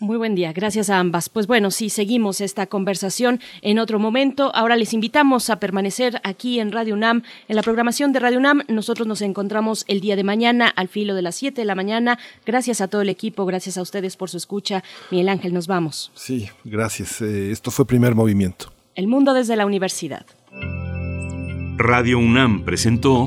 Muy 0.00 0.16
buen 0.16 0.34
día, 0.34 0.54
gracias 0.54 0.88
a 0.88 0.98
ambas. 0.98 1.28
Pues 1.28 1.46
bueno, 1.46 1.70
sí, 1.70 1.90
seguimos 1.90 2.40
esta 2.40 2.66
conversación 2.66 3.40
en 3.60 3.78
otro 3.78 3.98
momento. 3.98 4.50
Ahora 4.54 4.76
les 4.76 4.94
invitamos 4.94 5.50
a 5.50 5.60
permanecer 5.60 6.22
aquí 6.24 6.60
en 6.60 6.72
Radio 6.72 6.94
UNAM, 6.94 7.24
en 7.46 7.56
la 7.56 7.62
programación 7.62 8.12
de 8.12 8.20
Radio 8.20 8.38
UNAM. 8.38 8.62
Nosotros 8.68 9.06
nos 9.06 9.20
encontramos 9.20 9.84
el 9.86 10.00
día 10.00 10.16
de 10.16 10.24
mañana 10.24 10.68
al 10.68 10.88
filo 10.88 11.14
de 11.14 11.20
las 11.20 11.34
7 11.34 11.60
de 11.60 11.66
la 11.66 11.74
mañana. 11.74 12.18
Gracias 12.46 12.80
a 12.80 12.88
todo 12.88 13.02
el 13.02 13.10
equipo, 13.10 13.44
gracias 13.44 13.76
a 13.76 13.82
ustedes 13.82 14.16
por 14.16 14.30
su 14.30 14.38
escucha. 14.38 14.82
Miguel 15.10 15.28
Ángel, 15.28 15.52
nos 15.52 15.66
vamos. 15.66 16.10
Sí, 16.14 16.48
gracias. 16.64 17.20
Eh, 17.20 17.50
esto 17.50 17.70
fue 17.70 17.86
Primer 17.86 18.14
Movimiento. 18.14 18.72
El 18.94 19.08
mundo 19.08 19.34
desde 19.34 19.56
la 19.56 19.66
universidad. 19.66 20.24
Radio 21.76 22.18
UNAM 22.18 22.64
presentó 22.64 23.26